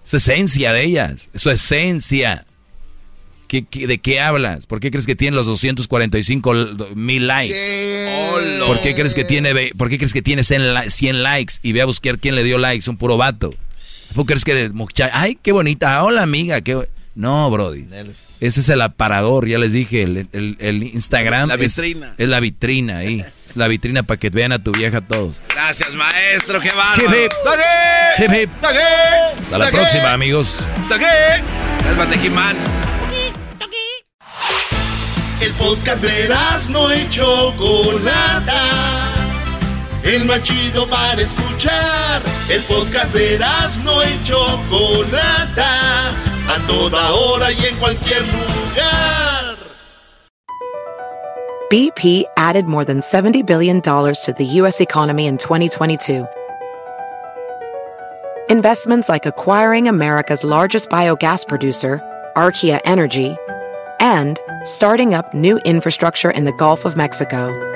Es 0.05 0.15
esencia 0.15 0.73
de 0.73 0.85
ellas, 0.85 1.29
es 1.35 1.43
su 1.43 1.51
esencia. 1.51 2.47
de 3.49 3.99
qué 3.99 4.21
hablas? 4.21 4.67
¿Por 4.67 4.79
qué 4.81 4.91
crees 4.91 5.05
que 5.05 5.17
tiene 5.17 5.37
los 5.37 5.47
245 5.47 6.55
mil 6.95 7.27
likes? 7.27 8.63
¿Por 8.67 8.81
qué 8.81 8.95
crees 8.95 9.15
que 9.15 9.25
tiene, 9.25 9.73
por 9.77 9.89
qué 9.89 9.99
crees 9.99 10.13
que 10.13 10.23
tiene 10.23 10.45
100 10.45 11.23
likes? 11.23 11.55
Y 11.63 11.73
ve 11.73 11.83
a 11.83 11.87
buscar 11.87 12.19
quién 12.19 12.37
le 12.37 12.45
dio 12.45 12.57
likes, 12.57 12.89
un 12.89 12.97
puro 12.97 13.17
vato. 13.17 13.55
¿Por 14.15 14.26
qué 14.26 14.35
crees 14.35 14.44
que 14.44 14.68
muchacha, 14.70 15.10
ay, 15.12 15.39
qué 15.41 15.52
bonita, 15.52 16.02
hola 16.02 16.23
amiga, 16.23 16.60
qué 16.60 16.89
No, 17.15 17.51
brody. 17.51 17.86
Ese 18.41 18.60
es 18.60 18.68
el 18.68 18.83
aparador, 18.83 19.49
ya 19.49 19.59
les 19.59 19.73
dije, 19.73 20.02
el, 20.02 20.83
Instagram. 20.83 21.49
La 21.49 21.57
vitrina. 21.57 22.15
Es, 22.18 22.28
la 22.28 22.41
vitrina 22.41 22.99
ahí. 22.99 23.25
Es 23.49 23.57
la 23.57 23.68
vitrina 23.68 24.02
para 24.02 24.18
que 24.18 24.31
vean 24.31 24.52
a 24.52 24.62
tu 24.62 24.73
vieja 24.73 25.01
todos. 25.01 25.36
Gracias, 25.49 25.93
maestro, 25.93 26.60
qué 26.60 26.70
bárbaro. 26.73 27.02
Hip, 27.02 27.31
hip. 28.18 28.31
Hip, 28.33 28.51
Hasta 29.41 29.59
la 29.59 29.70
próxima, 29.70 30.12
amigos. 30.12 30.57
El 31.89 32.20
Jimán. 32.20 32.57
El 35.41 35.52
podcast 35.52 36.02
de 36.02 36.28
no 36.70 36.91
hecho 36.91 37.52
Chocolata 37.52 39.26
el 40.07 40.25
más 40.25 40.43
chido 40.43 40.86
para 40.89 41.20
escuchar. 41.20 42.23
El 42.49 42.62
podcast 42.62 43.12
de 43.12 43.39
no 43.83 44.02
y 44.02 44.23
Chocolata, 44.23 46.10
a 46.49 46.67
toda 46.67 47.12
hora 47.12 47.51
y 47.51 47.67
en 47.67 47.76
cualquier 47.76 48.23
lugar. 48.23 49.57
BP 51.68 52.25
added 52.36 52.67
more 52.67 52.85
than 52.85 53.01
$70 53.01 53.44
billion 53.44 53.81
to 53.83 54.35
the 54.39 54.44
U.S. 54.60 54.81
economy 54.81 55.26
in 55.26 55.36
2022. 55.36 56.25
Investments 58.49 59.09
like 59.09 59.26
acquiring 59.26 59.89
America's 59.89 60.44
largest 60.44 60.89
biogas 60.89 61.44
producer, 61.49 62.01
Archaea 62.36 62.81
Energy, 62.85 63.36
and 63.99 64.39
starting 64.62 65.15
up 65.15 65.35
new 65.35 65.59
infrastructure 65.65 66.31
in 66.31 66.44
the 66.44 66.52
Gulf 66.52 66.85
of 66.85 66.97
Mexico. 66.97 67.76